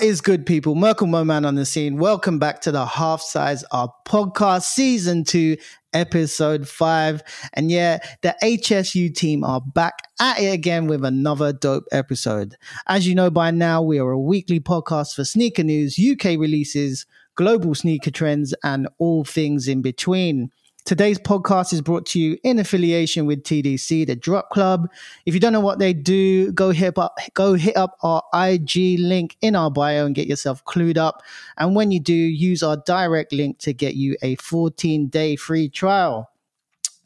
Is 0.00 0.22
good, 0.22 0.46
people? 0.46 0.76
Merkle 0.76 1.08
Moe 1.08 1.24
Man 1.24 1.44
on 1.44 1.56
the 1.56 1.66
scene. 1.66 1.98
Welcome 1.98 2.38
back 2.38 2.62
to 2.62 2.72
the 2.72 2.86
Half 2.86 3.20
Size 3.20 3.64
Up 3.70 4.08
podcast, 4.08 4.62
season 4.62 5.24
two, 5.24 5.58
episode 5.92 6.66
five. 6.66 7.22
And 7.52 7.70
yeah, 7.70 7.98
the 8.22 8.34
HSU 8.42 9.14
team 9.14 9.44
are 9.44 9.60
back 9.60 10.08
at 10.18 10.40
it 10.40 10.54
again 10.54 10.86
with 10.86 11.04
another 11.04 11.52
dope 11.52 11.84
episode. 11.92 12.56
As 12.86 13.06
you 13.06 13.14
know 13.14 13.28
by 13.28 13.50
now, 13.50 13.82
we 13.82 13.98
are 13.98 14.10
a 14.10 14.18
weekly 14.18 14.58
podcast 14.58 15.14
for 15.14 15.24
sneaker 15.24 15.64
news, 15.64 15.98
UK 15.98 16.38
releases, 16.38 17.04
global 17.34 17.74
sneaker 17.74 18.10
trends, 18.10 18.54
and 18.64 18.88
all 18.96 19.22
things 19.22 19.68
in 19.68 19.82
between. 19.82 20.50
Today's 20.84 21.18
podcast 21.18 21.72
is 21.72 21.82
brought 21.82 22.06
to 22.06 22.18
you 22.18 22.38
in 22.42 22.58
affiliation 22.58 23.26
with 23.26 23.42
TDC, 23.44 24.06
the 24.06 24.16
Drop 24.16 24.50
Club. 24.50 24.88
If 25.26 25.34
you 25.34 25.40
don't 25.40 25.52
know 25.52 25.60
what 25.60 25.78
they 25.78 25.92
do, 25.92 26.50
go 26.52 26.70
hit 26.70 26.98
up 26.98 27.18
go 27.34 27.54
hit 27.54 27.76
up 27.76 27.96
our 28.02 28.22
IG 28.34 28.98
link 28.98 29.36
in 29.40 29.54
our 29.54 29.70
bio 29.70 30.06
and 30.06 30.14
get 30.14 30.26
yourself 30.26 30.64
clued 30.64 30.96
up. 30.96 31.22
And 31.58 31.76
when 31.76 31.90
you 31.90 32.00
do, 32.00 32.14
use 32.14 32.62
our 32.62 32.76
direct 32.86 33.32
link 33.32 33.58
to 33.60 33.72
get 33.72 33.94
you 33.94 34.16
a 34.22 34.36
14-day 34.36 35.36
free 35.36 35.68
trial. 35.68 36.30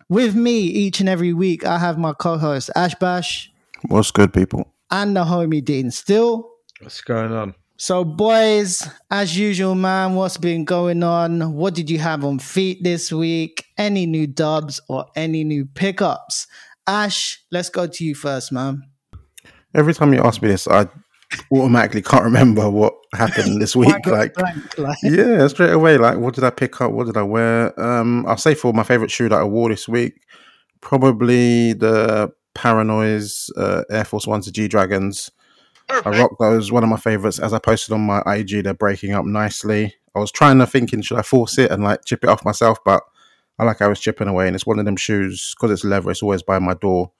With 0.08 0.34
me 0.34 0.60
each 0.60 1.00
and 1.00 1.08
every 1.08 1.32
week, 1.32 1.66
I 1.66 1.78
have 1.78 1.98
my 1.98 2.12
co-host 2.12 2.70
Ash 2.76 2.94
Bash 2.94 3.52
What's 3.88 4.10
good, 4.10 4.32
people? 4.32 4.72
and 4.90 5.16
the 5.16 5.24
homie 5.24 5.64
Dean 5.64 5.90
Still. 5.90 6.50
What's 6.80 7.00
going 7.00 7.32
on? 7.32 7.54
So, 7.76 8.04
boys, 8.04 8.88
as 9.10 9.36
usual, 9.36 9.74
man, 9.74 10.14
what's 10.14 10.36
been 10.36 10.64
going 10.64 11.02
on? 11.02 11.54
What 11.54 11.74
did 11.74 11.90
you 11.90 11.98
have 11.98 12.24
on 12.24 12.38
feet 12.38 12.84
this 12.84 13.12
week? 13.12 13.64
Any 13.76 14.06
new 14.06 14.28
dubs 14.28 14.80
or 14.88 15.06
any 15.16 15.42
new 15.42 15.64
pickups? 15.66 16.46
Ash, 16.86 17.42
let's 17.50 17.70
go 17.70 17.86
to 17.88 18.04
you 18.04 18.14
first, 18.14 18.52
man. 18.52 18.82
Every 19.74 19.92
time 19.92 20.14
you 20.14 20.20
ask 20.22 20.40
me 20.40 20.48
this, 20.48 20.68
I 20.68 20.86
automatically 21.50 22.02
can't 22.02 22.22
remember 22.22 22.70
what 22.70 22.94
happened 23.12 23.60
this 23.60 23.74
week. 23.76 24.06
Like, 24.06 24.34
blank, 24.34 24.78
like- 24.78 24.98
yeah, 25.02 25.44
straight 25.48 25.72
away. 25.72 25.98
Like, 25.98 26.18
what 26.18 26.34
did 26.36 26.44
I 26.44 26.50
pick 26.50 26.80
up? 26.80 26.92
What 26.92 27.06
did 27.06 27.16
I 27.16 27.22
wear? 27.22 27.78
Um, 27.80 28.24
I'll 28.26 28.36
say 28.36 28.54
for 28.54 28.72
my 28.72 28.84
favorite 28.84 29.10
shoe 29.10 29.28
that 29.28 29.40
I 29.40 29.44
wore 29.44 29.68
this 29.68 29.88
week, 29.88 30.14
probably 30.80 31.72
the 31.72 32.32
Para-Noise 32.54 33.50
uh, 33.56 33.82
Air 33.90 34.04
Force 34.04 34.28
Ones, 34.28 34.46
the 34.46 34.52
G 34.52 34.68
Dragons. 34.68 35.32
I 35.88 36.10
rock 36.10 36.36
those. 36.38 36.72
One 36.72 36.82
of 36.82 36.88
my 36.88 36.96
favorites. 36.96 37.38
As 37.38 37.52
I 37.52 37.58
posted 37.58 37.92
on 37.92 38.00
my 38.00 38.22
IG, 38.26 38.64
they're 38.64 38.74
breaking 38.74 39.12
up 39.12 39.24
nicely. 39.24 39.94
I 40.14 40.18
was 40.18 40.30
trying 40.30 40.58
to 40.58 40.66
thinking, 40.66 41.02
should 41.02 41.18
I 41.18 41.22
force 41.22 41.58
it 41.58 41.70
and 41.70 41.82
like 41.82 42.04
chip 42.04 42.24
it 42.24 42.30
off 42.30 42.44
myself? 42.44 42.78
But 42.84 43.02
I 43.58 43.64
like 43.64 43.82
I 43.82 43.88
was 43.88 44.00
chipping 44.00 44.28
away, 44.28 44.46
and 44.46 44.54
it's 44.54 44.66
one 44.66 44.78
of 44.78 44.84
them 44.84 44.96
shoes 44.96 45.54
because 45.56 45.70
it's 45.70 45.84
leather. 45.84 46.10
It's 46.10 46.22
always 46.22 46.42
by 46.42 46.58
my 46.58 46.74
door, 46.74 47.12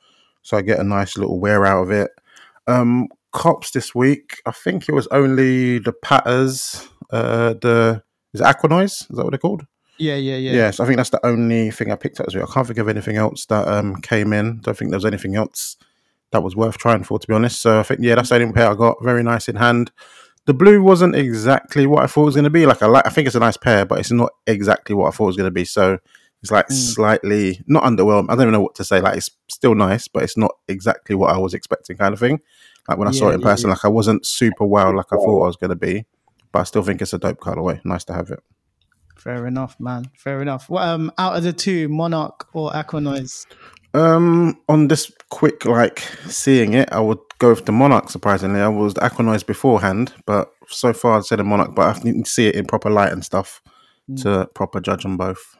so 0.43 0.57
I 0.57 0.63
get 0.63 0.79
a 0.79 0.85
nice 0.85 1.17
little 1.17 1.39
wear 1.39 1.65
out 1.67 1.83
of 1.85 1.91
it. 1.91 2.11
Um, 2.67 3.09
cops 3.33 3.71
this 3.73 3.95
week. 3.95 4.41
I 4.47 4.51
think 4.51 4.89
it 4.89 4.95
was 4.95 5.07
only 5.09 5.79
the 5.79 5.93
Patters. 5.93 6.89
Uh, 7.11 7.55
the 7.55 8.03
is 8.33 8.41
it 8.41 8.45
Aquanoise? 8.45 9.03
Is 9.03 9.17
that 9.17 9.25
what 9.25 9.31
they're 9.31 9.39
called? 9.39 9.67
yeah, 9.99 10.17
yeah, 10.17 10.37
yeah. 10.37 10.53
Yes, 10.53 10.81
I 10.81 10.87
think 10.87 10.97
that's 10.97 11.11
the 11.11 11.25
only 11.25 11.71
thing 11.71 11.93
I 11.93 11.97
picked 11.97 12.19
up 12.19 12.27
this 12.27 12.35
week. 12.35 12.45
I 12.49 12.53
can't 12.53 12.67
think 12.67 12.79
of 12.79 12.89
anything 12.89 13.17
else 13.17 13.47
that 13.47 13.69
um 13.69 13.97
came 13.97 14.33
in. 14.33 14.61
Don't 14.61 14.77
think 14.77 14.91
there 14.91 14.97
was 14.99 15.05
anything 15.05 15.37
else 15.37 15.77
that 16.35 16.43
was 16.43 16.55
worth 16.55 16.77
trying 16.77 17.05
for, 17.05 17.19
to 17.19 17.27
be 17.27 17.33
honest. 17.33 17.63
So 17.63 17.81
I 17.81 17.83
think 17.83 18.01
yeah, 18.03 18.17
that's 18.17 18.29
the 18.29 18.35
only 18.35 18.53
pair 18.53 18.69
I 18.71 18.75
got. 18.75 19.03
Very 19.03 19.23
nice 19.23 19.49
in 19.49 19.57
hand. 19.57 19.91
The 20.47 20.53
blue 20.53 20.83
wasn't 20.83 21.17
exactly 21.17 21.87
what 21.87 22.03
I 22.03 22.07
thought 22.07 22.23
it 22.23 22.27
was 22.27 22.35
going 22.35 22.45
to 22.45 22.51
be. 22.51 22.67
Like 22.67 22.83
I 22.83 22.87
like, 22.87 23.07
I 23.07 23.11
think 23.11 23.27
it's 23.27 23.37
a 23.37 23.41
nice 23.41 23.57
pair, 23.57 23.87
but 23.87 23.99
it's 23.99 24.11
not 24.11 24.33
exactly 24.47 24.95
what 24.95 25.09
I 25.09 25.11
thought 25.11 25.25
it 25.25 25.29
was 25.29 25.37
going 25.37 25.49
to 25.49 25.55
be. 25.55 25.65
So 25.65 25.99
it's 26.43 26.51
like 26.51 26.67
Mm. 26.69 26.73
slightly 26.73 27.63
not 27.67 27.85
underwhelmed. 27.85 28.27
I 28.29 28.35
don't 28.35 28.43
even 28.43 28.53
know 28.53 28.61
what 28.61 28.75
to 28.75 28.85
say. 28.85 29.01
Like 29.01 29.17
it's 29.17 29.31
still 29.49 29.75
nice, 29.75 30.09
but 30.09 30.23
it's 30.23 30.37
not 30.37 30.53
exactly 30.69 31.17
what 31.17 31.35
I 31.35 31.39
was 31.39 31.55
expecting, 31.55 31.97
kind 31.97 32.13
of 32.13 32.21
thing. 32.21 32.41
Like 32.89 32.99
when 32.99 33.09
I 33.09 33.13
saw 33.13 33.31
it 33.31 33.35
in 33.37 33.41
yeah, 33.41 33.47
person, 33.47 33.71
like 33.71 33.85
I 33.85 33.89
wasn't 33.89 34.27
super 34.27 34.67
wow 34.67 34.93
like 34.95 35.07
I 35.11 35.17
thought 35.17 35.45
I 35.45 35.47
was 35.47 35.57
going 35.57 35.71
to 35.71 35.77
be. 35.77 36.05
But 36.53 36.61
I 36.61 36.65
still 36.65 36.83
think 36.83 37.01
it's 37.01 37.15
a 37.15 37.19
dope 37.19 37.41
colorway. 37.41 37.83
Nice 37.85 38.05
to 38.05 38.13
have 38.13 38.31
it. 38.31 38.41
Fair 39.17 39.47
enough, 39.47 39.77
man. 39.81 40.11
Fair 40.17 40.43
enough. 40.43 40.69
Well, 40.69 40.85
um, 40.87 41.11
out 41.17 41.35
of 41.37 41.45
the 41.45 41.53
two, 41.53 41.89
Monarch 41.89 42.47
or 42.53 42.71
Aquanoise? 42.73 43.47
Um, 43.95 44.59
on 44.69 44.89
this 44.89 45.11
quick 45.31 45.65
like 45.65 46.01
seeing 46.27 46.75
it, 46.75 46.89
I 46.93 47.01
would 47.01 47.19
go 47.39 47.51
with 47.51 47.65
the 47.65 47.73
Monarch. 47.73 48.11
Surprisingly, 48.11 48.61
I 48.61 48.69
was 48.69 48.95
the 48.95 49.05
beforehand, 49.45 50.13
but 50.27 50.51
so 50.69 50.93
far 50.93 51.17
I'd 51.19 51.25
say 51.25 51.37
the 51.37 51.45
Monarch. 51.45 51.75
But 51.75 51.97
I 51.97 52.01
need 52.03 52.25
to 52.25 52.31
see 52.31 52.47
it 52.49 52.57
in 52.57 52.67
proper 52.67 52.91
light 52.91 53.13
and 53.13 53.25
stuff 53.25 53.63
Mm. 54.11 54.23
to 54.23 54.47
proper 54.55 54.81
judge 54.81 55.07
on 55.07 55.17
both. 55.17 55.57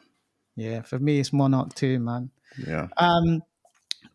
Yeah, 0.55 0.83
for 0.83 0.99
me, 0.99 1.19
it's 1.19 1.33
Monarch 1.33 1.73
too, 1.73 1.97
man. 1.99 2.29
Yeah, 2.67 2.87
Um, 2.97 3.41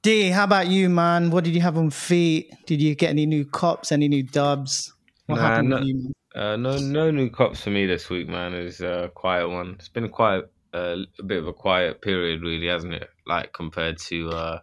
D, 0.02 0.30
how 0.30 0.44
about 0.44 0.68
you, 0.68 0.88
man? 0.88 1.30
What 1.30 1.42
did 1.44 1.54
you 1.54 1.60
have 1.62 1.76
on 1.76 1.90
feet? 1.90 2.50
Did 2.66 2.80
you 2.80 2.94
get 2.94 3.10
any 3.10 3.26
new 3.26 3.44
cops, 3.44 3.90
any 3.90 4.06
new 4.08 4.22
dubs? 4.22 4.92
What 5.26 5.36
Nah, 5.36 5.42
happened 5.42 5.70
no- 5.70 5.76
with 5.78 5.86
you, 5.86 5.94
man? 5.94 6.12
Uh, 6.36 6.56
no, 6.56 6.78
no 6.78 7.10
new 7.10 7.28
cops 7.28 7.60
for 7.64 7.70
me 7.70 7.86
this 7.86 8.08
week, 8.08 8.28
man. 8.28 8.54
It's 8.54 8.80
a 8.80 9.10
quiet 9.14 9.48
one. 9.48 9.74
It's 9.78 9.88
been 9.88 10.08
quite 10.08 10.44
uh, 10.72 10.98
a 11.18 11.22
bit 11.24 11.38
of 11.38 11.48
a 11.48 11.52
quiet 11.52 12.00
period, 12.00 12.42
really, 12.42 12.68
hasn't 12.68 12.94
it? 12.94 13.10
Like 13.30 13.52
compared 13.52 13.96
to 14.08 14.28
uh, 14.30 14.58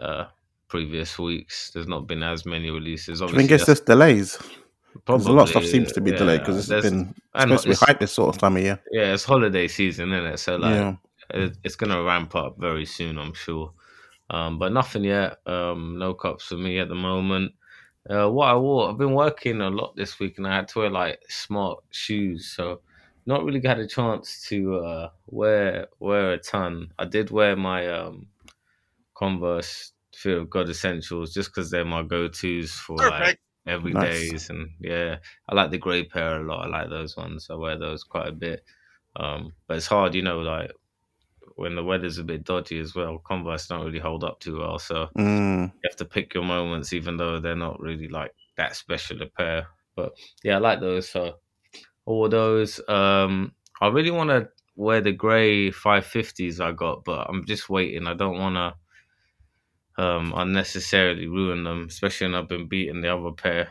uh, 0.00 0.24
previous 0.68 1.18
weeks, 1.18 1.72
there's 1.72 1.88
not 1.88 2.06
been 2.06 2.22
as 2.22 2.46
many 2.46 2.70
releases. 2.70 3.20
I 3.20 3.24
Obviously, 3.24 3.48
think 3.48 3.60
it's 3.60 3.66
just 3.66 3.84
delays. 3.84 4.38
Because 4.94 5.26
a 5.26 5.32
lot 5.32 5.42
of 5.42 5.48
stuff 5.50 5.64
seems 5.64 5.92
to 5.92 6.00
be 6.00 6.12
delayed 6.12 6.40
because 6.40 6.70
it's 6.70 6.88
been 6.88 7.14
supposed 7.36 7.62
to 7.64 7.68
be 7.68 7.72
it's- 7.72 7.80
hype 7.86 8.00
this 8.00 8.12
sort 8.12 8.34
of 8.34 8.40
time 8.40 8.56
of 8.56 8.62
year. 8.62 8.80
Yeah, 8.92 9.12
it's 9.14 9.24
holiday 9.24 9.68
season, 9.68 10.12
isn't 10.12 10.32
it? 10.34 10.38
So 10.38 10.56
like, 10.56 10.74
yeah, 10.74 10.94
it, 11.30 11.56
it's 11.64 11.76
gonna 11.76 12.02
ramp 12.02 12.34
up 12.36 12.58
very 12.58 12.86
soon, 12.86 13.18
I'm 13.18 13.34
sure. 13.34 13.72
Um, 14.30 14.58
but 14.58 14.72
nothing 14.72 15.04
yet. 15.04 15.38
Um, 15.46 15.98
no 15.98 16.14
cups 16.14 16.46
for 16.46 16.56
me 16.56 16.78
at 16.78 16.88
the 16.88 16.94
moment. 16.94 17.52
Uh, 18.08 18.28
what 18.28 18.48
I 18.48 18.56
wore, 18.56 18.88
I've 18.88 18.98
been 18.98 19.14
working 19.14 19.60
a 19.60 19.68
lot 19.70 19.96
this 19.96 20.18
week, 20.20 20.38
and 20.38 20.46
I 20.46 20.56
had 20.56 20.68
to 20.68 20.78
wear 20.80 20.90
like 20.90 21.20
smart 21.28 21.78
shoes, 21.90 22.52
so 22.54 22.80
not 23.28 23.44
really 23.44 23.60
had 23.62 23.78
a 23.78 23.86
chance 23.86 24.46
to 24.48 24.76
uh, 24.76 25.10
wear 25.26 25.88
wear 26.00 26.32
a 26.32 26.38
ton. 26.38 26.92
I 26.98 27.04
did 27.04 27.30
wear 27.30 27.54
my 27.56 27.86
um, 27.86 28.26
Converse 29.14 29.92
Fear 30.16 30.38
of 30.38 30.50
God 30.50 30.70
Essentials 30.70 31.34
just 31.34 31.50
because 31.50 31.70
they're 31.70 31.84
my 31.84 32.02
go 32.02 32.28
tos 32.28 32.70
for 32.70 32.96
like 32.96 33.38
every 33.66 33.92
Nice. 33.92 34.30
days, 34.30 34.50
and 34.50 34.70
yeah, 34.80 35.16
I 35.46 35.54
like 35.54 35.70
the 35.70 35.76
grey 35.76 36.04
pair 36.04 36.40
a 36.40 36.42
lot. 36.42 36.64
I 36.64 36.68
like 36.68 36.88
those 36.88 37.18
ones. 37.18 37.48
I 37.50 37.54
wear 37.54 37.78
those 37.78 38.02
quite 38.02 38.28
a 38.28 38.32
bit. 38.32 38.64
Um, 39.14 39.52
but 39.66 39.76
it's 39.76 39.86
hard, 39.86 40.14
you 40.14 40.22
know, 40.22 40.38
like 40.38 40.72
when 41.56 41.74
the 41.74 41.84
weather's 41.84 42.16
a 42.16 42.24
bit 42.24 42.44
dodgy 42.44 42.80
as 42.80 42.94
well. 42.94 43.18
Converse 43.18 43.66
don't 43.66 43.84
really 43.84 43.98
hold 43.98 44.24
up 44.24 44.40
too 44.40 44.60
well, 44.60 44.78
so 44.78 45.08
mm. 45.18 45.66
you 45.66 45.80
have 45.84 45.96
to 45.96 46.06
pick 46.06 46.32
your 46.32 46.44
moments, 46.44 46.94
even 46.94 47.18
though 47.18 47.40
they're 47.40 47.54
not 47.56 47.78
really 47.78 48.08
like 48.08 48.34
that 48.56 48.74
special 48.74 49.20
a 49.20 49.26
pair. 49.26 49.66
But 49.96 50.12
yeah, 50.42 50.56
I 50.56 50.58
like 50.60 50.80
those. 50.80 51.10
So 51.10 51.34
all 52.08 52.28
those. 52.28 52.80
Um, 52.88 53.52
I 53.82 53.88
really 53.88 54.10
want 54.10 54.30
to 54.30 54.48
wear 54.76 55.02
the 55.02 55.12
grey 55.12 55.70
550s 55.70 56.58
I 56.58 56.72
got, 56.72 57.04
but 57.04 57.28
I'm 57.28 57.44
just 57.44 57.68
waiting. 57.68 58.06
I 58.06 58.14
don't 58.14 58.38
want 58.38 58.56
to 58.56 60.02
um, 60.02 60.32
unnecessarily 60.34 61.26
ruin 61.26 61.64
them, 61.64 61.86
especially 61.88 62.28
when 62.28 62.34
I've 62.34 62.48
been 62.48 62.66
beating 62.66 63.02
the 63.02 63.14
other 63.14 63.32
pair, 63.32 63.68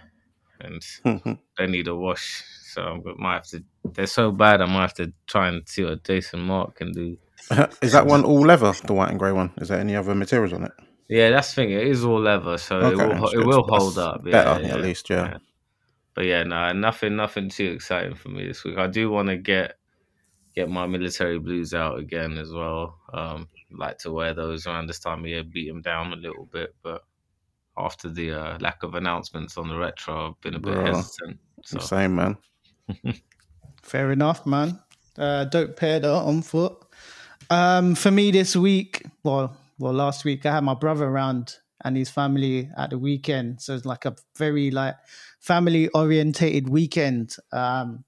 and 0.61 0.85
they 1.57 1.65
need 1.65 1.87
a 1.87 1.95
wash. 1.95 2.43
So 2.73 3.01
I 3.07 3.13
might 3.17 3.33
have 3.33 3.47
to. 3.47 3.63
They're 3.93 4.05
so 4.05 4.31
bad. 4.31 4.61
I 4.61 4.65
might 4.65 4.81
have 4.81 4.93
to 4.95 5.11
try 5.25 5.47
and 5.47 5.67
see 5.67 5.83
what 5.83 6.03
Jason 6.03 6.41
Markk 6.41 6.75
can 6.75 6.91
do. 6.91 7.17
is 7.81 7.93
that 7.93 8.05
one 8.05 8.23
all 8.23 8.41
leather? 8.41 8.71
The 8.85 8.93
white 8.93 9.09
and 9.09 9.17
grey 9.17 9.31
one? 9.31 9.51
Is 9.57 9.69
there 9.69 9.79
any 9.79 9.95
other 9.95 10.13
materials 10.13 10.53
on 10.53 10.63
it? 10.63 10.71
Yeah, 11.09 11.31
that's 11.31 11.49
the 11.49 11.55
thing. 11.55 11.71
It 11.71 11.87
is 11.87 12.05
all 12.05 12.21
leather, 12.21 12.59
so 12.59 12.91
it 12.91 12.97
will 12.97 13.29
it 13.29 13.45
will 13.45 13.63
hold 13.63 13.97
up. 13.97 14.21
Yeah, 14.25 14.31
better, 14.31 14.61
yeah. 14.61 14.73
at 14.75 14.81
least, 14.81 15.09
yeah. 15.09 15.37
But 16.17 16.25
yeah, 16.25 16.41
no, 16.41 16.73
nothing, 16.73 17.15
nothing 17.15 17.47
too 17.47 17.67
exciting 17.67 18.15
for 18.15 18.29
me 18.29 18.47
this 18.47 18.63
week. 18.63 18.79
I 18.79 18.87
do 18.87 19.11
want 19.11 19.29
to 19.29 19.37
get 19.37 19.75
get 20.55 20.67
my 20.67 20.87
military 20.87 21.37
blues 21.37 21.75
out 21.75 21.99
again 21.99 22.39
as 22.39 22.51
well. 22.51 22.97
Um, 23.13 23.47
like 23.71 23.99
to 23.99 24.11
wear 24.11 24.33
those 24.33 24.65
around 24.65 24.87
this 24.87 24.97
time 24.97 25.19
of 25.19 25.27
year, 25.27 25.43
beat 25.43 25.67
them 25.67 25.83
down 25.83 26.13
a 26.13 26.15
little 26.15 26.49
bit. 26.51 26.73
But 26.81 27.03
after 27.77 28.09
the 28.09 28.31
uh, 28.31 28.57
lack 28.59 28.81
of 28.81 28.95
announcements 28.95 29.59
on 29.59 29.67
the 29.67 29.77
retro, 29.77 30.29
I've 30.29 30.41
been 30.41 30.55
a 30.55 30.59
bit 30.59 30.73
Bruh. 30.73 30.87
hesitant. 30.87 31.39
So 31.63 31.77
Same 31.77 32.15
man. 32.15 32.37
Fair 33.83 34.11
enough, 34.11 34.43
man. 34.47 34.79
Uh, 35.19 35.45
dope 35.45 35.75
pair 35.75 35.99
though 35.99 36.15
on 36.15 36.41
foot. 36.41 36.83
Um, 37.51 37.93
for 37.93 38.09
me 38.09 38.31
this 38.31 38.55
week, 38.55 39.05
well, 39.21 39.55
well, 39.77 39.93
last 39.93 40.25
week 40.25 40.47
I 40.47 40.53
had 40.53 40.63
my 40.63 40.73
brother 40.73 41.05
around 41.05 41.57
and 41.85 41.95
his 41.95 42.09
family 42.09 42.71
at 42.75 42.89
the 42.89 42.97
weekend, 42.97 43.61
so 43.61 43.75
it's 43.75 43.85
like 43.85 44.05
a 44.05 44.15
very 44.35 44.71
like 44.71 44.95
family 45.47 45.87
orientated 45.89 46.67
weekend. 46.67 47.37
Um, 47.53 48.03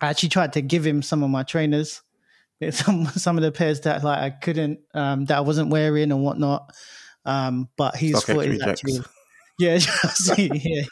I 0.00 0.10
actually 0.10 0.30
tried 0.30 0.52
to 0.54 0.62
give 0.62 0.84
him 0.84 1.00
some 1.00 1.22
of 1.22 1.30
my 1.30 1.44
trainers, 1.44 2.02
some 2.70 3.06
some 3.06 3.38
of 3.38 3.42
the 3.42 3.52
pairs 3.52 3.80
that 3.82 4.02
like 4.02 4.18
I 4.18 4.30
couldn't, 4.30 4.80
um, 4.92 5.24
that 5.26 5.38
I 5.38 5.40
wasn't 5.40 5.70
wearing 5.70 6.10
and 6.10 6.22
whatnot. 6.22 6.72
Um, 7.24 7.68
but 7.76 7.96
his 7.96 8.18
Stock 8.18 8.36
foot 8.36 8.48
is 8.48 8.62
actually 8.62 8.98
yeah, 9.60 9.78
see, 10.14 10.50
yeah. 10.52 10.82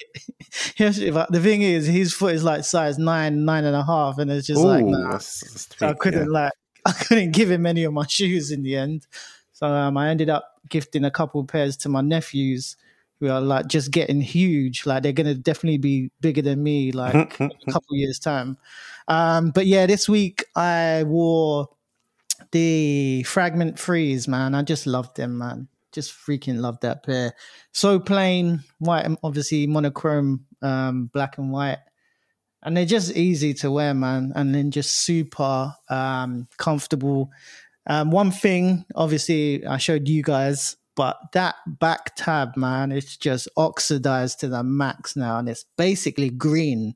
the 1.29 1.41
thing 1.43 1.63
is, 1.63 1.87
his 1.87 2.15
foot 2.15 2.35
is 2.35 2.45
like 2.45 2.65
size 2.65 2.99
nine, 2.99 3.45
nine 3.45 3.65
and 3.65 3.75
a 3.75 3.85
half, 3.85 4.19
and 4.19 4.31
it's 4.31 4.47
just 4.47 4.63
like 4.63 4.85
Ooh, 4.85 4.91
nah. 4.91 5.11
that's- 5.11 5.67
that's 5.71 5.83
I 5.83 5.93
couldn't 5.95 6.29
yeah. 6.29 6.45
like 6.45 6.53
I 6.87 6.93
couldn't 6.93 7.33
give 7.33 7.51
him 7.51 7.67
any 7.67 7.83
of 7.83 7.93
my 7.93 8.07
shoes 8.07 8.53
in 8.53 8.63
the 8.63 8.77
end. 8.77 9.09
So 9.53 9.67
um, 9.67 9.97
I 9.97 10.09
ended 10.09 10.31
up 10.31 10.45
gifting 10.69 11.05
a 11.05 11.11
couple 11.11 11.45
pairs 11.45 11.77
to 11.79 11.89
my 11.89 12.01
nephews 12.01 12.77
who 13.21 13.29
are 13.29 13.41
like 13.41 13.69
just 13.69 13.91
getting 13.91 14.21
huge. 14.21 14.87
Like 14.87 15.03
they're 15.03 15.13
gonna 15.13 15.35
definitely 15.35 15.79
be 15.79 16.11
bigger 16.21 16.43
than 16.43 16.63
me, 16.63 16.91
like 16.93 17.37
in 17.41 17.53
a 17.69 17.73
couple 17.73 17.97
years 17.97 18.19
time. 18.19 18.57
Um, 19.09 19.51
but 19.51 19.67
yeah, 19.67 19.87
this 19.87 20.09
week 20.09 20.45
I 20.57 21.05
wore 21.07 21.69
the 22.53 23.23
Fragment 23.25 23.79
Freeze, 23.79 24.27
man. 24.27 24.55
I 24.55 24.63
just 24.63 24.87
loved 24.87 25.17
them, 25.17 25.39
man. 25.39 25.69
Just 25.93 26.13
freaking 26.13 26.61
love 26.61 26.81
that 26.81 27.05
pair. 27.05 27.35
So 27.73 27.99
plain, 27.99 28.63
white, 28.79 29.07
obviously 29.23 29.67
monochrome, 29.67 30.47
um, 30.63 31.07
black 31.07 31.39
and 31.39 31.51
white. 31.53 31.79
And 32.63 32.77
they're 32.77 32.87
just 32.87 33.17
easy 33.17 33.55
to 33.55 33.71
wear, 33.71 33.95
man. 33.95 34.33
And 34.35 34.55
then 34.55 34.71
just 34.71 35.05
super 35.05 35.75
um, 35.89 36.47
comfortable. 36.59 37.31
Um, 37.87 38.11
one 38.11 38.31
thing, 38.31 38.85
obviously, 38.95 39.67
I 39.67 39.79
showed 39.79 40.09
you 40.09 40.23
guys, 40.23 40.77
but 41.01 41.33
that 41.33 41.55
back 41.67 42.15
tab, 42.15 42.59
man, 42.59 42.93
it's 42.93 43.17
just 43.17 43.49
oxidized 43.57 44.39
to 44.41 44.49
the 44.49 44.63
max 44.63 45.17
now, 45.17 45.39
and 45.39 45.49
it's 45.49 45.65
basically 45.79 46.29
green. 46.29 46.95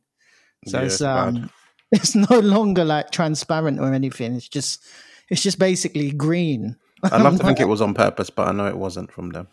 So 0.66 0.76
Yeah, 0.76 0.84
it's 0.84 0.94
it's 0.96 1.02
bad. 1.02 1.28
um, 1.28 1.50
it's 1.90 2.14
no 2.14 2.38
longer 2.38 2.84
like 2.84 3.12
transparent 3.12 3.80
or 3.80 3.94
anything. 3.94 4.34
It's 4.34 4.46
just, 4.46 4.84
it's 5.30 5.42
just 5.42 5.58
basically 5.58 6.10
green. 6.12 6.76
I'd 7.02 7.22
love 7.22 7.38
to 7.38 7.44
think 7.46 7.60
it 7.60 7.64
was 7.64 7.80
on 7.80 7.94
purpose, 7.94 8.28
but 8.28 8.46
I 8.46 8.52
know 8.52 8.66
it 8.66 8.76
wasn't 8.76 9.10
from 9.10 9.30
them. 9.30 9.48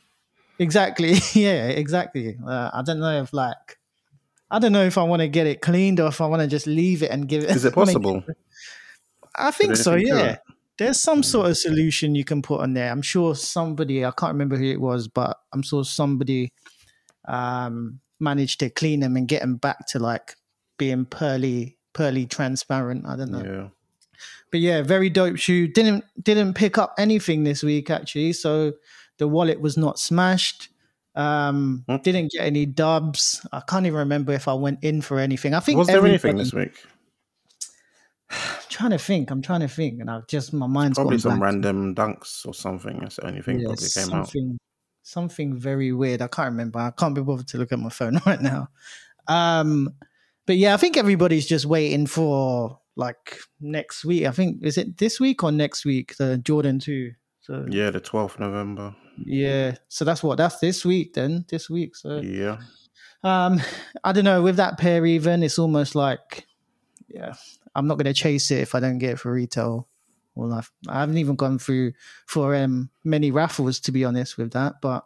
Exactly. 0.59 1.13
Yeah, 1.33 1.69
exactly. 1.69 2.35
Uh, 2.45 2.71
I 2.73 2.81
don't 2.81 2.99
know 2.99 3.23
if 3.23 3.31
like, 3.31 3.79
I 4.49 4.59
don't 4.59 4.73
know 4.73 4.83
if 4.83 4.97
I 4.97 5.03
want 5.03 5.21
to 5.21 5.29
get 5.29 5.47
it 5.47 5.61
cleaned 5.61 6.01
or 6.01 6.07
if 6.07 6.19
I 6.19 6.25
want 6.25 6.41
to 6.41 6.47
just 6.49 6.67
leave 6.67 7.03
it 7.03 7.11
and 7.11 7.25
give 7.25 7.45
it. 7.45 7.51
Is 7.51 7.63
it 7.63 7.73
possible? 7.73 8.25
I 9.33 9.51
think 9.51 9.77
so. 9.77 9.95
Yeah. 9.95 10.39
There's 10.81 10.99
some 10.99 11.21
sort 11.21 11.47
of 11.47 11.57
solution 11.57 12.15
you 12.15 12.25
can 12.25 12.41
put 12.41 12.61
on 12.61 12.73
there. 12.73 12.91
I'm 12.91 13.03
sure 13.03 13.35
somebody, 13.35 14.03
I 14.03 14.09
can't 14.09 14.31
remember 14.31 14.57
who 14.57 14.65
it 14.65 14.81
was, 14.81 15.07
but 15.07 15.37
I'm 15.53 15.61
sure 15.61 15.85
somebody 15.85 16.53
um, 17.27 17.99
managed 18.19 18.61
to 18.61 18.69
clean 18.71 18.99
them 19.01 19.15
and 19.15 19.27
get 19.27 19.41
them 19.41 19.57
back 19.57 19.85
to 19.89 19.99
like 19.99 20.35
being 20.77 21.05
pearly, 21.05 21.77
pearly 21.93 22.25
transparent. 22.25 23.05
I 23.05 23.15
don't 23.15 23.31
know. 23.31 23.43
Yeah. 23.43 23.67
But 24.49 24.61
yeah, 24.61 24.81
very 24.81 25.11
dope 25.11 25.37
shoe. 25.37 25.67
Didn't 25.67 26.03
didn't 26.19 26.55
pick 26.55 26.79
up 26.79 26.95
anything 26.97 27.43
this 27.43 27.61
week 27.61 27.91
actually, 27.91 28.33
so 28.33 28.73
the 29.19 29.27
wallet 29.27 29.61
was 29.61 29.77
not 29.77 29.99
smashed. 29.99 30.69
Um, 31.13 31.83
Hmm. 31.87 31.97
didn't 31.97 32.31
get 32.31 32.41
any 32.41 32.65
dubs. 32.65 33.45
I 33.51 33.59
can't 33.59 33.85
even 33.85 33.99
remember 33.99 34.33
if 34.33 34.47
I 34.47 34.55
went 34.55 34.83
in 34.83 35.01
for 35.01 35.19
anything. 35.19 35.53
I 35.53 35.59
think 35.59 35.77
Was 35.77 35.89
there 35.89 36.03
anything 36.03 36.37
this 36.37 36.53
week? 36.53 36.73
I'm 38.31 38.37
trying 38.69 38.91
to 38.91 38.97
think. 38.97 39.31
I'm 39.31 39.41
trying 39.41 39.61
to 39.61 39.67
think, 39.67 39.99
and 40.01 40.09
I've 40.09 40.27
just 40.27 40.53
my 40.53 40.67
mind's 40.67 40.97
Probably 40.97 41.17
some 41.17 41.39
blank. 41.39 41.43
random 41.43 41.95
dunks 41.95 42.45
or 42.45 42.53
something. 42.53 42.99
That's 42.99 43.17
the 43.17 43.27
only 43.27 43.41
thing 43.41 43.59
Yeah, 43.59 43.67
probably 43.67 43.89
came 43.89 44.13
out. 44.13 44.27
something, 44.29 44.59
something 45.03 45.55
very 45.57 45.91
weird. 45.91 46.21
I 46.21 46.27
can't 46.27 46.51
remember. 46.51 46.79
I 46.79 46.91
can't 46.91 47.15
be 47.15 47.21
bothered 47.21 47.47
to 47.49 47.57
look 47.57 47.71
at 47.71 47.79
my 47.79 47.89
phone 47.89 48.19
right 48.25 48.41
now. 48.41 48.69
Um, 49.27 49.89
but 50.45 50.57
yeah, 50.57 50.73
I 50.73 50.77
think 50.77 50.97
everybody's 50.97 51.45
just 51.45 51.65
waiting 51.65 52.07
for 52.07 52.79
like 52.95 53.37
next 53.59 54.03
week. 54.05 54.25
I 54.25 54.31
think 54.31 54.63
is 54.63 54.77
it 54.77 54.97
this 54.97 55.19
week 55.19 55.43
or 55.43 55.51
next 55.51 55.85
week? 55.85 56.15
The 56.17 56.37
Jordan 56.37 56.79
two. 56.79 57.13
So 57.41 57.65
Yeah, 57.69 57.89
the 57.89 57.99
12th 58.01 58.39
November. 58.39 58.95
yeah, 59.25 59.75
so 59.87 60.05
that's 60.05 60.21
what 60.23 60.37
that's 60.37 60.59
this 60.59 60.85
week 60.85 61.13
then. 61.13 61.45
This 61.49 61.69
week. 61.69 61.95
So 61.95 62.21
Yeah. 62.21 62.57
um, 63.23 63.59
I 64.03 64.11
don't 64.11 64.25
know. 64.25 64.41
With 64.41 64.57
that 64.57 64.77
pair, 64.77 65.05
even 65.05 65.41
it's 65.43 65.57
almost 65.59 65.95
like, 65.95 66.45
yeah, 67.07 67.33
I'm 67.75 67.87
not 67.87 67.97
gonna 67.97 68.13
chase 68.13 68.51
it 68.51 68.59
if 68.59 68.75
I 68.75 68.79
don't 68.79 68.97
get 68.99 69.11
it 69.11 69.19
for 69.19 69.31
retail. 69.31 69.87
Well, 70.35 70.53
I've, 70.53 70.71
I 70.87 71.01
haven't 71.01 71.17
even 71.17 71.35
gone 71.35 71.59
through 71.59 71.93
for 72.25 72.55
um 72.55 72.89
many 73.03 73.31
raffles 73.31 73.79
to 73.81 73.91
be 73.91 74.05
honest 74.05 74.37
with 74.37 74.51
that, 74.53 74.81
but 74.81 75.05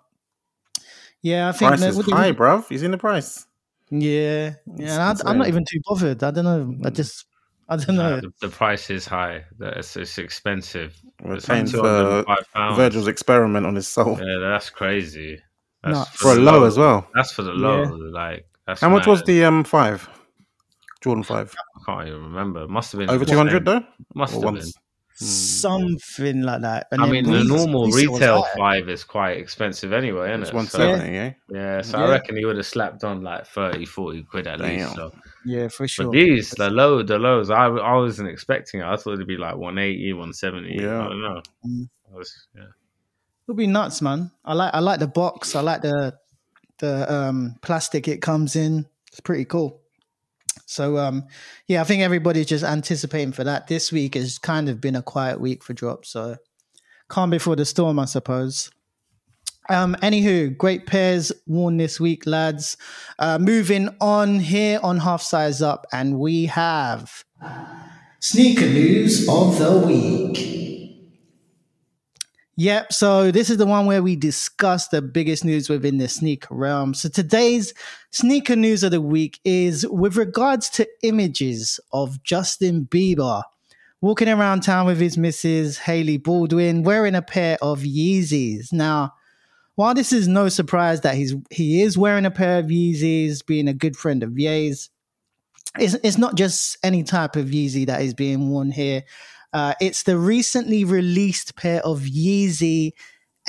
yeah, 1.21 1.49
I 1.49 1.51
think 1.51 1.69
Price 1.69 1.79
that- 1.81 1.89
is 1.89 1.97
what 1.97 2.05
do 2.05 2.15
high, 2.15 2.27
you- 2.27 2.33
bruv. 2.35 2.67
He's 2.69 2.83
in 2.83 2.91
the 2.91 2.97
price. 2.97 3.45
Yeah, 3.91 4.55
yeah. 4.75 5.11
And 5.11 5.21
I, 5.21 5.29
I'm 5.29 5.37
not 5.37 5.47
even 5.47 5.63
too 5.63 5.79
bothered. 5.85 6.23
I 6.23 6.31
don't 6.31 6.43
know. 6.43 6.75
I 6.83 6.89
Mm. 6.89 6.93
just, 6.95 7.25
I 7.69 7.75
don't 7.77 7.95
know. 7.95 8.15
Nah, 8.15 8.21
the, 8.21 8.33
the 8.41 8.49
price 8.49 8.89
is 8.89 9.05
high. 9.05 9.43
It's, 9.59 9.95
it's 9.95 10.17
expensive. 10.17 10.95
We're 11.23 11.35
It's 11.35 11.45
paying 11.45 11.67
for 11.67 12.23
pounds. 12.53 12.77
Virgil's 12.77 13.07
experiment 13.07 13.65
on 13.65 13.75
his 13.75 13.87
soul. 13.87 14.19
Yeah, 14.19 14.39
that's 14.39 14.69
crazy. 14.71 15.39
That's 15.83 15.97
Nuts. 15.99 16.09
For 16.11 16.31
a 16.31 16.35
the 16.35 16.41
low 16.41 16.63
as 16.65 16.77
well. 16.79 17.07
That's 17.13 17.31
for 17.31 17.43
the 17.43 17.51
low. 17.53 17.83
Like 17.83 18.47
that's 18.65 18.81
How 18.81 18.89
much 18.89 19.05
was 19.05 19.21
the 19.23 19.43
um 19.45 19.63
five? 19.63 20.09
Jordan 21.01 21.23
five. 21.23 21.53
I 21.87 21.91
can't 21.91 22.07
even 22.07 22.23
remember. 22.23 22.63
It 22.63 22.69
must 22.69 22.91
have 22.91 22.99
been 22.99 23.09
Over 23.09 23.25
two 23.25 23.37
hundred 23.37 23.65
though? 23.65 23.81
Must 24.13 24.33
Or 24.33 24.37
have 24.37 24.43
once- 24.43 24.65
been. 24.73 24.81
Something 25.17 26.41
like 26.41 26.61
that. 26.61 26.87
And 26.91 27.01
I 27.01 27.05
then 27.05 27.13
mean, 27.25 27.31
the 27.31 27.43
normal 27.45 27.85
resale 27.87 28.13
retail 28.13 28.43
five 28.57 28.89
is 28.89 29.03
quite 29.05 29.37
expensive 29.37 29.93
anyway, 29.93 30.29
isn't 30.31 30.41
It's 30.41 30.49
it? 30.49 30.55
one 30.55 30.67
So, 30.67 30.77
seventy, 30.79 31.17
eh? 31.17 31.31
yeah, 31.49 31.81
so 31.81 31.97
Yeah. 31.99 32.03
I 32.05 32.09
reckon 32.09 32.35
he 32.35 32.43
would 32.43 32.57
have 32.57 32.65
slapped 32.65 33.03
on 33.05 33.21
like 33.21 33.45
30, 33.47 33.85
40 33.85 34.23
quid 34.23 34.47
at 34.47 34.59
Damn. 34.59 34.77
least. 34.77 34.95
So. 34.95 35.11
Yeah, 35.45 35.67
for 35.69 35.87
sure. 35.87 36.07
But 36.07 36.11
these, 36.11 36.49
the 36.51 36.69
low, 36.69 37.01
the 37.01 37.17
lows, 37.17 37.49
I, 37.49 37.67
I 37.67 37.95
wasn't 37.95 38.27
expecting 38.27 38.81
it. 38.81 38.85
I 38.85 38.97
thought 38.97 39.13
it'd 39.13 39.25
be 39.27 39.37
like 39.37 39.55
180, 39.55 40.11
170. 40.13 40.75
Yeah. 40.83 40.99
I 41.05 41.07
don't 41.07 41.21
know. 41.21 41.41
Mm. 41.65 41.89
I 42.13 42.17
was, 42.17 42.47
yeah. 42.55 42.63
It'll 43.47 43.55
be 43.55 43.67
nuts, 43.67 44.01
man. 44.01 44.31
I 44.43 44.53
like 44.53 44.73
I 44.73 44.79
like 44.79 44.99
the 44.99 45.07
box. 45.07 45.55
I 45.55 45.61
like 45.61 45.81
the 45.81 46.15
the 46.79 47.13
um 47.13 47.55
plastic 47.61 48.07
it 48.07 48.21
comes 48.21 48.55
in. 48.55 48.85
It's 49.11 49.19
pretty 49.21 49.45
cool. 49.45 49.81
So 50.65 50.97
um 50.97 51.25
yeah, 51.67 51.81
I 51.81 51.83
think 51.83 52.01
everybody's 52.01 52.47
just 52.47 52.63
anticipating 52.63 53.31
for 53.31 53.43
that. 53.43 53.67
This 53.67 53.91
week 53.91 54.15
has 54.15 54.37
kind 54.37 54.69
of 54.69 54.81
been 54.81 54.95
a 54.95 55.01
quiet 55.01 55.39
week 55.39 55.63
for 55.63 55.73
drops, 55.73 56.09
so 56.09 56.37
calm 57.07 57.29
before 57.29 57.55
the 57.55 57.65
storm, 57.65 57.99
I 57.99 58.05
suppose. 58.05 58.69
Um, 59.69 59.95
anywho, 60.01 60.55
great 60.55 60.85
pairs 60.85 61.31
worn 61.47 61.77
this 61.77 61.99
week, 61.99 62.27
lads. 62.27 62.77
Uh, 63.17 63.39
moving 63.39 63.89
on 63.99 64.39
here 64.39 64.79
on 64.83 64.99
half 64.99 65.21
size 65.21 65.61
up, 65.61 65.87
and 65.91 66.19
we 66.19 66.45
have 66.45 67.23
sneaker 68.19 68.67
news 68.67 69.27
of 69.27 69.57
the 69.57 69.77
week. 69.77 70.64
Yep. 72.57 72.93
So 72.93 73.31
this 73.31 73.49
is 73.49 73.57
the 73.57 73.65
one 73.65 73.85
where 73.85 74.01
we 74.01 74.15
discuss 74.15 74.87
the 74.87 75.01
biggest 75.01 75.43
news 75.43 75.67
within 75.67 75.97
the 75.97 76.07
sneaker 76.07 76.55
realm. 76.55 76.93
So 76.93 77.09
today's 77.09 77.73
sneaker 78.11 78.55
news 78.55 78.81
of 78.81 78.91
the 78.91 79.01
week 79.01 79.39
is 79.43 79.85
with 79.87 80.15
regards 80.15 80.69
to 80.71 80.87
images 81.03 81.81
of 81.91 82.23
Justin 82.23 82.85
Bieber 82.85 83.43
walking 83.99 84.29
around 84.29 84.61
town 84.61 84.85
with 84.85 85.01
his 85.01 85.17
missus 85.17 85.79
Hailey 85.79 86.17
Baldwin 86.17 86.83
wearing 86.83 87.15
a 87.15 87.21
pair 87.21 87.57
of 87.61 87.81
Yeezys. 87.81 88.71
Now, 88.71 89.13
while 89.75 89.93
this 89.93 90.13
is 90.13 90.29
no 90.29 90.47
surprise 90.47 91.01
that 91.01 91.15
he's 91.15 91.35
he 91.49 91.81
is 91.81 91.97
wearing 91.97 92.25
a 92.25 92.31
pair 92.31 92.59
of 92.59 92.67
Yeezys, 92.67 93.45
being 93.45 93.67
a 93.67 93.73
good 93.73 93.97
friend 93.97 94.23
of 94.23 94.39
Ye's, 94.39 94.89
it's, 95.77 95.95
it's 95.95 96.17
not 96.17 96.35
just 96.35 96.77
any 96.83 97.03
type 97.03 97.35
of 97.35 97.47
Yeezy 97.47 97.85
that 97.87 98.01
is 98.01 98.13
being 98.13 98.49
worn 98.49 98.71
here. 98.71 99.03
Uh, 99.55 99.73
it's 99.79 100.03
the 100.03 100.17
recently 100.17 100.83
released 100.83 101.55
pair 101.55 101.81
of 101.85 102.01
Yeezy 102.01 102.91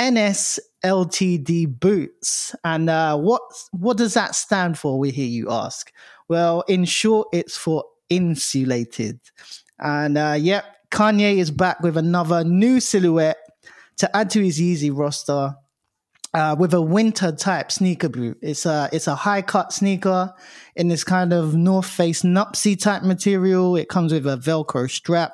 NS 0.00 0.60
LTD 0.84 1.80
boots. 1.80 2.54
And 2.62 2.88
uh, 2.88 3.18
what 3.18 3.42
what 3.72 3.96
does 3.96 4.14
that 4.14 4.36
stand 4.36 4.78
for? 4.78 5.00
We 5.00 5.10
hear 5.10 5.26
you 5.26 5.50
ask. 5.50 5.92
Well, 6.28 6.62
in 6.68 6.84
short, 6.84 7.26
it's 7.32 7.56
for 7.56 7.82
insulated. 8.08 9.18
And 9.80 10.16
uh, 10.16 10.36
yep, 10.38 10.64
Kanye 10.92 11.38
is 11.38 11.50
back 11.50 11.80
with 11.80 11.96
another 11.96 12.44
new 12.44 12.78
silhouette 12.78 13.38
to 13.96 14.16
add 14.16 14.30
to 14.30 14.40
his 14.40 14.60
Yeezy 14.60 14.96
roster. 14.96 15.56
Uh, 16.34 16.54
with 16.58 16.74
a 16.74 16.82
winter 16.82 17.32
type 17.32 17.72
sneaker 17.72 18.10
boot. 18.10 18.36
It's 18.42 18.66
a 18.66 18.90
it's 18.92 19.06
a 19.06 19.14
high 19.14 19.40
cut 19.40 19.72
sneaker 19.72 20.34
in 20.74 20.88
this 20.88 21.02
kind 21.02 21.32
of 21.32 21.54
North 21.54 21.86
Face 21.86 22.22
Nuptse 22.22 22.78
type 22.78 23.02
material. 23.04 23.74
It 23.74 23.88
comes 23.88 24.12
with 24.12 24.26
a 24.26 24.36
Velcro 24.36 24.90
strap, 24.90 25.32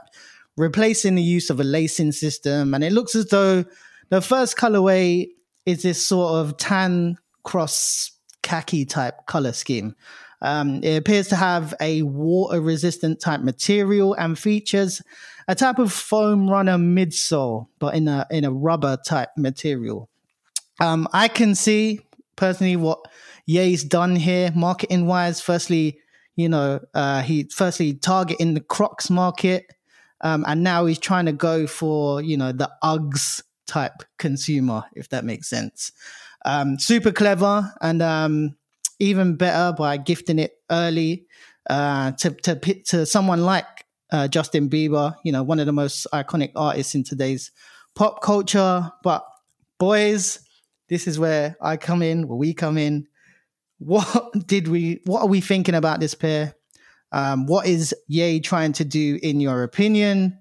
replacing 0.56 1.14
the 1.14 1.22
use 1.22 1.50
of 1.50 1.60
a 1.60 1.64
lacing 1.64 2.12
system, 2.12 2.74
and 2.74 2.84
it 2.84 2.92
looks 2.92 3.14
as 3.14 3.26
though 3.26 3.64
the 4.10 4.20
first 4.20 4.56
colorway 4.56 5.28
is 5.66 5.82
this 5.82 6.02
sort 6.02 6.34
of 6.34 6.56
tan 6.56 7.16
cross 7.44 8.12
khaki 8.42 8.84
type 8.84 9.26
color 9.26 9.52
scheme. 9.52 9.94
Um, 10.42 10.82
it 10.82 10.96
appears 10.96 11.28
to 11.28 11.36
have 11.36 11.72
a 11.80 12.02
water 12.02 12.60
resistant 12.60 13.20
type 13.20 13.40
material 13.42 14.14
and 14.14 14.36
features 14.38 15.00
a 15.48 15.54
type 15.54 15.78
of 15.78 15.92
foam 15.92 16.48
runner 16.50 16.76
midsole, 16.76 17.68
but 17.78 17.94
in 17.94 18.08
a 18.08 18.26
in 18.30 18.44
a 18.44 18.50
rubber 18.52 18.96
type 18.96 19.30
material. 19.36 20.08
Um, 20.80 21.08
I 21.12 21.28
can 21.28 21.54
see 21.54 22.00
personally 22.36 22.76
what 22.76 23.00
Ye's 23.46 23.84
done 23.84 24.16
here, 24.16 24.50
marketing 24.54 25.06
wise. 25.06 25.40
Firstly, 25.40 25.98
you 26.36 26.48
know, 26.48 26.80
uh, 26.94 27.22
he 27.22 27.44
firstly 27.44 27.94
targeting 27.94 28.54
the 28.54 28.60
Crocs 28.60 29.10
market, 29.10 29.66
um, 30.22 30.44
and 30.46 30.62
now 30.62 30.86
he's 30.86 30.98
trying 30.98 31.26
to 31.26 31.32
go 31.32 31.66
for 31.66 32.22
you 32.22 32.36
know 32.36 32.52
the 32.52 32.70
Uggs 32.82 33.42
type 33.66 34.02
consumer, 34.18 34.84
if 34.94 35.08
that 35.10 35.24
makes 35.24 35.48
sense. 35.48 35.92
Um, 36.44 36.78
super 36.78 37.12
clever, 37.12 37.72
and 37.80 38.02
um, 38.02 38.56
even 38.98 39.36
better 39.36 39.74
by 39.76 39.96
gifting 39.96 40.38
it 40.38 40.52
early 40.70 41.26
uh, 41.68 42.12
to 42.12 42.30
to 42.30 42.56
to 42.56 43.06
someone 43.06 43.42
like 43.42 43.66
uh, 44.10 44.28
Justin 44.28 44.68
Bieber, 44.68 45.16
you 45.24 45.32
know, 45.32 45.42
one 45.42 45.58
of 45.58 45.66
the 45.66 45.72
most 45.72 46.06
iconic 46.12 46.52
artists 46.54 46.94
in 46.94 47.02
today's 47.02 47.50
pop 47.94 48.22
culture. 48.22 48.90
But 49.02 49.24
boys, 49.78 50.40
this 50.88 51.06
is 51.06 51.18
where 51.18 51.56
I 51.60 51.76
come 51.76 52.02
in, 52.02 52.28
where 52.28 52.36
we 52.36 52.54
come 52.54 52.78
in. 52.78 53.08
What 53.78 54.32
did 54.46 54.68
we? 54.68 55.00
What 55.04 55.22
are 55.22 55.28
we 55.28 55.40
thinking 55.40 55.74
about 55.74 56.00
this 56.00 56.14
pair? 56.14 56.54
Um, 57.12 57.46
what 57.46 57.66
is 57.66 57.94
Ye 58.08 58.40
trying 58.40 58.72
to 58.74 58.84
do, 58.84 59.18
in 59.22 59.40
your 59.40 59.62
opinion? 59.62 60.38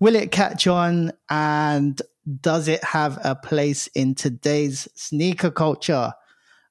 Will 0.00 0.14
it 0.14 0.30
catch 0.30 0.66
on? 0.66 1.12
And 1.30 2.00
does 2.40 2.68
it 2.68 2.84
have 2.84 3.18
a 3.24 3.34
place 3.34 3.86
in 3.88 4.14
today's 4.14 4.88
sneaker 4.94 5.50
culture? 5.50 6.12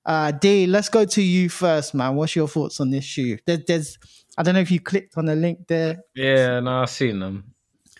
Uh, 0.05 0.31
D, 0.31 0.67
let's 0.67 0.89
go 0.89 1.05
to 1.05 1.21
you 1.21 1.49
first, 1.49 1.93
man. 1.93 2.15
What's 2.15 2.35
your 2.35 2.47
thoughts 2.47 2.79
on 2.79 2.91
this 2.91 3.03
shoe? 3.03 3.37
There, 3.45 3.57
there's, 3.67 3.97
I 4.37 4.43
don't 4.43 4.53
know 4.53 4.61
if 4.61 4.71
you 4.71 4.79
clicked 4.79 5.17
on 5.17 5.25
the 5.25 5.35
link 5.35 5.67
there. 5.67 5.99
Yeah, 6.15 6.59
no, 6.59 6.81
I've 6.83 6.89
seen 6.89 7.19
them. 7.19 7.53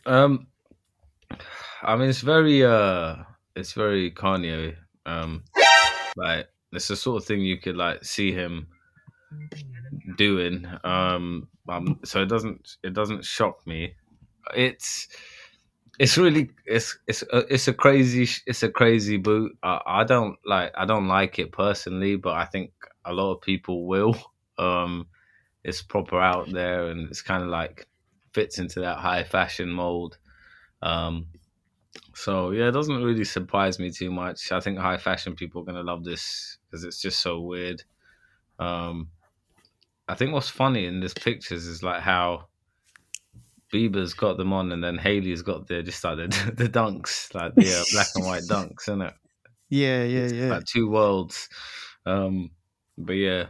Um, 0.05 0.47
I 1.81 1.95
mean, 1.95 2.09
it's 2.09 2.21
very, 2.21 2.63
uh, 2.63 3.15
it's 3.55 3.73
very 3.73 4.11
Kanye. 4.11 4.75
Um, 5.05 5.43
like 6.15 6.47
it's 6.71 6.87
the 6.87 6.95
sort 6.95 7.21
of 7.21 7.27
thing 7.27 7.41
you 7.41 7.57
could 7.57 7.77
like 7.77 8.03
see 8.03 8.31
him 8.31 8.67
doing. 10.17 10.67
Um, 10.83 11.47
um, 11.67 11.99
so 12.03 12.21
it 12.21 12.27
doesn't, 12.29 12.77
it 12.83 12.93
doesn't 12.93 13.25
shock 13.25 13.65
me. 13.67 13.95
It's, 14.55 15.07
it's 15.99 16.17
really 16.17 16.51
it's 16.65 16.97
it's 17.07 17.23
a, 17.23 17.37
it's 17.53 17.67
a 17.67 17.73
crazy 17.73 18.27
it's 18.45 18.63
a 18.63 18.69
crazy 18.69 19.17
boot. 19.17 19.57
I, 19.63 19.81
I 19.85 20.03
don't 20.03 20.37
like 20.45 20.71
I 20.75 20.85
don't 20.85 21.07
like 21.07 21.39
it 21.39 21.51
personally, 21.51 22.15
but 22.17 22.35
I 22.35 22.45
think 22.45 22.71
a 23.05 23.13
lot 23.13 23.33
of 23.33 23.41
people 23.41 23.87
will. 23.87 24.15
Um, 24.59 25.07
it's 25.63 25.83
proper 25.83 26.19
out 26.19 26.51
there, 26.51 26.87
and 26.87 27.07
it's 27.09 27.21
kind 27.21 27.43
of 27.43 27.49
like 27.49 27.87
fits 28.33 28.57
into 28.57 28.79
that 28.79 28.97
high 28.97 29.23
fashion 29.23 29.69
mold. 29.69 30.17
Um, 30.81 31.27
so 32.15 32.51
yeah, 32.51 32.69
it 32.69 32.71
doesn't 32.71 33.03
really 33.03 33.23
surprise 33.23 33.79
me 33.79 33.91
too 33.91 34.11
much. 34.11 34.51
I 34.51 34.59
think 34.59 34.79
high 34.79 34.97
fashion 34.97 35.35
people 35.35 35.61
are 35.61 35.65
gonna 35.65 35.83
love 35.83 36.03
this 36.03 36.57
because 36.65 36.83
it's 36.83 37.01
just 37.01 37.21
so 37.21 37.39
weird. 37.39 37.83
Um, 38.59 39.09
I 40.07 40.15
think 40.15 40.33
what's 40.33 40.49
funny 40.49 40.85
in 40.85 40.99
this 40.99 41.13
pictures 41.13 41.65
is 41.65 41.83
like 41.83 42.01
how 42.01 42.47
Bieber's 43.73 44.13
got 44.13 44.37
them 44.37 44.53
on, 44.53 44.71
and 44.71 44.83
then 44.83 44.97
Hailey's 44.97 45.41
got 45.41 45.67
the 45.67 45.83
just 45.83 46.03
like 46.03 46.17
the, 46.17 46.51
the 46.55 46.69
dunks, 46.69 47.33
like 47.33 47.53
the 47.55 47.73
uh, 47.73 47.83
black 47.91 48.07
and 48.15 48.25
white 48.25 48.43
dunks, 48.49 48.83
isn't 48.83 49.01
it? 49.01 49.13
Yeah, 49.69 50.03
yeah, 50.03 50.19
It's 50.19 50.33
yeah. 50.33 50.49
Like 50.49 50.65
two 50.65 50.89
worlds. 50.89 51.49
Um, 52.05 52.51
but 52.97 53.13
yeah, 53.13 53.47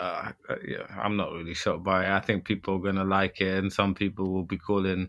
uh, 0.00 0.32
uh, 0.48 0.56
yeah, 0.66 0.86
I'm 1.00 1.16
not 1.16 1.32
really 1.32 1.54
shocked 1.54 1.84
by 1.84 2.04
it. 2.04 2.10
I 2.10 2.20
think 2.20 2.44
people 2.44 2.74
are 2.74 2.80
gonna 2.80 3.04
like 3.04 3.40
it, 3.40 3.58
and 3.58 3.72
some 3.72 3.94
people 3.94 4.32
will 4.32 4.44
be 4.44 4.58
calling 4.58 5.08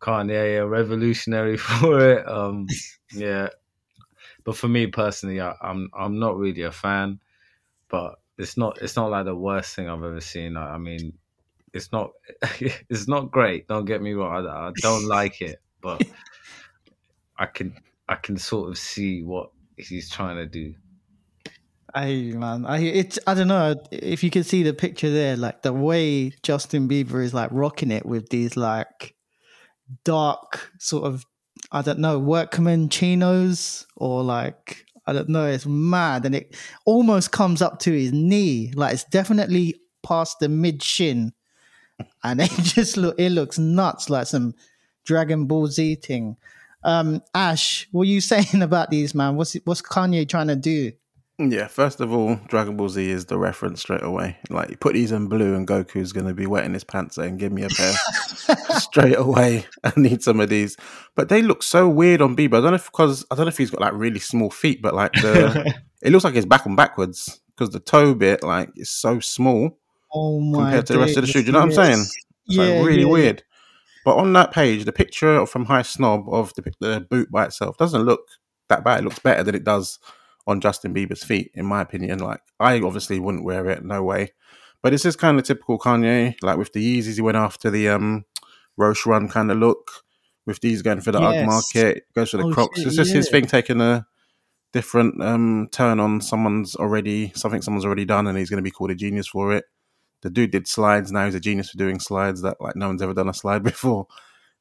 Kanye 0.00 0.60
a 0.60 0.66
revolutionary 0.66 1.56
for 1.56 2.10
it. 2.10 2.28
Um, 2.28 2.66
yeah, 3.12 3.48
but 4.44 4.56
for 4.56 4.68
me 4.68 4.88
personally, 4.88 5.40
I, 5.40 5.54
I'm 5.62 5.90
I'm 5.98 6.18
not 6.18 6.36
really 6.36 6.62
a 6.62 6.72
fan. 6.72 7.20
But 7.88 8.18
it's 8.38 8.56
not 8.56 8.80
it's 8.80 8.96
not 8.96 9.10
like 9.10 9.24
the 9.24 9.34
worst 9.34 9.74
thing 9.74 9.88
I've 9.88 10.02
ever 10.02 10.20
seen. 10.20 10.56
I, 10.56 10.74
I 10.74 10.78
mean, 10.78 11.12
it's 11.72 11.92
not 11.92 12.12
it's 12.60 13.08
not 13.08 13.30
great. 13.30 13.68
Don't 13.68 13.84
get 13.84 14.00
me 14.00 14.12
wrong. 14.12 14.46
I, 14.46 14.68
I 14.68 14.72
don't 14.80 15.06
like 15.08 15.40
it, 15.40 15.60
but 15.82 16.02
I 17.36 17.46
can 17.46 17.76
I 18.08 18.14
can 18.14 18.38
sort 18.38 18.70
of 18.70 18.78
see 18.78 19.22
what 19.22 19.50
he's 19.76 20.08
trying 20.08 20.36
to 20.36 20.46
do. 20.46 20.74
I 21.94 22.32
man, 22.34 22.66
I 22.66 22.80
it's 22.80 23.18
I 23.26 23.34
don't 23.34 23.48
know 23.48 23.74
if 23.90 24.22
you 24.22 24.30
can 24.30 24.44
see 24.44 24.62
the 24.62 24.74
picture 24.74 25.10
there, 25.10 25.36
like 25.36 25.62
the 25.62 25.72
way 25.72 26.30
Justin 26.42 26.88
Bieber 26.88 27.22
is 27.22 27.34
like 27.34 27.50
rocking 27.52 27.90
it 27.90 28.06
with 28.06 28.28
these 28.28 28.56
like 28.56 29.14
dark 30.04 30.70
sort 30.78 31.04
of 31.04 31.24
I 31.72 31.82
don't 31.82 31.98
know 31.98 32.18
workman 32.18 32.88
chinos 32.88 33.86
or 33.96 34.22
like 34.22 34.84
I 35.08 35.14
don't 35.14 35.30
know, 35.30 35.46
it's 35.46 35.64
mad 35.64 36.26
and 36.26 36.34
it 36.34 36.54
almost 36.84 37.32
comes 37.32 37.62
up 37.62 37.78
to 37.80 37.92
his 37.92 38.12
knee, 38.12 38.72
like 38.76 38.92
it's 38.92 39.04
definitely 39.04 39.80
past 40.02 40.38
the 40.38 40.50
mid 40.50 40.82
shin, 40.82 41.32
and 42.22 42.40
it 42.42 42.50
just 42.50 42.98
look 42.98 43.18
it 43.18 43.30
looks 43.30 43.58
nuts 43.58 44.10
like 44.10 44.26
some 44.26 44.54
Dragon 45.06 45.46
Ball 45.46 45.66
Z 45.68 45.96
thing. 45.96 46.36
Um, 46.84 47.22
Ash, 47.34 47.88
what 47.90 48.02
are 48.02 48.10
you 48.10 48.20
saying 48.32 48.60
about 48.60 48.90
these, 48.90 49.14
man? 49.14 49.36
What's 49.36 49.54
what's 49.64 49.80
Kanye 49.80 50.28
trying 50.28 50.48
to 50.48 50.56
do? 50.56 50.92
Yeah, 51.40 51.68
first 51.68 52.00
of 52.00 52.12
all, 52.12 52.34
Dragon 52.48 52.76
Ball 52.76 52.88
Z 52.88 53.08
is 53.10 53.26
the 53.26 53.38
reference 53.38 53.80
straight 53.80 54.02
away. 54.02 54.38
Like, 54.50 54.80
put 54.80 54.94
these 54.94 55.12
in 55.12 55.28
blue, 55.28 55.54
and 55.54 55.68
Goku's 55.68 56.12
going 56.12 56.26
to 56.26 56.34
be 56.34 56.46
wetting 56.46 56.74
his 56.74 56.82
pants 56.82 57.14
saying, 57.14 57.36
Give 57.36 57.52
me 57.52 57.62
a 57.62 57.68
pair 57.68 57.94
straight 58.80 59.16
away. 59.16 59.64
I 59.84 59.92
need 59.96 60.20
some 60.24 60.40
of 60.40 60.48
these. 60.48 60.76
But 61.14 61.28
they 61.28 61.42
look 61.42 61.62
so 61.62 61.88
weird 61.88 62.20
on 62.22 62.34
Bieber. 62.34 62.58
I 62.58 62.60
don't 62.60 62.70
know 62.70 62.74
if 62.74 62.86
because 62.86 63.24
I 63.30 63.36
don't 63.36 63.44
know 63.46 63.50
if 63.50 63.58
he's 63.58 63.70
got 63.70 63.80
like 63.80 63.92
really 63.94 64.18
small 64.18 64.50
feet, 64.50 64.82
but 64.82 64.94
like 64.94 65.12
the 65.12 65.74
it 66.02 66.10
looks 66.10 66.24
like 66.24 66.34
he's 66.34 66.44
back 66.46 66.66
and 66.66 66.76
backwards 66.76 67.40
because 67.56 67.70
the 67.70 67.80
toe 67.80 68.14
bit 68.14 68.42
like 68.42 68.70
is 68.74 68.90
so 68.90 69.20
small 69.20 69.78
Oh 70.12 70.40
my! 70.40 70.64
compared 70.64 70.86
to 70.86 70.94
the 70.94 70.98
rest 70.98 71.16
of 71.18 71.22
the 71.24 71.28
shoe. 71.28 71.40
Do 71.42 71.46
you 71.46 71.52
know 71.52 71.60
what 71.60 71.66
I'm 71.66 71.72
saying? 71.72 72.00
It's 72.46 72.56
Yeah, 72.56 72.64
like 72.64 72.86
really 72.86 73.02
yeah, 73.02 73.06
weird. 73.12 73.42
But 74.04 74.16
on 74.16 74.32
that 74.32 74.50
page, 74.52 74.84
the 74.86 74.92
picture 74.92 75.46
from 75.46 75.66
High 75.66 75.82
Snob 75.82 76.28
of 76.28 76.52
the, 76.54 76.72
the 76.80 77.00
boot 77.08 77.30
by 77.30 77.44
itself 77.44 77.76
doesn't 77.76 78.02
look 78.02 78.22
that 78.68 78.82
bad. 78.82 79.00
It 79.00 79.04
looks 79.04 79.18
better 79.20 79.44
than 79.44 79.54
it 79.54 79.64
does 79.64 79.98
on 80.48 80.60
Justin 80.60 80.92
Bieber's 80.92 81.22
feet, 81.22 81.52
in 81.54 81.64
my 81.66 81.82
opinion. 81.82 82.18
Like, 82.18 82.40
I 82.58 82.80
obviously 82.80 83.20
wouldn't 83.20 83.44
wear 83.44 83.68
it, 83.68 83.84
no 83.84 84.02
way. 84.02 84.32
But 84.82 84.90
this 84.90 85.04
is 85.04 85.14
kind 85.14 85.38
of 85.38 85.44
typical 85.44 85.78
Kanye. 85.78 86.34
Like 86.42 86.56
with 86.58 86.72
the 86.72 86.80
Yeezys, 87.00 87.14
he 87.16 87.20
went 87.20 87.36
after 87.36 87.70
the 87.70 87.88
um 87.90 88.24
Roshe 88.80 89.06
Run 89.06 89.28
kind 89.28 89.50
of 89.52 89.58
look. 89.58 89.90
With 90.46 90.60
these 90.60 90.80
going 90.80 91.02
for 91.02 91.12
the 91.12 91.20
UGG 91.20 91.46
market, 91.46 92.04
goes 92.14 92.30
for 92.30 92.38
the 92.38 92.44
Oh, 92.46 92.52
Crocs. 92.54 92.78
shit, 92.78 92.86
it's 92.86 92.96
just 92.96 93.12
his 93.12 93.28
thing 93.28 93.44
taking 93.44 93.82
a 93.82 94.06
different 94.72 95.22
um 95.22 95.68
turn 95.72 96.00
on 96.00 96.20
someone's 96.22 96.74
already 96.76 97.32
something 97.34 97.60
someone's 97.62 97.84
already 97.84 98.06
done, 98.06 98.26
and 98.26 98.38
he's 98.38 98.48
going 98.48 98.56
to 98.62 98.62
be 98.62 98.70
called 98.70 98.90
a 98.90 98.94
genius 98.94 99.26
for 99.28 99.52
it. 99.52 99.66
The 100.22 100.30
dude 100.30 100.50
did 100.52 100.66
slides. 100.66 101.12
Now 101.12 101.26
he's 101.26 101.34
a 101.34 101.40
genius 101.40 101.70
for 101.70 101.76
doing 101.78 102.00
slides 102.00 102.40
that 102.42 102.56
like 102.60 102.76
no 102.76 102.86
one's 102.86 103.02
ever 103.02 103.12
done 103.12 103.28
a 103.28 103.34
slide 103.34 103.62
before. 103.72 104.06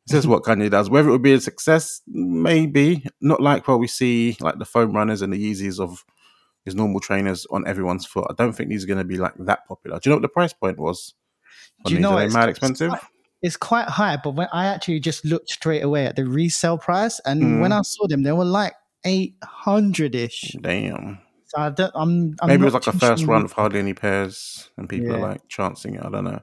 This 0.07 0.19
is 0.19 0.27
what 0.27 0.43
Kanye 0.43 0.69
does. 0.71 0.89
Whether 0.89 1.09
it 1.09 1.11
would 1.11 1.21
be 1.21 1.33
a 1.33 1.41
success, 1.41 2.01
maybe 2.07 3.05
not 3.21 3.41
like 3.41 3.67
what 3.67 3.79
we 3.79 3.87
see 3.87 4.37
like 4.39 4.57
the 4.57 4.65
foam 4.65 4.93
runners 4.93 5.21
and 5.21 5.33
the 5.33 5.37
Yeezys 5.51 5.79
of 5.79 6.03
his 6.65 6.75
normal 6.75 6.99
trainers 6.99 7.45
on 7.51 7.67
everyone's 7.67 8.05
foot. 8.05 8.27
I 8.29 8.33
don't 8.33 8.53
think 8.53 8.69
these 8.69 8.83
are 8.83 8.87
going 8.87 8.97
to 8.99 9.03
be 9.03 9.17
like 9.17 9.33
that 9.39 9.67
popular. 9.67 9.99
Do 9.99 10.09
you 10.09 10.11
know 10.11 10.17
what 10.17 10.21
the 10.21 10.29
price 10.29 10.53
point 10.53 10.79
was? 10.79 11.13
Do 11.85 11.91
you 11.93 11.97
these? 11.97 12.03
know 12.03 12.13
Are 12.17 12.27
they 12.27 12.33
mad 12.33 12.49
expensive? 12.49 12.89
quite- 12.89 13.01
It's 13.41 13.57
quite 13.57 13.87
high, 13.87 14.17
but 14.23 14.31
when 14.35 14.47
I 14.51 14.65
actually 14.65 14.99
just 14.99 15.23
looked 15.23 15.49
straight 15.49 15.83
away 15.83 16.05
at 16.07 16.15
the 16.15 16.25
resale 16.25 16.77
price, 16.77 17.19
and 17.25 17.41
Mm. 17.43 17.61
when 17.61 17.71
I 17.71 17.81
saw 17.83 18.07
them, 18.07 18.23
they 18.23 18.31
were 18.31 18.43
like 18.45 18.73
eight 19.05 19.35
hundred 19.43 20.15
ish. 20.15 20.55
Damn. 20.59 21.19
So 21.45 21.59
I 21.61 21.69
don't, 21.69 21.91
I'm, 21.95 22.35
I'm 22.41 22.47
Maybe 22.49 22.63
it 22.63 22.65
was 22.65 22.73
like 22.73 22.87
a 22.87 22.91
first 22.97 23.25
run 23.25 23.43
of 23.45 23.51
hardly 23.53 23.79
any 23.79 23.93
pairs, 23.93 24.69
and 24.77 24.89
people 24.89 25.15
are 25.15 25.19
like 25.19 25.47
chancing 25.47 25.95
it. 25.95 26.03
I 26.03 26.09
don't 26.09 26.23
know. 26.25 26.41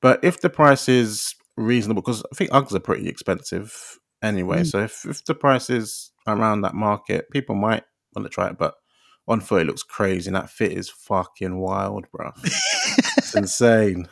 But 0.00 0.22
if 0.24 0.40
the 0.40 0.48
price 0.48 0.88
is 0.88 1.34
reasonable, 1.56 2.02
because 2.02 2.22
I 2.32 2.34
think 2.34 2.50
Uggs 2.50 2.72
are 2.74 2.80
pretty 2.80 3.08
expensive 3.08 3.98
anyway. 4.22 4.60
Mm. 4.60 4.66
So 4.66 4.78
if, 4.80 5.04
if 5.06 5.24
the 5.24 5.34
price 5.34 5.70
is 5.70 6.10
around 6.26 6.62
that 6.62 6.74
market, 6.74 7.30
people 7.30 7.54
might 7.54 7.84
want 8.14 8.26
to 8.26 8.30
try 8.30 8.48
it. 8.48 8.58
But 8.58 8.74
on 9.28 9.40
foot, 9.40 9.62
it 9.62 9.66
looks 9.66 9.82
crazy, 9.82 10.28
and 10.28 10.36
that 10.36 10.50
fit 10.50 10.72
is 10.72 10.88
fucking 10.90 11.58
wild, 11.58 12.06
bro. 12.12 12.32
it's 12.44 13.34
insane. 13.36 14.08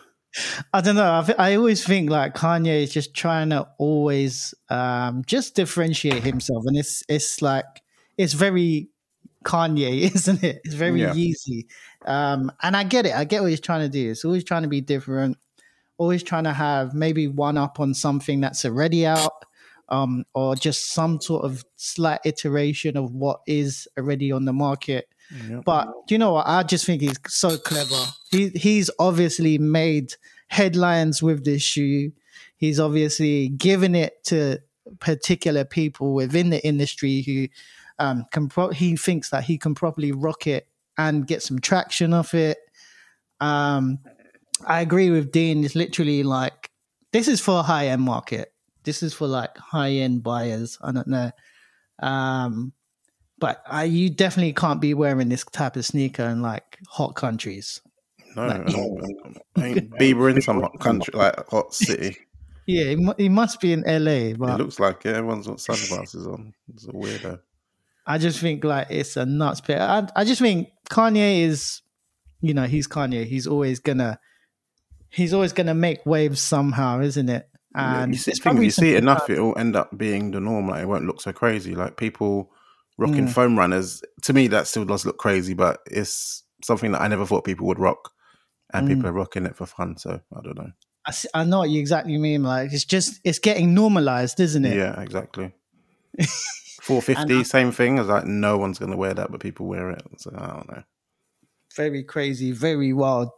I 0.72 0.80
don't 0.80 0.96
know. 0.96 1.20
I, 1.20 1.24
th- 1.24 1.38
I 1.38 1.54
always 1.56 1.84
think 1.84 2.10
like 2.10 2.34
Kanye 2.34 2.82
is 2.82 2.92
just 2.92 3.14
trying 3.14 3.50
to 3.50 3.66
always 3.78 4.54
um, 4.68 5.22
just 5.26 5.54
differentiate 5.54 6.22
himself, 6.22 6.64
and 6.66 6.76
it's 6.76 7.02
it's 7.08 7.42
like 7.42 7.64
it's 8.16 8.34
very 8.34 8.90
Kanye, 9.44 10.02
isn't 10.14 10.44
it? 10.44 10.60
It's 10.64 10.74
very 10.74 11.00
Yeah. 11.00 11.14
Yeezy, 11.14 11.66
um, 12.04 12.52
and 12.62 12.76
I 12.76 12.84
get 12.84 13.06
it. 13.06 13.14
I 13.14 13.24
get 13.24 13.40
what 13.40 13.50
he's 13.50 13.60
trying 13.60 13.80
to 13.80 13.88
do. 13.88 14.10
It's 14.10 14.24
always 14.24 14.44
trying 14.44 14.62
to 14.62 14.68
be 14.68 14.80
different, 14.80 15.38
always 15.98 16.22
trying 16.22 16.44
to 16.44 16.52
have 16.52 16.94
maybe 16.94 17.28
one 17.28 17.58
up 17.58 17.80
on 17.80 17.92
something 17.92 18.40
that's 18.40 18.64
already 18.64 19.04
out, 19.04 19.44
um, 19.88 20.24
or 20.34 20.54
just 20.54 20.92
some 20.92 21.20
sort 21.20 21.44
of 21.44 21.64
slight 21.76 22.20
iteration 22.24 22.96
of 22.96 23.12
what 23.12 23.40
is 23.46 23.86
already 23.98 24.32
on 24.32 24.44
the 24.44 24.52
market. 24.52 25.08
Yep. 25.48 25.64
But 25.64 25.92
you 26.08 26.18
know 26.18 26.32
what? 26.32 26.46
I 26.46 26.62
just 26.62 26.86
think 26.86 27.02
he's 27.02 27.18
so 27.26 27.58
clever. 27.58 28.02
He 28.30 28.48
he's 28.48 28.90
obviously 28.98 29.58
made 29.58 30.14
headlines 30.48 31.22
with 31.22 31.44
this 31.44 31.62
shoe. 31.62 32.12
He's 32.56 32.80
obviously 32.80 33.50
given 33.50 33.94
it 33.94 34.24
to 34.24 34.58
particular 35.00 35.64
people 35.64 36.14
within 36.14 36.50
the 36.50 36.64
industry 36.66 37.22
who 37.22 37.48
um, 37.98 38.24
can. 38.32 38.48
Pro- 38.48 38.70
he 38.70 38.96
thinks 38.96 39.30
that 39.30 39.44
he 39.44 39.58
can 39.58 39.74
properly 39.74 40.12
rock 40.12 40.46
it 40.46 40.66
and 40.96 41.26
get 41.26 41.42
some 41.42 41.58
traction 41.58 42.12
off 42.14 42.34
it. 42.34 42.58
Um, 43.40 43.98
I 44.66 44.80
agree 44.80 45.10
with 45.10 45.32
Dean. 45.32 45.64
It's 45.64 45.74
literally 45.74 46.22
like 46.22 46.70
this 47.12 47.28
is 47.28 47.40
for 47.40 47.60
a 47.60 47.62
high 47.62 47.88
end 47.88 48.02
market. 48.02 48.52
This 48.84 49.02
is 49.02 49.14
for 49.14 49.26
like 49.26 49.56
high 49.56 49.90
end 49.92 50.22
buyers. 50.22 50.78
I 50.82 50.92
don't 50.92 51.08
know. 51.08 51.30
Um, 52.00 52.72
but 53.38 53.62
I, 53.66 53.84
you 53.84 54.10
definitely 54.10 54.52
can't 54.52 54.80
be 54.80 54.94
wearing 54.94 55.28
this 55.28 55.44
type 55.44 55.76
of 55.76 55.84
sneaker 55.86 56.24
in 56.24 56.42
like 56.42 56.78
hot 56.88 57.14
countries. 57.14 57.80
No, 58.36 58.46
Like- 58.46 58.66
ain't 59.58 59.90
Bieber 59.92 60.34
in 60.34 60.42
some 60.42 60.60
hot 60.60 60.78
country, 60.80 61.12
like 61.16 61.48
hot 61.48 61.72
city. 61.74 62.16
Yeah, 62.66 62.84
he, 62.94 63.08
he 63.16 63.28
must 63.30 63.60
be 63.60 63.72
in 63.72 63.80
LA, 63.86 64.30
It 64.32 64.38
but 64.38 64.58
looks 64.58 64.78
like 64.78 65.06
it. 65.06 65.14
Everyone's 65.16 65.46
got 65.46 65.60
sunglasses 65.60 66.26
on. 66.26 66.52
It's 66.74 66.86
a 66.86 66.92
weirdo. 66.92 67.40
I 68.06 68.18
just 68.18 68.40
think 68.40 68.62
like 68.64 68.88
it's 68.90 69.16
a 69.16 69.24
nuts 69.24 69.60
pair. 69.62 69.80
I, 69.80 70.06
I 70.16 70.24
just 70.24 70.40
think 70.40 70.68
Kanye 70.90 71.40
is, 71.42 71.80
you 72.40 72.52
know, 72.54 72.64
he's 72.64 72.86
Kanye. 72.86 73.24
He's 73.26 73.46
always 73.46 73.78
gonna, 73.78 74.18
he's 75.10 75.32
always 75.32 75.52
gonna 75.52 75.74
make 75.74 76.04
waves 76.06 76.40
somehow, 76.40 77.00
isn't 77.00 77.28
it? 77.28 77.48
And 77.74 78.12
you 78.12 78.18
see, 78.18 78.30
it's 78.32 78.40
probably 78.40 78.64
you 78.66 78.70
see 78.70 78.94
it 78.94 78.98
enough, 78.98 79.28
it'll 79.30 79.56
end 79.58 79.76
up 79.76 79.96
being 79.96 80.30
the 80.32 80.40
norm. 80.40 80.68
Like 80.68 80.82
it 80.82 80.86
won't 80.86 81.06
look 81.06 81.20
so 81.20 81.32
crazy. 81.32 81.74
Like 81.74 81.96
people 81.96 82.50
rocking 82.96 83.26
Mm. 83.26 83.32
foam 83.32 83.58
runners. 83.58 84.02
To 84.22 84.32
me, 84.32 84.48
that 84.48 84.66
still 84.66 84.84
does 84.84 85.06
look 85.06 85.18
crazy, 85.18 85.54
but 85.54 85.80
it's 85.86 86.42
something 86.64 86.92
that 86.92 87.00
I 87.02 87.08
never 87.08 87.24
thought 87.26 87.44
people 87.44 87.66
would 87.68 87.78
rock, 87.78 88.12
and 88.72 88.86
Mm. 88.86 88.90
people 88.90 89.08
are 89.08 89.12
rocking 89.12 89.46
it 89.46 89.54
for 89.54 89.66
fun. 89.66 89.96
So 89.96 90.20
I 90.36 90.40
don't 90.42 90.56
know. 90.58 90.72
I 91.34 91.44
know 91.44 91.60
what 91.60 91.70
you 91.70 91.80
exactly 91.80 92.18
mean. 92.18 92.42
Like 92.42 92.72
it's 92.72 92.84
just 92.84 93.20
it's 93.24 93.38
getting 93.38 93.74
normalized, 93.74 94.40
isn't 94.40 94.64
it? 94.64 94.76
Yeah, 94.76 95.00
exactly. 95.00 95.54
450, 96.82 97.44
same 97.44 97.72
thing. 97.72 97.98
As 97.98 98.08
like 98.08 98.24
no 98.24 98.58
one's 98.58 98.78
gonna 98.78 98.96
wear 98.96 99.14
that, 99.14 99.30
but 99.30 99.40
people 99.40 99.66
wear 99.66 99.90
it. 99.90 100.02
So 100.18 100.32
I 100.36 100.46
don't 100.48 100.68
know. 100.70 100.82
Very 101.76 102.02
crazy, 102.02 102.50
very 102.52 102.92
wild. 102.92 103.30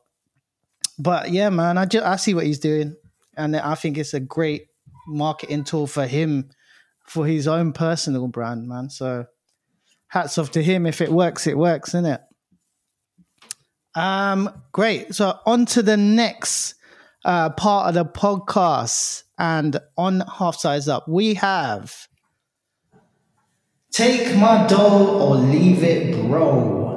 But 1.01 1.31
yeah, 1.31 1.49
man, 1.49 1.79
I 1.79 1.87
just 1.87 2.05
I 2.05 2.17
see 2.17 2.35
what 2.35 2.45
he's 2.45 2.59
doing, 2.59 2.95
and 3.35 3.57
I 3.57 3.75
think 3.75 3.97
it's 3.97 4.13
a 4.13 4.21
great 4.21 4.67
marketing 5.07 5.65
tool 5.65 5.87
for 5.87 6.07
him, 6.07 6.51
for 7.07 7.27
his 7.27 7.49
own 7.49 7.73
personal 7.73 8.29
brand, 8.29 8.69
man. 8.69 8.91
So 8.91 9.25
hats 10.09 10.37
off 10.37 10.51
to 10.53 10.63
him. 10.63 10.85
If 10.85 11.01
it 11.01 11.11
works, 11.11 11.47
it 11.47 11.57
works, 11.57 11.91
isn't 11.91 12.05
it? 12.05 12.21
Um, 13.95 14.63
great. 14.73 15.15
So 15.15 15.39
on 15.47 15.65
to 15.67 15.83
the 15.83 15.97
next 15.97 16.75
uh, 17.25 17.49
part 17.49 17.89
of 17.89 17.95
the 17.95 18.05
podcast, 18.05 19.23
and 19.39 19.81
on 19.97 20.21
half 20.21 20.57
size 20.57 20.87
up, 20.87 21.09
we 21.09 21.33
have 21.35 22.09
take 23.91 24.37
my 24.37 24.67
dough 24.67 25.19
or 25.19 25.37
leave 25.37 25.83
it, 25.83 26.15
bro. 26.29 26.90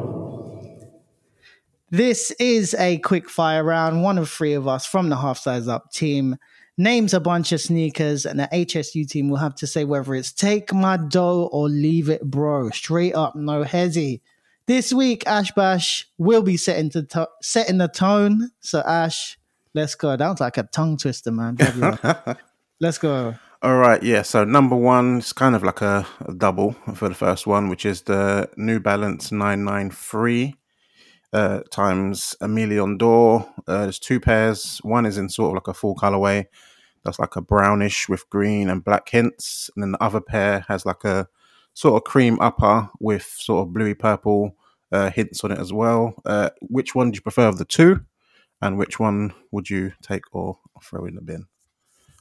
This 1.94 2.32
is 2.40 2.74
a 2.80 2.98
quick 2.98 3.30
fire 3.30 3.64
round. 3.64 4.02
One 4.02 4.18
of 4.18 4.28
three 4.28 4.54
of 4.54 4.68
us 4.68 4.84
from 4.84 5.10
the 5.10 5.16
half 5.16 5.38
size 5.38 5.68
up 5.68 5.92
team 5.92 6.38
names 6.76 7.14
a 7.14 7.20
bunch 7.20 7.52
of 7.52 7.62
sneakers, 7.62 8.26
and 8.26 8.40
the 8.40 8.50
HSU 8.52 9.08
team 9.08 9.30
will 9.30 9.38
have 9.38 9.54
to 9.58 9.68
say 9.68 9.86
whether 9.86 10.16
it's 10.16 10.32
take 10.32 10.74
my 10.74 10.98
dough 10.98 11.50
or 11.52 11.70
leave 11.70 12.10
it, 12.10 12.24
bro. 12.24 12.72
Straight 12.72 13.14
up, 13.14 13.36
no 13.36 13.64
hezzy. 13.64 14.22
This 14.66 14.92
week, 14.92 15.28
Ash 15.28 15.52
Bash 15.52 16.10
will 16.18 16.42
be 16.42 16.58
setting 16.58 16.90
the 16.90 17.04
to- 17.04 17.30
setting 17.44 17.78
the 17.78 17.90
tone. 17.90 18.50
So 18.60 18.80
Ash, 18.80 19.38
let's 19.76 19.94
go. 19.94 20.18
That 20.18 20.30
was 20.30 20.40
like 20.40 20.58
a 20.58 20.64
tongue 20.64 20.98
twister, 20.98 21.32
man. 21.32 21.58
Let's 22.80 22.98
go. 22.98 23.36
All 23.62 23.78
right, 23.78 24.02
yeah. 24.02 24.24
So 24.24 24.44
number 24.44 24.76
one 24.76 25.20
is 25.20 25.32
kind 25.32 25.56
of 25.56 25.62
like 25.62 25.82
a, 25.82 26.08
a 26.26 26.34
double 26.34 26.72
for 26.96 27.08
the 27.08 27.14
first 27.14 27.46
one, 27.46 27.70
which 27.70 27.86
is 27.86 28.02
the 28.02 28.50
New 28.58 28.80
Balance 28.80 29.32
993 29.32 30.56
uh, 31.34 31.62
times 31.72 32.36
a 32.42 32.48
million 32.48 32.98
door. 32.98 33.52
Uh, 33.68 33.84
there's 33.84 34.00
two 34.00 34.20
pairs. 34.20 34.80
One 34.84 35.06
is 35.06 35.18
in 35.18 35.30
sort 35.30 35.50
of 35.50 35.56
like 35.56 35.68
a 35.68 35.74
full 35.74 35.96
colorway. 35.96 36.46
That's 37.04 37.20
like 37.20 37.36
a 37.36 37.42
brownish 37.42 38.08
with 38.08 38.30
green 38.30 38.70
and 38.70 38.84
black 38.84 39.10
hints. 39.10 39.70
And 39.76 39.84
then 39.84 39.92
the 39.94 40.04
other 40.04 40.22
pair 40.22 40.66
has 40.68 40.86
like 40.86 41.04
a 41.04 41.28
sort 41.74 41.96
of 41.96 42.10
cream 42.10 42.40
upper 42.40 42.90
with 43.00 43.24
sort 43.24 43.68
of 43.68 43.74
bluey 43.74 43.96
purple 43.96 44.56
uh, 44.92 45.10
hints 45.10 45.44
on 45.44 45.52
it 45.52 45.60
as 45.60 45.74
well. 45.74 46.14
Uh, 46.26 46.52
which 46.62 46.96
one 46.96 47.12
do 47.12 47.18
you 47.18 47.22
prefer 47.22 47.48
of 47.48 47.58
the 47.58 47.66
two? 47.66 48.00
And 48.62 48.78
which 48.78 49.00
one 49.00 49.34
would 49.52 49.70
you 49.70 49.92
take 50.02 50.24
or 50.32 50.58
throw 50.82 51.06
in 51.06 51.16
the 51.16 51.22
bin? 51.22 51.48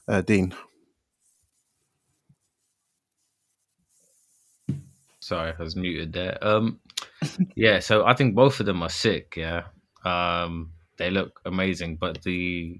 Uh, 0.07 0.21
Dean. 0.21 0.53
Sorry, 5.21 5.53
I 5.57 5.63
was 5.63 5.77
muted 5.77 6.11
there. 6.11 6.37
Um, 6.41 6.81
yeah, 7.55 7.79
so 7.79 8.05
I 8.05 8.13
think 8.13 8.35
both 8.35 8.59
of 8.59 8.65
them 8.65 8.83
are 8.83 8.89
sick. 8.89 9.35
Yeah, 9.37 9.65
um, 10.05 10.71
they 10.97 11.09
look 11.09 11.41
amazing, 11.45 11.97
but 11.97 12.21
the 12.23 12.79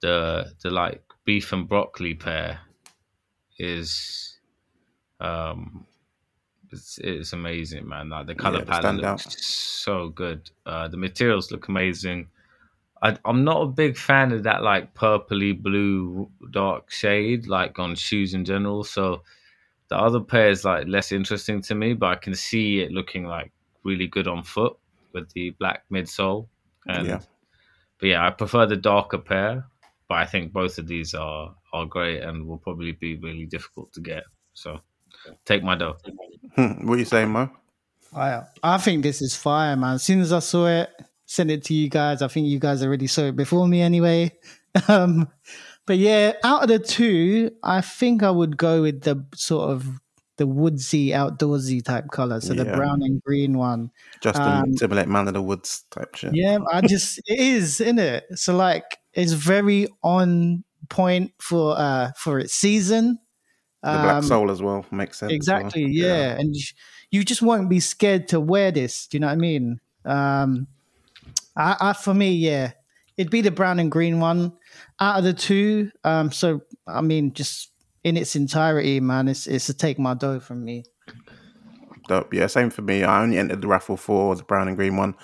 the 0.00 0.52
the 0.62 0.70
like 0.70 1.02
beef 1.24 1.52
and 1.52 1.68
broccoli 1.68 2.14
pair 2.14 2.60
is 3.58 4.38
um 5.20 5.86
it's 6.70 6.98
it's 6.98 7.32
amazing, 7.32 7.88
man. 7.88 8.10
Like 8.10 8.26
the 8.26 8.34
color 8.34 8.60
Yeah, 8.60 8.64
palette 8.64 8.96
looks 8.96 9.26
so 9.38 10.08
good. 10.10 10.50
Uh, 10.66 10.88
the 10.88 10.96
materials 10.96 11.50
look 11.50 11.68
amazing. 11.68 12.28
I, 13.02 13.16
I'm 13.24 13.44
not 13.44 13.62
a 13.62 13.66
big 13.68 13.96
fan 13.96 14.32
of 14.32 14.42
that 14.44 14.62
like 14.62 14.94
purpley 14.94 15.60
blue 15.60 16.30
dark 16.50 16.90
shade 16.90 17.46
like 17.46 17.78
on 17.78 17.94
shoes 17.94 18.34
in 18.34 18.44
general. 18.44 18.84
So 18.84 19.22
the 19.88 19.96
other 19.96 20.20
pair 20.20 20.50
is 20.50 20.64
like 20.64 20.86
less 20.86 21.12
interesting 21.12 21.62
to 21.62 21.74
me, 21.74 21.94
but 21.94 22.06
I 22.06 22.16
can 22.16 22.34
see 22.34 22.80
it 22.80 22.92
looking 22.92 23.24
like 23.24 23.52
really 23.84 24.06
good 24.06 24.28
on 24.28 24.42
foot 24.42 24.76
with 25.12 25.30
the 25.32 25.50
black 25.58 25.84
midsole. 25.90 26.48
And 26.86 27.06
Yeah. 27.06 27.20
but 27.98 28.06
yeah, 28.08 28.26
I 28.26 28.30
prefer 28.30 28.66
the 28.66 28.76
darker 28.76 29.18
pair, 29.18 29.66
but 30.08 30.16
I 30.16 30.26
think 30.26 30.52
both 30.52 30.78
of 30.78 30.86
these 30.86 31.14
are 31.14 31.54
are 31.72 31.86
great 31.86 32.22
and 32.22 32.46
will 32.46 32.58
probably 32.58 32.92
be 32.92 33.16
really 33.16 33.46
difficult 33.46 33.92
to 33.92 34.00
get. 34.00 34.24
So 34.54 34.80
take 35.44 35.62
my 35.62 35.74
dough. 35.74 35.96
Hmm, 36.54 36.86
what 36.86 36.94
are 36.94 36.98
you 36.98 37.04
saying, 37.04 37.30
Mo? 37.30 37.50
I 38.14 38.42
I 38.62 38.78
think 38.78 39.02
this 39.02 39.20
is 39.22 39.34
fire, 39.36 39.76
man. 39.76 39.94
As 39.94 40.02
soon 40.02 40.20
as 40.20 40.32
I 40.32 40.38
saw 40.38 40.66
it, 40.66 40.90
sent 41.26 41.50
it 41.50 41.64
to 41.64 41.74
you 41.74 41.88
guys. 41.90 42.22
I 42.22 42.28
think 42.28 42.46
you 42.46 42.58
guys 42.58 42.82
already 42.82 43.06
saw 43.06 43.22
it 43.24 43.36
before 43.36 43.66
me 43.68 43.80
anyway. 43.80 44.32
Um, 44.86 45.28
but 45.88 45.96
yeah, 45.96 46.34
out 46.44 46.62
of 46.62 46.68
the 46.68 46.78
two, 46.78 47.50
I 47.64 47.80
think 47.80 48.22
I 48.22 48.30
would 48.30 48.58
go 48.58 48.82
with 48.82 49.00
the 49.00 49.24
sort 49.34 49.70
of 49.70 49.88
the 50.36 50.46
woodsy, 50.46 51.08
outdoorsy 51.08 51.82
type 51.82 52.08
color. 52.12 52.40
So 52.42 52.52
the 52.52 52.66
brown 52.66 53.02
and 53.02 53.22
green 53.22 53.56
one. 53.56 53.90
Just 54.20 54.38
Um, 54.38 54.72
to 54.72 54.78
simulate 54.78 55.08
Man 55.08 55.28
of 55.28 55.34
the 55.34 55.40
Woods 55.42 55.84
type 55.90 56.14
shit. 56.14 56.34
Yeah, 56.34 56.58
I 56.70 56.82
just 56.82 57.18
it 57.26 57.40
is, 57.40 57.80
isn't 57.80 57.98
it? 57.98 58.24
So 58.34 58.54
like 58.54 58.98
it's 59.14 59.32
very 59.32 59.88
on 60.02 60.62
point 60.90 61.32
for 61.40 61.74
uh 61.76 62.12
for 62.16 62.38
its 62.38 62.52
season. 62.52 63.18
The 63.82 63.88
Black 63.88 64.16
Um, 64.16 64.22
Soul 64.24 64.50
as 64.50 64.60
well 64.60 64.84
makes 64.90 65.18
sense. 65.18 65.30
as 65.32 65.48
well. 65.48 65.60
Exactly, 65.60 65.86
yeah. 65.86 66.36
And 66.38 66.54
you, 66.54 66.64
you 67.10 67.24
just 67.24 67.40
won't 67.40 67.70
be 67.70 67.80
scared 67.80 68.28
to 68.28 68.38
wear 68.40 68.70
this. 68.70 69.06
Do 69.06 69.16
you 69.16 69.20
know 69.20 69.28
what 69.28 69.32
I 69.32 69.36
mean? 69.36 69.80
Um, 70.04 70.66
I, 71.56 71.76
I, 71.80 71.92
for 71.94 72.12
me, 72.12 72.32
yeah, 72.32 72.72
it'd 73.16 73.30
be 73.32 73.40
the 73.40 73.50
brown 73.50 73.78
and 73.78 73.90
green 73.90 74.20
one 74.20 74.52
out 75.00 75.18
of 75.18 75.24
the 75.24 75.32
two. 75.32 75.90
Um, 76.04 76.32
so 76.32 76.62
I 76.86 77.00
mean, 77.00 77.32
just 77.32 77.70
in 78.04 78.16
its 78.16 78.36
entirety, 78.36 79.00
man, 79.00 79.28
it's 79.28 79.46
it's 79.46 79.68
a 79.68 79.74
take 79.74 79.98
my 79.98 80.14
dough 80.14 80.40
from 80.40 80.64
me. 80.64 80.84
Dope. 82.08 82.32
Yeah, 82.32 82.46
same 82.46 82.70
for 82.70 82.82
me. 82.82 83.04
I 83.04 83.22
only 83.22 83.38
entered 83.38 83.60
the 83.60 83.68
raffle 83.68 83.96
for 83.96 84.34
the 84.34 84.42
brown 84.42 84.68
and 84.68 84.76
green 84.76 84.96
one. 84.96 85.14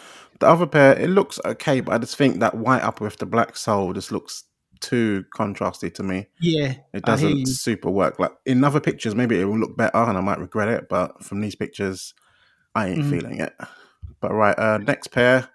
The 0.41 0.47
other 0.49 0.67
pair, 0.67 0.99
it 0.99 1.09
looks 1.09 1.41
okay, 1.45 1.81
but 1.81 1.95
I 1.95 1.99
just 1.99 2.17
think 2.17 2.41
that 2.41 2.57
white 2.57 2.83
upper 2.83 3.05
with 3.05 3.19
the 3.19 3.27
black 3.27 3.57
sole 3.57 3.93
just 3.93 4.13
looks 4.13 4.45
too 4.81 5.25
contrasty 5.35 5.93
to 5.95 6.03
me. 6.03 6.27
Yeah, 6.41 6.75
It 6.93 7.05
doesn't 7.05 7.47
super 7.47 7.89
work. 7.91 8.19
Like 8.19 8.33
in 8.45 8.63
other 8.65 8.81
pictures, 8.81 9.15
maybe 9.15 9.41
it 9.41 9.45
will 9.45 9.59
look 9.59 9.77
better 9.77 9.97
and 9.97 10.19
I 10.19 10.21
might 10.21 10.39
regret 10.41 10.69
it, 10.69 10.89
but 10.91 11.25
from 11.25 11.41
these 11.41 11.55
pictures, 11.55 12.13
I 12.75 12.89
ain't 12.89 13.05
Mhm. 13.05 13.11
feeling 13.11 13.41
it. 13.41 13.55
But 14.21 14.33
right, 14.33 14.59
uh, 14.59 14.79
next 14.79 15.09
pair, 15.09 15.49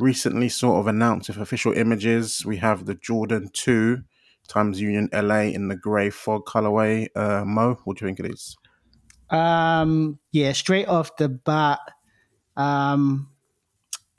recently 0.00 0.48
sort 0.48 0.80
of 0.80 0.86
announced 0.86 1.28
with 1.28 1.38
official 1.38 1.72
images. 1.72 2.44
We 2.44 2.56
have 2.58 2.86
the 2.86 2.94
Jordan 2.94 3.50
2 3.52 4.02
times 4.48 4.80
Union 4.80 5.08
LA 5.12 5.42
in 5.42 5.68
the 5.68 5.76
grey 5.76 6.10
fog 6.10 6.44
colorway. 6.46 7.08
Uh, 7.14 7.44
Mo, 7.44 7.78
what 7.84 7.98
do 7.98 8.04
you 8.04 8.08
think 8.08 8.20
it 8.20 8.32
is? 8.32 8.56
Um, 9.30 10.18
yeah, 10.32 10.52
straight 10.52 10.88
off 10.88 11.16
the 11.16 11.28
bat, 11.28 11.78
um, 12.56 13.28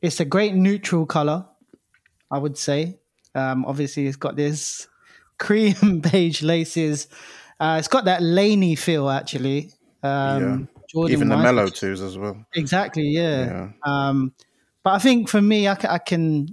it's 0.02 0.20
a 0.20 0.26
great 0.26 0.56
neutral 0.56 1.06
color, 1.06 1.46
I 2.32 2.38
would 2.38 2.58
say. 2.58 3.00
Um, 3.36 3.66
obviously, 3.66 4.08
it's 4.08 4.18
got 4.18 4.36
this 4.36 4.88
cream 5.38 6.00
beige 6.00 6.42
laces. 6.42 7.08
Uh, 7.60 7.76
it's 7.78 7.88
got 7.88 8.06
that 8.06 8.24
laney 8.24 8.76
feel, 8.76 9.10
actually. 9.10 9.72
Um, 10.02 10.68
Jordan 10.90 11.14
Even 11.14 11.30
the 11.30 11.38
Melo 11.38 11.68
twos 11.68 12.02
as 12.02 12.18
well. 12.18 12.44
Exactly, 12.56 13.04
yeah. 13.04 13.46
Yeah. 13.46 13.70
Um, 13.84 14.34
but 14.84 14.92
I 14.94 15.00
think 15.00 15.30
for 15.30 15.42
me, 15.42 15.68
I, 15.68 15.78
I 15.90 15.98
can. 15.98 16.48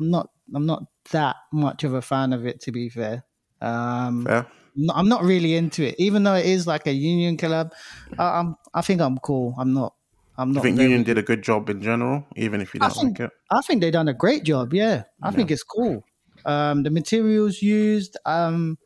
I'm 0.00 0.10
not. 0.10 0.30
I'm 0.54 0.66
not 0.66 0.84
that 1.12 1.36
much 1.52 1.84
of 1.84 1.94
a 1.94 2.02
fan 2.02 2.32
of 2.32 2.46
it, 2.46 2.60
to 2.62 2.72
be 2.72 2.88
fair. 2.88 3.24
Um, 3.60 4.24
Fair. 4.26 4.46
I'm 4.94 5.08
not 5.08 5.22
really 5.22 5.54
into 5.56 5.84
it, 5.86 5.94
even 5.98 6.24
though 6.24 6.34
it 6.34 6.44
is 6.46 6.66
like 6.66 6.86
a 6.86 6.92
union 6.92 7.36
collab. 7.36 7.70
I, 8.18 8.40
I'm, 8.40 8.56
I 8.74 8.82
think 8.82 9.00
I'm 9.00 9.18
cool. 9.18 9.54
I'm 9.58 9.72
not. 9.72 9.94
I'm 10.36 10.50
I 10.50 10.54
not. 10.54 10.62
think 10.64 10.76
very- 10.76 10.88
Union 10.88 11.04
did 11.04 11.16
a 11.16 11.22
good 11.22 11.42
job 11.42 11.70
in 11.70 11.80
general, 11.80 12.26
even 12.36 12.60
if 12.60 12.74
you 12.74 12.80
don't 12.80 12.90
think- 12.92 13.18
like 13.20 13.28
it. 13.28 13.32
I 13.50 13.60
think 13.62 13.80
they 13.80 13.90
done 13.90 14.08
a 14.08 14.14
great 14.14 14.42
job. 14.44 14.74
Yeah, 14.74 15.04
I 15.22 15.30
think 15.30 15.50
it's 15.50 15.62
cool. 15.62 16.04
Um, 16.44 16.82
the 16.82 16.90
materials 16.90 17.62
used, 17.62 18.16
um, 18.26 18.76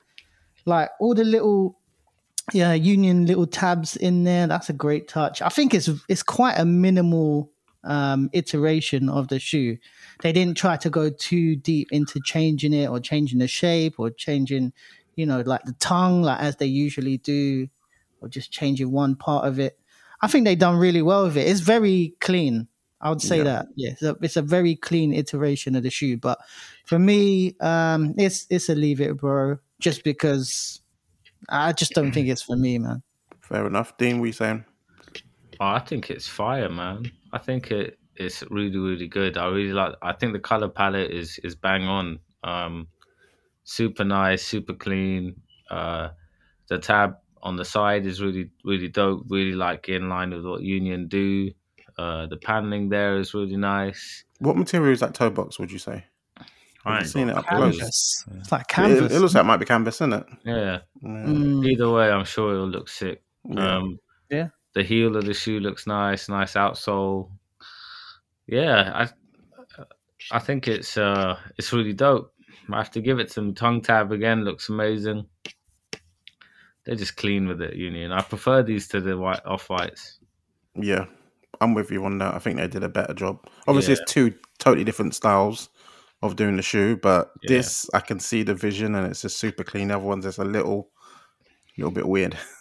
like 0.67 0.91
all 1.01 1.15
the 1.15 1.25
little, 1.25 1.79
yeah, 2.53 2.75
union 2.75 3.25
little 3.27 3.47
tabs 3.47 3.97
in 3.97 4.25
there. 4.25 4.47
That's 4.47 4.69
a 4.69 4.75
great 4.75 5.09
touch. 5.09 5.41
I 5.43 5.49
think 5.49 5.73
it's 5.75 5.89
it's 6.09 6.23
quite 6.23 6.59
a 6.59 6.65
minimal 6.67 7.51
um, 7.85 8.31
iteration 8.33 9.09
of 9.09 9.29
the 9.29 9.39
shoe. 9.39 9.79
They 10.23 10.33
didn't 10.33 10.57
try 10.57 10.77
to 10.79 10.91
go 10.91 11.11
too 11.11 11.57
deep 11.57 11.89
into 11.93 12.21
changing 12.25 12.73
it 12.73 12.89
or 12.89 13.01
changing 13.01 13.39
the 13.39 13.49
shape 13.49 13.99
or 13.99 14.11
changing, 14.11 14.73
you 15.17 15.27
know, 15.27 15.41
like 15.41 15.63
the 15.65 15.75
tongue, 15.75 16.23
like 16.23 16.41
as 16.41 16.57
they 16.57 16.67
usually 16.67 17.19
do, 17.19 17.69
or 18.21 18.29
just 18.29 18.51
changing 18.51 18.91
one 18.91 19.15
part 19.15 19.47
of 19.47 19.59
it. 19.59 19.79
I 20.21 20.27
think 20.27 20.45
they've 20.45 20.59
done 20.59 20.77
really 20.77 21.03
well 21.03 21.25
with 21.25 21.37
it. 21.37 21.47
It's 21.47 21.61
very 21.61 22.15
clean. 22.21 22.67
I 23.01 23.11
would 23.11 23.23
say 23.23 23.39
Yeah. 23.39 23.45
that. 23.45 23.67
Yeah, 23.77 23.91
it's 23.91 24.03
a, 24.03 24.17
it's 24.23 24.37
a 24.37 24.43
very 24.43 24.75
clean 24.75 25.13
iteration 25.15 25.77
of 25.77 25.85
the 25.85 25.91
shoe. 25.91 26.17
But 26.17 26.41
for 26.85 26.99
me, 26.99 27.55
um, 27.61 28.15
it's 28.19 28.45
it's 28.51 28.69
a 28.69 28.75
leave 28.75 29.01
it, 29.01 29.17
bro. 29.17 29.59
Just 29.79 30.03
because 30.03 30.81
I 31.49 31.73
just 31.73 31.93
don't 31.93 32.11
think 32.11 32.27
it's 32.29 32.43
for 32.43 32.57
me, 32.57 32.79
man. 32.79 33.05
Fair 33.41 33.65
enough. 33.69 33.97
Dean, 33.97 34.19
what 34.19 34.27
you 34.27 34.33
saying? 34.33 34.65
Oh, 35.61 35.67
I 35.67 35.79
think 35.79 36.11
it's 36.11 36.27
fire, 36.27 36.69
man. 36.69 37.13
I 37.33 37.39
think 37.39 37.71
it 37.71 37.99
it's 38.17 38.43
really 38.51 38.79
really 38.79 39.07
good. 39.09 39.37
I 39.37 39.47
really 39.47 39.73
like. 39.73 39.95
I 40.03 40.13
think 40.13 40.33
the 40.33 40.39
color 40.41 40.69
palette 40.69 41.11
is 41.11 41.39
is 41.45 41.55
bang 41.55 41.85
on. 41.85 42.19
Um, 42.45 42.89
super 43.65 44.05
nice, 44.05 44.43
super 44.45 44.75
clean. 44.75 45.41
Uh, 45.71 46.09
the 46.69 46.79
tab 46.79 47.17
on 47.43 47.57
the 47.57 47.65
side 47.65 48.07
is 48.07 48.21
really 48.21 48.51
really 48.65 48.89
dope. 48.89 49.25
Really 49.29 49.55
like 49.55 49.89
in 49.89 50.09
line 50.09 50.31
with 50.31 50.45
what 50.45 50.63
Union 50.63 51.09
do. 51.09 51.51
Uh, 51.97 52.27
the 52.27 52.37
paneling 52.37 52.89
there 52.89 53.19
is 53.19 53.35
really 53.35 53.57
nice. 53.57 54.25
What 54.39 54.57
material 54.57 54.93
is 54.93 55.01
that 55.01 55.15
toe 55.15 55.31
box? 55.31 55.59
Would 55.59 55.73
you 55.73 55.79
say? 55.79 56.05
I 56.85 56.93
I've 56.93 56.99
ain't 57.03 57.09
seen 57.11 57.29
it 57.29 57.35
got 57.35 57.45
up 57.45 57.47
close. 57.59 57.77
Canvas. 57.77 58.25
It's 58.37 58.53
like 58.53 58.61
It, 58.63 58.69
canvas. 58.69 59.13
it 59.13 59.19
looks 59.19 59.35
like 59.35 59.43
it 59.43 59.47
might 59.47 59.57
be 59.57 59.67
canvas, 59.67 59.97
isn't 59.97 60.13
it? 60.13 60.27
Yeah. 60.45 60.55
Yeah. 60.55 60.79
Mm, 61.05 61.67
Either 61.69 61.91
way, 61.91 62.11
I'm 62.11 62.25
sure 62.25 62.55
it'll 62.55 62.69
look 62.69 62.89
sick. 62.89 63.23
Yeah. 63.45 63.77
Um, 63.79 63.99
Yeah. 64.31 64.49
The 64.75 64.83
heel 64.83 65.17
of 65.17 65.25
the 65.25 65.35
shoe 65.35 65.61
looks 65.61 65.87
nice, 65.87 66.29
nice 66.29 66.55
outsole. 66.55 67.31
Yeah, 68.47 68.93
I 68.95 69.09
I 70.31 70.39
think 70.39 70.69
it's 70.69 70.97
uh 70.97 71.39
it's 71.57 71.73
really 71.73 71.93
dope. 71.93 72.33
I 72.71 72.77
have 72.77 72.91
to 72.93 73.01
give 73.01 73.19
it 73.19 73.31
some 73.33 73.55
tongue 73.55 73.81
tab 73.81 74.13
again. 74.13 74.45
Looks 74.45 74.69
amazing. 74.69 75.27
They're 76.85 76.97
just 76.97 77.17
clean 77.17 77.49
with 77.49 77.61
it, 77.63 77.75
Union. 77.77 78.13
I 78.13 78.23
prefer 78.23 78.63
these 78.63 78.89
to 78.89 79.01
the 79.01 79.17
white 79.17 79.45
off 79.45 79.69
whites. 79.69 80.19
Yeah, 80.75 81.07
I'm 81.61 81.75
with 81.75 81.91
you 81.91 82.05
on 82.05 82.19
that. 82.19 82.35
I 82.35 82.39
think 82.39 82.57
they 82.59 82.69
did 82.69 82.83
a 82.85 82.89
better 82.89 83.15
job. 83.15 83.47
Obviously, 83.67 83.95
Yeah. 83.95 84.03
it's 84.03 84.13
two 84.13 84.35
totally 84.59 84.85
different 84.85 85.15
styles 85.15 85.69
of 86.23 86.37
doing 86.37 86.57
the 86.57 86.63
shoe, 86.63 86.97
but 86.97 87.33
Yeah. 87.43 87.57
this 87.59 87.89
I 87.95 88.01
can 88.01 88.21
see 88.21 88.43
the 88.43 88.55
vision 88.55 88.95
and 88.95 89.07
it's 89.07 89.23
just 89.23 89.39
super 89.39 89.65
clean. 89.65 89.91
Other 89.91 90.05
one's 90.05 90.25
just 90.25 90.39
a 90.39 90.45
little, 90.45 90.91
little 91.77 91.91
bit 91.93 92.07
weird. 92.09 92.37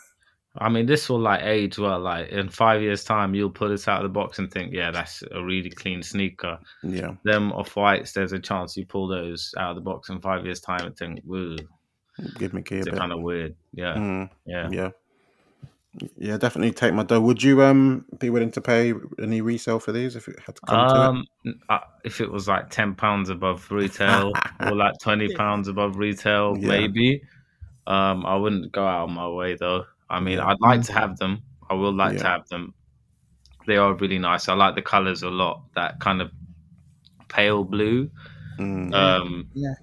I 0.60 0.70
mean, 0.70 0.86
this 0.86 1.10
will 1.10 1.20
like 1.20 1.44
age 1.44 1.78
well. 1.78 2.00
Like 2.00 2.30
in 2.30 2.50
five 2.50 2.82
years' 2.82 3.04
time, 3.04 3.36
you'll 3.36 3.50
pull 3.52 3.70
this 3.70 3.88
out 3.88 4.04
of 4.04 4.04
the 4.04 4.14
box 4.14 4.40
and 4.40 4.52
think, 4.52 4.74
yeah, 4.74 4.92
that's 4.92 5.24
a 5.32 5.44
really 5.44 5.70
clean 5.70 6.02
sneaker. 6.04 6.58
yeah, 6.84 7.16
Them 7.24 7.52
off 7.54 7.76
whites, 7.76 8.12
there's 8.14 8.32
a 8.34 8.40
chance 8.40 8.76
you 8.78 8.86
pull 8.86 9.08
those 9.08 9.54
out 9.58 9.72
of 9.72 9.76
the 9.76 9.82
box 9.82 10.10
in 10.10 10.20
five 10.22 10.46
years' 10.46 10.60
time 10.62 10.86
and 10.86 10.98
think, 10.98 11.22
woo, 11.26 11.58
give 12.38 12.54
me 12.54 12.62
key 12.62 12.76
a 12.76 12.80
it's 12.80 12.90
bit. 12.90 12.98
kind 12.98 13.12
of 13.12 13.22
weird. 13.22 13.56
Yeah, 13.74 13.96
Mm, 13.96 14.30
yeah. 14.46 14.70
yeah, 14.72 14.90
yeah, 16.18 16.38
definitely 16.38 16.72
take 16.74 16.94
my 16.94 17.04
dough. 17.04 17.20
Would 17.22 17.42
you 17.42 17.64
um 17.64 18.06
be 18.20 18.30
willing 18.30 18.52
to 18.52 18.62
pay 18.62 18.94
any 19.22 19.42
resale 19.42 19.80
for 19.80 19.92
these 19.92 20.16
if 20.16 20.28
it 20.28 20.40
had 20.46 20.56
to 20.56 20.62
come 20.68 20.90
to 20.90 20.96
Um, 20.96 21.26
uh, 21.70 21.80
if 22.04 22.22
it 22.22 22.32
was 22.32 22.48
like 22.48 22.70
ten 22.70 22.94
pounds 22.96 23.30
above 23.30 23.70
retail 23.72 24.32
or 24.62 24.76
like 24.76 24.94
twenty 25.02 25.34
pounds 25.36 25.68
above 25.68 25.98
retail, 25.98 26.56
Yeah. 26.60 26.68
maybe. 26.68 27.22
Um, 27.88 28.26
I 28.26 28.36
wouldn't 28.36 28.72
go 28.74 28.86
out 28.86 29.06
of 29.06 29.10
my 29.12 29.28
way 29.30 29.56
though. 29.56 29.86
I 30.10 30.20
mean, 30.20 30.40
I'd 30.40 30.60
like 30.62 30.84
to 30.84 30.94
have 30.94 31.18
them. 31.18 31.44
I 31.70 31.74
will 31.74 31.94
like 31.94 32.18
to 32.18 32.24
have 32.26 32.48
them. 32.48 32.74
They 33.66 33.76
are 33.78 33.94
really 33.94 34.20
nice. 34.20 34.48
I 34.48 34.54
like 34.54 34.76
the 34.76 34.82
colors 34.82 35.24
a 35.24 35.30
lot. 35.30 35.64
That 35.76 36.00
kind 36.00 36.22
of 36.22 36.32
pale 37.28 37.64
blue. 37.64 38.10
it? 38.58 38.62
Mm, 38.62 38.94
Um, 38.94 39.50
Yeah. 39.54 39.74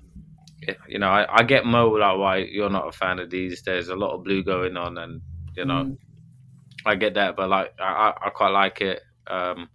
You 0.88 0.98
know, 0.98 1.08
I, 1.08 1.26
I 1.40 1.42
get 1.42 1.66
Mo 1.66 1.88
like 1.90 2.16
why 2.18 2.36
you're 2.38 2.70
not 2.70 2.88
a 2.88 2.92
fan 2.92 3.18
of 3.18 3.28
these. 3.28 3.62
There's 3.62 3.88
a 3.90 3.94
lot 3.96 4.14
of 4.14 4.24
blue 4.24 4.42
going 4.42 4.78
on, 4.78 4.96
and 4.96 5.20
you 5.54 5.66
know, 5.66 5.84
Mm. 5.84 5.98
I 6.86 6.94
get 6.96 7.14
that, 7.14 7.36
but 7.36 7.50
like 7.50 7.74
I, 7.78 7.84
I, 7.84 8.26
I 8.26 8.30
quite 8.30 8.48
like 8.50 8.80
it. 8.80 9.02
Um, 9.26 9.68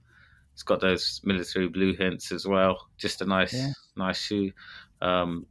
it's 0.54 0.64
got 0.64 0.82
those 0.82 1.22
military 1.24 1.68
blue 1.70 1.94
hints 1.96 2.32
as 2.32 2.46
well. 2.48 2.88
Just 2.98 3.22
a 3.22 3.26
nice, 3.26 3.54
Yeah. 3.54 3.72
nice 3.96 4.20
shoe. 4.20 4.52
Um, 5.02 5.46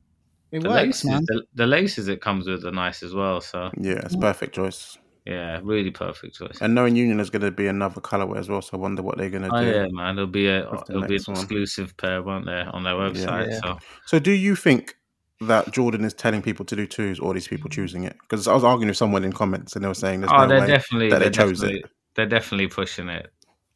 It 0.50 0.62
the 0.62 0.68
works, 0.68 1.04
laces, 1.04 1.04
man. 1.10 1.22
the, 1.26 1.42
the 1.54 1.66
laces 1.66 2.08
it 2.08 2.20
comes 2.20 2.46
with 2.48 2.64
are 2.64 2.70
nice 2.72 3.02
as 3.02 3.14
well. 3.14 3.40
So 3.40 3.70
yeah, 3.78 4.00
it's 4.04 4.16
perfect 4.16 4.54
choice. 4.54 4.96
yeah, 5.26 5.60
really 5.62 5.90
perfect 5.90 6.36
choice. 6.36 6.58
And 6.62 6.74
knowing 6.74 6.96
Union 6.96 7.20
is 7.20 7.28
going 7.28 7.42
to 7.42 7.50
be 7.50 7.66
another 7.66 8.00
colorway 8.00 8.38
as 8.38 8.48
well, 8.48 8.62
so 8.62 8.70
I 8.72 8.80
wonder 8.80 9.02
what 9.02 9.18
they're 9.18 9.28
going 9.30 9.42
to 9.42 9.54
Oh 9.54 9.60
do. 9.60 9.70
yeah, 9.70 9.86
man! 9.90 10.16
It'll 10.16 10.26
be 10.26 10.46
a 10.46 10.60
it'll 10.88 11.02
be 11.02 11.16
an 11.16 11.24
next 11.24 11.28
one. 11.28 11.36
exclusive 11.36 11.96
pair, 11.98 12.22
won't 12.22 12.46
there, 12.46 12.68
on 12.74 12.82
their 12.84 12.94
website? 12.94 13.50
Yeah. 13.50 13.60
So 13.62 13.78
So, 14.06 14.18
do 14.18 14.30
you 14.32 14.56
think 14.56 14.94
that 15.40 15.70
Jordan 15.72 16.04
is 16.04 16.14
telling 16.14 16.40
people 16.42 16.64
to 16.64 16.74
do 16.74 16.86
twos, 16.86 17.20
or 17.20 17.34
these 17.34 17.46
people 17.48 17.68
choosing 17.68 18.04
it? 18.04 18.16
Because 18.22 18.48
I 18.48 18.54
was 18.54 18.64
arguing 18.64 18.88
with 18.88 18.96
someone 18.96 19.24
in 19.24 19.32
comments, 19.32 19.74
and 19.76 19.84
they 19.84 19.88
were 19.88 19.94
saying 19.94 20.20
there's 20.20 20.32
oh, 20.32 20.38
no 20.38 20.48
they're 20.48 20.60
way 20.60 20.66
definitely 20.66 21.10
that 21.10 21.18
they 21.18 21.24
they're 21.26 21.30
chose 21.30 21.60
definitely, 21.60 21.80
it. 21.80 21.90
They're 22.14 22.26
definitely 22.26 22.68
pushing 22.68 23.08
it. 23.10 23.30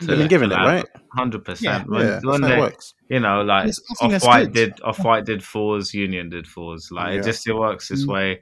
They've 0.06 0.18
been 0.18 0.28
giving 0.28 0.50
it, 0.52 0.54
right? 0.56 0.86
Hundred 1.14 1.44
percent. 1.44 1.84
Yeah, 1.88 1.94
When, 1.96 2.06
that's 2.06 2.24
when 2.24 2.42
how 2.42 2.48
it 2.48 2.50
they, 2.50 2.58
works. 2.60 2.94
you 3.10 3.20
know, 3.20 3.42
like 3.42 3.68
It's 3.68 3.80
Off 4.00 4.22
White 4.24 4.52
did 4.52 4.80
Off 4.82 5.04
White 5.04 5.24
did 5.26 5.42
fours, 5.44 5.92
Union 5.94 6.28
did 6.30 6.46
fours. 6.46 6.90
Like 6.90 7.12
Yeah. 7.12 7.20
it 7.20 7.24
just 7.24 7.46
it 7.46 7.54
works 7.54 7.88
this 7.88 8.04
Mm. 8.06 8.12
way. 8.12 8.40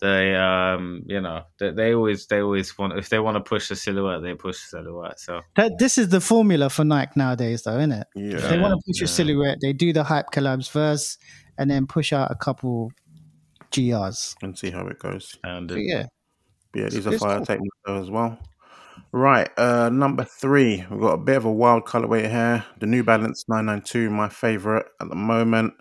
They 0.00 0.34
um 0.36 1.02
you 1.06 1.20
know 1.20 1.42
they, 1.58 1.72
they 1.72 1.92
always 1.92 2.26
they 2.28 2.40
always 2.40 2.76
want 2.78 2.96
if 2.96 3.08
they 3.08 3.18
want 3.18 3.34
to 3.36 3.40
push 3.40 3.68
the 3.68 3.74
silhouette 3.74 4.22
they 4.22 4.34
push 4.34 4.56
the 4.70 4.78
silhouette. 4.78 5.18
So 5.18 5.40
That, 5.56 5.72
this 5.80 5.98
is 5.98 6.08
the 6.10 6.20
formula 6.20 6.70
for 6.70 6.84
Nike 6.84 7.12
nowadays, 7.16 7.62
though, 7.64 7.78
isn't 7.78 7.90
it? 7.92 8.06
Yeah, 8.14 8.36
If 8.36 8.48
they 8.48 8.58
want 8.60 8.74
to 8.74 8.80
push 8.86 9.02
a 9.02 9.08
silhouette, 9.08 9.58
they 9.60 9.72
do 9.72 9.92
the 9.92 10.04
hype 10.04 10.26
collabs 10.32 10.68
first, 10.68 11.18
and 11.58 11.68
then 11.68 11.86
push 11.88 12.12
out 12.12 12.30
a 12.30 12.36
couple 12.36 12.92
GRs. 13.72 14.34
and 14.42 14.56
see 14.58 14.70
how 14.70 14.86
it 14.86 14.98
goes. 14.98 15.36
and 15.44 15.68
So, 15.70 15.76
yeah, 15.76 16.06
yeah, 16.74 16.88
these 16.88 17.06
are 17.06 17.18
fire 17.18 17.36
cool. 17.38 17.46
take 17.46 17.60
note 17.86 18.00
as 18.00 18.10
well. 18.10 18.38
Right, 19.10 19.48
uh, 19.56 19.88
number 19.88 20.24
three, 20.24 20.84
we've 20.90 21.00
got 21.00 21.14
a 21.14 21.18
bit 21.18 21.38
of 21.38 21.46
a 21.46 21.52
wild 21.52 21.86
colorway 21.86 22.28
here. 22.28 22.64
The 22.78 22.86
New 22.86 23.02
Balance 23.02 23.48
992, 23.48 24.10
my 24.10 24.28
favorite 24.28 24.86
at 25.00 25.08
the 25.08 25.14
moment, 25.14 25.74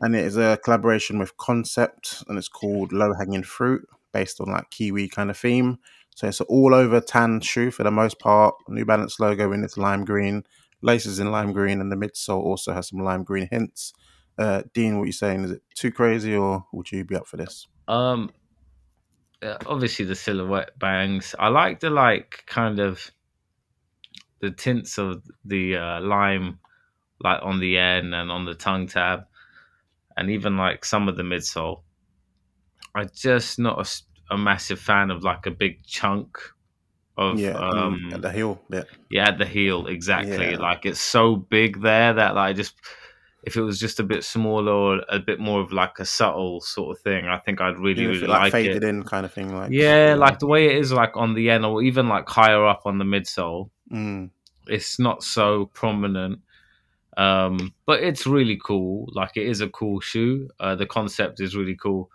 and 0.00 0.14
it 0.14 0.24
is 0.24 0.36
a 0.36 0.58
collaboration 0.62 1.18
with 1.18 1.36
Concept, 1.38 2.22
and 2.28 2.38
it's 2.38 2.48
called 2.48 2.92
Low 2.92 3.14
Hanging 3.18 3.42
Fruit, 3.42 3.84
based 4.12 4.40
on 4.40 4.52
like 4.52 4.70
kiwi 4.70 5.08
kind 5.08 5.28
of 5.28 5.36
theme. 5.36 5.78
So 6.14 6.28
it's 6.28 6.38
an 6.38 6.46
all 6.48 6.72
over 6.72 7.00
tan 7.00 7.40
shoe 7.40 7.72
for 7.72 7.82
the 7.82 7.90
most 7.90 8.20
part. 8.20 8.54
New 8.68 8.84
Balance 8.84 9.18
logo 9.18 9.50
in 9.50 9.64
its 9.64 9.76
lime 9.76 10.04
green, 10.04 10.44
laces 10.82 11.18
in 11.18 11.32
lime 11.32 11.52
green, 11.52 11.80
and 11.80 11.90
the 11.90 11.96
midsole 11.96 12.44
also 12.44 12.72
has 12.72 12.88
some 12.88 13.00
lime 13.00 13.24
green 13.24 13.48
hints. 13.50 13.92
Uh, 14.38 14.62
Dean, 14.72 14.98
what 14.98 15.04
are 15.04 15.06
you 15.06 15.12
saying? 15.12 15.44
Is 15.44 15.50
it 15.50 15.62
too 15.74 15.90
crazy, 15.90 16.36
or 16.36 16.64
would 16.72 16.92
you 16.92 17.04
be 17.04 17.16
up 17.16 17.26
for 17.26 17.38
this? 17.38 17.66
um 17.88 18.30
obviously 19.66 20.04
the 20.04 20.14
silhouette 20.14 20.78
bangs. 20.78 21.34
I 21.38 21.48
like 21.48 21.80
the 21.80 21.90
like 21.90 22.44
kind 22.46 22.78
of 22.78 23.10
the 24.40 24.50
tints 24.50 24.98
of 24.98 25.22
the 25.44 25.76
uh, 25.76 26.00
lime 26.00 26.58
like 27.20 27.40
on 27.42 27.60
the 27.60 27.78
end 27.78 28.14
and 28.14 28.30
on 28.30 28.44
the 28.44 28.54
tongue 28.54 28.86
tab 28.88 29.24
and 30.16 30.30
even 30.30 30.56
like 30.56 30.84
some 30.84 31.08
of 31.08 31.16
the 31.16 31.22
midsole. 31.22 31.82
I'm 32.94 33.08
just 33.14 33.58
not 33.58 34.02
a 34.30 34.36
massive 34.36 34.78
fan 34.80 35.10
of 35.10 35.22
like 35.22 35.46
a 35.46 35.50
big 35.50 35.84
chunk 35.86 36.38
of 37.16 37.38
Yeah, 37.38 37.50
um 37.52 38.10
at 38.12 38.22
the 38.22 38.32
heel 38.32 38.60
bit. 38.70 38.86
yeah 39.10 39.28
at 39.28 39.36
the 39.38 39.44
heel 39.44 39.86
exactly 39.86 40.52
Yeah. 40.52 40.56
like 40.58 40.86
it's 40.86 41.00
so 41.00 41.36
big 41.36 41.82
there 41.82 42.14
that 42.14 42.34
like 42.34 42.56
just 42.56 42.74
if 43.44 43.56
it 43.56 43.62
was 43.62 43.78
just 43.78 43.98
a 43.98 44.04
bit 44.04 44.22
smaller 44.22 44.72
or 44.72 45.00
a 45.08 45.18
bit 45.18 45.40
more 45.40 45.60
of 45.60 45.72
like 45.72 45.98
a 45.98 46.04
subtle 46.04 46.60
sort 46.60 46.96
of 46.96 47.02
thing 47.02 47.26
i 47.26 47.38
think 47.38 47.60
i'd 47.60 47.78
really 47.78 48.06
really 48.06 48.22
it 48.22 48.28
like, 48.28 48.40
like 48.42 48.52
faded 48.52 48.84
it. 48.84 48.88
in 48.88 49.02
kind 49.02 49.26
of 49.26 49.32
thing, 49.32 49.54
like 49.54 49.70
yeah 49.70 50.14
like 50.16 50.38
the 50.38 50.46
way 50.46 50.66
it 50.66 50.76
is 50.76 50.92
like 50.92 51.16
on 51.16 51.34
the 51.34 51.50
end 51.50 51.64
or 51.64 51.82
even 51.82 52.08
like 52.08 52.28
higher 52.28 52.64
up 52.66 52.82
on 52.84 52.98
the 52.98 53.04
midsole 53.04 53.70
mm, 53.90 54.30
it's 54.66 54.98
not 54.98 55.22
so 55.22 55.66
prominent. 55.66 56.40
Um 57.16 57.74
but 57.84 58.02
it's 58.02 58.26
really 58.26 58.58
cool. 58.64 59.08
Like 59.12 59.36
it 59.36 59.46
is 59.46 59.60
a 59.60 59.68
cool 59.68 60.00
shoe. 60.00 60.48
Uh 60.58 60.74
the 60.74 60.86
concept 60.86 61.40
is 61.40 61.56
really 61.56 61.76
cool. 61.76 62.10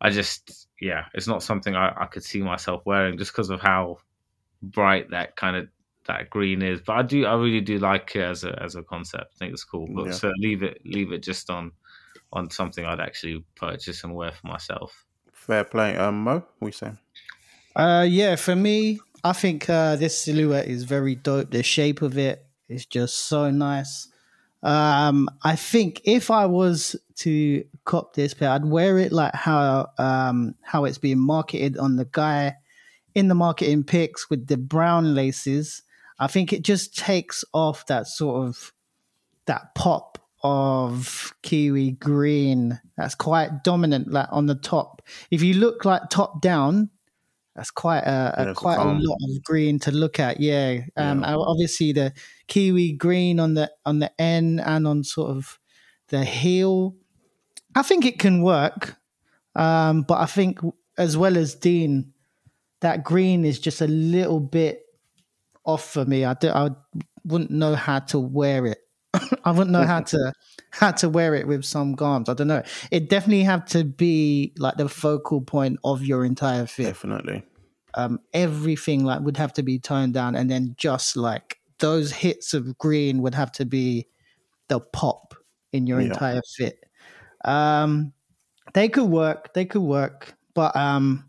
I 0.00 0.10
just 0.10 0.68
yeah 0.80 1.06
it's 1.14 1.26
not 1.26 1.42
something 1.42 1.74
i, 1.74 1.90
I 1.96 2.04
could 2.04 2.22
see 2.22 2.42
myself 2.42 2.82
wearing 2.84 3.16
just 3.16 3.32
because 3.32 3.48
of 3.48 3.60
how 3.60 3.96
bright 4.60 5.08
that 5.10 5.34
kind 5.36 5.56
of 5.56 5.68
that 6.06 6.30
green 6.30 6.62
is 6.62 6.80
but 6.80 6.96
i 6.96 7.02
do 7.02 7.24
i 7.26 7.34
really 7.34 7.60
do 7.60 7.78
like 7.78 8.14
it 8.16 8.22
as 8.22 8.44
a 8.44 8.60
as 8.62 8.74
a 8.76 8.82
concept 8.82 9.26
i 9.34 9.36
think 9.38 9.52
it's 9.52 9.64
cool 9.64 9.88
but 9.94 10.06
Yeah. 10.06 10.12
so 10.12 10.32
leave 10.38 10.62
it 10.62 10.80
leave 10.84 11.12
it 11.12 11.22
just 11.22 11.50
on 11.50 11.72
on 12.32 12.50
something 12.50 12.84
i'd 12.84 13.00
actually 13.00 13.44
purchase 13.54 14.04
and 14.04 14.14
wear 14.14 14.32
for 14.32 14.46
myself 14.46 15.04
fair 15.32 15.64
play. 15.64 15.96
Um, 15.96 16.24
Mo, 16.24 16.44
we 16.60 16.72
say 16.72 16.92
uh, 17.76 18.06
yeah. 18.08 18.36
For 18.36 18.56
me, 18.56 18.98
I 19.22 19.32
think 19.34 19.68
uh, 19.68 19.96
this 19.96 20.18
silhouette 20.18 20.66
is 20.66 20.84
very 20.84 21.14
dope. 21.14 21.50
The 21.50 21.62
shape 21.62 22.00
of 22.00 22.16
it 22.16 22.44
is 22.70 22.86
just 22.86 23.26
so 23.28 23.50
nice. 23.50 24.08
Um, 24.62 25.28
I 25.44 25.56
think 25.56 26.00
if 26.04 26.30
I 26.30 26.46
was 26.46 26.96
to 27.16 27.62
cop 27.84 28.14
this 28.14 28.32
pair, 28.32 28.50
I'd 28.50 28.64
wear 28.64 28.98
it 28.98 29.12
like 29.12 29.34
how 29.34 29.90
um 29.98 30.54
how 30.62 30.86
it's 30.86 30.98
being 30.98 31.18
marketed 31.18 31.76
on 31.76 31.96
the 31.96 32.06
guy 32.06 32.54
in 33.14 33.28
the 33.28 33.34
marketing 33.34 33.84
pics 33.84 34.28
with 34.30 34.46
the 34.46 34.56
brown 34.56 35.14
laces. 35.14 35.82
I 36.18 36.26
think 36.26 36.52
it 36.52 36.62
just 36.62 36.96
takes 36.96 37.44
off 37.52 37.86
that 37.86 38.06
sort 38.06 38.46
of 38.46 38.72
that 39.46 39.74
pop 39.74 40.18
of 40.42 41.34
kiwi 41.42 41.92
green 41.92 42.80
that's 42.96 43.14
quite 43.14 43.64
dominant 43.64 44.12
like 44.12 44.28
on 44.30 44.46
the 44.46 44.54
top. 44.54 45.02
If 45.30 45.42
you 45.42 45.54
look 45.54 45.84
like 45.84 46.08
top 46.10 46.40
down, 46.40 46.90
That's 47.54 47.70
quite 47.70 48.00
a, 48.04 48.34
a 48.36 48.44
Yeah, 48.44 48.50
it's 48.50 48.58
a 48.58 48.60
quite 48.60 48.78
a 48.78 48.84
lot 48.84 49.18
of 49.30 49.42
green 49.42 49.78
to 49.80 49.90
look 49.90 50.20
at. 50.20 50.40
Yeah. 50.40 50.80
Um. 50.96 51.20
Yeah. 51.22 51.36
Obviously, 51.36 51.92
the 51.92 52.12
kiwi 52.48 52.92
green 52.92 53.40
on 53.40 53.54
the 53.54 53.72
on 53.86 53.98
the 53.98 54.12
end 54.20 54.60
and 54.60 54.86
on 54.86 55.04
sort 55.04 55.30
of 55.30 55.58
the 56.08 56.24
heel. 56.24 56.94
I 57.74 57.82
think 57.82 58.04
it 58.04 58.18
can 58.18 58.42
work. 58.42 58.96
Um. 59.54 60.02
But 60.02 60.18
I 60.20 60.26
think 60.26 60.60
as 60.98 61.16
well 61.16 61.36
as 61.38 61.54
Dean, 61.54 62.12
that 62.80 63.04
green 63.04 63.44
is 63.44 63.58
just 63.58 63.80
a 63.80 63.86
little 63.86 64.40
bit 64.40 64.85
off 65.66 65.84
for 65.90 66.04
me. 66.04 66.24
I 66.24 66.34
do, 66.34 66.50
I 66.50 66.70
wouldn't 67.24 67.50
know 67.50 67.74
how 67.74 68.00
to 68.00 68.18
wear 68.18 68.66
it. 68.66 68.78
I 69.44 69.50
wouldn't 69.52 69.70
know 69.70 69.84
how 69.84 70.00
to 70.00 70.32
how 70.70 70.90
to 70.92 71.08
wear 71.08 71.34
it 71.34 71.46
with 71.46 71.64
some 71.64 71.96
garms. 71.96 72.28
I 72.28 72.34
don't 72.34 72.48
know. 72.48 72.62
It 72.90 73.08
definitely 73.08 73.44
have 73.44 73.64
to 73.66 73.84
be 73.84 74.52
like 74.58 74.76
the 74.76 74.88
focal 74.88 75.40
point 75.40 75.78
of 75.84 76.04
your 76.04 76.24
entire 76.24 76.66
fit. 76.66 76.84
Definitely. 76.84 77.44
Um, 77.94 78.20
everything 78.34 79.04
like 79.04 79.22
would 79.22 79.38
have 79.38 79.54
to 79.54 79.62
be 79.62 79.78
toned 79.78 80.14
down, 80.14 80.34
and 80.36 80.50
then 80.50 80.74
just 80.76 81.16
like 81.16 81.60
those 81.78 82.12
hits 82.12 82.52
of 82.52 82.76
green 82.78 83.22
would 83.22 83.34
have 83.34 83.52
to 83.52 83.64
be 83.64 84.06
the 84.68 84.80
pop 84.80 85.34
in 85.72 85.86
your 85.86 86.00
Yeah. 86.00 86.02
entire 86.02 86.42
fit. 86.56 86.78
Um, 87.44 88.12
they 88.74 88.88
could 88.88 89.06
work. 89.10 89.54
They 89.54 89.64
could 89.64 89.82
work, 89.82 90.34
but 90.54 90.76
um, 90.76 91.26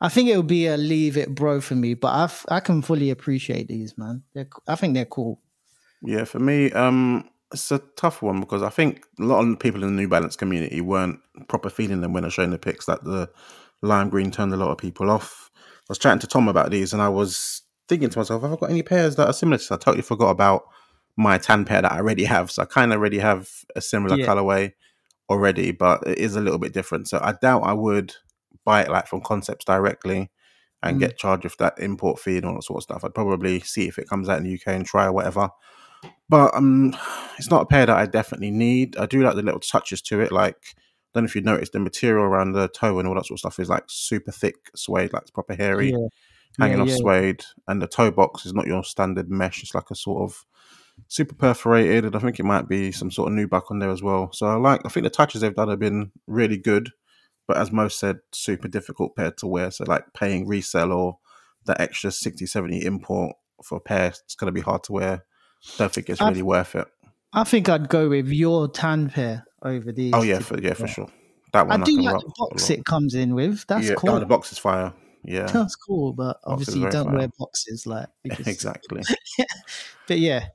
I 0.00 0.08
think 0.08 0.28
it 0.28 0.36
would 0.36 0.46
be 0.46 0.66
a 0.66 0.76
leave 0.76 1.16
it, 1.16 1.34
bro, 1.34 1.60
for 1.60 1.74
me. 1.74 1.94
But 1.94 2.08
I 2.08 2.24
f- 2.24 2.46
I 2.48 2.60
can 2.60 2.82
fully 2.82 3.10
appreciate 3.10 3.68
these, 3.68 3.96
man. 3.96 4.22
They're, 4.34 4.48
I 4.68 4.74
think 4.74 4.94
they're 4.94 5.04
cool. 5.04 5.40
Yeah, 6.02 6.24
for 6.24 6.38
me, 6.38 6.70
um, 6.72 7.28
it's 7.52 7.70
a 7.70 7.78
tough 7.96 8.20
one 8.20 8.40
because 8.40 8.62
I 8.62 8.68
think 8.68 9.04
a 9.18 9.22
lot 9.22 9.46
of 9.46 9.58
people 9.58 9.82
in 9.82 9.94
the 9.96 10.02
New 10.02 10.08
Balance 10.08 10.36
community 10.36 10.80
weren't 10.80 11.20
proper 11.48 11.70
feeling 11.70 12.00
them 12.00 12.12
when 12.12 12.24
I 12.24 12.28
showing 12.28 12.50
the 12.50 12.58
pics. 12.58 12.86
That 12.86 13.04
the 13.04 13.30
lime 13.82 14.10
green 14.10 14.30
turned 14.30 14.52
a 14.52 14.56
lot 14.56 14.70
of 14.70 14.78
people 14.78 15.10
off. 15.10 15.50
I 15.56 15.60
was 15.88 15.98
chatting 15.98 16.18
to 16.20 16.26
Tom 16.26 16.48
about 16.48 16.70
these, 16.70 16.92
and 16.92 17.00
I 17.00 17.08
was 17.08 17.62
thinking 17.88 18.10
to 18.10 18.18
myself, 18.18 18.42
have 18.42 18.52
I 18.52 18.56
got 18.56 18.70
any 18.70 18.82
pairs 18.82 19.16
that 19.16 19.28
are 19.28 19.32
similar 19.32 19.58
to 19.58 19.62
this? 19.62 19.70
I 19.72 19.76
totally 19.76 20.02
forgot 20.02 20.30
about 20.30 20.64
my 21.16 21.38
tan 21.38 21.64
pair 21.64 21.82
that 21.82 21.92
I 21.92 21.98
already 21.98 22.24
have. 22.24 22.50
So 22.50 22.62
I 22.62 22.66
kind 22.66 22.92
of 22.92 22.98
already 22.98 23.18
have 23.18 23.50
a 23.76 23.80
similar 23.80 24.18
Yeah. 24.18 24.26
colorway 24.26 24.72
already, 25.30 25.70
but 25.70 26.02
it 26.06 26.18
is 26.18 26.34
a 26.36 26.40
little 26.40 26.58
bit 26.58 26.72
different. 26.72 27.08
So 27.08 27.18
I 27.22 27.32
doubt 27.40 27.62
I 27.62 27.72
would 27.72 28.14
buy 28.64 28.82
it 28.82 28.90
like 28.90 29.06
from 29.06 29.20
Concepts 29.20 29.64
directly 29.64 30.30
and 30.82 30.96
Mm. 30.96 31.00
get 31.00 31.16
charged 31.18 31.44
with 31.44 31.56
that 31.58 31.78
import 31.78 32.18
fee 32.20 32.36
and 32.36 32.46
all 32.46 32.54
that 32.54 32.62
sort 32.64 32.78
of 32.78 32.82
stuff. 32.82 33.04
I'd 33.04 33.14
probably 33.14 33.60
see 33.60 33.88
if 33.88 33.98
it 33.98 34.08
comes 34.08 34.28
out 34.28 34.38
in 34.38 34.44
the 34.44 34.50
UK 34.52 34.74
and 34.74 34.84
try 34.86 35.06
or 35.06 35.12
whatever. 35.12 35.48
But 36.28 36.54
um, 36.54 36.94
it's 37.38 37.50
not 37.50 37.62
a 37.62 37.66
pair 37.66 37.86
that 37.86 37.96
I 37.96 38.06
definitely 38.06 38.50
need. 38.50 38.96
I 38.96 39.06
do 39.06 39.22
like 39.22 39.34
the 39.36 39.42
little 39.42 39.60
touches 39.60 40.02
to 40.02 40.20
it. 40.20 40.32
Like, 40.32 40.56
I 40.76 40.80
don't 41.14 41.24
know 41.24 41.28
if 41.28 41.34
you 41.36 41.42
noticed 41.42 41.72
the 41.72 41.80
material 41.80 42.24
around 42.24 42.52
the 42.52 42.68
toe 42.68 42.98
and 42.98 43.08
all 43.08 43.14
that 43.14 43.26
sort 43.26 43.36
of 43.36 43.40
stuff 43.40 43.58
is 43.60 43.68
like 43.68 43.84
super 43.86 44.32
thick 44.32 44.56
suede, 44.74 45.12
like 45.12 45.22
it's 45.22 45.30
proper 45.30 45.54
hairy, 45.54 45.90
Yeah. 45.92 46.08
hanging 46.58 46.76
Yeah, 46.78 46.82
off 46.82 46.88
yeah. 46.90 46.96
suede. 46.96 47.44
And 47.68 47.80
the 47.80 47.86
toe 47.86 48.10
box 48.10 48.44
is 48.46 48.52
not 48.52 48.66
your 48.66 48.84
standard 48.84 49.30
mesh. 49.30 49.62
It's 49.62 49.74
like 49.74 49.90
a 49.90 49.94
sort 49.94 50.22
of 50.22 50.44
super 51.08 51.34
perforated. 51.34 52.04
And 52.04 52.16
I 52.16 52.18
think 52.18 52.38
it 52.40 52.44
might 52.44 52.68
be 52.68 52.90
some 52.92 53.10
sort 53.10 53.30
of 53.32 53.38
nubuck 53.38 53.70
on 53.70 53.78
there 53.78 53.90
as 53.90 54.02
well. 54.02 54.32
So 54.32 54.46
I 54.46 54.54
like, 54.56 54.80
I 54.84 54.88
think 54.88 55.04
the 55.04 55.10
touches 55.10 55.40
they've 55.40 55.54
done 55.54 55.68
have 55.68 55.78
been 55.78 56.10
really 56.26 56.58
good. 56.58 56.90
But 57.46 57.58
as 57.58 57.70
most 57.70 57.98
said, 57.98 58.20
super 58.32 58.68
difficult 58.68 59.16
pair 59.16 59.30
to 59.32 59.46
wear. 59.46 59.70
So 59.70 59.84
like 59.86 60.04
paying 60.14 60.46
resale 60.46 60.92
or 60.92 61.18
that 61.66 61.80
extra 61.80 62.10
60, 62.10 62.46
70 62.46 62.84
import 62.84 63.36
for 63.62 63.76
a 63.76 63.80
pair, 63.80 64.08
it's 64.08 64.34
going 64.34 64.46
to 64.46 64.52
be 64.52 64.60
hard 64.60 64.82
to 64.84 64.92
wear. 64.92 65.24
Don't 65.76 65.92
think 65.92 66.08
it's 66.08 66.20
really 66.20 66.42
worth 66.42 66.74
it. 66.74 66.86
I 67.32 67.44
think 67.44 67.68
I'd 67.68 67.88
go 67.88 68.08
with 68.08 68.28
your 68.28 68.68
tan 68.68 69.10
pair 69.10 69.44
over 69.62 69.92
these. 69.92 70.12
Oh 70.14 70.22
yeah, 70.22 70.38
for 70.38 70.60
yeah, 70.60 70.74
for 70.74 70.86
sure. 70.86 71.08
That 71.52 71.66
one 71.66 71.82
I, 71.82 71.84
do 71.84 72.00
like 72.00 72.20
the 72.20 72.32
box 72.36 72.70
it 72.70 72.84
comes 72.84 73.14
in 73.14 73.34
with. 73.34 73.64
That's 73.66 73.88
yeah, 73.88 73.94
cool. 73.94 74.10
Oh, 74.10 74.18
the 74.18 74.26
box 74.26 74.52
is 74.52 74.58
fire. 74.58 74.92
Yeah, 75.24 75.46
That's 75.52 75.74
cool, 75.74 76.12
but 76.12 76.38
obviously 76.44 76.80
you 76.80 76.90
don't 76.90 77.06
fire. 77.06 77.16
wear 77.16 77.28
boxes 77.38 77.86
like 77.86 78.08
just- 78.26 78.48
exactly. 78.48 79.02
But 80.06 80.18
yeah, 80.18 80.48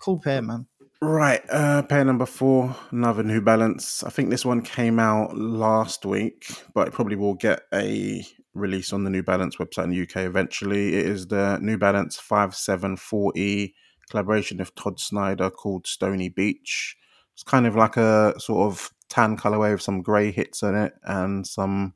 cool 0.00 0.18
pair, 0.18 0.42
man. 0.42 0.66
Right, 1.02 1.42
uh, 1.50 1.82
pair 1.82 2.04
number 2.06 2.24
four, 2.24 2.74
another 2.90 3.22
New 3.22 3.42
Balance. 3.42 4.02
I 4.02 4.08
think 4.08 4.30
this 4.30 4.46
one 4.46 4.62
came 4.62 4.98
out 4.98 5.36
last 5.36 6.06
week, 6.06 6.46
but 6.74 6.88
it 6.88 6.94
probably 6.94 7.16
will 7.16 7.34
get 7.34 7.64
a 7.72 8.24
release 8.54 8.94
on 8.94 9.04
the 9.04 9.10
New 9.10 9.22
Balance 9.22 9.56
website 9.56 9.84
in 9.84 9.90
the 9.90 10.02
UK 10.02 10.24
eventually. 10.24 10.94
It 10.96 11.04
is 11.04 11.26
the 11.26 11.58
New 11.60 11.76
Balance 11.76 12.16
5740 12.18 13.74
collaboration 14.08 14.56
with 14.56 14.74
Todd 14.74 14.98
Snyder 14.98 15.50
called 15.50 15.86
Stony 15.86 16.30
Beach. 16.30 16.96
It's 17.34 17.42
kind 17.42 17.66
of 17.66 17.76
like 17.76 17.98
a 17.98 18.32
sort 18.38 18.72
of 18.72 18.90
tan 19.10 19.36
colorway 19.36 19.72
with 19.72 19.82
some 19.82 20.00
grey 20.00 20.30
hits 20.30 20.62
in 20.62 20.74
it 20.74 20.94
and 21.04 21.46
some 21.46 21.92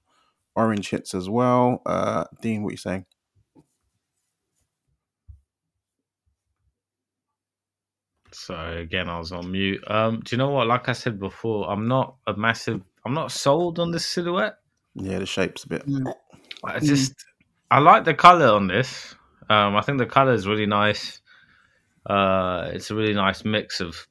orange 0.54 0.90
hits 0.90 1.14
as 1.14 1.26
well. 1.26 1.80
Uh, 1.86 2.24
Dean, 2.42 2.62
what 2.62 2.68
are 2.68 2.72
you 2.72 2.76
saying? 2.76 3.06
Sorry, 8.32 8.82
again, 8.82 9.08
I 9.08 9.18
was 9.18 9.32
on 9.32 9.50
mute. 9.50 9.82
Um, 9.86 10.20
do 10.20 10.34
you 10.34 10.38
know 10.38 10.50
what? 10.50 10.66
Like 10.66 10.88
I 10.88 10.92
said 10.92 11.18
before, 11.18 11.70
I'm 11.70 11.88
not 11.88 12.16
a 12.26 12.34
massive. 12.34 12.82
I'm 13.04 13.14
not 13.14 13.32
sold 13.32 13.78
on 13.78 13.90
this 13.90 14.06
silhouette. 14.06 14.56
Yeah, 14.94 15.18
the 15.18 15.26
shape's 15.26 15.64
a 15.64 15.68
bit. 15.68 15.86
Mm. 15.86 16.12
I 16.64 16.78
just, 16.78 17.14
I 17.70 17.78
like 17.78 18.04
the 18.04 18.14
color 18.14 18.48
on 18.48 18.66
this. 18.66 19.14
Um, 19.48 19.76
I 19.76 19.80
think 19.82 19.98
the 19.98 20.06
color 20.06 20.32
is 20.32 20.46
really 20.46 20.66
nice. 20.66 21.20
Uh, 22.06 22.70
it's 22.72 22.90
a 22.90 22.94
really 22.94 23.14
nice 23.14 23.44
mix 23.44 23.80
of 23.80 24.06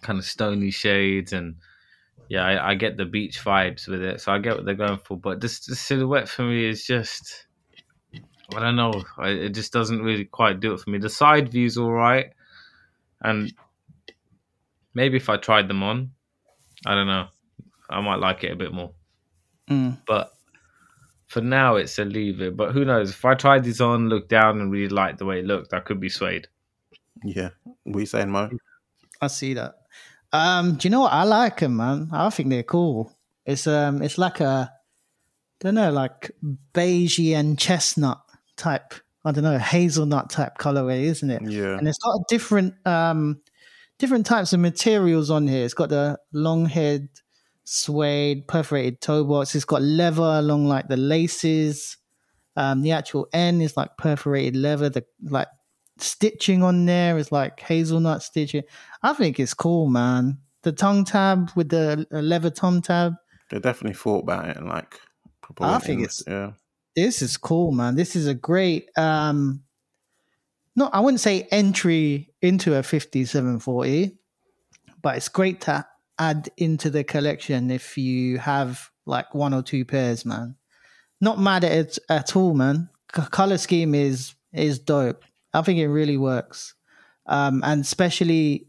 kind 0.00 0.18
of 0.18 0.24
stony 0.24 0.70
shades 0.70 1.32
and 1.32 1.56
yeah, 2.28 2.44
I, 2.44 2.70
I 2.70 2.74
get 2.74 2.96
the 2.96 3.04
beach 3.04 3.44
vibes 3.44 3.88
with 3.88 4.02
it. 4.02 4.20
So 4.20 4.32
I 4.32 4.38
get 4.38 4.56
what 4.56 4.64
they're 4.64 4.74
going 4.74 4.98
for. 4.98 5.16
But 5.16 5.40
this, 5.40 5.66
this 5.66 5.80
silhouette 5.80 6.28
for 6.28 6.42
me 6.42 6.66
is 6.66 6.84
just, 6.84 7.46
I 8.54 8.60
don't 8.60 8.76
know. 8.76 9.04
I, 9.18 9.28
it 9.28 9.50
just 9.50 9.72
doesn't 9.72 10.02
really 10.02 10.24
quite 10.24 10.60
do 10.60 10.72
it 10.74 10.80
for 10.80 10.90
me. 10.90 10.98
The 10.98 11.10
side 11.10 11.50
view's 11.50 11.76
all 11.76 11.92
right, 11.92 12.32
and 13.22 13.52
maybe 14.94 15.16
if 15.16 15.28
I 15.28 15.36
tried 15.36 15.68
them 15.68 15.82
on, 15.82 16.10
I 16.86 16.94
don't 16.94 17.06
know, 17.06 17.28
I 17.88 18.00
might 18.00 18.18
like 18.18 18.44
it 18.44 18.52
a 18.52 18.56
bit 18.56 18.72
more. 18.72 18.92
Mm. 19.70 19.98
But 20.06 20.32
for 21.26 21.40
now, 21.40 21.76
it's 21.76 21.98
a 21.98 22.04
leave 22.04 22.42
it. 22.42 22.56
But 22.56 22.72
who 22.72 22.84
knows? 22.84 23.10
If 23.10 23.24
I 23.24 23.34
tried 23.34 23.64
these 23.64 23.80
on, 23.80 24.08
looked 24.08 24.28
down, 24.28 24.60
and 24.60 24.70
really 24.70 24.88
liked 24.88 25.18
the 25.18 25.24
way 25.24 25.38
it 25.38 25.46
looked, 25.46 25.72
I 25.72 25.80
could 25.80 26.00
be 26.00 26.08
swayed. 26.08 26.48
Yeah, 27.24 27.50
what 27.84 27.96
are 27.96 28.00
you 28.00 28.06
saying, 28.06 28.30
Mo? 28.30 28.50
I 29.20 29.28
see 29.28 29.54
that. 29.54 29.74
Um, 30.32 30.76
do 30.76 30.88
you 30.88 30.90
know 30.90 31.02
what? 31.02 31.12
I 31.12 31.24
like 31.24 31.60
them, 31.60 31.76
man. 31.76 32.08
I 32.12 32.28
think 32.30 32.48
they're 32.48 32.62
cool. 32.62 33.16
It's 33.46 33.66
um, 33.66 34.02
it's 34.02 34.18
like 34.18 34.40
a, 34.40 34.72
don't 35.60 35.74
know, 35.74 35.92
like 35.92 36.32
beigey 36.74 37.34
and 37.34 37.58
chestnut 37.58 38.20
type. 38.56 38.94
I 39.24 39.32
don't 39.32 39.44
know, 39.44 39.58
hazelnut 39.58 40.30
type 40.30 40.58
colorway, 40.58 41.02
isn't 41.02 41.30
it? 41.30 41.42
Yeah. 41.42 41.78
and 41.78 41.86
it's 41.88 41.98
got 41.98 42.12
a 42.14 42.24
different 42.28 42.74
um 42.86 43.40
different 43.98 44.26
types 44.26 44.52
of 44.52 44.60
materials 44.60 45.30
on 45.30 45.46
here. 45.46 45.64
It's 45.64 45.74
got 45.74 45.90
the 45.90 46.18
long 46.32 46.66
head 46.66 47.08
suede 47.64 48.46
perforated 48.48 49.00
toe 49.00 49.24
box. 49.24 49.54
It's 49.54 49.64
got 49.64 49.82
leather 49.82 50.22
along 50.22 50.66
like 50.66 50.88
the 50.88 50.96
laces. 50.96 51.96
Um, 52.56 52.82
the 52.82 52.92
actual 52.92 53.28
end 53.32 53.62
is 53.62 53.76
like 53.76 53.96
perforated 53.96 54.56
leather. 54.56 54.88
The 54.90 55.04
like 55.22 55.48
stitching 55.98 56.62
on 56.62 56.84
there 56.86 57.16
is 57.16 57.30
like 57.32 57.60
hazelnut 57.60 58.22
stitching. 58.22 58.62
I 59.02 59.12
think 59.14 59.38
it's 59.38 59.54
cool, 59.54 59.88
man. 59.88 60.38
The 60.62 60.72
tongue 60.72 61.04
tab 61.04 61.50
with 61.56 61.68
the 61.70 62.06
uh, 62.12 62.18
leather 62.20 62.50
tongue 62.50 62.82
tab. 62.82 63.14
They 63.50 63.58
definitely 63.58 63.94
thought 63.94 64.22
about 64.24 64.48
it 64.48 64.56
and 64.56 64.68
like. 64.68 64.98
I 65.60 65.78
think 65.78 66.00
it's- 66.02 66.22
yeah. 66.26 66.52
This 66.94 67.22
is 67.22 67.36
cool, 67.36 67.72
man. 67.72 67.94
This 67.94 68.16
is 68.16 68.26
a 68.26 68.34
great 68.34 68.90
um 68.96 69.62
no, 70.74 70.88
I 70.92 71.00
wouldn't 71.00 71.20
say 71.20 71.42
entry 71.50 72.32
into 72.40 72.74
a 72.74 72.82
5740, 72.82 74.16
but 75.02 75.16
it's 75.16 75.28
great 75.28 75.60
to 75.62 75.86
add 76.18 76.48
into 76.56 76.88
the 76.88 77.04
collection 77.04 77.70
if 77.70 77.98
you 77.98 78.38
have 78.38 78.90
like 79.04 79.34
one 79.34 79.52
or 79.52 79.62
two 79.62 79.84
pairs, 79.84 80.24
man. 80.24 80.56
Not 81.20 81.38
mad 81.38 81.64
at 81.64 81.72
it 81.72 81.98
at 82.08 82.36
all, 82.36 82.54
man. 82.54 82.88
C- 83.14 83.22
color 83.30 83.58
scheme 83.58 83.94
is 83.94 84.34
is 84.52 84.78
dope. 84.78 85.24
I 85.54 85.62
think 85.62 85.78
it 85.78 85.88
really 85.88 86.16
works. 86.16 86.74
Um 87.26 87.62
and 87.64 87.82
especially 87.82 88.66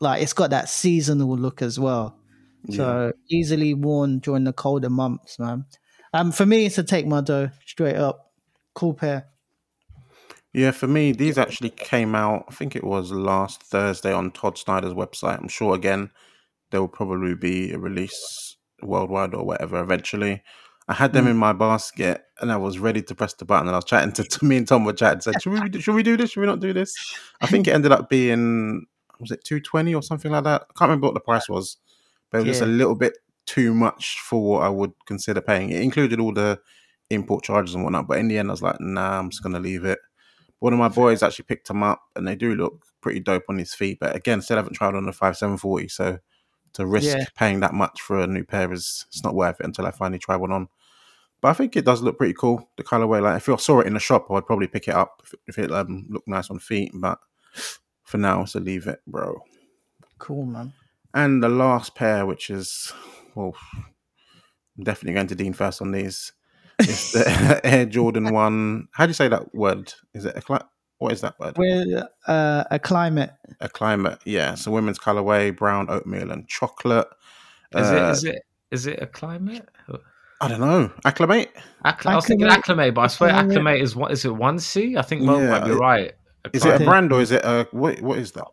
like 0.00 0.22
it's 0.22 0.32
got 0.32 0.50
that 0.50 0.68
seasonal 0.68 1.36
look 1.36 1.62
as 1.62 1.78
well. 1.78 2.18
So 2.70 3.12
easily 3.28 3.74
worn 3.74 4.20
during 4.20 4.44
the 4.44 4.52
colder 4.52 4.90
months, 4.90 5.38
man. 5.38 5.64
Um, 6.12 6.32
for 6.32 6.44
me, 6.46 6.66
it's 6.66 6.78
a 6.78 6.82
take 6.82 7.06
my 7.06 7.20
dough 7.20 7.50
straight 7.66 7.96
up. 7.96 8.32
Cool 8.74 8.94
pair. 8.94 9.26
Yeah, 10.52 10.70
for 10.70 10.86
me, 10.86 11.12
these 11.12 11.38
actually 11.38 11.70
came 11.70 12.14
out. 12.14 12.44
I 12.48 12.54
think 12.54 12.76
it 12.76 12.84
was 12.84 13.10
last 13.10 13.62
Thursday 13.62 14.12
on 14.12 14.30
Todd 14.32 14.58
Snyder's 14.58 14.92
website. 14.92 15.38
I'm 15.40 15.48
sure 15.48 15.74
again 15.74 16.10
there 16.70 16.80
will 16.80 16.88
probably 16.88 17.34
be 17.34 17.72
a 17.72 17.78
release 17.78 18.56
worldwide 18.82 19.34
or 19.34 19.44
whatever 19.44 19.80
eventually. 19.80 20.42
I 20.88 20.94
had 20.94 21.12
them 21.12 21.26
Mm. 21.26 21.30
in 21.30 21.36
my 21.36 21.52
basket 21.52 22.24
and 22.40 22.50
I 22.52 22.56
was 22.56 22.78
ready 22.78 23.00
to 23.02 23.14
press 23.14 23.32
the 23.34 23.44
button. 23.44 23.68
And 23.68 23.74
I 23.74 23.78
was 23.78 23.84
chatting 23.86 24.12
to, 24.12 24.24
to 24.34 24.44
me 24.44 24.58
and 24.58 24.68
Tom 24.68 24.84
were 24.84 24.92
chatting. 24.92 25.20
Said, 25.20 25.40
"Should 25.40 25.52
we? 25.52 25.80
Should 25.80 25.94
we 25.94 26.02
do 26.02 26.16
this? 26.18 26.30
Should 26.32 26.40
we 26.40 26.46
not 26.46 26.60
do 26.60 26.72
this?" 26.74 26.94
I 27.40 27.46
think 27.46 27.66
it 27.66 27.72
ended 27.72 27.92
up 27.92 28.10
being 28.10 28.84
was 29.20 29.30
it 29.30 29.44
two 29.44 29.60
twenty 29.60 29.94
or 29.94 30.02
something 30.02 30.32
like 30.32 30.44
that. 30.44 30.62
I 30.62 30.72
can't 30.78 30.88
remember 30.88 31.06
what 31.06 31.14
the 31.14 31.20
price 31.20 31.48
was, 31.48 31.76
but 32.30 32.38
it 32.38 32.40
was 32.40 32.48
just 32.58 32.62
a 32.62 32.66
little 32.66 32.94
bit 32.96 33.16
too 33.46 33.74
much 33.74 34.18
for 34.20 34.42
what 34.42 34.62
I 34.62 34.68
would 34.68 34.92
consider 35.06 35.40
paying. 35.40 35.70
It 35.70 35.82
included 35.82 36.20
all 36.20 36.32
the 36.32 36.60
import 37.10 37.44
charges 37.44 37.74
and 37.74 37.84
whatnot. 37.84 38.08
But 38.08 38.18
in 38.18 38.28
the 38.28 38.38
end, 38.38 38.50
I 38.50 38.52
was 38.52 38.62
like, 38.62 38.80
nah, 38.80 39.18
I'm 39.18 39.30
just 39.30 39.42
gonna 39.42 39.60
leave 39.60 39.84
it. 39.84 39.98
One 40.60 40.72
of 40.72 40.78
my 40.78 40.88
boys 40.88 41.22
actually 41.22 41.46
picked 41.46 41.68
them 41.68 41.82
up, 41.82 42.02
and 42.14 42.26
they 42.26 42.36
do 42.36 42.54
look 42.54 42.84
pretty 43.00 43.20
dope 43.20 43.44
on 43.48 43.58
his 43.58 43.74
feet. 43.74 43.98
But 44.00 44.14
again, 44.14 44.40
still 44.42 44.56
haven't 44.56 44.74
tried 44.74 44.94
on 44.94 45.06
the 45.06 45.12
five 45.12 45.36
seven 45.36 45.56
forty, 45.56 45.88
so 45.88 46.18
to 46.74 46.86
risk 46.86 47.06
Yeah. 47.06 47.24
paying 47.36 47.60
that 47.60 47.74
much 47.74 48.00
for 48.00 48.20
a 48.20 48.26
new 48.26 48.44
pair 48.44 48.72
is 48.72 49.04
it's 49.08 49.24
not 49.24 49.34
worth 49.34 49.60
it 49.60 49.66
until 49.66 49.86
I 49.86 49.90
finally 49.90 50.18
try 50.18 50.36
one 50.36 50.52
on. 50.52 50.68
But 51.40 51.48
I 51.48 51.52
think 51.54 51.76
it 51.76 51.84
does 51.84 52.00
look 52.00 52.16
pretty 52.16 52.34
cool. 52.34 52.70
The 52.76 52.84
colorway, 52.84 53.20
like 53.20 53.36
if 53.38 53.48
I 53.48 53.56
saw 53.56 53.80
it 53.80 53.88
in 53.88 53.94
the 53.94 54.00
shop, 54.00 54.30
I'd 54.30 54.46
probably 54.46 54.68
pick 54.68 54.86
it 54.86 54.94
up 54.94 55.20
if 55.24 55.34
it, 55.34 55.40
if 55.48 55.58
it 55.58 55.72
um, 55.72 56.06
looked 56.08 56.28
nice 56.28 56.48
on 56.48 56.60
feet. 56.60 56.92
But 56.94 57.18
for 58.04 58.18
now, 58.18 58.44
so 58.44 58.60
leave 58.60 58.86
it, 58.86 59.00
bro. 59.06 59.42
Cool, 60.18 60.46
man. 60.46 60.72
And 61.12 61.42
the 61.42 61.48
last 61.48 61.96
pair, 61.96 62.24
which 62.24 62.48
is 62.48 62.92
well, 63.34 63.54
I'm 64.78 64.84
definitely 64.84 65.14
going 65.14 65.26
to 65.28 65.34
Dean 65.34 65.52
first 65.52 65.80
on 65.82 65.92
these. 65.92 66.32
It's 66.78 67.12
the 67.12 67.60
Air 67.64 67.86
Jordan 67.86 68.32
One. 68.32 68.88
How 68.92 69.06
do 69.06 69.10
you 69.10 69.14
say 69.14 69.28
that 69.28 69.54
word? 69.54 69.92
Is 70.14 70.24
it 70.24 70.36
a 70.36 70.40
cli- 70.40 70.58
what 70.98 71.12
is 71.12 71.20
that 71.20 71.38
word? 71.38 71.56
We're 71.58 72.08
uh, 72.26 72.64
a 72.70 72.78
climate. 72.78 73.30
A 73.60 73.68
climate. 73.68 74.18
Yeah. 74.24 74.54
So 74.54 74.70
women's 74.70 74.98
colorway, 74.98 75.56
brown 75.56 75.90
oatmeal 75.90 76.30
and 76.30 76.48
chocolate. 76.48 77.08
Is 77.74 77.86
Uh, 77.88 77.94
it 77.94 78.10
is 78.10 78.24
it 78.24 78.42
is 78.70 78.86
it 78.86 79.02
a 79.02 79.06
climate? 79.06 79.68
I 80.40 80.48
don't 80.48 80.60
know. 80.60 80.90
Acclimate. 81.04 81.50
Accl- 81.84 82.06
I 82.10 82.14
was 82.16 82.26
thinking 82.26 82.46
Acclimate- 82.46 82.58
acclimate, 82.58 82.94
but 82.94 83.00
I 83.02 83.06
swear 83.08 83.30
Acclimate. 83.30 83.50
acclimate 83.58 83.80
is 83.82 83.94
what 83.96 84.10
is 84.12 84.24
it 84.24 84.34
one 84.34 84.58
C? 84.58 84.96
I 84.96 85.02
think 85.02 85.22
Mo 85.22 85.38
Yeah, 85.40 85.50
might 85.50 85.64
be 85.64 85.70
it- 85.72 85.74
right. 85.78 86.12
Is 86.52 86.64
it 86.64 86.80
a 86.80 86.84
brand 86.84 87.12
or 87.12 87.20
is 87.20 87.30
it 87.30 87.44
a 87.44 87.68
what? 87.70 88.00
What 88.00 88.18
is 88.18 88.32
that? 88.32 88.46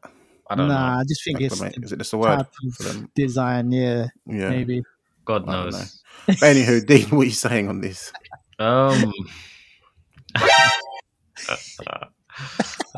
I 0.50 0.56
don't 0.56 0.68
nah, 0.68 0.96
know. 0.96 1.00
I 1.00 1.04
just 1.08 1.24
think 1.24 1.42
it's 1.42 1.54
Acclimate. 1.54 1.76
the 1.76 1.86
Is 1.86 1.92
it 1.92 1.98
just 1.98 2.14
a 2.14 2.18
word 2.18 2.38
type 2.38 2.48
for 2.76 2.84
of 2.88 2.94
them? 2.96 3.12
design. 3.16 3.72
Yeah, 3.72 4.08
Yeah. 4.26 4.50
maybe. 4.50 4.84
God 5.26 5.46
knows. 5.46 6.02
But 6.26 6.38
anywho, 6.38 6.86
Dean, 6.88 7.10
what 7.12 7.22
are 7.22 7.26
you 7.26 7.32
saying 7.32 7.70
on 7.70 7.82
this? 7.82 8.12
Um. 8.58 9.14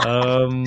um. 0.06 0.66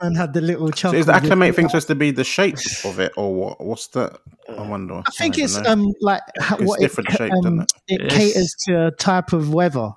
And 0.00 0.16
had 0.16 0.32
the 0.32 0.40
little 0.40 0.72
So 0.72 0.92
is 0.92 1.06
the 1.06 1.12
with- 1.12 1.22
acclimate 1.22 1.54
thing 1.54 1.68
supposed 1.68 1.86
to 1.86 1.94
be 1.94 2.10
the 2.10 2.24
shape 2.24 2.56
of 2.84 2.98
it, 2.98 3.12
or 3.16 3.32
what? 3.34 3.60
What's 3.64 3.86
the? 3.88 4.18
I 4.48 4.66
wonder. 4.66 4.94
I 5.06 5.10
think 5.12 5.36
don't 5.36 5.44
it's 5.44 5.56
know. 5.60 5.70
um 5.70 5.92
like 6.00 6.22
how, 6.40 6.56
It's 6.56 6.64
what 6.66 6.80
different 6.80 7.10
it, 7.10 7.16
shape, 7.16 7.32
um, 7.32 7.40
doesn't 7.58 7.72
it? 7.86 8.00
it 8.00 8.00
Yes. 8.10 8.16
caters 8.16 8.54
to 8.66 8.86
a 8.86 8.90
type 8.90 9.32
of 9.32 9.54
weather, 9.54 9.90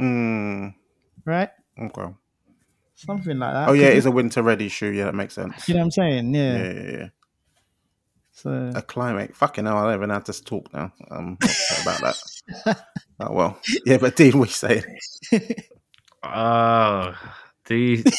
Mm, 0.00 0.74
right? 1.26 1.50
okay. 1.78 2.14
Something 3.04 3.38
like 3.38 3.52
that. 3.52 3.68
Oh 3.68 3.72
yeah, 3.72 3.88
it's 3.88 4.06
a 4.06 4.10
winter 4.10 4.42
ready 4.42 4.68
shoe. 4.68 4.90
Yeah, 4.90 5.06
that 5.06 5.14
makes 5.14 5.34
sense. 5.34 5.68
You 5.68 5.74
know 5.74 5.80
what 5.80 5.84
I'm 5.84 5.90
saying? 5.90 6.34
Yeah. 6.34 6.56
Yeah, 6.56 6.72
yeah, 6.72 6.90
yeah. 6.90 7.08
So 8.32 8.72
A 8.74 8.82
climate. 8.82 9.36
Fucking 9.36 9.66
hell, 9.66 9.76
I 9.76 9.84
don't 9.84 9.94
even 9.94 10.10
have 10.10 10.24
to 10.24 10.44
talk 10.44 10.72
now. 10.72 10.92
Um, 11.10 11.38
about 11.82 12.00
that. 12.00 12.80
oh 13.20 13.32
well. 13.32 13.60
Yeah, 13.84 13.98
but 13.98 14.16
Dean, 14.16 14.38
what 14.38 14.48
you 14.48 14.54
saying? 14.54 14.84
Oh, 16.22 17.14
the 17.66 18.04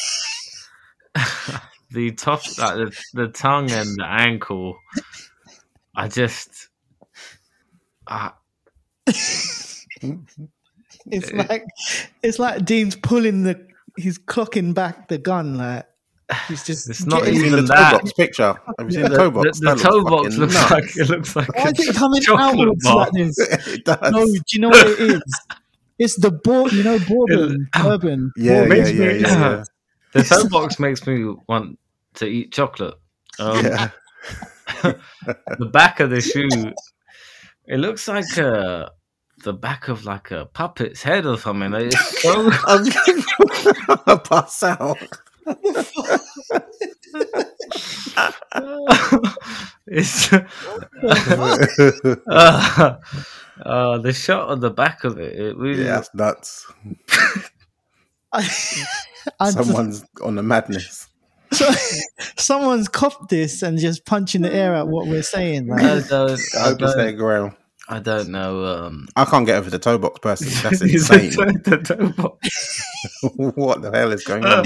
the 1.90 2.12
top, 2.12 2.42
like 2.58 2.76
the, 2.76 2.96
the 3.14 3.28
tongue 3.28 3.70
and 3.70 3.88
the 3.96 4.06
ankle. 4.06 4.76
I 5.96 6.08
just, 6.08 6.68
uh, 8.06 8.30
it's 9.06 9.86
like 11.32 11.64
it's 12.22 12.38
like 12.38 12.64
Dean's 12.64 12.96
pulling 12.96 13.44
the 13.44 13.66
he's 13.96 14.18
clocking 14.18 14.74
back 14.74 15.08
the 15.08 15.18
gun 15.18 15.56
like 15.56 15.86
he's 16.48 16.64
just 16.64 16.88
It's 16.90 17.04
not 17.06 17.24
getting- 17.24 17.34
Have 17.34 17.34
you 17.34 17.40
seen 17.50 17.52
even 17.52 17.66
the 17.66 17.72
that. 17.74 17.90
toe 17.92 17.98
box 17.98 18.12
picture? 18.14 18.54
Have 18.78 18.86
you 18.86 18.90
seen 18.92 19.02
the, 19.02 19.08
the 19.10 19.16
toe 19.16 19.30
box? 19.30 19.60
the, 19.60 19.66
the 19.66 19.74
That 19.74 19.82
toe 19.82 19.96
looks 19.96 20.10
box 20.10 20.24
fucking 20.34 20.40
looks 20.40 20.54
nuts. 20.54 20.70
like 20.70 20.96
it 20.96 21.08
looks 21.10 21.36
like 21.36 21.54
Why 21.56 21.62
a 21.64 21.70
is 21.70 21.88
it 21.88 21.96
coming 21.96 22.22
chocolate 22.22 22.60
outwards 22.60 22.84
bar. 22.84 22.96
like 22.96 23.12
this? 23.12 23.38
it 23.68 23.84
does. 23.84 24.12
No, 24.12 24.24
do 24.26 24.40
you 24.52 24.60
know 24.60 24.68
what 24.70 24.86
it 24.86 25.00
is? 25.00 25.22
It's 25.98 26.16
the 26.20 26.32
board, 26.32 26.72
you 26.72 26.82
know, 26.82 26.98
bourbon, 26.98 27.68
bourbon. 27.72 28.32
yeah, 28.36 28.62
yeah, 28.62 28.66
makes 28.66 28.90
yeah, 28.92 29.04
yeah, 29.04 29.12
yeah. 29.28 29.64
the 30.12 30.22
toe 30.24 30.48
box 30.48 30.78
makes 30.80 31.06
me 31.06 31.32
want 31.48 31.78
to 32.14 32.26
eat 32.26 32.52
chocolate. 32.52 32.94
Um, 33.38 33.64
yeah. 33.64 33.90
the 34.82 35.66
back 35.72 36.00
of 36.00 36.10
the 36.10 36.20
shoe, 36.20 36.48
it 37.66 37.78
looks 37.78 38.08
like 38.08 38.36
uh 38.38 38.88
the 39.42 39.52
back 39.52 39.88
of 39.88 40.04
like 40.04 40.30
a 40.30 40.46
puppet's 40.46 41.02
head 41.02 41.26
or 41.26 41.36
something. 41.38 41.70
Like, 41.70 41.86
It's 41.92 42.22
so 42.22 42.50
I'm 42.66 42.84
gonna 44.06 44.18
pass 44.20 44.62
out. 44.62 44.98
it's 49.86 50.32
uh, 50.32 50.46
uh, 53.62 53.98
the 53.98 54.12
shot 54.12 54.48
on 54.48 54.58
the 54.60 54.70
back 54.70 55.04
of 55.04 55.18
it. 55.18 55.38
It 55.38 55.56
really 55.56 55.84
yeah, 55.84 55.96
that's 55.96 56.14
nuts. 56.14 56.66
I, 58.32 58.38
I 58.38 58.42
just- 58.42 58.86
Someone's 59.52 60.04
on 60.22 60.34
the 60.36 60.42
madness. 60.42 61.08
so, 61.52 61.70
someone's 62.36 62.88
copped 62.88 63.28
this 63.28 63.62
and 63.62 63.78
just 63.78 64.04
punching 64.06 64.42
the 64.42 64.52
air 64.52 64.74
at 64.74 64.88
what 64.88 65.06
we're 65.06 65.22
saying. 65.22 65.70
I 65.72 66.00
don't, 66.00 66.10
I 66.10 66.24
I 66.58 66.64
hope 66.64 66.82
it's 66.82 66.94
their 66.96 67.10
don't, 67.12 67.16
grail. 67.16 67.54
I 67.88 67.98
don't 67.98 68.28
know. 68.30 68.64
Um, 68.64 69.08
I 69.14 69.24
can't 69.26 69.44
get 69.44 69.56
over 69.56 69.68
the 69.70 69.78
toe 69.78 69.98
box 69.98 70.18
personally. 70.20 70.54
That's 70.62 70.80
insane. 70.80 71.30
the 71.64 71.78
toe 71.84 72.08
box. 72.22 72.82
what 73.56 73.82
the 73.82 73.90
hell 73.90 74.10
is 74.12 74.24
going 74.24 74.44
on? 74.44 74.64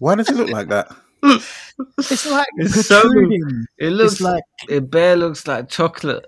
Why 0.00 0.14
does 0.16 0.28
it 0.28 0.36
look 0.36 0.50
like 0.50 0.68
that? 0.68 0.94
it's 1.98 2.26
like 2.26 2.46
It's 2.56 2.86
so- 2.86 3.02
it 3.78 3.90
looks 3.90 4.12
It's 4.14 4.20
like 4.20 4.42
it 4.68 4.90
bare 4.90 5.16
looks 5.16 5.46
like 5.46 5.68
chocolate. 5.68 6.26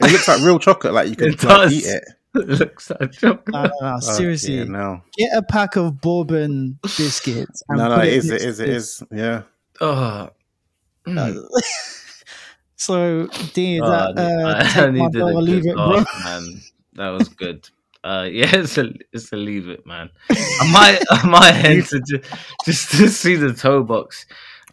It 0.00 0.12
looks 0.12 0.28
like 0.28 0.42
real 0.42 0.58
chocolate. 0.60 0.94
Like 0.94 1.08
you 1.08 1.16
can 1.16 1.28
It 1.30 1.42
like, 1.42 1.72
eat 1.72 1.84
it. 1.86 2.04
It 2.36 2.46
looks 2.48 2.90
like 2.90 3.10
chocolate. 3.12 3.48
no, 3.48 3.62
no, 3.64 3.70
no, 3.80 3.94
Oh, 3.96 4.00
seriously. 4.00 4.64
no, 4.64 5.02
Get 5.16 5.36
a 5.36 5.42
pack 5.42 5.74
of 5.76 6.00
bourbon 6.00 6.78
biscuits. 6.82 7.62
And 7.68 7.78
no, 7.78 7.88
no. 7.88 7.96
put 7.96 8.06
It 8.06 8.12
is. 8.12 8.26
It 8.26 8.30
next 8.32 8.44
is. 8.44 8.56
to 8.58 8.62
It 8.62 8.66
this. 8.66 8.84
is. 8.84 9.02
Yeah. 9.10 9.42
Oh. 9.80 10.28
Mm. 11.06 11.42
So, 12.78 13.26
Dean, 13.52 13.82
Oh, 13.82 13.90
that 13.90 14.18
uh, 14.18 14.54
I 14.58 14.62
take 14.64 14.94
my 14.94 15.06
needed 15.06 15.20
a 15.20 15.26
leave 15.38 15.62
good 15.64 15.70
it, 15.70 15.74
bro? 15.74 15.86
laugh, 15.88 16.24
man. 16.24 16.60
That 16.94 17.08
was 17.10 17.28
good. 17.28 17.68
Uh, 18.04 18.28
yeah, 18.32 18.54
it's 18.56 18.78
a 18.78 18.92
it's 19.12 19.32
a 19.32 19.36
leave 19.36 19.68
it, 19.68 19.84
man. 19.86 20.08
I 20.30 20.70
might 20.72 21.02
I 21.10 21.26
might 21.28 21.52
head 21.52 21.84
to 21.86 22.00
just, 22.00 22.24
just 22.64 22.90
to 22.92 23.08
see 23.08 23.34
the 23.36 23.52
toe 23.52 23.82
box. 23.82 24.24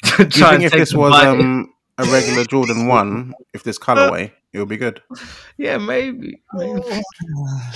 To 0.04 0.26
Do 0.26 0.40
you 0.40 0.46
think 0.46 0.54
and 0.54 0.64
if 0.64 0.72
this 0.72 0.94
was 0.94 1.14
um, 1.24 1.74
a 1.98 2.06
regular 2.06 2.46
Jordan 2.46 2.88
one, 2.88 3.34
if 3.54 3.64
this 3.64 3.80
colorway, 3.80 4.32
it 4.54 4.60
would 4.60 4.70
be 4.70 4.78
good. 4.78 5.02
yeah, 5.58 5.78
maybe. 5.78 6.42
maybe. 6.54 6.82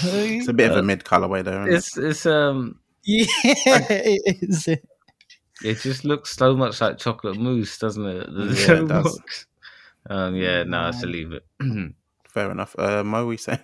It's 0.03 0.47
a 0.47 0.53
bit 0.53 0.69
of 0.71 0.77
a 0.77 0.83
mid 0.83 1.03
colorway 1.03 1.43
though. 1.43 1.63
Isn't 1.65 1.67
it? 1.73 1.75
It's 1.77 1.97
it's 1.97 2.25
um 2.25 2.79
yeah, 3.03 3.25
it 3.89 4.43
is. 4.43 4.67
it 4.67 5.79
just 5.81 6.05
looks 6.05 6.35
so 6.35 6.55
much 6.55 6.79
like 6.81 6.97
chocolate 6.99 7.37
mousse, 7.37 7.77
doesn't 7.79 8.05
it? 8.05 8.27
The 8.31 8.45
Yeah, 8.45 8.61
it 8.61 8.65
toe 8.81 8.87
does. 8.87 9.17
box. 9.17 9.45
Um, 10.09 10.35
yeah, 10.35 10.63
no, 10.63 10.89
it's 10.89 11.03
a 11.03 11.07
leave 11.07 11.31
it. 11.33 11.45
Fair 12.27 12.51
enough. 12.51 12.75
Uh, 12.77 13.03
Mo, 13.03 13.25
we 13.27 13.37
saying? 13.37 13.59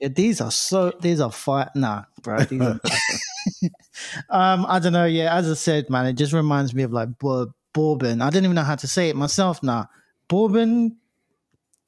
Yeah, 0.00 0.08
these 0.08 0.40
are 0.42 0.50
so 0.50 0.92
these 1.00 1.20
are 1.20 1.32
fire 1.32 1.70
nah 1.74 2.04
bro 2.22 2.44
these 2.44 2.66
are 2.66 2.78
um 4.30 4.66
i 4.68 4.78
don't 4.78 4.92
know 4.92 5.06
yeah 5.06 5.34
as 5.34 5.50
i 5.50 5.54
said 5.54 5.88
man 5.88 6.04
it 6.06 6.14
just 6.14 6.34
reminds 6.34 6.74
me 6.74 6.82
of 6.82 6.92
like 6.92 7.18
bour- 7.18 7.54
bourbon 7.72 8.20
i 8.20 8.28
don't 8.28 8.44
even 8.44 8.54
know 8.54 8.62
how 8.62 8.74
to 8.74 8.86
say 8.86 9.08
it 9.08 9.16
myself 9.16 9.62
now 9.62 9.88
bourbon 10.28 10.96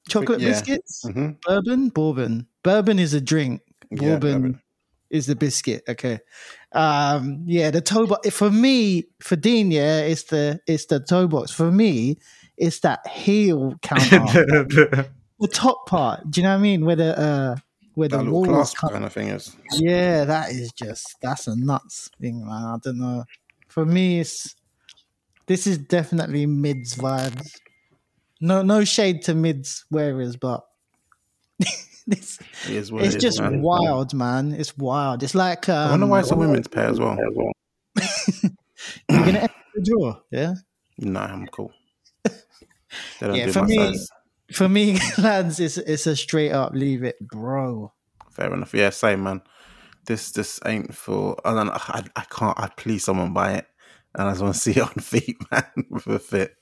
chocolate 0.07 0.39
Yeah. 0.41 0.47
biscuits 0.49 1.03
hmm 1.03 1.31
bourbon 1.45 1.89
bourbon 1.89 2.47
bourbon 2.63 2.97
is 2.97 3.13
a 3.13 3.21
drink 3.21 3.61
Yeah, 3.91 3.97
bourbon 4.17 4.41
bourbon. 4.41 4.61
is 5.11 5.27
the 5.27 5.35
biscuit 5.35 5.83
okay 5.87 6.19
um 6.73 7.43
yeah 7.45 7.69
the 7.69 7.81
toe 7.81 8.07
box 8.07 8.29
for 8.31 8.49
me 8.49 9.05
for 9.21 9.35
dean 9.35 9.69
yeah 9.71 9.99
it's 9.99 10.23
the 10.23 10.59
it's 10.67 10.85
the 10.87 10.99
toe 10.99 11.27
box 11.27 11.51
for 11.51 11.71
me 11.71 12.17
it's 12.59 12.79
that 12.81 13.05
heel 13.07 13.75
counter 13.81 14.45
the 15.39 15.47
top 15.51 15.87
part 15.87 16.29
do 16.29 16.41
you 16.41 16.43
know 16.45 16.51
what 16.51 16.59
i 16.59 16.61
mean 16.61 16.85
where 16.85 16.95
the 16.95 17.17
uh 17.19 17.55
where 17.95 18.07
That 18.07 18.17
the 18.17 18.23
little 18.23 18.43
walls 18.43 18.73
clasp 18.73 18.93
kind 18.93 19.03
of 19.03 19.11
thing 19.11 19.27
is. 19.29 19.55
yeah, 19.73 20.23
that 20.23 20.51
is 20.51 20.71
just 20.71 21.17
that's 21.21 21.47
a 21.47 21.55
nuts 21.57 22.09
thing, 22.21 22.45
man. 22.45 22.63
I 22.63 22.77
don't 22.81 22.97
know. 22.97 23.25
For 23.67 23.85
me, 23.85 24.21
it's 24.21 24.55
this 25.47 25.67
is 25.67 25.77
definitely 25.79 26.45
mids 26.45 26.95
vibes. 26.95 27.51
No, 28.39 28.61
no 28.61 28.85
shade 28.85 29.23
to 29.23 29.35
mids 29.35 29.83
wearers, 29.91 30.37
but 30.37 30.65
this 32.07 32.39
It 32.67 32.69
is 32.69 32.89
it's 32.91 33.15
it 33.15 33.15
is, 33.15 33.21
just 33.21 33.41
man. 33.41 33.61
wild, 33.61 34.13
man. 34.13 34.53
It's 34.53 34.77
wild. 34.77 35.21
It's 35.21 35.35
like 35.35 35.67
um, 35.67 35.75
I 35.87 35.91
wonder 35.91 36.05
why 36.07 36.19
it's 36.21 36.31
a 36.31 36.35
women's 36.37 36.67
pair 36.69 36.85
as 36.87 36.99
well. 37.01 37.17
you're 37.99 38.51
gonna 39.09 39.39
enter 39.39 39.53
the 39.75 39.81
draw, 39.81 40.19
yeah. 40.31 40.53
No, 40.99 41.19
I'm 41.19 41.47
cool. 41.47 41.73
Yeah, 43.21 43.47
for 43.51 43.63
me- 43.65 43.75
size. 43.75 44.07
For 44.51 44.67
me, 44.67 44.97
lads, 45.19 45.59
it's 45.59 45.77
it's 45.77 46.07
a 46.07 46.15
straight 46.15 46.51
up 46.51 46.73
leave 46.73 47.03
it, 47.03 47.17
bro. 47.19 47.93
Fair 48.31 48.51
enough. 48.53 48.73
Yeah, 48.73 48.89
same 48.89 49.21
man. 49.23 49.41
This 50.07 50.31
this 50.31 50.59
ain't 50.65 50.95
for. 50.95 51.39
I 51.45 51.53
don't 51.53 51.67
know. 51.67 51.73
I, 51.75 52.03
I 52.15 52.23
can't. 52.31 52.59
I'd 52.59 52.75
please 52.75 53.03
someone 53.03 53.31
buy 53.33 53.53
it, 53.53 53.67
and 54.15 54.27
I 54.27 54.31
just 54.31 54.41
want 54.41 54.55
to 54.55 54.59
see 54.65 54.71
it 54.71 54.79
on 54.81 54.89
feet, 54.95 55.37
man, 55.51 55.63
with 55.91 56.07
a 56.07 56.17
fit. 56.19 56.55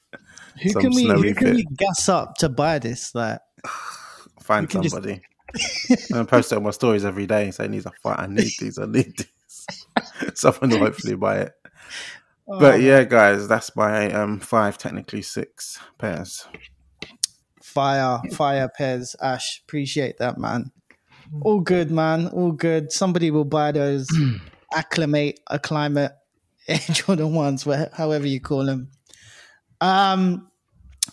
Who 0.62 0.70
Some 0.72 0.82
can 0.82 0.92
we 0.96 1.06
who 1.08 1.34
can 1.34 1.48
fit. 1.48 1.56
we 1.56 1.64
gas 1.78 2.10
up 2.10 2.36
to 2.40 2.50
buy 2.50 2.80
this? 2.80 3.16
Like, 3.16 3.40
Find 4.42 4.70
can 4.70 4.82
just- 4.84 4.94
somebody. 4.94 5.22
and 6.10 6.20
I 6.20 6.24
post 6.26 6.52
it 6.52 6.58
on 6.58 6.64
my 6.64 6.72
stories 6.72 7.06
every 7.06 7.26
day 7.26 7.52
saying 7.52 7.72
these 7.72 7.86
are 7.86 7.94
fine. 8.04 8.16
I 8.20 8.28
need 8.28 8.52
these. 8.60 8.78
I 8.78 8.86
need 8.86 9.14
these. 9.18 9.68
Someone 10.34 10.72
will 10.72 10.80
hopefully 10.80 11.16
buy 11.16 11.38
it. 11.38 11.54
Oh, 12.48 12.60
But 12.60 12.82
yeah, 12.82 13.04
guys, 13.04 13.48
that's 13.48 13.76
my 13.76 14.12
um 14.12 14.40
five, 14.40 14.78
technically 14.78 15.22
six 15.22 15.80
pairs. 15.98 16.48
Fire, 17.62 18.20
fire 18.32 18.70
pairs, 18.70 19.16
Ash. 19.22 19.62
Appreciate 19.68 20.18
that, 20.18 20.38
man. 20.38 20.72
All 21.42 21.60
good, 21.60 21.92
man. 21.92 22.28
All 22.28 22.52
good. 22.54 22.92
Somebody 22.92 23.32
will 23.32 23.46
buy 23.46 23.72
those 23.72 24.08
acclimate, 24.74 25.40
acclimate 25.52 26.14
Air 26.68 26.80
Jordan 26.92 27.34
ones, 27.34 27.66
where, 27.66 27.90
however 27.94 28.26
you 28.26 28.40
call 28.40 28.66
them. 28.66 28.90
Um, 29.82 30.50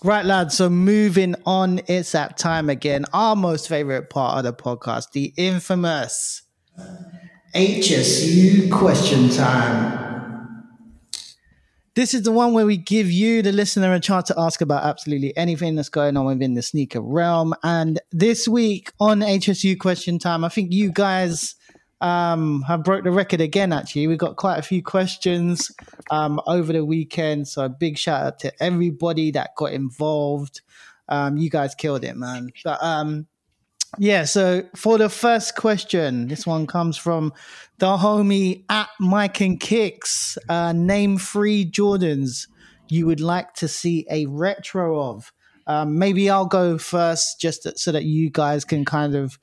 right, 0.03 0.25
lads. 0.25 0.57
So 0.57 0.71
moving 0.71 1.35
on, 1.45 1.81
it's 1.89 2.13
that 2.13 2.39
time 2.39 2.71
again. 2.71 3.05
Our 3.13 3.37
most 3.37 3.69
favorite 3.69 4.09
part 4.09 4.39
of 4.39 4.45
the 4.45 4.53
podcast, 4.53 5.11
the 5.13 5.35
infamous 5.37 6.43
HSU 7.55 8.71
question 8.71 9.29
time. 9.31 10.14
This 11.95 12.13
is 12.13 12.23
the 12.23 12.33
one 12.33 12.53
where 12.53 12.67
we 12.67 12.77
give 12.77 13.09
you, 13.09 13.41
the 13.41 13.53
listener, 13.53 13.95
a 13.95 14.01
chance 14.01 14.27
to 14.27 14.35
ask 14.37 14.61
about 14.61 14.83
absolutely 14.83 15.37
anything 15.37 15.77
that's 15.77 15.89
going 15.89 16.17
on 16.17 16.27
within 16.27 16.55
the 16.55 16.63
sneaker 16.63 17.01
realm. 17.01 17.55
And 17.63 18.01
this 18.11 18.49
week 18.49 18.91
on 18.99 19.21
HSU 19.21 19.79
Question 19.79 20.19
Time, 20.19 20.43
I 20.43 20.49
think 20.49 20.73
you 20.73 20.91
guys 20.91 21.55
um, 22.01 22.63
have 22.63 22.83
broke 22.83 23.05
the 23.05 23.13
record 23.13 23.41
again. 23.41 23.73
Actually, 23.73 24.09
we 24.09 24.17
got 24.17 24.35
quite 24.35 24.59
a 24.59 24.63
few 24.63 24.83
questions 24.83 25.71
um, 26.11 26.41
over 26.49 26.73
the 26.73 26.85
weekend. 26.85 27.47
So 27.47 27.65
a 27.65 27.69
big 27.69 27.97
shout 27.97 28.27
out 28.27 28.39
to 28.41 28.53
everybody 28.61 29.31
that 29.31 29.55
got 29.57 29.73
involved. 29.73 30.63
Um, 31.09 31.37
you 31.37 31.49
guys 31.49 31.77
killed 31.77 32.03
it, 32.03 32.17
man. 32.17 32.51
But 32.65 32.83
um, 32.83 33.29
yeah, 33.99 34.25
so 34.25 34.65
for 34.75 34.99
the 34.99 35.09
first 35.09 35.57
question, 35.57 36.29
this 36.29 36.47
one 36.47 36.67
comes 36.67 36.97
from 36.97 37.33
the 37.79 37.97
homie 37.97 38.65
at 38.69 38.89
Mike 39.01 39.41
and 39.41 39.59
Kicks. 39.59 40.39
Uh, 40.49 40.73
name 40.73 41.19
three 41.19 41.65
Jordans 41.65 42.49
you 42.89 43.07
would 43.07 43.21
like 43.21 43.55
to 43.55 43.69
see 43.69 44.07
a 44.11 44.27
retro 44.27 45.01
of. 45.01 45.33
Um, 45.67 45.99
maybe 45.99 46.29
I'll 46.29 46.47
go 46.47 46.77
first, 46.77 47.41
just 47.41 47.79
so 47.79 47.93
that 47.93 48.05
you 48.05 48.31
guys 48.31 48.65
can 48.65 48.85
kind 48.85 49.15
of 49.15 49.39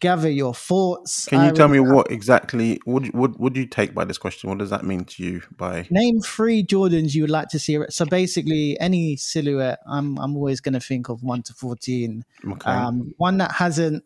gather 0.00 0.30
your 0.30 0.54
thoughts. 0.54 1.26
Can 1.26 1.42
you 1.42 1.48
I 1.48 1.52
tell 1.52 1.68
me 1.68 1.80
what 1.80 2.10
exactly 2.10 2.80
what 2.84 3.06
what 3.14 3.38
would 3.40 3.56
you 3.56 3.66
take 3.66 3.94
by 3.94 4.04
this 4.04 4.18
question? 4.18 4.50
What 4.50 4.58
does 4.58 4.70
that 4.70 4.84
mean 4.84 5.04
to 5.04 5.22
you 5.22 5.42
by 5.56 5.86
Name 5.90 6.20
three 6.20 6.62
Jordans 6.64 7.14
you 7.14 7.22
would 7.22 7.30
like 7.30 7.48
to 7.48 7.58
see. 7.58 7.78
So 7.90 8.04
basically, 8.06 8.78
any 8.80 9.16
silhouette, 9.16 9.78
I'm 9.86 10.18
I'm 10.18 10.36
always 10.36 10.60
going 10.60 10.74
to 10.74 10.80
think 10.80 11.08
of 11.08 11.22
one 11.22 11.42
to 11.44 11.54
fourteen. 11.54 12.24
okay? 12.46 12.70
Um, 12.70 13.12
one 13.16 13.38
that 13.38 13.52
hasn't 13.52 14.04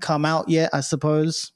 come 0.00 0.24
out 0.24 0.48
yet, 0.48 0.70
I 0.72 0.80
suppose. 0.80 1.52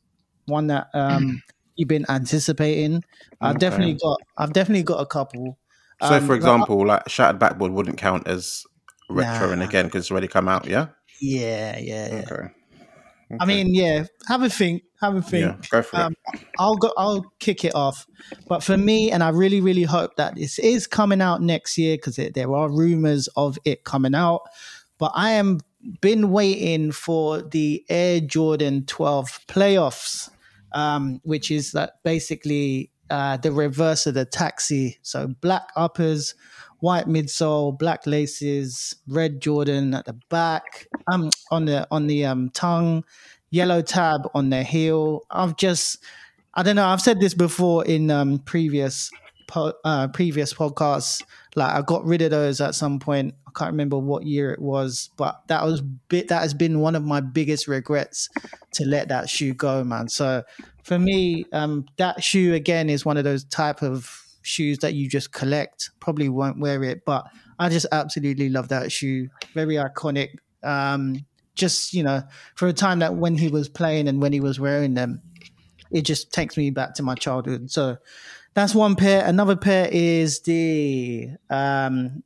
One 0.46 0.68
that 0.68 0.88
um, 0.94 1.42
you've 1.76 1.88
been 1.88 2.06
anticipating. 2.08 3.02
I've 3.40 3.56
Okay. 3.56 3.58
definitely 3.68 3.94
got. 4.02 4.18
I've 4.36 4.52
definitely 4.52 4.84
got 4.84 5.00
a 5.00 5.06
couple. 5.06 5.58
so, 6.02 6.16
um, 6.16 6.26
for 6.26 6.34
example, 6.34 6.86
like 6.86 7.08
shattered 7.08 7.38
backboard 7.38 7.72
wouldn't 7.72 7.98
count 7.98 8.26
as 8.26 8.62
retro, 9.10 9.46
Nah. 9.48 9.52
and 9.52 9.62
again 9.62 9.86
because 9.86 10.04
it's 10.04 10.10
already 10.10 10.28
come 10.28 10.48
out. 10.48 10.66
Yeah. 10.66 10.88
Yeah, 11.20 11.78
yeah, 11.78 12.08
yeah. 12.08 12.24
Okay. 12.30 12.48
I 13.40 13.44
mean, 13.44 13.74
yeah. 13.74 14.04
Have 14.26 14.42
a 14.42 14.48
think. 14.50 14.82
Have 15.00 15.14
a 15.14 15.22
think. 15.22 15.46
yeah. 15.46 15.56
Go 15.70 15.82
for 15.82 15.96
Um, 15.96 16.14
it. 16.34 16.40
I'll 16.58 16.76
go. 16.76 16.92
I'll 16.96 17.24
kick 17.38 17.64
it 17.64 17.74
off. 17.74 18.06
But 18.48 18.62
for 18.62 18.76
me, 18.76 19.10
and 19.10 19.22
I 19.22 19.28
really, 19.30 19.60
really 19.60 19.82
hope 19.82 20.16
that 20.16 20.34
this 20.36 20.58
is 20.58 20.86
coming 20.86 21.20
out 21.20 21.42
next 21.42 21.76
year 21.78 21.96
because 21.96 22.16
there 22.16 22.54
are 22.54 22.70
rumors 22.70 23.28
of 23.36 23.58
it 23.64 23.84
coming 23.84 24.14
out. 24.14 24.42
But 24.98 25.12
I 25.14 25.30
am 25.32 25.60
been 26.00 26.32
waiting 26.32 26.90
for 26.90 27.40
the 27.42 27.84
Air 27.88 28.20
Jordan 28.20 28.84
12 28.86 29.40
playoffs, 29.46 30.28
um, 30.72 31.20
which 31.22 31.50
is 31.50 31.72
that 31.72 32.02
basically 32.02 32.90
uh, 33.10 33.36
the 33.36 33.52
reverse 33.52 34.06
of 34.06 34.14
the 34.14 34.24
taxi. 34.24 34.98
So 35.02 35.28
black 35.40 35.68
uppers, 35.76 36.34
white 36.80 37.06
midsole, 37.06 37.76
black 37.76 38.06
laces, 38.06 38.96
red 39.06 39.40
Jordan 39.40 39.94
at 39.94 40.04
the 40.06 40.14
back, 40.28 40.88
um, 41.10 41.30
on 41.50 41.64
the 41.64 41.86
on 41.90 42.06
the 42.06 42.24
um 42.24 42.50
tongue, 42.50 43.04
yellow 43.50 43.82
tab 43.82 44.28
on 44.34 44.50
the 44.50 44.62
heel. 44.62 45.24
I've 45.30 45.56
just, 45.56 46.02
I 46.54 46.62
don't 46.62 46.76
know. 46.76 46.86
I've 46.86 47.00
said 47.00 47.20
this 47.20 47.34
before 47.34 47.84
in 47.84 48.10
um 48.10 48.38
previous 48.38 49.10
po- 49.46 49.74
uh, 49.84 50.08
previous 50.08 50.54
podcasts. 50.54 51.22
Like 51.56 51.74
I 51.74 51.82
got 51.82 52.04
rid 52.04 52.22
of 52.22 52.30
those 52.30 52.60
at 52.60 52.76
some 52.76 53.00
point. 53.00 53.34
I 53.46 53.50
can't 53.58 53.72
remember 53.72 53.98
what 53.98 54.24
year 54.24 54.52
it 54.52 54.60
was, 54.60 55.10
but 55.16 55.42
that 55.48 55.64
was 55.64 55.80
bit. 55.80 56.28
That 56.28 56.42
has 56.42 56.54
been 56.54 56.80
one 56.80 56.94
of 56.94 57.02
my 57.02 57.20
biggest 57.20 57.66
regrets 57.66 58.28
to 58.74 58.84
let 58.84 59.08
that 59.08 59.28
shoe 59.28 59.54
go, 59.54 59.82
man. 59.82 60.08
So 60.08 60.44
for 60.84 60.98
me, 60.98 61.44
um, 61.52 61.86
that 61.96 62.22
shoe 62.22 62.54
again 62.54 62.88
is 62.88 63.04
one 63.04 63.16
of 63.16 63.24
those 63.24 63.42
type 63.44 63.82
of 63.82 64.27
shoes 64.48 64.78
that 64.78 64.94
you 64.94 65.08
just 65.08 65.32
collect. 65.32 65.90
Probably 66.00 66.28
won't 66.28 66.58
wear 66.58 66.82
it, 66.82 67.04
but 67.04 67.26
I 67.58 67.68
just 67.68 67.86
absolutely 67.92 68.48
love 68.48 68.68
that 68.68 68.90
shoe. 68.90 69.28
Very 69.54 69.76
iconic. 69.76 70.30
Um, 70.62 71.24
just 71.54 71.92
you 71.92 72.02
know, 72.02 72.22
for 72.54 72.68
a 72.68 72.72
time 72.72 73.00
that 73.00 73.16
when 73.16 73.36
he 73.36 73.48
was 73.48 73.68
playing 73.68 74.08
and 74.08 74.22
when 74.22 74.32
he 74.32 74.40
was 74.40 74.58
wearing 74.58 74.94
them, 74.94 75.22
it 75.90 76.02
just 76.02 76.32
takes 76.32 76.56
me 76.56 76.70
back 76.70 76.94
to 76.94 77.02
my 77.02 77.14
childhood. 77.14 77.70
So 77.70 77.98
that's 78.54 78.74
one 78.74 78.96
pair. 78.96 79.24
Another 79.24 79.56
pair 79.56 79.88
is 79.90 80.40
the 80.42 81.30
um, 81.50 82.22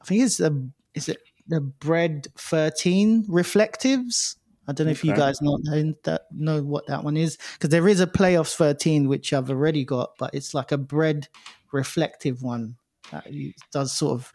I 0.00 0.04
think 0.04 0.22
it's 0.22 0.38
the 0.38 0.70
is 0.94 1.08
it 1.08 1.18
the 1.46 1.60
bread 1.60 2.28
thirteen 2.36 3.24
reflectives. 3.28 4.36
I 4.68 4.72
don't 4.72 4.86
know 4.86 4.90
if 4.90 5.02
you 5.02 5.16
guys 5.16 5.40
know 5.40 5.58
know 5.62 5.94
that 6.04 6.26
know 6.30 6.62
what 6.62 6.86
that 6.88 7.02
one 7.02 7.16
is 7.16 7.38
because 7.54 7.70
there 7.70 7.88
is 7.88 8.00
a 8.00 8.06
playoffs 8.06 8.54
thirteen 8.54 9.08
which 9.08 9.32
I've 9.32 9.50
already 9.50 9.84
got, 9.84 10.10
but 10.18 10.34
it's 10.34 10.52
like 10.52 10.72
a 10.72 10.78
bread 10.78 11.28
reflective 11.72 12.42
one 12.42 12.76
that 13.10 13.26
does 13.72 13.92
sort 13.92 14.12
of 14.12 14.32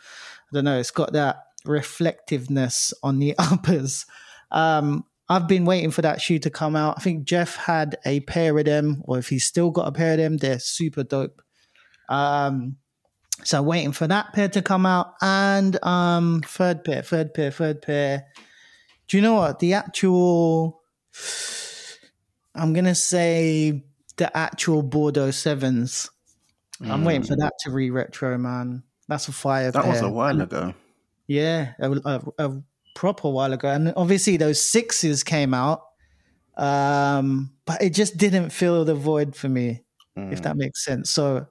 I 0.52 0.56
don't 0.56 0.66
know. 0.66 0.80
It's 0.80 0.92
got 0.92 1.14
that 1.14 1.44
reflectiveness 1.66 2.94
on 3.04 3.20
the 3.20 3.36
uppers. 3.38 4.08
Um, 4.52 5.06
I've 5.30 5.48
been 5.48 5.66
waiting 5.66 5.92
for 5.92 6.02
that 6.02 6.22
shoe 6.22 6.40
to 6.40 6.50
come 6.50 6.76
out. 6.76 6.96
I 6.98 7.02
think 7.02 7.26
Jeff 7.26 7.56
had 7.56 7.98
a 8.06 8.20
pair 8.22 8.58
of 8.58 8.66
them, 8.66 9.04
or 9.06 9.18
if 9.20 9.30
he's 9.30 9.46
still 9.46 9.72
got 9.72 9.88
a 9.88 9.92
pair 9.92 10.14
of 10.14 10.18
them, 10.18 10.38
they're 10.38 10.60
super 10.60 11.04
dope. 11.04 11.42
Um, 12.10 12.78
so 13.44 13.62
waiting 13.62 13.94
for 13.94 14.08
that 14.08 14.34
pair 14.34 14.50
to 14.50 14.62
come 14.62 14.86
out, 14.86 15.14
and 15.22 15.82
um, 15.84 16.42
third 16.46 16.84
pair, 16.84 17.02
third 17.02 17.34
pair, 17.34 17.52
third 17.52 17.82
pair. 17.82 18.26
Do 19.08 19.18
you 19.18 19.22
know 19.24 19.36
what 19.36 19.60
the 19.60 19.74
actual? 19.74 20.82
I'm 22.56 22.74
gonna 22.74 22.96
say 22.96 23.84
the 24.18 24.36
actual 24.36 24.84
Bordeaux 24.84 25.32
sevens. 25.32 26.10
I'm 26.82 27.06
waiting 27.06 27.24
for 27.24 27.36
that 27.38 27.54
to 27.62 27.72
re 27.72 27.90
retro, 27.90 28.38
man. 28.38 28.84
That's 29.08 29.28
a 29.28 29.32
fire. 29.32 29.70
Mm. 29.70 29.74
That 29.74 29.88
was 29.88 30.02
a 30.02 30.10
while 30.10 30.42
ago. 30.42 30.74
Yeah, 31.28 31.74
a, 31.80 31.92
a, 31.92 32.22
a 32.40 32.62
proper 32.96 33.30
while 33.30 33.54
ago, 33.54 33.70
and 33.70 33.94
obviously 33.96 34.36
those 34.38 34.62
sixes 34.62 35.24
came 35.24 35.54
out, 35.54 35.84
um, 36.58 37.54
but 37.66 37.82
it 37.82 37.92
just 37.92 38.18
didn't 38.18 38.50
fill 38.50 38.84
the 38.86 38.96
void 38.96 39.36
for 39.36 39.48
me, 39.50 39.84
if 40.16 40.40
Mm. 40.40 40.44
that 40.44 40.58
makes 40.58 40.84
sense. 40.84 41.10
So 41.10 41.48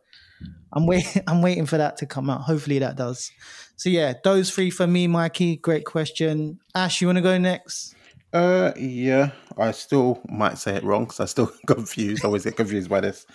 I'm 0.73 0.87
waiting. 0.87 1.23
I'm 1.27 1.41
waiting 1.41 1.67
for 1.67 1.79
that 1.79 1.97
to 1.99 2.07
come 2.07 2.29
out. 2.29 2.43
Hopefully 2.43 2.79
that 2.81 2.97
does. 2.97 3.31
So 3.83 3.91
yeah, 3.91 4.15
those 4.23 4.49
three 4.49 4.71
for 4.71 4.87
me, 4.87 5.09
Mikey. 5.09 5.57
Great 5.57 5.85
question. 5.85 6.61
Ash, 6.73 7.01
you 7.01 7.09
want 7.09 7.17
to 7.17 7.21
go 7.21 7.37
next? 7.37 7.97
Uh, 8.33 8.71
yeah, 8.77 9.33
I 9.59 9.73
still 9.73 10.23
might 10.29 10.59
say 10.59 10.77
it 10.77 10.85
wrong 10.85 11.03
because 11.03 11.19
I 11.19 11.25
still 11.25 11.51
confused. 11.67 12.25
I 12.25 12.29
always 12.29 12.45
get 12.45 12.55
confused 12.55 12.89
by 12.89 13.01
this. 13.01 13.27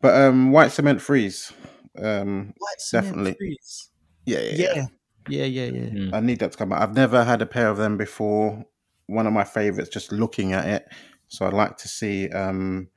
But 0.00 0.20
um, 0.20 0.50
white 0.50 0.72
cement 0.72 1.00
freeze. 1.00 1.52
Um, 1.96 2.52
White 2.58 2.80
cement 2.80 3.06
Definitely. 3.06 3.34
freeze. 3.34 3.90
yeah, 4.26 4.40
yeah, 4.40 4.50
yeah. 4.54 4.74
Yeah, 4.74 5.44
yeah, 5.44 5.44
yeah, 5.44 5.66
yeah. 5.70 5.90
Mm. 5.90 6.14
I 6.14 6.18
need 6.18 6.40
that 6.40 6.50
to 6.50 6.58
come 6.58 6.72
out. 6.72 6.82
I've 6.82 6.96
never 6.96 7.22
had 7.22 7.40
a 7.40 7.46
pair 7.46 7.68
of 7.68 7.76
them 7.76 7.96
before. 7.96 8.64
One 9.06 9.28
of 9.28 9.32
my 9.32 9.44
favorites, 9.44 9.88
just 9.88 10.10
looking 10.10 10.52
at 10.52 10.66
it. 10.66 10.88
So 11.28 11.46
I'd 11.46 11.52
like 11.52 11.76
to 11.76 11.86
see 11.86 12.28
um, 12.30 12.88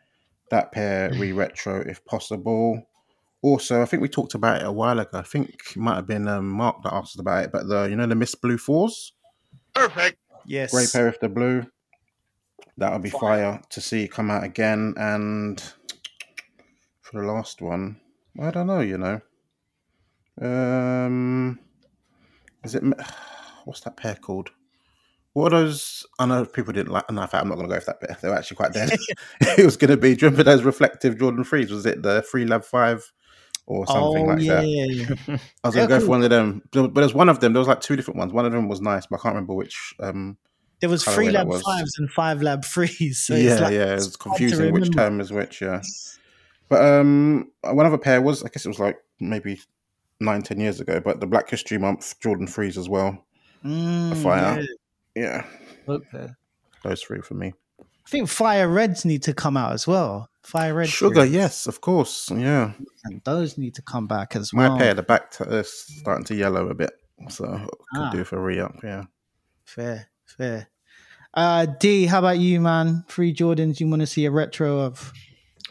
that 0.49 0.71
pair 0.71 1.11
re 1.11 1.33
retro 1.33 1.81
if 1.81 2.03
possible. 2.03 2.81
Also, 3.41 3.81
I 3.81 3.85
think 3.85 4.01
we 4.01 4.09
talked 4.09 4.33
about 4.33 4.61
it 4.61 4.65
a 4.65 4.71
while 4.71 4.99
ago. 4.99 5.19
I 5.19 5.21
think 5.21 5.49
it 5.71 5.77
might 5.77 5.95
have 5.95 6.07
been 6.07 6.27
um, 6.27 6.49
Mark 6.49 6.81
that 6.83 6.93
asked 6.93 7.19
about 7.19 7.43
it, 7.43 7.51
but 7.51 7.67
the 7.67 7.83
you 7.89 7.95
know 7.95 8.07
the 8.07 8.15
Miss 8.15 8.35
Blue 8.35 8.57
Fours, 8.57 9.13
perfect. 9.73 10.17
Yes. 10.47 10.71
great 10.71 10.91
pair 10.91 11.07
of 11.07 11.17
the 11.19 11.29
blue. 11.29 11.65
That 12.77 12.91
would 12.91 13.01
be 13.01 13.09
fire 13.09 13.61
to 13.69 13.81
see 13.81 14.07
come 14.07 14.29
out 14.29 14.43
again. 14.43 14.93
And 14.97 15.61
for 17.01 17.21
the 17.21 17.27
last 17.27 17.61
one, 17.61 17.99
I 18.39 18.51
don't 18.51 18.67
know. 18.67 18.81
You 18.81 18.97
know, 18.97 19.21
um, 20.41 21.59
is 22.63 22.75
it 22.75 22.83
what's 23.65 23.81
that 23.81 23.97
pair 23.97 24.15
called? 24.15 24.51
What 25.33 25.53
are 25.53 25.63
those? 25.63 26.05
I 26.17 26.25
know 26.25 26.45
people 26.45 26.73
didn't 26.73 26.93
like. 26.93 27.11
No, 27.11 27.21
in 27.21 27.27
fact, 27.27 27.43
I'm 27.43 27.49
not 27.49 27.55
going 27.55 27.67
to 27.67 27.75
go 27.75 27.79
for 27.79 27.87
that 27.87 27.99
bit. 27.99 28.21
They 28.21 28.29
were 28.29 28.35
actually 28.35 28.55
quite 28.55 28.73
dead. 28.73 28.89
it 29.41 29.65
was 29.65 29.77
going 29.77 29.91
to 29.91 29.97
be. 29.97 30.15
Do 30.15 30.25
you 30.25 30.29
remember 30.29 30.43
those 30.43 30.63
reflective 30.63 31.19
Jordan 31.19 31.43
threes? 31.43 31.71
Was 31.71 31.85
it 31.85 32.01
the 32.01 32.21
Free 32.23 32.45
Lab 32.45 32.63
Five 32.63 33.11
or 33.67 33.87
something 33.87 34.23
oh 34.23 34.33
like 34.33 34.41
yeah, 34.41 34.55
that? 34.55 34.67
yeah, 34.67 34.85
yeah. 34.85 35.37
I 35.63 35.67
was 35.67 35.75
They're 35.75 35.87
go 35.87 35.99
for 35.99 36.07
one 36.07 36.23
of 36.23 36.29
them, 36.29 36.61
but 36.71 36.93
there's 36.93 37.13
one 37.13 37.29
of 37.29 37.39
them. 37.39 37.53
There 37.53 37.59
was 37.59 37.67
like 37.67 37.81
two 37.81 37.95
different 37.95 38.17
ones. 38.17 38.31
One 38.31 38.45
of 38.45 38.51
them 38.51 38.67
was 38.67 38.81
nice, 38.81 39.05
but 39.07 39.19
I 39.19 39.23
can't 39.23 39.35
remember 39.35 39.53
which. 39.53 39.95
Um, 39.99 40.37
there 40.81 40.89
was 40.89 41.03
three 41.03 41.31
lab 41.31 41.47
was. 41.47 41.61
fives 41.61 41.97
and 41.97 42.09
five 42.11 42.41
lab 42.41 42.63
threes. 42.65 43.23
So 43.25 43.33
it's 43.33 43.43
yeah, 43.43 43.59
like, 43.59 43.73
yeah, 43.73 43.95
it's 43.95 44.15
confusing 44.15 44.71
which 44.71 44.93
term 44.93 45.19
is 45.19 45.31
which. 45.31 45.61
Yeah, 45.61 45.81
but 46.69 46.83
um, 46.83 47.51
one 47.63 47.85
other 47.85 47.97
pair 47.97 48.21
was 48.21 48.43
I 48.43 48.49
guess 48.49 48.65
it 48.65 48.69
was 48.69 48.79
like 48.79 48.97
maybe 49.19 49.59
nine, 50.19 50.43
ten 50.43 50.59
years 50.59 50.79
ago. 50.79 50.99
But 50.99 51.19
the 51.19 51.27
Black 51.27 51.49
History 51.49 51.77
Month 51.77 52.19
Jordan 52.19 52.47
threes 52.47 52.77
as 52.77 52.87
well. 52.87 53.25
Mm, 53.63 54.21
fire. 54.21 54.61
yeah. 54.61 54.65
Yeah, 55.15 55.45
those 56.83 57.01
three 57.01 57.21
for 57.21 57.35
me. 57.35 57.53
I 58.05 58.09
think 58.09 58.29
fire 58.29 58.67
reds 58.67 59.03
need 59.05 59.23
to 59.23 59.33
come 59.33 59.57
out 59.57 59.73
as 59.73 59.87
well. 59.87 60.29
Fire 60.43 60.75
red 60.75 60.87
Sugar, 60.89 61.21
threes. 61.21 61.31
yes, 61.33 61.65
of 61.67 61.81
course. 61.81 62.29
Yeah, 62.31 62.73
and 63.05 63.21
those 63.23 63.57
need 63.57 63.73
to 63.75 63.81
come 63.81 64.05
back 64.07 64.35
as 64.35 64.53
my 64.53 64.63
well. 64.67 64.73
My 64.73 64.77
pair, 64.79 64.93
the 64.93 65.01
back 65.03 65.31
t- 65.31 65.43
is 65.45 65.71
starting 65.71 66.25
to 66.25 66.35
yellow 66.35 66.69
a 66.69 66.75
bit, 66.75 66.91
so 67.29 67.45
could 67.47 67.69
Ah. 68.03 68.11
do 68.11 68.23
for 68.23 68.39
re 68.39 68.59
up. 68.59 68.75
Yeah. 68.83 69.05
Fair, 69.63 70.07
fair. 70.25 70.67
Uh, 71.33 71.65
D, 71.65 72.05
how 72.05 72.19
about 72.19 72.37
you, 72.37 72.61
man? 72.61 73.03
Three 73.09 73.33
Jordans 73.33 73.79
you 73.79 73.87
want 73.87 74.01
to 74.01 74.07
see 74.07 74.25
a 74.25 74.31
retro 74.31 74.79
of? 74.81 75.11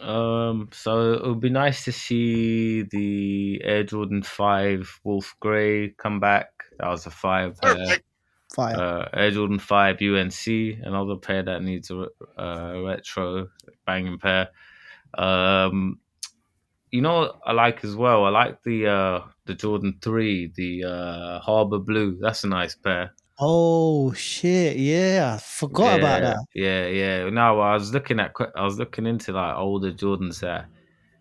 Um, 0.00 0.68
so 0.72 1.12
it 1.14 1.24
would 1.26 1.40
be 1.40 1.50
nice 1.50 1.84
to 1.84 1.92
see 1.92 2.82
the 2.82 3.60
Air 3.64 3.84
Jordan 3.84 4.22
Five 4.24 5.00
Wolf 5.04 5.34
Grey 5.40 5.90
come 5.90 6.18
back. 6.18 6.48
That 6.80 6.88
was 6.88 7.06
a 7.06 7.10
five 7.10 7.56
pair. 7.60 7.98
Fire. 8.54 8.76
Uh, 8.76 9.08
Air 9.12 9.30
Jordan 9.30 9.58
Five 9.58 10.00
UNC, 10.00 10.46
another 10.82 11.16
pair 11.16 11.42
that 11.42 11.62
needs 11.62 11.90
a 11.90 12.06
uh, 12.38 12.80
retro 12.84 13.48
banging 13.86 14.18
pair. 14.18 14.48
Um, 15.16 15.98
you 16.90 17.00
know 17.00 17.20
what 17.20 17.38
I 17.44 17.52
like 17.52 17.84
as 17.84 17.96
well. 17.96 18.24
I 18.24 18.30
like 18.30 18.62
the 18.62 18.86
uh, 18.86 19.20
the 19.46 19.54
Jordan 19.54 19.98
Three, 20.00 20.52
the 20.54 20.84
uh, 20.84 21.40
Harbor 21.40 21.78
Blue. 21.78 22.18
That's 22.20 22.44
a 22.44 22.48
nice 22.48 22.74
pair. 22.76 23.12
oh 23.40 24.12
shit! 24.12 24.76
Yeah, 24.76 25.34
I 25.36 25.38
forgot 25.42 25.98
about 25.98 26.22
that. 26.22 26.36
Yeah, 26.54 26.86
yeah. 26.86 27.30
No, 27.30 27.60
I 27.60 27.74
was 27.74 27.92
looking 27.92 28.20
at 28.20 28.32
I 28.54 28.64
was 28.64 28.78
looking 28.78 29.06
into 29.06 29.32
like 29.32 29.56
older 29.56 29.92
Jordans 29.92 30.40
that 30.40 30.66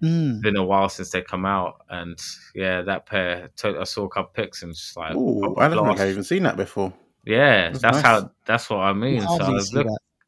Mm. 0.03 0.41
been 0.41 0.57
a 0.57 0.63
while 0.65 0.89
since 0.89 1.11
they 1.11 1.21
come 1.21 1.45
out, 1.45 1.75
and 1.89 2.19
yeah, 2.53 2.81
that 2.81 3.05
pair. 3.05 3.49
To- 3.57 3.79
I 3.79 3.85
saw 3.85 4.03
a 4.03 4.09
couple 4.09 4.31
pics 4.33 4.61
and 4.61 4.73
just 4.75 4.97
like, 4.97 5.15
Oh, 5.15 5.55
I 5.57 5.69
don't 5.69 5.87
think. 5.87 6.01
I've 6.01 6.09
even 6.09 6.25
seen 6.25 6.43
that 6.43 6.57
before. 6.57 6.91
Yeah, 7.25 7.69
That's 7.69 7.81
that's, 7.81 7.95
nice. 7.97 8.03
how 8.05 8.31
that's 8.45 8.69
what 8.69 8.77
I 8.79 8.93
mean. 8.93 9.21
So 9.21 9.27
I 9.27 9.37
hardly 9.37 9.53
was 9.55 9.69
see 9.69 9.75
look, 9.77 9.87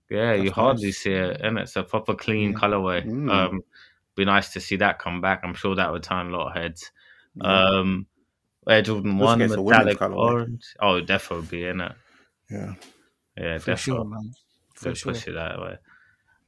yeah, 0.09 0.33
you 0.33 0.51
hardly 0.51 0.85
nice. 0.87 0.97
see 0.97 1.11
it, 1.13 1.41
and 1.41 1.57
it's 1.59 1.75
a 1.75 1.83
proper 1.83 2.13
clean 2.15 2.51
Yeah. 2.51 2.57
colorway. 2.57 3.05
Mm. 3.05 3.31
Um, 3.31 3.61
be 4.15 4.23
nice 4.25 4.53
to 4.53 4.61
see 4.61 4.77
that 4.77 4.99
come 4.99 5.19
back. 5.21 5.41
I'm 5.43 5.53
sure 5.55 5.75
that 5.75 5.91
would 5.91 6.03
turn 6.03 6.27
a 6.31 6.37
lot 6.37 6.47
of 6.55 6.61
heads. 6.61 6.91
Yeah. 7.35 7.65
Um, 7.79 8.05
Air 8.67 8.81
Jordan 8.81 9.17
One 9.19 9.39
get 9.39 9.51
to 9.51 9.61
women's 9.61 9.97
metallic 9.99 10.17
orange. 10.17 10.65
Oh, 10.79 11.01
definitely 11.01 11.47
be 11.47 11.65
in 11.67 11.81
it. 11.81 11.91
yeah. 12.49 12.73
Yeah, 13.37 13.57
For 13.57 13.71
defo. 13.73 13.77
sure, 13.77 14.05
man. 14.05 14.31
For 14.73 14.85
Good 14.89 14.97
sure. 14.97 15.13
push 15.13 15.27
it 15.27 15.33
that 15.33 15.59
way. 15.59 15.77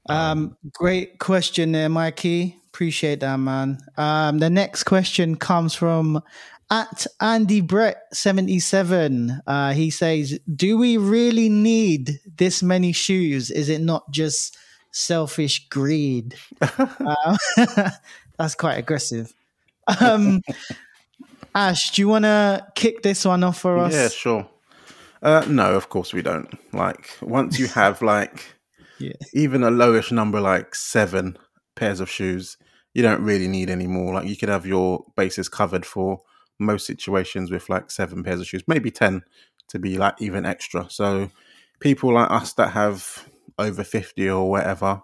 Um, 0.09 0.55
great 0.73 1.19
question 1.19 1.73
there, 1.73 1.89
Mikey. 1.89 2.57
Appreciate 2.67 3.19
that, 3.19 3.35
man. 3.37 3.79
Um, 3.97 4.37
the 4.39 4.49
next 4.49 4.83
question 4.83 5.35
comes 5.35 5.75
from 5.75 6.21
at 6.69 7.07
Andy 7.21 7.61
Brett 7.61 7.97
seventy 8.13 8.59
seven. 8.59 9.41
Uh, 9.47 9.73
he 9.73 9.89
says, 9.89 10.39
"Do 10.53 10.77
we 10.77 10.97
really 10.97 11.49
need 11.49 12.19
this 12.37 12.61
many 12.61 12.91
shoes? 12.91 13.49
Is 13.51 13.69
it 13.69 13.81
not 13.81 14.09
just 14.11 14.57
selfish 14.91 15.67
greed?" 15.69 16.35
Uh, 16.61 17.37
that's 18.37 18.55
quite 18.55 18.75
aggressive. 18.77 19.33
Um, 20.01 20.41
Ash, 21.55 21.91
do 21.91 22.01
you 22.01 22.07
want 22.07 22.25
to 22.25 22.65
kick 22.75 23.01
this 23.01 23.25
one 23.25 23.43
off 23.43 23.59
for 23.59 23.77
us? 23.79 23.93
Yeah, 23.93 24.09
sure. 24.09 24.49
Uh, 25.23 25.43
no, 25.47 25.73
of 25.75 25.89
course 25.89 26.13
we 26.13 26.21
don't. 26.21 26.47
Like 26.73 27.17
once 27.21 27.57
you 27.57 27.67
have 27.67 28.01
like 28.01 28.43
Yeah. 28.99 29.13
even 29.33 29.63
a 29.63 29.71
lowish 29.71 30.11
number 30.11 30.39
like 30.39 30.75
seven 30.75 31.37
pairs 31.75 31.99
of 31.99 32.09
shoes, 32.09 32.57
you 32.93 33.01
don't 33.01 33.23
really 33.23 33.47
need 33.47 33.69
any 33.69 33.87
more. 33.87 34.13
Like 34.13 34.27
you 34.27 34.35
could 34.37 34.49
have 34.49 34.65
your 34.67 35.05
bases 35.15 35.49
covered 35.49 35.85
for 35.85 36.19
most 36.59 36.85
situations 36.85 37.51
with 37.51 37.69
like 37.69 37.91
seven 37.91 38.23
pairs 38.23 38.39
of 38.39 38.47
shoes, 38.47 38.63
maybe 38.67 38.91
ten 38.91 39.23
to 39.69 39.79
be 39.79 39.97
like 39.97 40.21
even 40.21 40.45
extra. 40.45 40.89
So 40.89 41.29
people 41.79 42.13
like 42.13 42.31
us 42.31 42.53
that 42.53 42.69
have 42.69 43.27
over 43.59 43.83
fifty 43.83 44.29
or 44.29 44.49
whatever, 44.49 45.01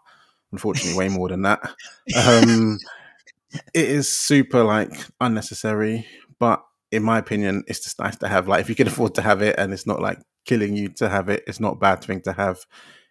unfortunately 0.52 0.98
way 0.98 1.10
more 1.10 1.30
than 1.30 1.44
that. 1.44 1.62
Um, 2.26 2.80
it 3.74 3.90
is 3.90 4.16
super 4.16 4.64
like 4.64 4.92
unnecessary, 5.22 6.08
but 6.40 6.64
in 6.94 7.02
my 7.04 7.18
opinion, 7.18 7.64
it's 7.68 7.84
just 7.84 8.00
nice 8.00 8.16
to 8.18 8.28
have. 8.28 8.48
Like, 8.48 8.62
if 8.62 8.70
you 8.70 8.76
can 8.76 8.88
afford 8.88 9.16
to 9.16 9.22
have 9.22 9.42
it, 9.42 9.56
and 9.58 9.74
it's 9.74 9.88
not 9.88 10.00
like 10.00 10.20
killing 10.46 10.76
you 10.76 10.90
to 10.90 11.10
have 11.10 11.28
it, 11.28 11.44
it's 11.48 11.60
not 11.60 11.74
a 11.74 11.80
bad 11.80 12.04
thing 12.04 12.22
to 12.22 12.34
have. 12.34 12.60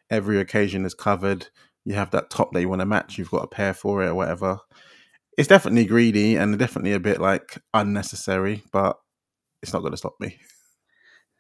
Every 0.09 0.39
occasion 0.41 0.85
is 0.85 0.95
covered. 0.95 1.49
You 1.85 1.95
have 1.95 2.13
that 2.13 2.31
top 2.31 2.53
that 2.53 2.61
you 2.61 2.69
want 2.69 2.81
to 2.81 2.87
match. 2.87 3.19
You've 3.19 3.31
got 3.31 3.45
a 3.45 3.49
pair 3.49 3.75
for 3.75 4.05
it 4.05 4.09
or 4.09 4.15
whatever. 4.15 4.61
It's 5.39 5.49
definitely 5.49 5.87
greedy 5.87 6.37
and 6.37 6.59
definitely 6.59 6.93
a 6.93 7.01
bit 7.01 7.21
like 7.21 7.59
unnecessary, 7.73 8.63
but 8.73 8.99
it's 9.63 9.73
not 9.73 9.81
going 9.81 9.93
to 9.93 9.97
stop 9.97 10.15
me. 10.21 10.39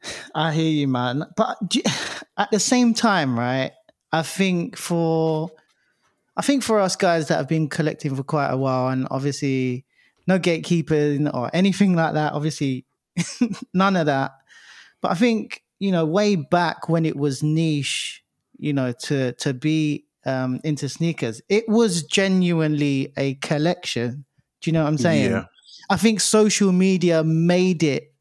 I 0.34 0.52
hear 0.52 0.70
you, 0.70 0.88
man. 0.88 1.24
But 1.36 1.58
you- 1.74 1.82
at 2.38 2.50
the 2.50 2.60
same 2.60 2.94
time, 2.94 3.38
right? 3.38 3.72
I 4.12 4.22
think 4.22 4.76
for, 4.76 5.50
I 6.36 6.42
think 6.42 6.62
for 6.62 6.80
us 6.80 6.96
guys 6.96 7.28
that 7.28 7.36
have 7.36 7.48
been 7.48 7.68
collecting 7.68 8.14
for 8.14 8.22
quite 8.22 8.50
a 8.50 8.56
while, 8.56 8.88
and 8.88 9.06
obviously 9.10 9.84
no 10.26 10.38
gatekeeping 10.38 11.32
or 11.34 11.50
anything 11.52 11.94
like 11.94 12.14
that. 12.14 12.32
Obviously, 12.32 12.84
none 13.74 13.96
of 13.96 14.06
that. 14.06 14.32
But 15.00 15.12
I 15.12 15.14
think 15.14 15.62
you 15.82 15.90
know, 15.90 16.06
way 16.06 16.36
back 16.36 16.88
when 16.88 17.04
it 17.04 17.16
was 17.16 17.42
niche, 17.42 18.22
you 18.56 18.72
know, 18.72 18.92
to 18.92 19.32
to 19.32 19.52
be 19.52 20.04
um, 20.24 20.60
into 20.64 20.88
sneakers, 20.88 21.40
it 21.48 21.68
was 21.68 22.02
genuinely 22.04 23.12
a 23.16 23.34
collection. 23.36 24.24
Do 24.60 24.70
you 24.70 24.72
know 24.72 24.82
what 24.82 24.88
I'm 24.88 24.98
saying? 24.98 25.30
Yeah. 25.30 25.44
I 25.90 25.96
think 25.96 26.20
social 26.20 26.72
media 26.72 27.24
made 27.24 27.82
it 27.82 28.14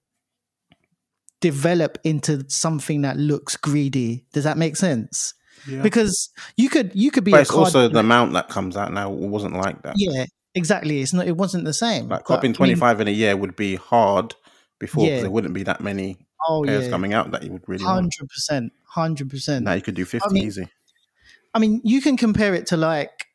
develop 1.39 1.97
into 2.03 2.45
something 2.49 3.01
that 3.01 3.17
looks 3.17 3.55
greedy. 3.55 4.25
Does 4.33 4.43
that 4.43 4.57
make 4.57 4.75
sense? 4.75 5.33
Yeah. 5.67 5.81
Because 5.81 6.29
you 6.57 6.69
could 6.69 6.91
you 6.95 7.11
could 7.11 7.23
be 7.23 7.31
But 7.31 7.37
a 7.37 7.41
it's 7.41 7.51
also 7.51 7.87
the 7.87 7.99
amount 8.07 8.33
that 8.33 8.49
comes 8.49 8.75
out 8.77 8.91
now 8.93 9.09
wasn't 9.09 9.55
like 9.55 9.81
that. 9.83 9.95
yeah 9.97 10.25
exactly. 10.55 11.01
It's 11.01 11.13
not 11.13 11.27
it 11.27 11.37
wasn't 11.37 11.65
the 11.65 11.73
same. 11.73 12.09
Like 12.09 12.25
But, 12.27 12.39
I 12.39 12.41
mean, 12.43 12.53
25 12.53 13.01
in 13.01 13.07
a 13.07 13.11
year 13.11 13.37
would 13.37 13.55
be 13.55 13.75
hard 13.75 14.35
before 14.79 15.05
Yeah. 15.05 15.21
there 15.21 15.31
wouldn't 15.31 15.53
be 15.53 15.63
that 15.63 15.81
many 15.81 16.17
oh 16.47 16.63
pairs 16.65 16.85
yeah, 16.85 16.89
coming 16.89 17.13
out 17.13 17.31
that 17.31 17.43
you 17.43 17.51
would 17.51 17.63
really 17.67 17.83
hundred 17.83 18.27
percent, 18.29 18.73
hundred 18.85 19.29
percent. 19.29 19.65
Now 19.65 19.73
you 19.73 19.81
could 19.81 19.95
do 19.95 20.05
50 20.05 20.29
mean- 20.33 20.43
easy. 20.45 20.67
I 21.53 21.59
mean, 21.59 21.81
you 21.83 22.01
can 22.01 22.17
compare 22.17 22.53
it 22.53 22.67
to 22.67 22.77
like 22.77 23.27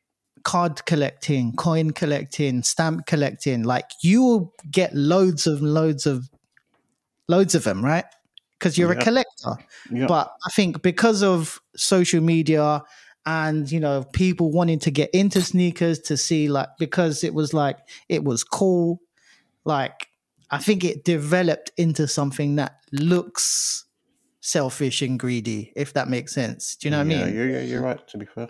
card 0.43 0.85
collecting, 0.87 1.53
coin 1.55 1.91
collecting, 1.91 2.63
stamp 2.63 3.07
collecting. 3.07 3.65
Like 3.65 3.91
you 4.03 4.23
will 4.23 4.55
get 4.71 4.95
loads 4.95 5.47
of 5.47 5.61
loads 5.61 6.07
of 6.07 6.31
loads 7.29 7.55
of 7.55 7.65
them, 7.65 7.85
right? 7.85 8.05
Because 8.59 8.79
you're 8.79 8.93
a 8.93 8.97
collector. 8.97 9.57
Yeah. 9.91 10.07
But 10.07 10.33
I 10.47 10.51
think 10.51 10.83
because 10.83 11.23
of 11.23 11.61
social 11.77 12.23
media 12.23 12.83
and 13.27 13.71
you 13.71 13.81
know 13.81 14.05
people 14.13 14.53
wanting 14.53 14.79
to 14.79 14.91
get 14.93 15.11
into 15.11 15.43
sneakers 15.43 15.99
to 15.99 16.17
see 16.17 16.49
like 16.49 16.69
because 16.79 17.25
it 17.25 17.35
was 17.35 17.53
like 17.53 17.79
it 18.09 18.23
was 18.23 18.45
cool, 18.45 19.01
like 19.65 20.07
I 20.51 20.59
think 20.59 20.85
it 20.85 21.05
developed 21.05 21.73
into 21.77 22.07
something 22.07 22.57
that 22.57 22.79
looks 22.93 23.86
selfish 24.47 25.03
and 25.03 25.19
greedy, 25.19 25.73
if 25.77 25.93
that 25.95 26.09
makes 26.09 26.33
sense. 26.35 26.77
Do 26.77 26.87
you 26.87 26.91
know 26.93 26.99
what 26.99 27.09
yeah, 27.09 27.23
I 27.23 27.25
mean? 27.27 27.37
Yeah, 27.37 27.45
yeah, 27.45 27.61
you're 27.63 27.83
right, 27.83 28.07
to 28.09 28.19
be 28.19 28.27
fair. 28.27 28.49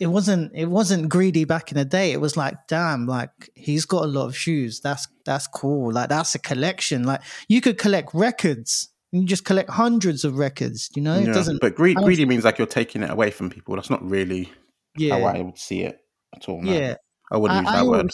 it 0.00 0.06
wasn't 0.06 0.52
it 0.54 0.66
wasn't 0.66 1.08
greedy 1.08 1.44
back 1.44 1.72
in 1.72 1.76
the 1.78 1.84
day 1.84 2.12
it 2.12 2.20
was 2.20 2.36
like 2.36 2.54
damn 2.68 3.06
like 3.06 3.50
he's 3.54 3.84
got 3.84 4.04
a 4.04 4.06
lot 4.06 4.26
of 4.26 4.36
shoes 4.36 4.80
that's 4.80 5.08
that's 5.24 5.48
cool 5.48 5.92
like 5.92 6.08
that's 6.08 6.34
a 6.36 6.38
collection 6.38 7.02
like 7.02 7.20
you 7.48 7.60
could 7.60 7.78
collect 7.78 8.14
records 8.14 8.90
and 9.12 9.22
you 9.22 9.26
just 9.28 9.44
collect 9.44 9.68
hundreds 9.70 10.24
of 10.24 10.38
records 10.38 10.88
you 10.94 11.02
know 11.02 11.14
it 11.14 11.26
Yeah, 11.26 11.32
doesn't 11.32 11.60
But 11.60 11.74
greed, 11.74 11.98
I 11.98 12.02
greedy 12.04 12.24
means 12.26 12.44
like 12.44 12.58
you're 12.58 12.66
taking 12.80 13.02
it 13.02 13.10
away 13.10 13.30
from 13.32 13.50
people. 13.50 13.74
That's 13.74 13.90
not 13.90 14.02
really 14.08 14.52
yeah 14.96 15.18
how 15.18 15.24
I 15.24 15.40
would 15.42 15.58
see 15.58 15.82
it 15.82 15.98
at 16.36 16.48
all. 16.48 16.62
no. 16.62 16.72
yeah 16.72 16.94
I 17.32 17.36
wouldn't 17.36 17.62
use 17.62 17.72
that 17.72 17.78
I 17.78 17.82
word. 17.82 18.10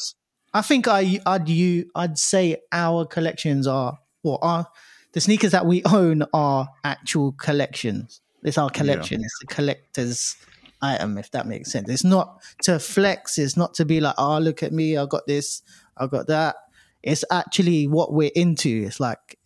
I 0.54 0.62
think 0.62 0.88
I 0.88 1.20
I'd 1.26 1.48
you 1.50 1.90
I'd 1.94 2.16
say 2.18 2.56
our 2.72 3.04
collections 3.04 3.66
are 3.66 3.98
or 4.22 4.38
are 4.42 4.66
the 5.14 5.20
sneakers 5.20 5.52
that 5.52 5.64
we 5.64 5.82
own 5.84 6.24
are 6.34 6.68
actual 6.82 7.32
collections. 7.32 8.20
It's 8.42 8.58
our 8.58 8.68
collection. 8.68 9.22
It's 9.22 9.42
a 9.42 9.46
collector's 9.46 10.36
item, 10.82 11.16
if 11.16 11.30
that 11.30 11.46
makes 11.46 11.72
sense. 11.72 11.88
It's 11.88 12.04
not 12.04 12.42
to 12.64 12.78
flex. 12.78 13.38
It's 13.38 13.56
not 13.56 13.74
to 13.74 13.84
be 13.84 14.00
like, 14.00 14.16
oh, 14.18 14.38
look 14.38 14.62
at 14.62 14.72
me. 14.72 14.98
I 14.98 15.06
got 15.06 15.26
this. 15.26 15.62
I 15.96 16.06
got 16.08 16.26
that. 16.26 16.56
It's 17.02 17.24
actually 17.30 17.86
what 17.86 18.12
we're 18.12 18.32
into. 18.34 18.84
It's 18.86 19.00
like 19.00 19.38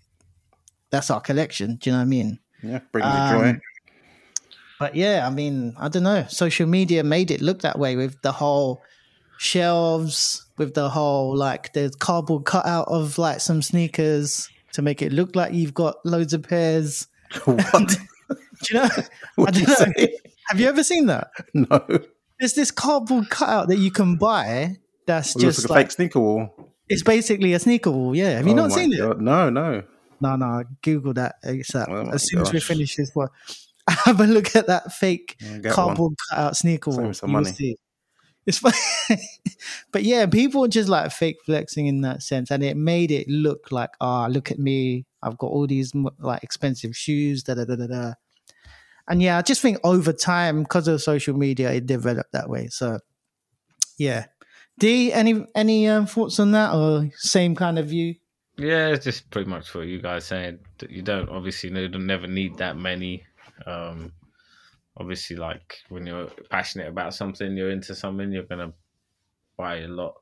that's 0.91 1.11
our 1.11 1.21
collection. 1.21 1.77
Do 1.77 1.91
you 1.91 1.93
know 1.93 2.01
what 2.01 2.03
I 2.03 2.07
mean? 2.07 2.39
Yeah, 2.63 2.81
bring 2.91 3.05
me 3.05 3.13
joy. 3.13 3.49
Um, 3.51 3.61
But 4.79 4.95
yeah, 4.95 5.27
I 5.27 5.31
mean, 5.31 5.75
I 5.79 5.89
don't 5.89 6.05
know. 6.05 6.25
Social 6.29 6.67
media 6.67 7.05
made 7.05 7.31
it 7.31 7.41
look 7.41 7.63
that 7.63 7.79
way 7.79 7.97
with 7.97 8.23
the 8.23 8.33
whole 8.33 8.83
shelves, 9.37 10.47
with 10.57 10.75
the 10.75 10.89
whole 10.89 11.37
like 11.37 11.73
the 11.73 11.93
cardboard 11.99 12.45
cutout 12.45 12.89
of 12.89 13.19
like 13.19 13.41
some 13.41 13.61
sneakers 13.61 14.49
to 14.73 14.83
make 14.83 15.03
it 15.03 15.13
look 15.13 15.35
like 15.37 15.53
you've 15.53 15.75
got 15.75 15.97
loads 16.05 16.33
of 16.35 16.43
pairs. 16.43 17.07
what? 17.45 17.59
Do 18.29 18.37
you 18.71 18.75
know? 18.81 18.89
I 18.95 19.05
What 19.37 19.55
do 19.55 19.65
don't 19.65 19.97
you 19.97 20.07
know. 20.07 20.09
Have 20.49 20.61
you 20.61 20.67
ever 20.69 20.83
seen 20.83 21.07
that? 21.07 21.31
No. 21.55 21.85
There's 22.41 22.55
this 22.55 22.71
cardboard 22.71 23.31
cutout 23.31 23.69
that 23.69 23.79
you 23.79 23.91
can 23.91 24.17
buy. 24.17 24.77
That's 25.07 25.35
It 25.37 25.41
just 25.41 25.69
like 25.71 25.79
a 25.79 25.83
fake 25.85 25.91
sneaker 25.93 26.21
wall. 26.21 26.73
it's 26.89 27.03
basically 27.03 27.53
a 27.55 27.59
sneaker 27.59 27.91
wall. 27.91 28.15
Yeah, 28.17 28.31
have 28.37 28.47
you 28.47 28.53
Oh 28.53 28.57
not 28.57 28.73
seen 28.73 28.93
it? 28.93 28.99
God. 28.99 29.21
No, 29.21 29.49
no. 29.51 29.83
No, 30.21 30.37
no. 30.37 30.65
Google 30.83 31.15
that 31.15 31.37
ASAP. 31.45 31.87
Oh 31.89 32.11
as 32.13 32.25
soon 32.25 32.41
as 32.41 32.53
we 32.53 32.61
finish 32.61 32.97
this 32.97 33.11
one, 33.15 33.29
have 33.89 34.21
a 34.21 34.27
look 34.27 34.55
at 34.57 34.67
that 34.67 34.93
fake 34.93 35.41
cardboard 35.71 36.15
cutout 36.31 36.57
sneaker 36.57 36.91
Save 36.91 36.99
wall. 36.99 37.07
me 37.09 37.15
some 37.15 37.31
You 37.31 37.37
will 37.37 37.43
money. 37.45 37.77
It's 38.49 38.59
fine. 38.59 38.73
but 39.93 40.05
yeah, 40.05 40.25
people 40.25 40.67
just 40.69 40.89
like 40.89 41.13
fake 41.13 41.37
flexing 41.45 41.87
in 41.87 42.01
that 42.01 42.23
sense, 42.23 42.51
and 42.51 42.65
it 42.65 42.79
made 42.79 43.11
it 43.11 43.29
look 43.29 43.71
like, 43.71 43.91
ah, 44.01 44.27
look 44.27 44.51
at 44.51 44.59
me, 44.59 45.05
I've 45.23 45.37
got 45.37 45.49
all 45.49 45.67
these 45.67 45.93
like 46.19 46.43
expensive 46.43 46.97
shoes, 46.97 47.43
da 47.43 47.55
da 47.55 47.67
da 47.67 47.77
da 47.77 47.87
da. 47.87 48.13
And 49.07 49.21
yeah, 49.21 49.37
I 49.37 49.43
just 49.43 49.61
think 49.61 49.79
over 49.85 50.15
time, 50.15 50.63
because 50.63 50.89
of 50.89 51.03
social 51.03 51.37
media, 51.37 51.73
it 51.73 51.85
developed 51.85 52.33
that 52.33 52.49
way. 52.49 52.69
So 52.69 53.01
yeah, 53.99 54.25
D, 54.79 55.13
any 55.13 55.45
any 55.55 55.87
um, 55.87 56.07
thoughts 56.07 56.41
on 56.41 56.53
that, 56.53 56.75
or 56.75 57.11
same 57.17 57.55
kind 57.55 57.79
of 57.79 57.89
view? 57.89 58.15
Yeah, 58.57 58.89
it's 58.89 59.05
just 59.05 59.29
pretty 59.31 59.51
much 59.51 59.75
what 59.75 59.89
you 59.89 60.01
guys 60.01 60.25
saying. 60.25 60.61
You 60.89 61.03
don't 61.03 61.29
obviously 61.29 61.69
you 61.69 61.89
never 61.91 62.27
need 62.27 62.57
that 62.59 62.79
many. 62.79 63.25
Um, 63.67 64.13
obviously, 64.99 65.37
like 65.37 65.79
when 65.89 66.07
you're 66.07 66.29
passionate 66.51 66.89
about 66.89 67.15
something, 67.15 67.57
you're 67.57 67.71
into 67.71 67.95
something, 67.95 68.33
you're 68.33 68.45
gonna 68.45 68.75
buy 69.57 69.79
a 69.79 69.89
lot, 69.89 70.15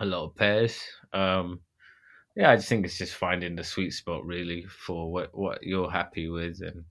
a 0.00 0.06
lot 0.06 0.24
of 0.26 0.36
pairs. 0.36 0.80
Um, 1.12 1.62
yeah, 2.36 2.50
I 2.52 2.56
just 2.56 2.68
think 2.68 2.86
it's 2.86 2.98
just 2.98 3.14
finding 3.16 3.56
the 3.56 3.64
sweet 3.64 3.92
spot 3.92 4.24
really 4.26 4.64
for 4.66 5.12
what 5.12 5.36
what 5.36 5.62
you're 5.64 5.90
happy 5.90 6.28
with 6.28 6.62
and 6.62 6.84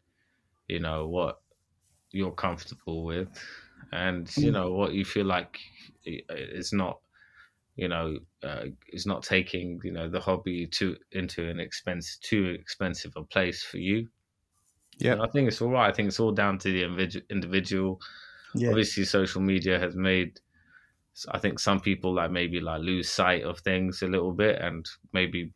you 0.67 0.79
know 0.79 1.07
what 1.07 1.41
you're 2.11 2.33
comfortable 2.33 3.05
with, 3.05 3.29
and 3.91 4.35
you 4.37 4.51
Mm. 4.51 4.53
know 4.53 4.73
what 4.73 4.93
you 4.93 5.05
feel 5.05 5.25
like 5.27 5.59
it's 6.03 6.73
not 6.73 7.01
you 7.75 7.87
know, 7.87 8.19
uh, 8.43 8.65
is 8.89 9.05
not 9.05 9.23
taking 9.23 9.79
you 9.83 9.91
know 9.91 10.09
the 10.09 10.19
hobby 10.19 10.67
to 10.67 10.97
into 11.11 11.47
an 11.49 11.59
expense 11.59 12.17
too 12.17 12.45
expensive 12.59 13.13
a 13.15 13.23
place 13.23 13.63
for 13.63 13.77
you. 13.77 14.09
Yeah. 14.99 15.13
And 15.13 15.21
I 15.21 15.27
think 15.27 15.47
it's 15.47 15.61
all 15.61 15.69
right. 15.69 15.89
I 15.89 15.93
think 15.93 16.07
it's 16.07 16.19
all 16.19 16.31
down 16.31 16.57
to 16.59 16.71
the 16.71 17.21
individual. 17.29 17.99
Yeah, 18.55 18.69
Obviously, 18.69 19.03
social 19.05 19.41
media 19.41 19.77
has 19.79 19.95
made. 19.95 20.39
I 21.29 21.39
think 21.39 21.59
some 21.59 21.79
people 21.79 22.13
like 22.13 22.31
maybe 22.31 22.59
like 22.59 22.81
lose 22.81 23.09
sight 23.09 23.43
of 23.43 23.59
things 23.59 24.01
a 24.03 24.07
little 24.07 24.31
bit 24.31 24.61
and 24.61 24.87
maybe 25.13 25.51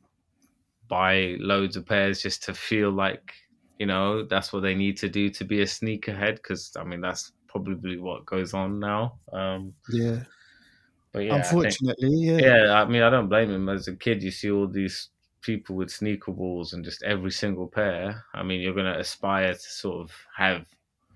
buy 0.88 1.36
loads 1.40 1.78
of 1.78 1.86
pairs 1.86 2.22
just 2.22 2.44
to 2.44 2.54
feel 2.54 2.92
like 2.92 3.32
you 3.80 3.86
know 3.86 4.24
that's 4.26 4.52
what 4.52 4.62
they 4.64 4.74
need 4.76 4.98
to 4.98 5.08
do 5.08 5.30
to 5.30 5.46
be 5.46 5.62
a 5.62 5.66
sneakerhead 5.66 6.36
because 6.36 6.72
I 6.78 6.84
mean 6.84 7.00
that's 7.00 7.32
probably 7.48 7.98
what 8.00 8.26
goes 8.26 8.54
on 8.56 8.80
now. 8.80 9.20
Um, 9.32 9.74
yeah. 9.92 10.24
but 11.14 11.20
yeah, 11.26 11.36
I 11.36 11.42
think- 11.44 11.66
Unfortunately, 11.66 12.10
yeah. 12.10 12.38
yeah, 12.38 12.74
I 12.74 12.86
mean, 12.86 13.04
I 13.04 13.10
don't 13.12 13.30
blame 13.30 13.52
him. 13.52 13.70
As 13.70 13.88
a 13.88 13.96
kid, 13.96 14.24
you 14.24 14.32
see 14.32 14.50
all 14.50 14.68
these 14.68 15.10
people 15.42 15.76
with 15.76 15.92
sneaker 15.92 16.32
balls 16.32 16.74
and 16.74 16.84
just 16.84 17.04
every 17.04 17.32
single 17.32 17.68
pair. 17.68 18.24
I 18.34 18.44
mean, 18.44 18.62
you're 18.62 18.74
going 18.74 18.92
to 18.92 19.00
aspire 19.00 19.54
to 19.54 19.60
sort 19.60 20.02
of 20.02 20.12
have 20.36 20.66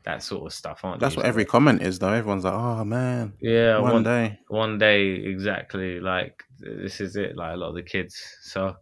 that 0.03 0.23
sort 0.23 0.45
of 0.45 0.53
stuff, 0.53 0.81
aren't 0.83 0.97
you? 0.97 0.99
That's 1.01 1.15
you? 1.15 1.19
what 1.19 1.27
every 1.27 1.45
comment 1.45 1.81
is, 1.81 1.99
though. 1.99 2.13
Everyone's 2.13 2.43
like, 2.43 2.53
"Oh 2.53 2.83
man, 2.83 3.33
yeah, 3.39 3.79
one 3.79 3.93
one, 3.93 4.03
day." 4.03 4.39
one 4.47 4.77
day, 4.77 5.07
exactly. 5.15 5.99
Like, 5.99 6.43
this 6.59 7.01
is 7.01 7.15
it, 7.15 7.35
like 7.35 7.53
a 7.53 7.57
lot 7.57 7.69
of 7.69 7.75
the 7.75 7.83
kids. 7.83 8.21
So, 8.41 8.75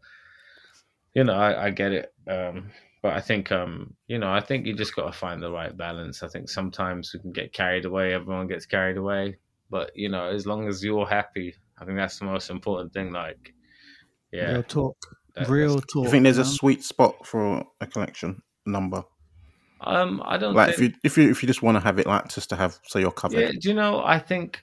you 1.14 1.24
know, 1.24 1.34
I, 1.34 1.66
I 1.66 1.70
get 1.72 1.92
it. 1.94 2.14
Um, 2.28 2.72
but 3.02 3.14
I 3.14 3.20
think, 3.20 3.52
um, 3.52 3.96
you 4.08 4.18
know, 4.18 4.32
I 4.32 4.40
think 4.40 4.66
you 4.66 4.74
just 4.74 4.96
got 4.96 5.08
to 5.08 5.12
find 5.12 5.42
the 5.42 5.52
right 5.52 5.76
balance. 5.76 6.24
I 6.24 6.30
think 6.30 6.50
sometimes 6.50 7.12
we 7.14 7.20
can 7.20 7.34
get 7.34 7.52
carried 7.52 7.86
away. 7.86 8.14
Everyone 8.14 8.48
gets 8.48 8.66
carried 8.66 8.98
away. 8.98 9.38
But, 9.70 9.92
you 9.96 10.08
know, 10.08 10.30
as 10.30 10.46
long 10.46 10.68
as 10.70 10.84
you're 10.84 11.06
happy, 11.06 11.54
I 11.78 11.86
think 11.86 11.98
that's 11.98 12.20
the 12.20 12.26
most 12.26 12.50
important 12.50 12.94
thing. 12.94 13.12
Like, 13.12 13.54
yeah. 14.32 14.54
Real 14.54 14.64
talk. 14.64 14.98
That- 15.36 15.50
Real 15.50 15.80
talk. 15.82 16.06
You 16.06 16.10
think 16.12 16.24
there's 16.24 16.38
a 16.38 16.46
sweet 16.46 16.84
spot 16.84 17.26
for 17.26 17.66
a 17.82 17.88
collection 17.88 18.42
number? 18.66 19.04
Um, 19.82 20.22
I 20.26 20.38
don't 20.38 20.54
Like 20.56 20.70
if 20.70 20.80
you 20.80 20.94
if 21.04 21.18
you 21.18 21.30
if 21.30 21.44
you 21.44 21.48
just 21.48 21.62
want 21.62 21.76
to 21.76 21.82
have 21.82 22.00
it 22.00 22.08
like 22.08 22.30
just 22.30 22.50
to 22.52 22.56
have 22.56 22.80
so 22.88 23.00
you're 23.00 23.12
covered. 23.12 23.40
Yeah, 23.40 23.52
do 23.52 23.68
you 23.68 23.74
know? 23.74 24.02
I 24.04 24.18
think 24.18 24.62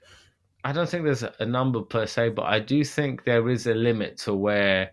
I 0.64 0.72
don't 0.72 0.88
think 0.88 1.04
there's 1.04 1.22
a 1.22 1.44
number 1.46 1.82
per 1.82 2.06
se, 2.06 2.30
but 2.30 2.46
I 2.46 2.58
do 2.60 2.82
think 2.84 3.24
there 3.24 3.48
is 3.50 3.66
a 3.66 3.74
limit 3.74 4.16
to 4.18 4.34
where, 4.34 4.92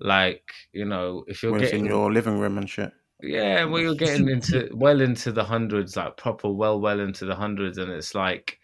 like, 0.00 0.52
you 0.72 0.84
know, 0.84 1.24
if 1.26 1.42
you're 1.42 1.52
when 1.52 1.62
it's 1.62 1.72
in 1.72 1.78
getting 1.78 1.90
your 1.90 2.12
living 2.12 2.38
room 2.38 2.58
and 2.58 2.68
shit. 2.68 2.92
yeah, 3.22 3.64
well, 3.64 3.80
you're 3.82 3.94
getting 3.94 4.28
into 4.28 4.68
well 4.72 5.00
into 5.00 5.32
the 5.32 5.44
hundreds, 5.44 5.96
like 5.96 6.16
proper 6.16 6.50
well, 6.50 6.80
well 6.80 7.00
into 7.00 7.24
the 7.24 7.34
hundreds, 7.34 7.78
and 7.78 7.90
it's 7.90 8.14
like, 8.14 8.60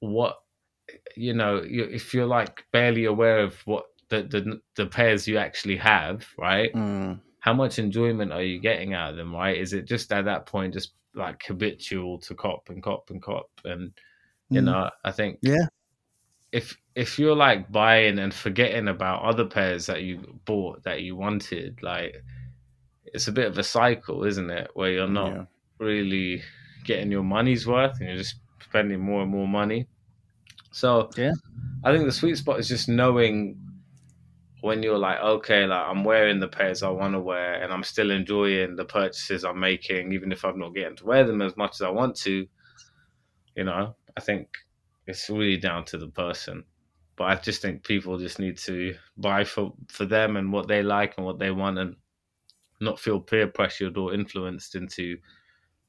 what, 0.00 0.36
you 1.16 1.32
know, 1.34 1.62
you, 1.62 1.84
if 1.84 2.12
you're 2.14 2.26
like 2.26 2.64
barely 2.72 3.04
aware 3.06 3.40
of 3.40 3.54
what 3.66 3.86
the 4.22 4.40
the 4.40 4.60
the 4.76 4.86
pairs 4.86 5.26
you 5.28 5.38
actually 5.38 5.76
have, 5.76 6.26
right? 6.38 6.72
Mm. 6.74 7.20
how 7.40 7.52
much 7.52 7.78
enjoyment 7.78 8.32
are 8.32 8.42
you 8.42 8.58
getting 8.58 8.94
out 8.94 9.10
of 9.10 9.16
them 9.16 9.34
right 9.34 9.58
is 9.58 9.72
it 9.74 9.84
just 9.84 10.10
at 10.12 10.24
that 10.24 10.46
point 10.46 10.72
just 10.72 10.94
like 11.14 11.42
habitual 11.46 12.18
to 12.18 12.34
cop 12.34 12.70
and 12.70 12.82
cop 12.82 13.10
and 13.10 13.20
cop 13.22 13.50
and 13.64 13.92
you 14.48 14.60
Mm. 14.62 14.64
know 14.64 14.90
i 15.04 15.10
think 15.10 15.38
Yeah. 15.42 15.66
if 16.52 16.76
if 16.94 17.18
you're 17.18 17.36
like 17.36 17.70
buying 17.70 18.18
and 18.18 18.32
forgetting 18.32 18.88
about 18.88 19.22
other 19.24 19.44
pairs 19.44 19.84
that 19.86 20.02
you 20.02 20.38
bought 20.46 20.82
that 20.84 21.02
you 21.02 21.16
wanted 21.16 21.82
like 21.82 22.14
it's 23.12 23.28
a 23.28 23.32
bit 23.32 23.46
of 23.46 23.58
a 23.58 23.62
cycle 23.62 24.24
isn't 24.24 24.50
it 24.50 24.70
where 24.74 24.90
you're 24.92 25.06
not 25.22 25.32
Yeah. 25.32 25.44
really 25.78 26.42
getting 26.84 27.10
your 27.10 27.22
money's 27.24 27.66
worth 27.66 27.98
and 28.00 28.08
you're 28.08 28.18
just 28.18 28.36
spending 28.62 29.00
more 29.00 29.22
and 29.22 29.30
more 29.30 29.46
money 29.48 29.86
so 30.72 31.10
Yeah. 31.16 31.32
i 31.84 31.92
think 31.92 32.04
the 32.06 32.12
sweet 32.12 32.38
spot 32.38 32.58
is 32.58 32.68
just 32.68 32.88
knowing 32.88 33.58
when 34.64 34.82
you're 34.82 34.98
like, 34.98 35.20
okay, 35.20 35.66
like 35.66 35.86
I'm 35.86 36.04
wearing 36.04 36.40
the 36.40 36.48
pairs 36.48 36.82
I 36.82 36.88
want 36.88 37.12
to 37.12 37.20
wear, 37.20 37.62
and 37.62 37.70
I'm 37.70 37.82
still 37.82 38.10
enjoying 38.10 38.76
the 38.76 38.86
purchases 38.86 39.44
I'm 39.44 39.60
making, 39.60 40.14
even 40.14 40.32
if 40.32 40.42
I'm 40.42 40.58
not 40.58 40.74
getting 40.74 40.96
to 40.96 41.04
wear 41.04 41.22
them 41.22 41.42
as 41.42 41.54
much 41.54 41.72
as 41.74 41.82
I 41.82 41.90
want 41.90 42.16
to. 42.20 42.46
You 43.54 43.64
know, 43.64 43.94
I 44.16 44.20
think 44.22 44.48
it's 45.06 45.28
really 45.28 45.58
down 45.58 45.84
to 45.86 45.98
the 45.98 46.08
person. 46.08 46.64
But 47.14 47.24
I 47.24 47.34
just 47.34 47.60
think 47.60 47.84
people 47.84 48.16
just 48.16 48.38
need 48.38 48.56
to 48.60 48.94
buy 49.18 49.44
for 49.44 49.74
for 49.88 50.06
them 50.06 50.38
and 50.38 50.50
what 50.50 50.66
they 50.66 50.82
like 50.82 51.18
and 51.18 51.26
what 51.26 51.38
they 51.38 51.50
want, 51.50 51.78
and 51.78 51.96
not 52.80 52.98
feel 52.98 53.20
peer 53.20 53.46
pressured 53.46 53.98
or 53.98 54.14
influenced 54.14 54.76
into 54.76 55.18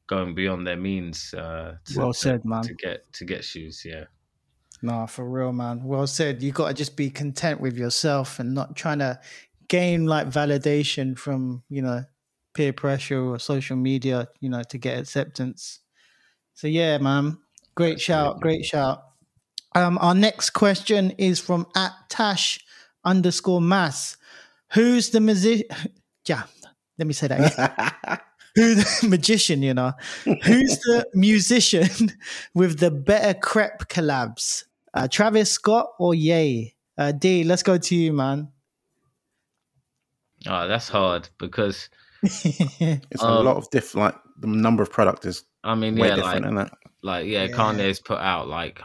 going 0.08 0.36
beyond 0.36 0.68
their 0.68 0.76
means. 0.76 1.34
Uh, 1.34 1.78
to, 1.86 2.00
Well 2.00 2.14
said, 2.14 2.44
man. 2.44 2.64
To 2.64 2.74
get 2.74 3.12
to 3.14 3.24
get 3.24 3.46
shoes, 3.46 3.84
yeah. 3.86 4.04
Nah, 4.86 5.08
for 5.08 5.28
real, 5.28 5.52
man. 5.52 5.84
Well 5.84 6.06
said. 6.06 6.44
You 6.44 6.52
got 6.52 6.68
to 6.68 6.74
just 6.76 6.96
be 6.96 7.10
content 7.10 7.60
with 7.60 7.76
yourself 7.76 8.38
and 8.38 8.54
not 8.54 8.76
trying 8.76 9.00
to 9.00 9.20
gain 9.68 10.06
like 10.06 10.28
validation 10.30 11.18
from, 11.18 11.64
you 11.70 11.82
know, 11.82 12.06
peer 12.54 12.72
pressure 12.72 13.20
or 13.20 13.40
social 13.40 13.78
media, 13.78 14.28
you 14.42 14.50
know, 14.50 14.62
to 14.70 14.78
get 14.78 15.00
acceptance. 15.00 15.80
So, 16.54 16.68
yeah, 16.68 17.00
man. 17.00 17.40
Great 17.74 18.00
shout. 18.00 18.40
Great 18.42 18.64
shout. 18.64 19.02
Um, 19.74 19.98
our 20.00 20.14
next 20.14 20.52
question 20.52 21.12
is 21.18 21.40
from 21.40 21.66
at 21.76 21.92
Tash 22.08 22.60
underscore 23.04 23.62
mass. 23.62 24.18
Who's 24.74 25.10
the 25.10 25.20
music? 25.20 25.70
Yeah, 26.28 26.42
let 26.98 27.06
me 27.06 27.14
say 27.14 27.28
that 27.28 27.54
again. 27.54 28.20
Who's 28.56 29.02
the 29.02 29.08
magician, 29.10 29.62
you 29.62 29.74
know? 29.74 29.94
Who's 30.24 30.80
the 30.80 31.06
musician 31.14 32.14
with 32.56 32.80
the 32.80 32.90
better 32.90 33.38
crep 33.38 33.90
collabs? 33.90 34.64
Uh, 34.96 35.08
Travis 35.08 35.52
Scott 35.52 35.90
or 36.00 36.16
Yay? 36.16 36.74
Uh, 36.98 37.12
D, 37.12 37.44
let's 37.44 37.62
go 37.64 37.78
to 37.78 37.96
you, 37.96 38.14
man. 38.14 38.48
Oh, 40.48 40.68
that's 40.68 40.90
hard 40.90 41.30
because 41.40 41.90
It's 42.24 43.22
a 43.22 43.26
Um, 43.26 43.46
lot 43.46 43.58
of 43.58 43.70
diff. 43.72 43.96
Like 43.96 44.16
the 44.40 44.48
number 44.48 44.84
of 44.84 44.92
product 44.92 45.26
is 45.26 45.44
I 45.64 45.76
mean, 45.76 45.96
way 45.96 46.10
yeah, 46.10 46.16
like 46.16 46.42
isn't 46.44 46.58
it? 46.58 46.72
like 47.02 47.26
yeah, 47.28 47.44
Yeah. 47.46 47.56
Kanye's 47.56 48.00
put 48.00 48.20
out 48.20 48.48
like 48.48 48.80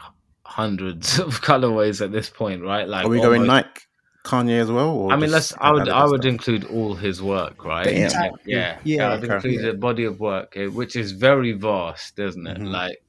hundreds 0.45 1.19
of 1.27 1.41
colorways 1.41 2.01
at 2.03 2.11
this 2.11 2.29
point, 2.29 2.63
right? 2.63 2.87
Like, 2.87 3.05
Are 3.05 3.09
we 3.09 3.19
going 3.21 3.41
almost- 3.49 3.65
Nike, 3.65 3.81
Kanye 4.25 4.59
as 4.59 4.71
well? 4.71 4.89
Or 4.89 5.11
I 5.13 5.15
mean, 5.15 5.31
let's. 5.31 5.53
I 5.59 5.71
would. 5.71 5.89
I 5.89 6.05
would 6.05 6.21
stuff? 6.21 6.31
include 6.31 6.65
all 6.65 6.93
his 6.95 7.21
work, 7.23 7.63
right? 7.65 7.85
Damn. 7.85 8.11
Like, 8.11 8.31
yeah, 8.45 8.57
Yeah. 8.57 8.79
yeah. 8.83 9.07
I 9.07 9.15
would 9.15 9.23
Okay. 9.31 9.33
include 9.49 9.65
a 9.65 9.73
body 9.77 10.05
of 10.05 10.19
work, 10.19 10.53
eh, 10.55 10.67
which 10.67 10.95
is 10.95 11.11
very 11.11 11.53
vast, 11.53 12.19
isn't 12.19 12.45
it? 12.45 12.57
Mhm. 12.59 12.71
Like, 12.71 13.00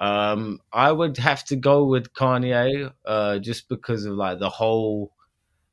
um, 0.00 0.60
I 0.72 0.90
would 0.90 1.18
have 1.18 1.44
to 1.44 1.56
go 1.56 1.84
with 1.84 2.14
Kanye, 2.14 2.90
uh, 3.04 3.38
just 3.38 3.68
because 3.68 4.06
of 4.06 4.14
like 4.14 4.38
the 4.38 4.48
whole, 4.48 5.12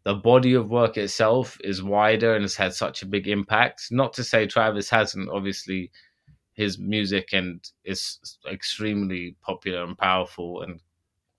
the 0.04 0.16
body 0.16 0.54
of 0.54 0.70
work 0.70 0.98
itself 0.98 1.58
is 1.64 1.82
wider 1.82 2.36
and 2.36 2.44
has 2.44 2.56
had 2.56 2.74
such 2.74 3.02
a 3.02 3.08
big 3.08 3.30
impact. 3.30 3.88
Not 3.90 4.14
to 4.16 4.26
say 4.26 4.46
Travis 4.46 4.90
hasn't, 4.90 5.30
obviously, 5.30 5.92
his 6.54 6.78
music 6.78 7.30
and 7.32 7.64
is 7.86 8.20
extremely 8.52 9.38
popular 9.42 9.84
and 9.84 9.98
powerful 9.98 10.62
and 10.62 10.82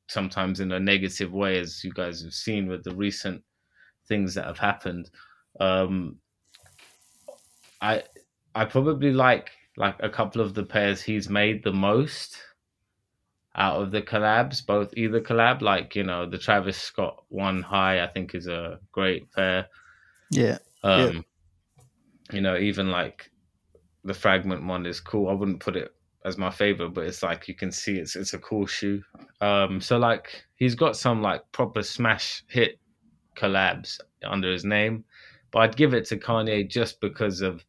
sometimes 0.06 0.60
in 0.60 0.72
a 0.72 0.80
negative 0.80 1.32
way, 1.32 1.58
as 1.58 1.84
you 1.84 1.92
guys 1.92 2.22
have 2.22 2.32
seen 2.32 2.68
with 2.68 2.84
the 2.84 2.94
recent 2.94 3.44
things 4.06 4.34
that 4.34 4.46
have 4.46 4.58
happened. 4.58 5.10
Um, 5.60 6.16
I 7.82 8.04
I 8.54 8.64
probably 8.64 9.12
like 9.12 9.50
like 9.76 9.96
a 10.00 10.08
couple 10.08 10.40
of 10.40 10.54
the 10.54 10.64
pairs 10.64 11.02
he's 11.02 11.28
made 11.28 11.62
the 11.62 11.72
most 11.72 12.38
out 13.58 13.82
of 13.82 13.90
the 13.90 14.00
collabs, 14.00 14.64
both 14.64 14.96
either 14.96 15.20
collab, 15.20 15.60
like 15.60 15.96
you 15.96 16.04
know 16.04 16.24
the 16.24 16.38
Travis 16.38 16.78
Scott 16.78 17.24
one 17.28 17.60
high, 17.60 18.02
I 18.02 18.06
think 18.06 18.34
is 18.34 18.46
a 18.46 18.78
great 18.92 19.30
pair. 19.32 19.66
Yeah. 20.30 20.58
Um, 20.84 21.24
Yeah. 22.30 22.36
you 22.36 22.40
know, 22.40 22.56
even 22.56 22.90
like 22.90 23.30
the 24.04 24.14
fragment 24.14 24.64
one 24.64 24.86
is 24.86 25.00
cool. 25.00 25.28
I 25.28 25.32
wouldn't 25.32 25.60
put 25.60 25.76
it 25.76 25.92
as 26.24 26.38
my 26.38 26.50
favorite, 26.50 26.90
but 26.90 27.04
it's 27.06 27.22
like 27.22 27.48
you 27.48 27.54
can 27.54 27.72
see 27.72 27.98
it's 27.98 28.14
it's 28.14 28.32
a 28.34 28.38
cool 28.38 28.66
shoe. 28.66 29.02
Um, 29.40 29.80
so 29.80 29.98
like 29.98 30.44
he's 30.56 30.76
got 30.76 30.96
some 30.96 31.20
like 31.20 31.42
proper 31.50 31.82
smash 31.82 32.44
hit 32.48 32.78
collabs 33.36 33.98
under 34.24 34.50
his 34.52 34.64
name, 34.64 35.04
but 35.50 35.60
I'd 35.60 35.76
give 35.76 35.94
it 35.94 36.04
to 36.06 36.16
Kanye 36.16 36.68
just 36.68 37.00
because 37.00 37.40
of, 37.40 37.64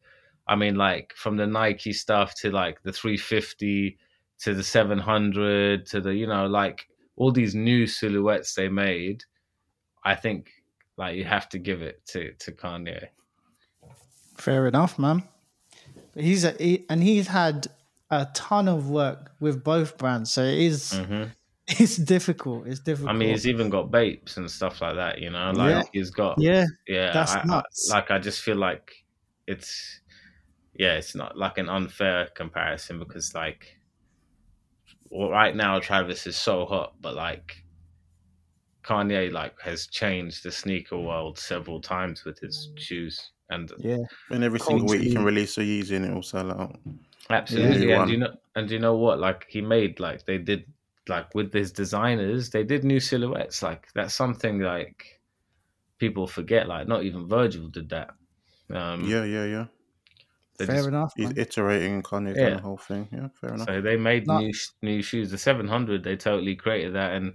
I 0.46 0.56
mean, 0.56 0.76
like 0.76 1.14
from 1.16 1.36
the 1.36 1.46
Nike 1.46 1.92
stuff 1.92 2.34
to 2.36 2.50
like 2.50 2.82
the 2.82 2.92
350 2.92 3.98
to 4.42 4.54
the 4.54 4.62
700 4.62 5.86
to 5.86 6.00
the 6.00 6.14
you 6.14 6.26
know 6.26 6.46
like 6.46 6.88
all 7.16 7.30
these 7.32 7.54
new 7.54 7.86
silhouettes 7.86 8.54
they 8.54 8.68
made. 8.68 9.24
I 10.04 10.14
think 10.14 10.50
like 10.96 11.16
you 11.16 11.24
have 11.24 11.48
to 11.50 11.58
give 11.58 11.82
it 11.82 12.04
to 12.08 12.32
to 12.40 12.52
Kanye. 12.52 13.08
Fair 14.36 14.66
enough, 14.66 14.98
man. 14.98 15.22
But 16.14 16.24
he's 16.24 16.44
a, 16.44 16.52
he, 16.52 16.86
and 16.88 17.02
he's 17.02 17.26
had 17.28 17.66
a 18.10 18.26
ton 18.34 18.68
of 18.68 18.88
work 18.90 19.32
with 19.40 19.62
both 19.62 19.98
brands, 19.98 20.30
so 20.30 20.42
it 20.42 20.58
is- 20.58 20.92
hmm 20.92 21.24
it's 21.78 21.96
difficult. 21.96 22.66
It's 22.66 22.80
difficult. 22.80 23.10
I 23.14 23.16
mean, 23.16 23.28
he's 23.28 23.46
even 23.46 23.70
got 23.70 23.92
Bapes 23.92 24.38
and 24.38 24.50
stuff 24.50 24.80
like 24.80 24.96
that. 24.96 25.20
You 25.20 25.30
know, 25.30 25.52
like 25.52 25.70
Yeah. 25.70 25.82
he's 25.92 26.10
got 26.10 26.40
yeah, 26.40 26.64
yeah. 26.88 27.12
that's 27.12 27.32
I- 27.32 27.44
I- 27.48 27.62
like 27.90 28.10
I 28.10 28.18
just 28.18 28.40
feel 28.40 28.56
like 28.56 28.90
it's 29.46 30.00
yeah, 30.74 30.94
it's 30.94 31.14
not 31.14 31.36
like 31.36 31.58
an 31.58 31.68
unfair 31.68 32.28
comparison 32.34 32.98
because 32.98 33.34
like 33.34 33.76
well, 35.10 35.30
right 35.30 35.54
now 35.54 35.78
Travis 35.80 36.26
is 36.26 36.36
so 36.36 36.64
hot, 36.64 36.94
but 37.00 37.14
like 37.14 37.64
Kanye 38.84 39.30
like 39.32 39.60
has 39.60 39.86
changed 39.86 40.42
the 40.44 40.50
sneaker 40.50 40.98
world 40.98 41.38
several 41.38 41.80
times 41.80 42.24
with 42.24 42.38
his 42.38 42.70
shoes 42.76 43.32
and 43.50 43.70
yeah, 43.78 43.98
And 44.30 44.44
every 44.44 44.60
single 44.60 44.86
week 44.86 45.02
you 45.02 45.12
can 45.12 45.24
release 45.24 45.58
a 45.58 45.62
Yeezy 45.62 45.96
and 45.96 46.06
it 46.06 46.14
will 46.14 46.22
sell 46.22 46.50
out. 46.52 46.78
Absolutely, 47.28 47.88
Yeah. 47.88 47.98
and 48.00 48.06
do 48.06 48.12
you 48.12 48.18
know, 48.18 48.34
and 48.54 48.68
do 48.68 48.74
you 48.74 48.80
know 48.80 48.96
what? 48.96 49.18
Like 49.18 49.46
he 49.48 49.60
made, 49.60 50.00
like 50.00 50.24
they 50.24 50.38
did, 50.38 50.64
like 51.08 51.34
with 51.34 51.52
his 51.52 51.72
designers, 51.72 52.50
they 52.50 52.64
did 52.64 52.84
new 52.84 53.00
silhouettes. 53.00 53.62
Like 53.62 53.88
that's 53.94 54.14
something 54.14 54.60
like 54.60 55.20
people 55.98 56.26
forget. 56.26 56.68
Like 56.68 56.86
not 56.88 57.02
even 57.02 57.28
Virgil 57.28 57.68
did 57.68 57.88
that. 57.90 58.10
Um, 58.72 59.04
Yeah, 59.04 59.24
yeah, 59.24 59.44
yeah. 59.44 59.66
They 60.60 60.66
fair 60.66 60.76
just- 60.76 60.88
enough. 60.88 61.12
He's 61.16 61.26
man. 61.28 61.38
iterating 61.38 61.94
and 61.94 62.04
Kanye's 62.04 62.38
Yeah. 62.38 62.50
the 62.50 62.60
whole 62.60 62.76
thing. 62.78 63.08
Yeah, 63.12 63.28
fair 63.40 63.54
enough. 63.54 63.66
So 63.66 63.80
they 63.80 63.96
made 63.96 64.26
No. 64.26 64.38
new 64.38 64.52
new 64.82 65.02
shoes. 65.02 65.30
The 65.30 65.38
seven 65.38 65.66
hundred, 65.68 66.04
they 66.04 66.16
totally 66.16 66.54
created 66.56 66.94
that. 66.94 67.12
And 67.14 67.34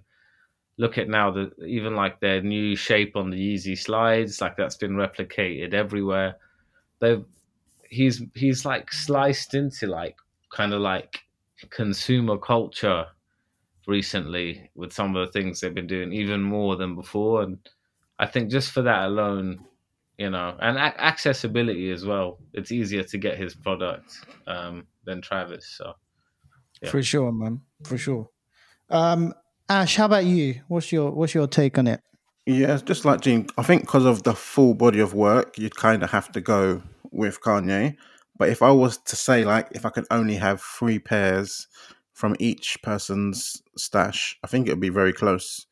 look 0.78 0.98
at 0.98 1.08
now 1.10 1.32
the 1.32 1.52
even 1.66 1.96
like 1.96 2.20
their 2.20 2.42
new 2.42 2.76
shape 2.76 3.16
on 3.16 3.30
the 3.30 3.38
Yeezy 3.38 3.78
slides, 3.78 4.42
like 4.42 4.56
that's 4.58 4.78
been 4.78 4.94
replicated 4.96 5.74
everywhere. 5.74 6.36
They've 7.00 7.24
he's 7.90 8.22
he's 8.34 8.66
like 8.66 8.92
sliced 8.92 9.54
into 9.54 9.88
like 9.88 10.18
kind 10.52 10.74
of 10.74 10.82
like 10.82 11.20
consumer 11.70 12.38
culture 12.38 13.06
recently 13.88 14.70
with 14.76 14.92
some 14.92 15.16
of 15.16 15.26
the 15.26 15.32
things 15.32 15.62
they've 15.62 15.74
been 15.76 15.88
doing 15.88 16.12
even 16.12 16.42
more 16.42 16.76
than 16.76 16.96
before 16.96 17.44
and 17.44 17.58
i 18.18 18.26
think 18.26 18.50
just 18.50 18.72
for 18.72 18.82
that 18.82 19.04
alone 19.06 19.64
you 20.18 20.30
know 20.30 20.56
and 20.62 20.78
a- 20.78 21.04
accessibility 21.04 21.92
as 21.92 22.06
well 22.06 22.40
it's 22.54 22.72
easier 22.72 23.04
to 23.04 23.18
get 23.18 23.38
his 23.38 23.54
product 23.54 24.14
um, 24.48 24.86
than 25.06 25.22
travis 25.22 25.76
so 25.78 25.94
yeah. 26.82 26.90
For 26.90 27.04
sure, 27.04 27.32
man. 27.32 27.62
For 27.84 27.98
sure. 27.98 28.30
Um, 28.90 29.34
Ash, 29.70 29.96
how 29.96 30.06
about 30.06 30.26
you? 30.26 30.62
What's 30.68 30.92
your 30.92 31.12
what's 31.12 31.34
your 31.34 31.48
take 31.48 31.78
on 31.78 31.88
it? 31.88 32.02
Yeah, 32.46 32.78
just 32.84 33.06
like 33.06 33.22
Dean. 33.22 33.48
I 33.58 33.64
think 33.64 33.82
because 33.82 34.06
of 34.06 34.24
the 34.24 34.36
full 34.36 34.76
body 34.76 35.00
of 35.00 35.14
work, 35.14 35.58
you'd 35.58 35.76
kind 35.76 36.04
of 36.04 36.12
have 36.12 36.32
to 36.34 36.42
go 36.42 36.84
with 37.12 37.42
Kanye. 37.42 37.96
But 38.38 38.50
if 38.50 38.62
I 38.62 38.70
was 38.70 38.98
to 38.98 39.16
say, 39.16 39.46
like, 39.46 39.70
if 39.72 39.86
I 39.86 39.90
could 39.90 40.06
only 40.12 40.36
have 40.36 40.62
three 40.62 41.00
pairs 41.00 41.68
from 42.14 42.36
each 42.40 42.78
person's 42.84 43.64
stash, 43.78 44.38
I 44.44 44.48
think 44.48 44.68
it 44.68 44.72
would 44.72 44.80
be 44.80 44.90
very 44.90 45.14
close. 45.14 45.66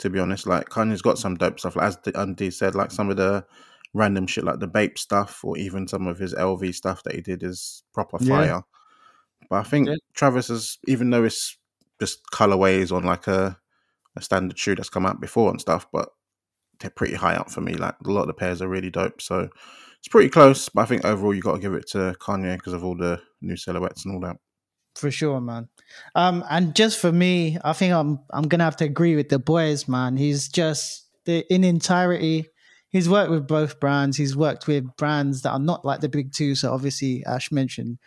To 0.00 0.10
be 0.10 0.18
honest, 0.18 0.46
like 0.46 0.68
Kanye's 0.70 1.02
got 1.02 1.18
some 1.18 1.36
dope 1.36 1.60
stuff, 1.60 1.76
like 1.76 1.86
as 1.86 1.98
the 1.98 2.18
Undie 2.20 2.50
said, 2.50 2.74
like 2.74 2.90
some 2.90 3.10
of 3.10 3.16
the 3.16 3.44
random 3.92 4.26
shit, 4.26 4.44
like 4.44 4.60
the 4.60 4.66
Bape 4.68 4.98
stuff, 4.98 5.44
or 5.44 5.56
even 5.58 5.88
some 5.88 6.06
of 6.06 6.18
his 6.18 6.34
LV 6.34 6.74
stuff 6.74 7.02
that 7.04 7.14
he 7.14 7.20
did 7.20 7.42
is 7.42 7.82
proper 7.92 8.18
Yeah. 8.20 8.28
fire. 8.28 8.62
But 9.48 9.56
I 9.56 9.62
think 9.64 9.88
Yeah. 9.88 9.96
Travis 10.14 10.50
is, 10.50 10.78
even 10.86 11.10
though 11.10 11.24
it's 11.24 11.56
just 12.00 12.20
colorways 12.32 12.92
on 12.92 13.04
like 13.04 13.26
a 13.26 13.58
a 14.16 14.20
standard 14.20 14.58
shoe 14.58 14.74
that's 14.74 14.88
come 14.90 15.06
out 15.06 15.20
before 15.20 15.50
and 15.50 15.60
stuff, 15.60 15.86
but 15.92 16.08
they're 16.80 16.90
pretty 16.90 17.14
high 17.14 17.36
up 17.36 17.48
for 17.50 17.60
me. 17.60 17.74
Like 17.74 17.94
a 18.04 18.10
lot 18.10 18.22
of 18.22 18.26
the 18.26 18.34
pairs 18.34 18.60
are 18.60 18.68
really 18.68 18.90
dope, 18.90 19.22
so 19.22 19.48
it's 19.98 20.08
pretty 20.08 20.28
close. 20.28 20.68
But 20.68 20.82
I 20.82 20.84
think 20.86 21.04
overall 21.04 21.32
you 21.34 21.40
got 21.42 21.54
to 21.54 21.60
give 21.60 21.74
it 21.74 21.86
to 21.90 22.16
Kanye 22.20 22.56
because 22.56 22.72
of 22.72 22.84
all 22.84 22.96
the 22.96 23.20
new 23.40 23.56
silhouettes 23.56 24.04
and 24.04 24.14
all 24.14 24.20
that. 24.22 24.36
For 24.96 25.10
sure, 25.12 25.40
man. 25.40 25.68
Um, 26.16 26.44
and 26.50 26.74
just 26.74 26.98
for 26.98 27.12
me, 27.12 27.56
I 27.62 27.72
think 27.72 27.92
I'm 27.94 28.18
I'm 28.30 28.48
gonna 28.48 28.64
have 28.64 28.76
to 28.78 28.84
agree 28.84 29.14
with 29.14 29.28
the 29.28 29.38
boys, 29.38 29.86
man. 29.86 30.16
He's 30.16 30.48
just 30.48 31.06
the 31.24 31.44
in 31.52 31.62
entirety. 31.62 32.48
He's 32.90 33.08
worked 33.08 33.30
with 33.30 33.46
both 33.46 33.78
brands. 33.78 34.16
He's 34.16 34.36
worked 34.36 34.66
with 34.66 34.96
brands 34.96 35.42
that 35.42 35.52
are 35.52 35.58
not 35.58 35.84
like 35.84 36.00
the 36.00 36.08
big 36.08 36.32
two. 36.32 36.54
So 36.54 36.72
obviously, 36.72 37.24
Ash 37.24 37.52
mentioned 37.52 37.98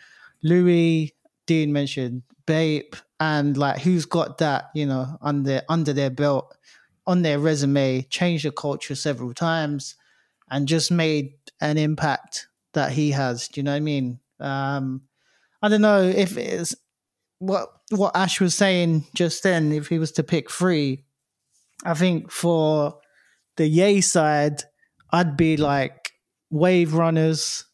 Louis, 0.42 1.14
Dean 1.46 1.72
mentioned 1.72 2.22
Bape, 2.46 2.94
and 3.18 3.56
like 3.56 3.80
who's 3.80 4.04
got 4.04 4.38
that, 4.38 4.66
you 4.74 4.86
know, 4.86 5.16
under 5.22 5.62
under 5.68 5.92
their 5.92 6.10
belt, 6.10 6.54
on 7.06 7.22
their 7.22 7.38
resume, 7.38 8.02
changed 8.10 8.44
the 8.44 8.50
culture 8.50 8.94
several 8.94 9.32
times, 9.32 9.96
and 10.50 10.68
just 10.68 10.90
made 10.90 11.32
an 11.60 11.78
impact 11.78 12.48
that 12.74 12.92
he 12.92 13.10
has. 13.12 13.48
Do 13.48 13.60
you 13.60 13.64
know 13.64 13.72
what 13.72 13.76
I 13.76 13.80
mean? 13.80 14.20
Um, 14.38 15.02
I 15.62 15.68
don't 15.68 15.80
know 15.80 16.02
if 16.02 16.36
it's 16.36 16.74
what 17.38 17.68
what 17.90 18.14
Ash 18.14 18.38
was 18.40 18.54
saying 18.54 19.06
just 19.14 19.42
then. 19.42 19.72
If 19.72 19.88
he 19.88 19.98
was 19.98 20.12
to 20.12 20.22
pick 20.22 20.50
three, 20.50 21.04
I 21.86 21.94
think 21.94 22.30
for 22.30 22.98
the 23.56 23.66
Yay 23.66 24.00
side, 24.02 24.64
I'd 25.14 25.36
be 25.36 25.56
like 25.56 26.10
Wave 26.50 26.94
Runners, 26.94 27.64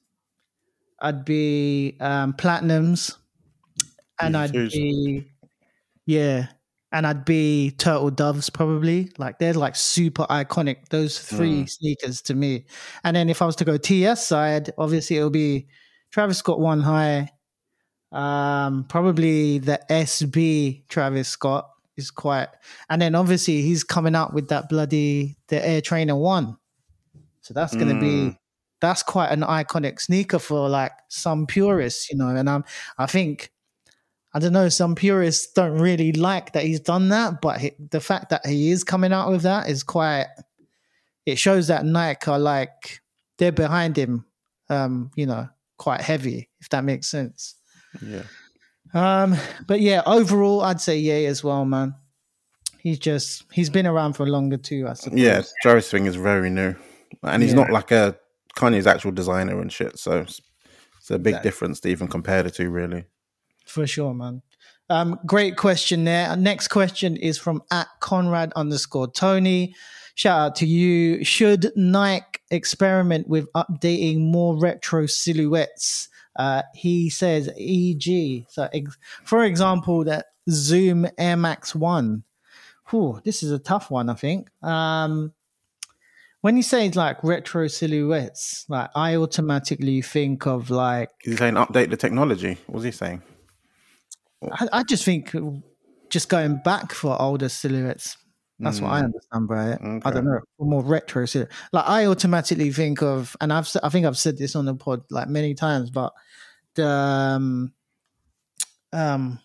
I'd 1.00 1.24
be 1.24 1.96
um, 2.00 2.34
Platinums, 2.34 3.16
and 4.20 4.36
I'd 4.36 4.52
be 4.52 5.26
yeah, 6.06 6.48
and 6.92 7.06
I'd 7.06 7.24
be 7.24 7.70
Turtle 7.70 8.10
Doves 8.10 8.50
probably. 8.50 9.10
Like 9.16 9.38
they're 9.38 9.54
like 9.54 9.76
super 9.76 10.24
iconic. 10.24 10.88
Those 10.90 11.18
three 11.18 11.62
Mm. 11.64 11.70
sneakers 11.70 12.20
to 12.22 12.34
me. 12.34 12.66
And 13.04 13.16
then 13.16 13.30
if 13.30 13.40
I 13.40 13.46
was 13.46 13.56
to 13.56 13.64
go 13.64 13.78
TS 13.78 14.26
side, 14.26 14.72
obviously 14.76 15.16
it'll 15.16 15.30
be 15.30 15.68
Travis 16.12 16.38
Scott 16.38 16.60
one 16.60 16.80
high. 16.82 17.30
Um, 18.12 18.84
probably 18.88 19.58
the 19.58 19.80
SB 19.88 20.82
Travis 20.88 21.28
Scott 21.28 21.70
is 21.96 22.10
quite, 22.10 22.48
and 22.90 23.00
then 23.00 23.14
obviously 23.14 23.62
he's 23.62 23.84
coming 23.84 24.14
out 24.16 24.34
with 24.34 24.48
that 24.48 24.68
bloody 24.68 25.36
the 25.48 25.64
Air 25.66 25.80
Trainer 25.80 26.16
one. 26.16 26.56
So 27.42 27.54
that's 27.54 27.74
gonna 27.76 27.98
be 27.98 28.06
Mm. 28.30 28.36
that's 28.80 29.02
quite 29.02 29.30
an 29.30 29.40
iconic 29.40 30.00
sneaker 30.00 30.38
for 30.38 30.68
like 30.68 30.92
some 31.08 31.46
purists, 31.46 32.10
you 32.10 32.16
know. 32.16 32.28
And 32.34 32.48
I'm 32.48 32.64
I 32.98 33.06
think 33.06 33.50
I 34.32 34.38
don't 34.38 34.52
know, 34.52 34.68
some 34.68 34.94
purists 34.94 35.52
don't 35.52 35.78
really 35.78 36.12
like 36.12 36.52
that 36.52 36.62
he's 36.64 36.78
done 36.80 37.08
that, 37.08 37.40
but 37.40 37.60
he, 37.60 37.72
the 37.90 38.00
fact 38.00 38.30
that 38.30 38.46
he 38.46 38.70
is 38.70 38.84
coming 38.84 39.12
out 39.12 39.30
with 39.30 39.42
that 39.42 39.68
is 39.68 39.82
quite. 39.82 40.26
It 41.26 41.38
shows 41.38 41.66
that 41.68 41.84
Nike 41.84 42.30
are 42.30 42.38
like 42.38 43.00
they're 43.38 43.52
behind 43.52 43.96
him, 43.96 44.24
um, 44.68 45.10
you 45.16 45.26
know, 45.26 45.48
quite 45.78 46.00
heavy, 46.00 46.48
if 46.60 46.68
that 46.70 46.84
makes 46.84 47.08
sense. 47.08 47.56
Yeah, 48.00 48.22
Um, 48.94 49.36
but 49.66 49.80
yeah, 49.80 50.02
overall, 50.06 50.62
I'd 50.62 50.80
say 50.80 50.98
yay 50.98 51.26
as 51.26 51.42
well, 51.44 51.64
man. 51.64 51.94
He's 52.78 52.98
just 52.98 53.44
he's 53.52 53.68
been 53.70 53.86
around 53.86 54.14
for 54.14 54.26
longer 54.26 54.56
too, 54.56 54.86
I 54.88 54.94
suppose. 54.94 55.18
yeah. 55.18 55.42
Travis 55.62 55.90
thing 55.90 56.06
is 56.06 56.16
very 56.16 56.50
new, 56.50 56.74
and 57.22 57.42
he's 57.42 57.52
Yeah. 57.52 57.60
not 57.60 57.70
like 57.70 57.90
a 57.90 58.16
Kanye's 58.56 58.86
actual 58.86 59.12
designer 59.12 59.60
and 59.60 59.72
shit. 59.72 59.98
So 59.98 60.18
it's, 60.20 60.40
it's 60.98 61.10
a 61.10 61.18
big 61.18 61.32
Exactly. 61.34 61.48
difference 61.50 61.80
to 61.80 61.88
even 61.88 62.08
compare 62.08 62.42
the 62.42 62.50
two, 62.50 62.70
really. 62.70 63.04
For 63.66 63.86
sure, 63.86 64.12
man. 64.14 64.42
Um, 64.88 65.18
great 65.24 65.56
question 65.56 66.04
there. 66.04 66.28
Our 66.28 66.36
next 66.36 66.68
question 66.68 67.16
is 67.16 67.38
from 67.38 67.62
at 67.70 67.86
Conrad 68.00 68.52
underscore 68.56 69.10
Tony. 69.12 69.74
Shout 70.16 70.38
out 70.40 70.56
to 70.56 70.66
you. 70.66 71.24
Should 71.24 71.70
Nike 71.76 72.40
experiment 72.50 73.28
with 73.28 73.46
updating 73.52 74.18
more 74.18 74.58
retro 74.58 75.06
silhouettes? 75.06 76.08
Uh, 76.36 76.62
he 76.74 77.08
says, 77.08 77.48
e.g., 77.56 78.46
so 78.48 78.68
ex- 78.72 78.98
for 79.24 79.44
example, 79.44 80.04
that 80.04 80.26
Zoom 80.50 81.06
Air 81.18 81.36
Max 81.36 81.74
One. 81.74 82.24
Whew, 82.90 83.20
this 83.24 83.42
is 83.44 83.52
a 83.52 83.58
tough 83.58 83.90
one, 83.90 84.08
I 84.10 84.14
think. 84.14 84.48
Um, 84.62 85.32
when 86.40 86.56
you 86.56 86.62
say 86.62 86.88
like 86.90 87.22
retro 87.22 87.68
silhouettes, 87.68 88.64
like 88.68 88.90
I 88.94 89.16
automatically 89.16 90.02
think 90.02 90.46
of 90.46 90.70
like 90.70 91.10
Is 91.24 91.32
he 91.32 91.36
saying 91.38 91.54
update 91.54 91.90
the 91.90 91.96
technology? 91.96 92.56
What's 92.66 92.84
he 92.84 92.90
saying? 92.90 93.22
I, 94.52 94.68
I 94.72 94.82
just 94.84 95.04
think 95.04 95.34
just 96.08 96.28
going 96.28 96.60
back 96.64 96.92
for 96.92 97.20
older 97.20 97.48
silhouettes. 97.48 98.16
That's 98.58 98.80
what 98.80 98.92
I 98.92 99.00
Mm. 99.00 99.04
understand 99.04 99.48
by 99.48 99.70
it. 99.70 99.80
I 100.04 100.10
don't 100.10 100.24
know, 100.26 100.40
more 100.58 100.82
retro 100.82 101.24
silhouette. 101.24 101.52
Like 101.72 101.88
I 101.88 102.06
automatically 102.06 102.70
think 102.72 103.02
of, 103.02 103.34
and 103.40 103.52
I've 103.52 103.70
I 103.82 103.88
think 103.88 104.04
I've 104.06 104.18
said 104.18 104.36
this 104.36 104.54
on 104.54 104.66
the 104.66 104.74
pod 104.74 105.02
like 105.10 105.28
many 105.28 105.54
times, 105.54 105.90
but 105.90 106.12
the 106.74 106.86
um, 106.86 107.72
um 108.92 109.40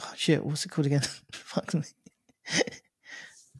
oh, 0.00 0.12
shit, 0.16 0.44
what's 0.44 0.64
it 0.64 0.70
called 0.70 0.86
again? 0.86 1.02
Fuck 1.32 1.74
me. 1.74 1.82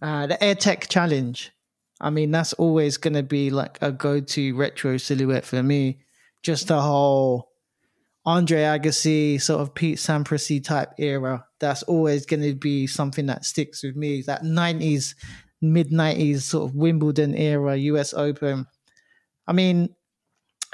uh, 0.02 0.26
the 0.26 0.34
AirTech 0.36 0.88
Challenge. 0.88 1.52
I 2.00 2.10
mean, 2.10 2.30
that's 2.30 2.52
always 2.54 2.96
going 2.96 3.14
to 3.14 3.22
be 3.22 3.50
like 3.50 3.78
a 3.80 3.92
go-to 3.92 4.54
retro 4.54 4.96
silhouette 4.96 5.44
for 5.44 5.62
me. 5.62 6.00
Just 6.42 6.68
the 6.68 6.80
whole 6.80 7.50
Andre 8.24 8.60
Agassi, 8.62 9.40
sort 9.40 9.60
of 9.60 9.74
Pete 9.74 9.98
Sampras 9.98 10.64
type 10.64 10.92
era. 10.98 11.44
That's 11.58 11.82
always 11.84 12.26
going 12.26 12.42
to 12.42 12.54
be 12.54 12.86
something 12.86 13.26
that 13.26 13.44
sticks 13.44 13.82
with 13.82 13.96
me. 13.96 14.22
That 14.22 14.42
90s, 14.42 15.14
mid 15.60 15.90
90s 15.90 16.42
sort 16.42 16.70
of 16.70 16.76
Wimbledon 16.76 17.34
era, 17.34 17.76
US 17.76 18.14
Open. 18.14 18.66
I 19.46 19.52
mean, 19.52 19.94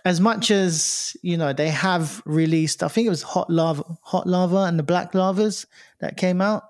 as 0.05 0.21
much 0.21 0.53
as, 0.53 1.17
you 1.23 1.37
know, 1.37 1.53
they 1.53 1.71
have 1.71 2.23
released, 2.27 2.83
I 2.83 2.89
think 2.89 3.07
it 3.07 3.11
was 3.11 3.23
Hot 3.23 3.51
Lava, 3.51 3.83
Hot 4.03 4.27
Lava 4.27 4.59
and 4.59 4.79
the 4.79 4.85
Black 4.85 5.13
Lavas 5.13 5.67
that 6.01 6.17
came 6.17 6.41
out. 6.41 6.63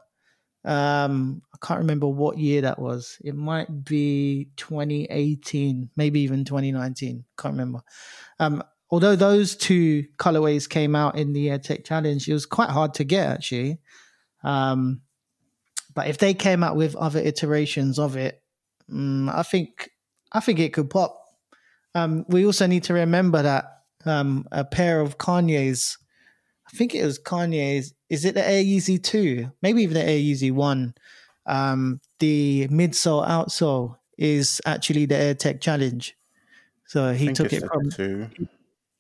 Um, 0.66 1.42
I 1.54 1.64
can't 1.64 1.78
remember 1.78 2.08
what 2.08 2.38
year 2.38 2.62
that 2.62 2.78
was. 2.78 3.18
It 3.24 3.36
might 3.36 3.84
be 3.84 4.48
2018, 4.56 5.90
maybe 5.96 6.20
even 6.20 6.44
2019. 6.44 7.24
Can't 7.38 7.52
remember. 7.52 7.80
Um, 8.40 8.62
although 8.90 9.16
those 9.16 9.56
two 9.56 10.06
colorways 10.18 10.68
came 10.68 10.96
out 10.96 11.16
in 11.16 11.32
the 11.32 11.48
AirTech 11.48 11.84
Challenge, 11.84 12.28
it 12.28 12.32
was 12.32 12.46
quite 12.46 12.70
hard 12.70 12.94
to 12.94 13.04
get 13.04 13.28
actually. 13.28 13.78
Um, 14.42 15.02
but 15.94 16.08
if 16.08 16.18
they 16.18 16.34
came 16.34 16.62
out 16.62 16.76
with 16.76 16.96
other 16.96 17.20
iterations 17.20 17.98
of 17.98 18.16
it, 18.16 18.42
mm, 18.90 19.32
I 19.32 19.42
think 19.42 19.90
I 20.32 20.40
think 20.40 20.58
it 20.58 20.72
could 20.72 20.90
pop. 20.90 21.18
Um, 21.94 22.26
we 22.28 22.44
also 22.44 22.66
need 22.66 22.84
to 22.84 22.94
remember 22.94 23.42
that 23.42 23.64
um, 24.04 24.46
a 24.52 24.64
pair 24.64 25.00
of 25.00 25.16
Kanye's, 25.16 25.96
I 26.66 26.76
think 26.76 26.94
it 26.94 27.04
was 27.04 27.18
Kanye's. 27.18 27.94
Is 28.08 28.24
it 28.24 28.34
the 28.34 28.46
Air 28.46 28.62
Yeezy 28.62 29.02
two? 29.02 29.50
Maybe 29.62 29.82
even 29.82 29.94
the 29.94 30.04
Air 30.04 30.18
Yeezy 30.18 30.52
one. 30.52 30.94
Um, 31.46 32.00
the 32.18 32.68
midsole 32.68 33.26
outsole 33.26 33.96
is 34.18 34.60
actually 34.64 35.06
the 35.06 35.14
AirTech 35.14 35.60
Challenge. 35.60 36.16
So 36.86 37.12
he 37.12 37.32
took 37.32 37.52
it 37.52 37.64
from 37.66 37.90
two. 37.90 38.28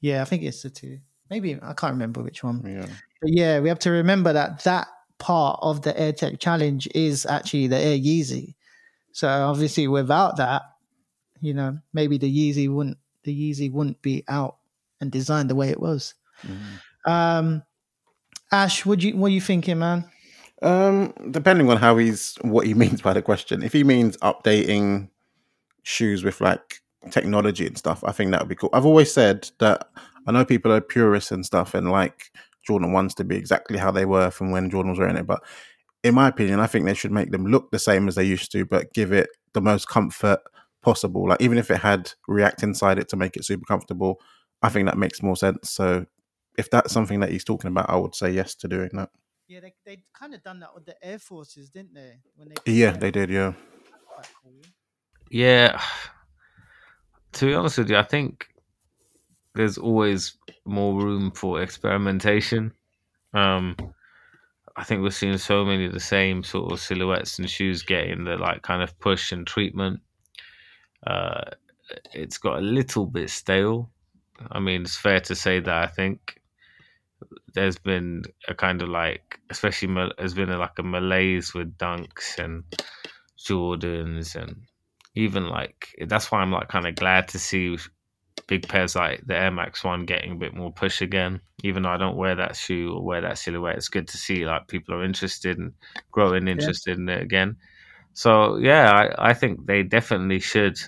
yeah, 0.00 0.22
I 0.22 0.24
think 0.24 0.42
it's 0.42 0.62
the 0.62 0.70
two. 0.70 0.98
Maybe 1.30 1.58
I 1.60 1.72
can't 1.72 1.92
remember 1.92 2.22
which 2.22 2.42
one. 2.42 2.62
Yeah. 2.66 2.86
But 3.20 3.32
yeah, 3.32 3.60
we 3.60 3.68
have 3.68 3.78
to 3.80 3.90
remember 3.90 4.32
that 4.32 4.64
that 4.64 4.88
part 5.18 5.58
of 5.62 5.82
the 5.82 5.92
AirTech 5.92 6.38
challenge 6.38 6.88
is 6.94 7.26
actually 7.26 7.68
the 7.68 7.78
Air 7.78 7.98
Yeezy. 7.98 8.54
So 9.12 9.28
obviously, 9.28 9.88
without 9.88 10.36
that, 10.36 10.62
you 11.40 11.54
know, 11.54 11.78
maybe 11.92 12.18
the 12.18 12.30
Yeezy 12.30 12.72
wouldn't 12.72 12.98
the 13.24 13.34
Yeezy 13.34 13.72
wouldn't 13.72 14.02
be 14.02 14.24
out 14.28 14.56
and 15.00 15.10
designed 15.10 15.50
the 15.50 15.54
way 15.54 15.70
it 15.70 15.80
was. 15.80 16.14
Mm. 16.42 17.10
Um, 17.10 17.62
Ash, 18.56 18.86
what 18.86 19.02
you 19.02 19.16
what 19.16 19.32
you 19.32 19.40
thinking, 19.40 19.78
man? 19.78 20.10
Um, 20.62 21.12
depending 21.30 21.68
on 21.70 21.76
how 21.76 21.98
he's 21.98 22.36
what 22.40 22.66
he 22.66 22.74
means 22.82 23.02
by 23.02 23.12
the 23.12 23.22
question. 23.22 23.62
If 23.62 23.72
he 23.72 23.84
means 23.84 24.16
updating 24.18 25.10
shoes 25.82 26.24
with 26.24 26.40
like 26.40 26.80
technology 27.10 27.66
and 27.66 27.76
stuff, 27.76 28.02
I 28.04 28.12
think 28.12 28.30
that 28.30 28.40
would 28.40 28.48
be 28.48 28.54
cool. 28.54 28.70
I've 28.72 28.86
always 28.86 29.12
said 29.12 29.50
that 29.58 29.88
I 30.26 30.32
know 30.32 30.44
people 30.44 30.72
are 30.72 30.80
purists 30.80 31.30
and 31.30 31.44
stuff 31.44 31.74
and 31.74 31.90
like 31.90 32.32
Jordan 32.66 32.92
wants 32.92 33.14
to 33.16 33.24
be 33.24 33.36
exactly 33.36 33.78
how 33.78 33.90
they 33.90 34.06
were 34.06 34.30
from 34.30 34.50
when 34.50 34.70
Jordan 34.70 34.90
was 34.90 34.98
wearing 34.98 35.16
it, 35.16 35.26
but 35.26 35.42
in 36.02 36.14
my 36.14 36.28
opinion, 36.28 36.58
I 36.60 36.66
think 36.66 36.86
they 36.86 36.94
should 36.94 37.12
make 37.12 37.30
them 37.32 37.46
look 37.46 37.70
the 37.70 37.78
same 37.78 38.08
as 38.08 38.14
they 38.14 38.24
used 38.24 38.50
to, 38.52 38.64
but 38.64 38.92
give 38.94 39.12
it 39.12 39.28
the 39.52 39.60
most 39.60 39.88
comfort 39.88 40.40
possible. 40.82 41.28
Like 41.28 41.42
even 41.42 41.58
if 41.58 41.70
it 41.70 41.78
had 41.78 42.12
React 42.26 42.62
inside 42.62 42.98
it 42.98 43.08
to 43.10 43.16
make 43.16 43.36
it 43.36 43.44
super 43.44 43.66
comfortable, 43.66 44.20
I 44.62 44.68
think 44.70 44.86
that 44.86 44.98
makes 44.98 45.22
more 45.22 45.36
sense. 45.36 45.70
So 45.70 46.06
if 46.58 46.70
that's 46.70 46.92
something 46.92 47.20
that 47.20 47.30
he's 47.30 47.44
talking 47.44 47.68
about, 47.68 47.90
I 47.90 47.96
would 47.96 48.14
say 48.14 48.30
yes 48.30 48.54
to 48.56 48.68
doing 48.68 48.90
that. 48.94 49.10
Yeah, 49.48 49.60
they 49.60 49.74
they 49.84 49.98
kind 50.12 50.34
of 50.34 50.42
done 50.42 50.60
that 50.60 50.74
with 50.74 50.86
the 50.86 50.96
Air 51.04 51.18
Forces, 51.18 51.70
didn't 51.70 51.94
they? 51.94 52.18
When 52.34 52.48
they 52.48 52.72
Yeah, 52.72 52.90
they 52.92 53.10
did. 53.10 53.30
Yeah. 53.30 53.52
quite 54.08 54.28
cool. 54.42 54.52
Yeah. 55.30 55.80
To 57.32 57.44
be 57.44 57.54
honest 57.54 57.76
with 57.76 57.90
you, 57.90 57.98
I 57.98 58.02
think 58.02 58.46
there's 59.54 59.76
always 59.76 60.38
more 60.64 60.94
room 60.94 61.30
for 61.32 61.60
experimentation. 61.60 62.72
Um, 63.34 63.76
I 64.76 64.84
think 64.84 65.02
we're 65.02 65.10
seeing 65.10 65.36
so 65.36 65.62
many 65.62 65.84
of 65.84 65.92
the 65.92 66.00
same 66.00 66.42
sort 66.42 66.72
of 66.72 66.80
silhouettes 66.80 67.38
and 67.38 67.50
shoes 67.50 67.82
getting 67.82 68.24
the 68.24 68.38
like 68.38 68.62
kind 68.62 68.82
of 68.82 68.98
push 69.00 69.32
and 69.32 69.46
treatment. 69.46 70.00
Uh, 71.06 71.42
it's 72.14 72.38
got 72.38 72.58
a 72.58 72.62
little 72.62 73.04
bit 73.04 73.28
stale. 73.28 73.90
I 74.50 74.58
mean, 74.60 74.82
it's 74.82 74.96
fair 74.96 75.20
to 75.20 75.34
say 75.34 75.60
that 75.60 75.74
I 75.74 75.86
think 75.86 76.40
there's 77.54 77.78
been 77.78 78.22
a 78.48 78.54
kind 78.54 78.82
of 78.82 78.88
like, 78.88 79.40
especially 79.50 79.94
there's 80.18 80.34
been 80.34 80.50
a, 80.50 80.58
like 80.58 80.78
a 80.78 80.82
malaise 80.82 81.54
with 81.54 81.76
dunks 81.78 82.38
and 82.38 82.64
Jordans 83.38 84.34
and 84.34 84.66
even 85.14 85.48
like 85.48 85.94
that's 86.06 86.30
why 86.30 86.40
I'm 86.40 86.52
like 86.52 86.68
kind 86.68 86.86
of 86.86 86.94
glad 86.94 87.28
to 87.28 87.38
see 87.38 87.78
big 88.46 88.68
pairs 88.68 88.94
like 88.94 89.26
the 89.26 89.36
Air 89.36 89.50
Max 89.50 89.82
One 89.82 90.04
getting 90.04 90.32
a 90.32 90.36
bit 90.36 90.54
more 90.54 90.72
push 90.72 91.00
again. 91.00 91.40
Even 91.64 91.82
though 91.82 91.90
I 91.90 91.96
don't 91.96 92.16
wear 92.16 92.34
that 92.36 92.56
shoe 92.56 92.92
or 92.94 93.02
wear 93.02 93.20
that 93.22 93.38
silhouette, 93.38 93.76
it's 93.76 93.88
good 93.88 94.08
to 94.08 94.16
see 94.16 94.46
like 94.46 94.68
people 94.68 94.94
are 94.94 95.04
interested 95.04 95.58
and 95.58 95.72
growing 96.10 96.48
interested 96.48 96.98
in 96.98 97.08
it 97.08 97.22
again. 97.22 97.56
So 98.12 98.56
yeah, 98.56 98.90
I, 98.92 99.30
I 99.30 99.34
think 99.34 99.66
they 99.66 99.82
definitely 99.82 100.40
should 100.40 100.78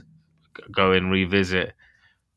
go 0.71 0.93
and 0.93 1.11
revisit 1.11 1.73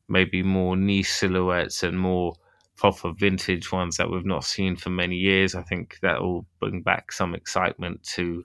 maybe 0.08 0.42
more 0.42 0.76
niche 0.76 1.12
silhouettes 1.12 1.82
and 1.82 1.98
more 1.98 2.34
proper 2.82 3.12
vintage 3.16 3.70
ones 3.70 3.96
that 3.96 4.10
we've 4.10 4.26
not 4.26 4.42
seen 4.42 4.74
for 4.74 4.90
many 4.90 5.14
years. 5.14 5.54
I 5.54 5.62
think 5.62 6.00
that 6.02 6.20
will 6.20 6.44
bring 6.58 6.82
back 6.82 7.12
some 7.12 7.32
excitement 7.32 8.02
to 8.16 8.44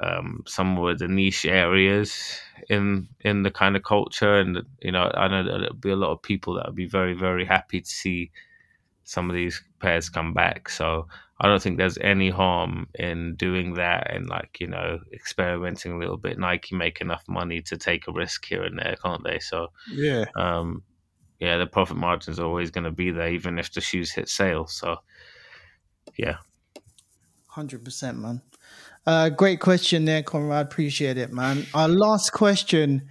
um, 0.00 0.42
some 0.46 0.78
of 0.78 0.98
the 0.98 1.06
niche 1.06 1.44
areas 1.44 2.40
in 2.70 3.08
in 3.20 3.42
the 3.42 3.50
kind 3.50 3.76
of 3.76 3.82
culture, 3.82 4.38
and 4.38 4.62
you 4.80 4.90
know, 4.90 5.10
I 5.12 5.28
know 5.28 5.42
that 5.44 5.58
there'll 5.58 5.74
be 5.74 5.90
a 5.90 5.96
lot 5.96 6.12
of 6.12 6.22
people 6.22 6.54
that 6.54 6.64
will 6.64 6.72
be 6.72 6.86
very 6.86 7.12
very 7.12 7.44
happy 7.44 7.82
to 7.82 7.86
see 7.86 8.30
some 9.04 9.28
of 9.28 9.36
these 9.36 9.62
pairs 9.80 10.08
come 10.08 10.32
back. 10.32 10.70
So 10.70 11.06
I 11.38 11.46
don't 11.46 11.62
think 11.62 11.76
there's 11.76 11.98
any 11.98 12.30
harm 12.30 12.88
in 12.94 13.34
doing 13.36 13.74
that 13.74 14.10
and 14.10 14.30
like 14.30 14.60
you 14.60 14.68
know 14.68 15.00
experimenting 15.12 15.92
a 15.92 15.98
little 15.98 16.16
bit. 16.16 16.38
Nike 16.38 16.74
make 16.74 17.02
enough 17.02 17.24
money 17.28 17.60
to 17.62 17.76
take 17.76 18.08
a 18.08 18.12
risk 18.12 18.46
here 18.46 18.62
and 18.62 18.78
there, 18.78 18.96
can't 19.04 19.24
they? 19.24 19.40
So 19.40 19.72
Yeah. 19.92 20.24
um, 20.36 20.84
yeah, 21.40 21.56
the 21.56 21.66
profit 21.66 21.96
margins 21.96 22.38
are 22.38 22.46
always 22.46 22.70
going 22.70 22.84
to 22.84 22.90
be 22.90 23.10
there, 23.10 23.28
even 23.28 23.58
if 23.58 23.72
the 23.72 23.80
shoes 23.80 24.10
hit 24.10 24.28
sale. 24.28 24.66
So 24.66 24.96
yeah, 26.16 26.38
Hundred 27.58 27.84
percent, 27.84 28.18
man. 28.18 28.40
Uh, 29.04 29.30
great 29.30 29.58
question 29.58 30.04
there, 30.04 30.22
Conrad. 30.22 30.66
Appreciate 30.66 31.16
it, 31.16 31.32
man. 31.32 31.66
Our 31.74 31.88
last 31.88 32.30
question 32.32 33.08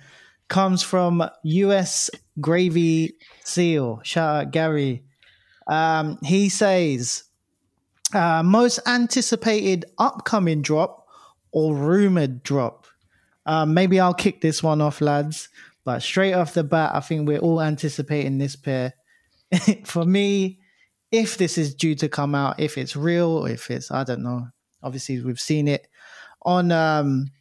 comes 0.47 0.83
from 0.83 1.27
US 1.43 2.09
Gravy 2.39 3.15
Seal. 3.43 3.99
Shout 4.03 4.45
out 4.45 4.51
Gary. 4.51 5.03
Um, 5.67 6.19
he 6.23 6.49
says, 6.49 7.23
uh, 8.13 8.41
most 8.41 8.79
anticipated 8.85 9.85
upcoming 9.97 10.61
drop 10.61 11.07
or 11.51 11.75
rumored 11.75 12.43
drop. 12.43 12.87
Um, 13.45 13.73
maybe 13.73 13.99
I'll 13.99 14.13
kick 14.13 14.39
this 14.39 14.63
one 14.63 14.81
off, 14.81 15.01
lads. 15.01 15.49
But 15.87 16.03
straight 16.03 16.33
off 16.33 16.53
the 16.53 16.65
bat, 16.65 16.91
I 16.93 16.99
think 16.99 17.25
we're 17.25 17.39
all 17.39 17.61
anticipating 17.61 18.39
this 18.39 18.57
pair. 18.57 18.93
For 19.85 20.03
me, 20.03 20.59
if 21.13 21.37
this 21.37 21.57
is 21.57 21.73
due 21.73 21.95
to 21.95 22.09
come 22.09 22.35
out, 22.35 22.59
if 22.59 22.77
it's 22.77 22.97
real, 22.97 23.45
if 23.45 23.71
it's 23.71 23.89
I 23.89 24.03
don't 24.03 24.21
know. 24.21 24.49
Obviously, 24.83 25.21
we've 25.21 25.39
seen 25.39 25.69
it 25.69 25.87
on 26.41 26.73
um, 26.73 27.31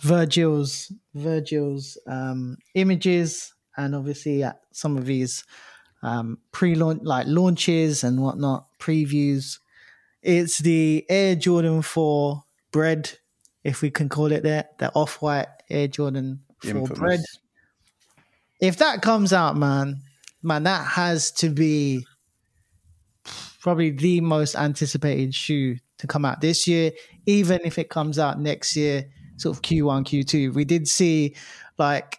Virgil's 0.00 0.90
Virgil's 1.14 1.96
um, 2.08 2.58
images, 2.74 3.54
and 3.76 3.94
obviously 3.94 4.42
at 4.42 4.58
some 4.72 4.96
of 4.96 5.06
his 5.06 5.44
um, 6.02 6.38
pre-launch 6.50 7.02
like 7.04 7.28
launches 7.28 8.02
and 8.02 8.20
whatnot 8.20 8.66
previews. 8.80 9.60
It's 10.20 10.58
the 10.58 11.06
Air 11.08 11.36
Jordan 11.36 11.82
Four 11.82 12.42
bread, 12.72 13.18
if 13.62 13.82
we 13.82 13.92
can 13.92 14.08
call 14.08 14.32
it 14.32 14.42
that, 14.42 14.78
the 14.78 14.92
off-white 14.94 15.46
Air 15.70 15.86
Jordan 15.86 16.40
Four 16.60 16.70
Infamous. 16.70 16.98
bread. 16.98 17.20
If 18.60 18.78
that 18.78 19.02
comes 19.02 19.32
out, 19.32 19.56
man, 19.56 20.02
man, 20.42 20.64
that 20.64 20.84
has 20.84 21.30
to 21.32 21.48
be 21.48 22.06
probably 23.60 23.90
the 23.90 24.20
most 24.20 24.56
anticipated 24.56 25.34
shoe 25.34 25.76
to 25.98 26.06
come 26.06 26.24
out 26.24 26.40
this 26.40 26.66
year, 26.66 26.92
even 27.26 27.60
if 27.64 27.78
it 27.78 27.90
comes 27.90 28.18
out 28.18 28.40
next 28.40 28.76
year, 28.76 29.04
sort 29.36 29.56
of 29.56 29.62
Q1, 29.62 30.04
Q2. 30.04 30.54
We 30.54 30.64
did 30.64 30.88
see 30.88 31.36
like 31.78 32.18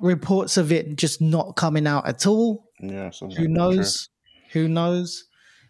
reports 0.00 0.56
of 0.56 0.72
it 0.72 0.96
just 0.96 1.20
not 1.20 1.56
coming 1.56 1.86
out 1.86 2.06
at 2.06 2.26
all. 2.26 2.70
Yeah, 2.80 3.10
Who 3.36 3.48
knows? 3.48 4.08
Who 4.52 4.68
knows? 4.68 5.24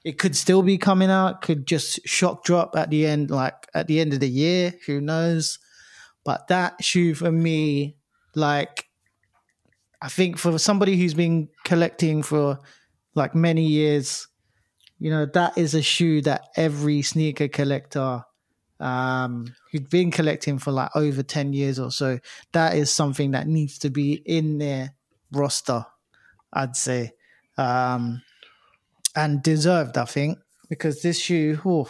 It 0.05 0.19
could 0.19 0.37
still 0.37 0.62
be 0.62 0.79
coming 0.79 1.11
out. 1.11 1.43
Could 1.43 1.67
just 1.67 2.07
shock 2.07 2.45
drop 2.45 2.77
at 2.77 2.91
the 2.91 3.07
end, 3.07 3.31
like 3.31 3.55
at 3.75 3.89
the 3.89 4.01
end 4.01 4.12
of 4.12 4.21
the 4.21 4.29
year. 4.29 4.75
Who 4.87 5.01
knows? 5.01 5.59
But 6.25 6.49
that 6.49 6.83
shoe 6.83 7.14
for 7.14 7.31
me, 7.31 7.97
like, 8.35 8.85
I 10.07 10.09
think 10.09 10.38
for 10.38 10.57
somebody 10.57 10.96
who's 10.96 11.14
been 11.14 11.48
collecting 11.64 12.22
for 12.22 12.61
like 13.16 13.34
many 13.34 13.64
years, 13.64 14.28
you 15.00 15.11
know, 15.11 15.26
that 15.26 15.59
is 15.59 15.74
a 15.74 15.82
shoe 15.82 16.22
that 16.22 16.46
every 16.54 17.02
sneaker 17.02 17.48
collector 17.48 18.22
um 18.78 19.52
who'd 19.72 19.90
been 19.90 20.12
collecting 20.12 20.59
for 20.59 20.70
like 20.70 20.94
over 20.94 21.24
10 21.24 21.52
years 21.52 21.80
or 21.80 21.90
so, 21.90 22.20
that 22.52 22.76
is 22.76 22.92
something 22.92 23.32
that 23.32 23.48
needs 23.48 23.80
to 23.80 23.90
be 23.90 24.22
in 24.24 24.59
their 24.59 24.94
roster, 25.32 25.84
I'd 26.52 26.76
say. 26.76 27.11
Um 27.59 28.22
and 29.16 29.42
deserved, 29.42 29.98
I 29.98 30.04
think, 30.04 30.38
because 30.68 31.02
this 31.02 31.18
shoe, 31.18 31.57
whew, 31.64 31.88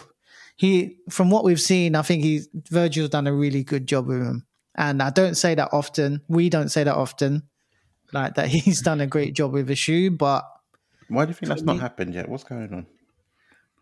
he 0.55 0.97
from 1.11 1.29
what 1.29 1.43
we've 1.43 1.61
seen, 1.61 1.95
I 1.95 2.01
think 2.01 2.23
he's 2.23 2.49
Virgil's 2.71 3.11
done 3.11 3.27
a 3.27 3.33
really 3.33 3.63
good 3.63 3.85
job 3.85 4.07
with 4.07 4.23
him. 4.23 4.47
And 4.73 5.03
I 5.03 5.11
don't 5.11 5.35
say 5.35 5.53
that 5.53 5.69
often. 5.71 6.21
We 6.27 6.49
don't 6.49 6.69
say 6.69 6.83
that 6.83 6.95
often. 6.95 7.43
Like 8.13 8.35
that 8.35 8.47
he's 8.47 8.81
done 8.81 9.01
a 9.01 9.07
great 9.07 9.33
job 9.33 9.51
with 9.53 9.67
the 9.67 9.75
shoe, 9.75 10.11
but 10.11 10.45
Why 11.09 11.25
do 11.25 11.29
you 11.29 11.33
think 11.33 11.49
that's 11.49 11.61
not 11.61 11.79
happened 11.79 12.13
yet? 12.13 12.29
What's 12.29 12.43
going 12.43 12.73
on? 12.73 12.85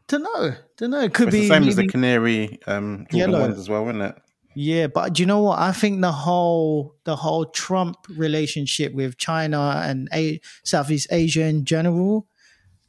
don't 0.07 0.23
know. 0.23 0.53
Don't 0.77 0.91
know. 0.91 1.01
It 1.01 1.13
could 1.13 1.29
It's 1.29 1.35
be 1.35 1.41
the 1.41 1.47
same 1.47 1.67
as 1.67 1.75
the 1.75 1.87
Canary 1.87 2.59
um, 2.67 3.07
Jordan 3.11 3.31
Yellow. 3.31 3.39
ones 3.41 3.57
as 3.57 3.67
well, 3.69 3.83
isn't 3.89 4.01
it? 4.01 4.15
Yeah, 4.53 4.87
but 4.87 5.13
do 5.13 5.21
you 5.23 5.25
know 5.27 5.41
what? 5.41 5.59
I 5.59 5.71
think 5.73 5.99
the 6.01 6.11
whole 6.11 6.95
the 7.03 7.15
whole 7.15 7.45
Trump 7.45 7.97
relationship 8.09 8.93
with 8.93 9.17
China 9.17 9.81
and 9.83 10.07
A- 10.13 10.39
Southeast 10.63 11.07
Asia 11.11 11.43
in 11.45 11.65
general, 11.65 12.27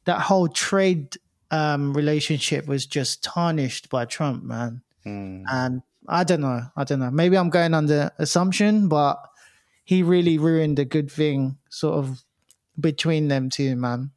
that 0.05 0.21
whole 0.21 0.47
trade 0.49 1.17
um, 1.51 1.93
relationship 1.95 2.67
was 2.67 2.87
just 2.87 3.25
tarnished 3.25 3.89
by 3.91 4.05
Trump, 4.05 4.45
man. 4.45 4.83
Mm. 5.05 5.43
And 5.51 5.83
I 6.07 6.23
don't 6.23 6.41
know. 6.41 6.61
I 6.77 6.85
don't 6.85 7.01
know. 7.01 7.11
Maybe 7.11 7.37
I'm 7.37 7.51
going 7.51 7.75
under 7.75 8.13
assumption, 8.19 8.89
but 8.89 9.17
he 9.87 10.03
really 10.03 10.37
ruined 10.37 10.79
a 10.79 10.85
good 10.85 11.11
thing, 11.11 11.57
sort 11.71 11.95
of 11.97 12.23
between 12.79 13.29
them 13.29 13.49
two, 13.49 13.75
man. 13.77 14.11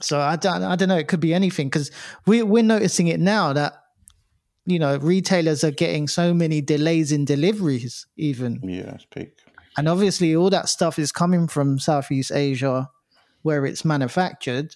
So 0.00 0.18
I 0.18 0.34
don't. 0.36 0.64
I 0.64 0.74
don't 0.76 0.88
know. 0.88 0.96
It 0.96 1.06
could 1.08 1.20
be 1.20 1.34
anything 1.34 1.68
because 1.68 1.90
we 2.26 2.42
we're 2.42 2.62
noticing 2.64 3.06
it 3.08 3.20
now 3.20 3.52
that 3.52 3.74
you 4.66 4.78
know 4.78 4.96
retailers 4.98 5.62
are 5.62 5.70
getting 5.72 6.08
so 6.08 6.32
many 6.34 6.60
delays 6.60 7.12
in 7.12 7.24
deliveries, 7.24 8.06
even, 8.16 8.60
Yeah, 8.62 8.94
it's 8.94 9.04
peak. 9.06 9.32
and 9.76 9.88
obviously 9.88 10.34
all 10.34 10.50
that 10.50 10.68
stuff 10.68 10.98
is 10.98 11.12
coming 11.12 11.48
from 11.48 11.78
Southeast 11.78 12.32
Asia, 12.32 12.88
where 13.42 13.66
it's 13.66 13.84
manufactured. 13.84 14.74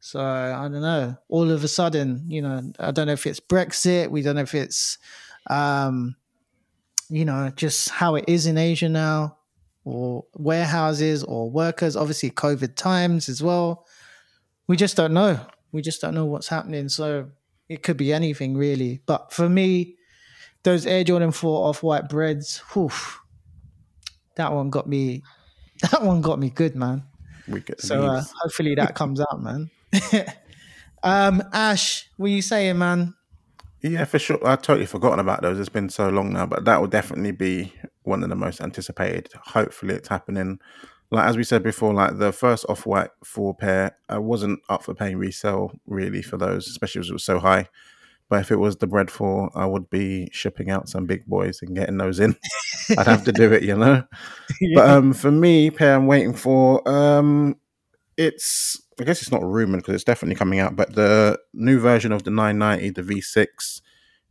So 0.00 0.20
I 0.20 0.68
don't 0.68 0.82
know. 0.82 1.16
All 1.28 1.50
of 1.50 1.64
a 1.64 1.68
sudden, 1.68 2.24
you 2.28 2.42
know, 2.42 2.60
I 2.78 2.90
don't 2.90 3.06
know 3.06 3.14
if 3.14 3.26
it's 3.26 3.40
Brexit. 3.40 4.10
We 4.10 4.20
don't 4.22 4.36
know 4.36 4.42
if 4.42 4.54
it's, 4.54 4.98
um, 5.48 6.14
you 7.14 7.24
know, 7.24 7.48
just 7.54 7.90
how 7.90 8.16
it 8.16 8.24
is 8.26 8.46
in 8.46 8.58
Asia 8.58 8.88
now, 8.88 9.36
or 9.84 10.24
warehouses 10.36 11.22
or 11.22 11.48
workers. 11.48 11.94
Obviously, 11.94 12.32
COVID 12.32 12.74
times 12.74 13.28
as 13.28 13.40
well. 13.40 13.86
We 14.66 14.76
just 14.76 14.96
don't 14.96 15.14
know. 15.14 15.38
We 15.70 15.80
just 15.80 16.00
don't 16.00 16.14
know 16.14 16.24
what's 16.24 16.48
happening. 16.48 16.88
So 16.88 17.30
it 17.68 17.84
could 17.84 17.96
be 17.96 18.12
anything 18.12 18.56
really. 18.56 19.00
But 19.06 19.32
for 19.32 19.48
me, 19.48 19.94
those 20.64 20.86
Air 20.86 21.04
Jordan 21.04 21.30
Four 21.30 21.68
Off 21.68 21.84
White 21.84 22.08
breads, 22.08 22.58
whew, 22.72 22.90
that 24.34 24.52
one 24.52 24.70
got 24.70 24.88
me. 24.88 25.22
That 25.90 26.02
one 26.02 26.22
got 26.22 26.38
me 26.38 26.50
good, 26.50 26.76
man. 26.76 27.02
We 27.48 27.60
get 27.60 27.80
So 27.80 28.04
uh, 28.04 28.22
hopefully 28.40 28.76
that 28.76 28.94
comes 28.94 29.20
out, 29.20 29.42
man. 29.42 29.70
um, 31.02 31.42
Ash, 31.52 32.08
what 32.16 32.26
are 32.26 32.30
you 32.30 32.42
saying, 32.42 32.78
man? 32.78 33.12
Yeah, 33.84 34.06
for 34.06 34.18
sure. 34.18 34.38
I've 34.46 34.62
totally 34.62 34.86
forgotten 34.86 35.18
about 35.20 35.42
those. 35.42 35.60
It's 35.60 35.68
been 35.68 35.90
so 35.90 36.08
long 36.08 36.32
now, 36.32 36.46
but 36.46 36.64
that 36.64 36.80
will 36.80 36.88
definitely 36.88 37.32
be 37.32 37.74
one 38.04 38.22
of 38.22 38.30
the 38.30 38.36
most 38.36 38.62
anticipated. 38.62 39.28
Hopefully, 39.34 39.94
it's 39.94 40.08
happening. 40.08 40.58
Like 41.10 41.26
as 41.28 41.36
we 41.36 41.44
said 41.44 41.62
before, 41.62 41.94
like 41.94 42.18
the 42.18 42.32
first 42.32 42.64
off 42.70 42.86
white 42.86 43.10
four 43.24 43.54
pair, 43.54 43.98
I 44.08 44.18
wasn't 44.18 44.60
up 44.70 44.84
for 44.84 44.94
paying 44.94 45.18
resale 45.18 45.72
really 45.86 46.22
for 46.22 46.38
those, 46.38 46.68
especially 46.68 47.00
as 47.00 47.10
it 47.10 47.14
was 47.14 47.24
so 47.24 47.38
high. 47.38 47.68
But 48.30 48.40
if 48.40 48.52
it 48.52 48.56
was 48.58 48.76
the 48.76 48.86
bread 48.88 49.10
four, 49.10 49.50
I 49.54 49.66
would 49.66 49.90
be 49.90 50.30
shipping 50.32 50.70
out 50.70 50.88
some 50.88 51.06
big 51.06 51.26
boys 51.26 51.60
and 51.62 51.76
getting 51.76 51.98
those 51.98 52.20
in. 52.20 52.36
I'd 52.98 53.06
have 53.08 53.24
to 53.26 53.32
do 53.32 53.52
it, 53.52 53.64
you 53.64 53.76
know. 53.76 54.04
But 54.74 54.90
um, 54.90 55.12
for 55.14 55.32
me, 55.32 55.70
pair 55.70 55.96
I'm 55.96 56.06
waiting 56.06 56.34
for, 56.34 56.86
um, 56.88 57.56
it's 58.16 58.80
I 59.00 59.04
guess 59.04 59.22
it's 59.22 59.32
not 59.32 59.42
rumored 59.42 59.80
because 59.80 59.94
it's 59.94 60.04
definitely 60.04 60.36
coming 60.36 60.60
out. 60.60 60.76
But 60.76 60.94
the 60.94 61.38
new 61.52 61.80
version 61.80 62.12
of 62.12 62.22
the 62.22 62.30
990, 62.30 62.90
the 62.90 63.02
V6, 63.02 63.80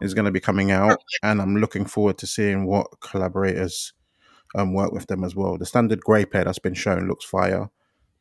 is 0.01 0.13
going 0.13 0.25
to 0.25 0.31
be 0.31 0.39
coming 0.39 0.71
out, 0.71 1.01
and 1.21 1.41
I'm 1.41 1.57
looking 1.57 1.85
forward 1.85 2.17
to 2.19 2.27
seeing 2.27 2.65
what 2.65 2.87
collaborators 2.99 3.93
um 4.55 4.73
work 4.73 4.91
with 4.91 5.07
them 5.07 5.23
as 5.23 5.35
well. 5.35 5.57
The 5.57 5.65
standard 5.65 6.01
grey 6.01 6.25
pair 6.25 6.43
that's 6.43 6.59
been 6.59 6.73
shown 6.73 7.07
looks 7.07 7.25
fire, 7.25 7.69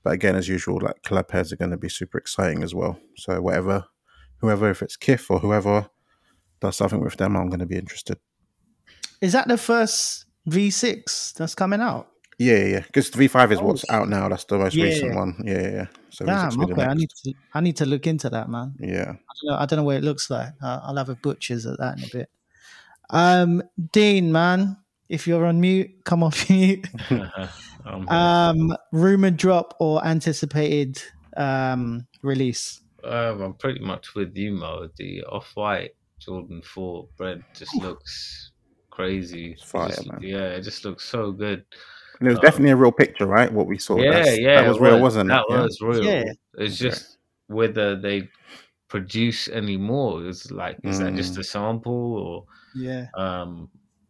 but 0.02 0.12
again, 0.12 0.36
as 0.36 0.48
usual, 0.48 0.80
like 0.80 1.02
collab 1.02 1.28
pairs 1.28 1.52
are 1.52 1.56
going 1.56 1.70
to 1.70 1.76
be 1.76 1.88
super 1.88 2.18
exciting 2.18 2.62
as 2.62 2.74
well. 2.74 2.98
So 3.16 3.40
whatever, 3.40 3.86
whoever, 4.38 4.70
if 4.70 4.82
it's 4.82 4.96
Kith 4.96 5.26
or 5.30 5.38
whoever 5.38 5.88
does 6.60 6.76
something 6.76 7.00
with 7.00 7.16
them, 7.16 7.36
I'm 7.36 7.48
going 7.48 7.60
to 7.60 7.66
be 7.66 7.76
interested. 7.76 8.18
Is 9.20 9.32
that 9.32 9.48
the 9.48 9.58
first 9.58 10.26
V6 10.48 11.34
that's 11.34 11.54
coming 11.54 11.80
out? 11.80 12.08
Yeah, 12.42 12.64
yeah, 12.64 12.80
because 12.80 13.10
the 13.10 13.18
V5 13.28 13.52
is 13.52 13.58
Oh, 13.58 13.64
what's 13.64 13.88
out 13.90 14.08
now. 14.08 14.28
That's 14.28 14.44
the 14.44 14.58
most 14.58 14.74
yeah, 14.74 14.84
recent 14.84 15.14
one. 15.14 15.34
Yeah, 15.44 15.60
yeah. 15.62 15.70
yeah. 15.70 15.86
So 16.10 16.24
V6 16.24 16.26
Damn. 16.26 16.58
will 16.58 16.66
be 16.66 16.74
the 16.74 16.80
Okay, 16.82 16.90
I 16.90 16.94
need 16.94 17.10
to. 17.24 17.34
I 17.54 17.60
need 17.60 17.76
to 17.76 17.86
look 17.86 18.06
into 18.06 18.30
that, 18.30 18.48
man. 18.48 18.74
Yeah. 18.80 19.10
I 19.12 19.32
don't 19.40 19.44
know, 19.50 19.54
I 19.62 19.66
don't 19.66 19.76
know 19.78 19.82
what 19.84 19.96
it 19.96 20.04
looks 20.04 20.30
like. 20.30 20.48
Uh, 20.62 20.80
I'll 20.82 20.96
have 20.96 21.08
a 21.08 21.14
butcher's 21.16 21.66
at 21.66 21.78
that 21.78 21.98
in 21.98 22.04
a 22.04 22.08
bit. 22.12 22.30
Um, 23.10 23.62
Dean, 23.92 24.32
man, 24.32 24.76
if 25.08 25.26
you're 25.26 25.44
on 25.46 25.60
mute, 25.60 25.90
come 26.04 26.22
off 26.22 26.48
mute. 26.50 26.86
Um, 27.84 28.08
Um, 28.08 28.76
rumored 28.92 29.36
drop 29.36 29.74
or 29.80 30.06
anticipated 30.06 31.02
um 31.36 32.06
release. 32.22 32.80
um, 33.02 33.40
I'm 33.42 33.54
pretty 33.54 33.80
much 33.80 34.14
with 34.14 34.36
you, 34.36 34.52
Mo. 34.52 34.88
The 34.98 35.24
off 35.24 35.50
white 35.56 35.90
Jordan 36.20 36.62
4 36.62 37.08
bread 37.16 37.42
just 37.54 37.74
looks 37.74 38.52
crazy. 38.90 39.52
It's 39.54 39.64
fire, 39.64 39.88
just- 39.88 40.06
man. 40.06 40.20
Yeah, 40.22 40.50
it 40.56 40.62
just 40.62 40.84
looks 40.84 41.04
so 41.08 41.32
good. 41.32 41.64
And 42.22 42.28
it 42.28 42.34
was 42.34 42.40
definitely 42.40 42.70
a 42.70 42.76
real 42.76 42.92
picture, 42.92 43.26
right? 43.26 43.52
What 43.52 43.66
we 43.66 43.78
saw. 43.78 43.96
yeah, 43.96 44.10
That's- 44.12 44.38
yeah. 44.38 44.62
That 44.62 44.68
was 44.68 44.76
it 44.76 44.82
real, 44.82 45.00
wasn't 45.00 45.28
that 45.30 45.40
it? 45.48 45.52
Yeah. 45.52 45.62
was 45.62 45.80
real. 45.80 46.04
Yeah. 46.04 46.24
It's 46.58 46.80
Okay. 46.80 46.90
just 46.90 47.18
whether 47.48 47.96
they 48.00 48.28
produce 48.88 49.48
any 49.48 49.76
more. 49.76 50.24
It's 50.24 50.50
like, 50.52 50.78
is 50.84 51.00
that 51.00 51.14
just 51.16 51.34
Mm. 51.34 51.38
a 51.38 51.44
sample 51.44 52.14
or 52.16 52.44
Yeah. 52.74 53.06
um 53.14 53.68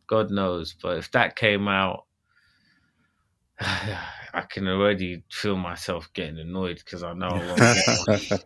god 0.08 0.30
knows 0.30 0.74
but 0.82 0.98
if 0.98 1.10
that 1.12 1.36
came 1.36 1.66
out 1.68 2.04
i 3.60 4.40
can 4.50 4.68
already 4.68 5.22
feel 5.30 5.56
myself 5.56 6.10
getting 6.12 6.38
annoyed 6.38 6.76
because 6.84 7.02
i 7.02 7.12
know 7.14 7.28
I 7.28 7.46
won't 7.46 8.28
get 8.28 8.44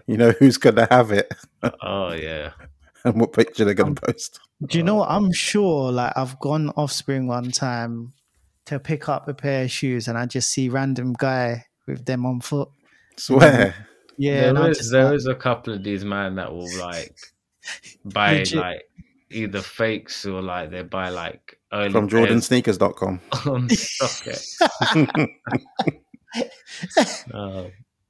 you 0.06 0.16
know 0.16 0.32
who's 0.32 0.58
going 0.58 0.76
to 0.76 0.86
have 0.90 1.10
it 1.12 1.32
oh 1.82 2.12
yeah 2.12 2.50
and 3.04 3.18
what 3.20 3.32
picture 3.32 3.64
they're 3.64 3.72
Um, 3.72 3.94
going 3.94 3.94
to 3.96 4.02
post. 4.12 4.38
Do 4.64 4.78
you 4.78 4.84
know 4.84 4.94
what? 4.96 5.10
I'm 5.10 5.32
sure 5.32 5.90
like 5.90 6.12
I've 6.16 6.38
gone 6.38 6.68
offspring 6.76 7.26
one 7.26 7.50
time 7.50 8.12
to 8.72 8.80
pick 8.80 9.08
up 9.08 9.28
a 9.28 9.34
pair 9.34 9.64
of 9.64 9.70
shoes 9.70 10.08
and 10.08 10.16
I 10.18 10.26
just 10.26 10.50
see 10.50 10.68
random 10.68 11.14
guy 11.18 11.64
with 11.86 12.04
them 12.04 12.26
on 12.26 12.40
foot. 12.40 12.68
Swear. 13.16 13.74
Yeah, 14.18 14.52
there, 14.52 14.52
is, 14.52 14.54
there 14.54 14.64
I'm 14.64 14.70
is 14.70 14.78
just 14.78 14.92
there 14.92 15.04
like, 15.06 15.14
is 15.14 15.26
a 15.26 15.34
couple 15.34 15.72
of 15.74 15.82
these 15.84 16.04
man 16.04 16.34
that 16.36 16.52
will 16.52 16.68
like 16.78 17.16
buy 18.04 18.34
Legit. 18.38 18.58
like 18.58 18.82
either 19.30 19.62
fakes 19.62 20.26
or 20.26 20.42
like 20.42 20.70
they 20.70 20.82
buy 20.82 21.08
like 21.08 21.58
early 21.72 21.90
From 21.90 22.08
pairs 22.08 22.28
JordanSneakers.com. 22.48 23.20
on 23.46 23.68
StockX. 23.68 25.26
Uh, 27.34 27.64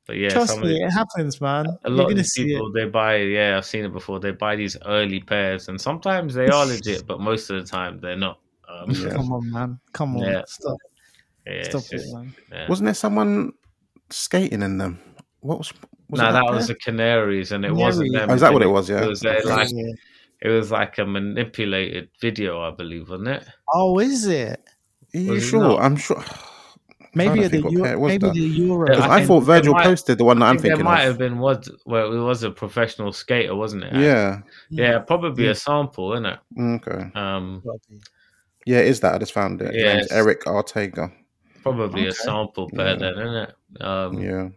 but 0.06 0.16
yeah 0.16 0.28
trust 0.28 0.58
me, 0.60 0.68
the- 0.68 0.84
it 0.84 0.90
happens, 0.90 1.40
man. 1.40 1.66
a 1.66 1.88
You're 1.88 1.96
lot 1.96 2.02
of 2.04 2.08
gonna 2.10 2.14
these 2.16 2.30
see 2.32 2.42
it. 2.42 2.46
people 2.48 2.72
they 2.72 2.84
buy 2.84 3.16
yeah 3.16 3.56
i've 3.56 3.64
seen 3.66 3.84
it 3.84 3.92
before 3.92 4.20
they 4.20 4.30
buy 4.30 4.54
these 4.56 4.76
early 4.86 5.18
pairs 5.20 5.66
and 5.68 5.80
sometimes 5.80 6.34
they 6.34 6.46
are 6.48 6.64
legit 6.66 7.04
but 7.06 7.20
most 7.20 7.50
of 7.50 7.56
the 7.60 7.68
time 7.68 7.98
they're 8.00 8.16
not 8.16 8.38
um 8.85 8.91
Yeah. 8.91 9.11
Come 9.11 9.33
on, 9.33 9.51
man. 9.51 9.80
Come 9.93 10.16
on. 10.16 10.22
Yeah. 10.24 10.43
Stop. 10.47 10.78
yeah, 11.47 11.62
Stop 11.64 11.83
just- 11.91 11.93
it, 11.93 12.12
man. 12.14 12.35
yeah. 12.51 12.68
Wasn't 12.68 12.85
there 12.87 12.95
someone 12.95 13.53
skating 14.11 14.62
in 14.62 14.78
them? 14.78 14.99
What 15.41 15.59
was? 15.59 15.72
was 16.09 16.20
no 16.20 16.28
it 16.28 16.33
that 16.33 16.45
pair? 16.45 16.55
was 16.55 16.66
the 16.68 16.74
canaries 16.74 17.53
and 17.53 17.64
it 17.64 17.72
wasn't 17.74 18.12
them 18.12 18.30
Oh, 18.30 18.35
is 18.35 18.43
that 18.43 18.53
what 18.53 18.62
it 18.62 18.66
was? 18.68 18.89
Yeah. 18.91 19.03
it 19.05 19.09
was 19.09 19.24
uh, 19.24 19.41
like 19.47 19.68
Yeah. 19.72 19.93
it 20.43 20.49
was 20.51 20.70
like 20.70 20.99
a 20.99 21.07
manipulated 21.07 22.11
video 22.20 22.61
i 22.61 22.70
believe 22.70 23.09
wasn't 23.09 23.28
it 23.28 23.45
Oh, 23.74 23.99
is 23.99 24.26
it? 24.26 24.61
Are 25.14 25.18
you 25.18 25.33
was 25.33 25.45
sure? 25.49 25.61
not? 25.62 25.80
I'm 25.83 25.97
sure. 25.97 26.22
Maybe 27.14 27.43
the 27.43 27.49
think 27.51 27.64
what 27.64 27.74
pair 27.74 27.93
it 27.95 27.99
Euro, 27.99 28.09
maybe 28.09 28.26
though. 28.26 28.33
the 28.33 28.41
Euro. 28.41 28.87
Yeah, 28.97 29.07
I 29.07 29.16
I, 29.20 29.26
thought 29.26 29.41
Virgil 29.41 29.74
might- 29.74 29.85
posted 29.85 30.16
the 30.18 30.24
one 30.24 30.39
that 30.39 30.47
I 30.47 30.49
I'm 30.51 30.57
think 30.57 30.62
there 30.62 30.76
thinking 30.76 30.85
might 30.85 31.01
of. 31.03 31.09
have 31.09 31.18
been 31.18 31.39
was 31.39 31.70
well 31.87 32.12
it 32.12 32.18
was 32.18 32.43
a 32.43 32.51
professional 32.51 33.12
skater 33.12 33.55
wasn't 33.55 33.85
it 33.85 33.95
Yeah. 33.95 34.41
yeah 34.70 34.99
probably 34.99 35.45
Yeah. 35.45 35.51
a 35.51 35.55
sample 35.55 36.12
isn't 36.14 36.26
it 36.26 36.39
Okay. 36.61 37.11
um 37.14 37.61
Probably. 37.64 38.01
Yeah, 38.66 38.78
it 38.78 38.86
is 38.86 39.00
that. 39.00 39.14
I 39.14 39.18
just 39.18 39.32
found 39.32 39.60
it. 39.62 39.74
Yeah, 39.74 39.94
name's 39.94 40.08
Yes. 40.10 40.12
Eric 40.12 40.46
Ortega. 40.46 41.12
Probably 41.62 42.06
a 42.06 42.12
sample 42.12 42.68
pair 42.70 42.88
Yeah. 42.90 42.94
then, 42.96 43.12
isn't 43.18 43.34
it? 43.34 43.54
Um, 43.80 44.18
yeah. 44.22 44.48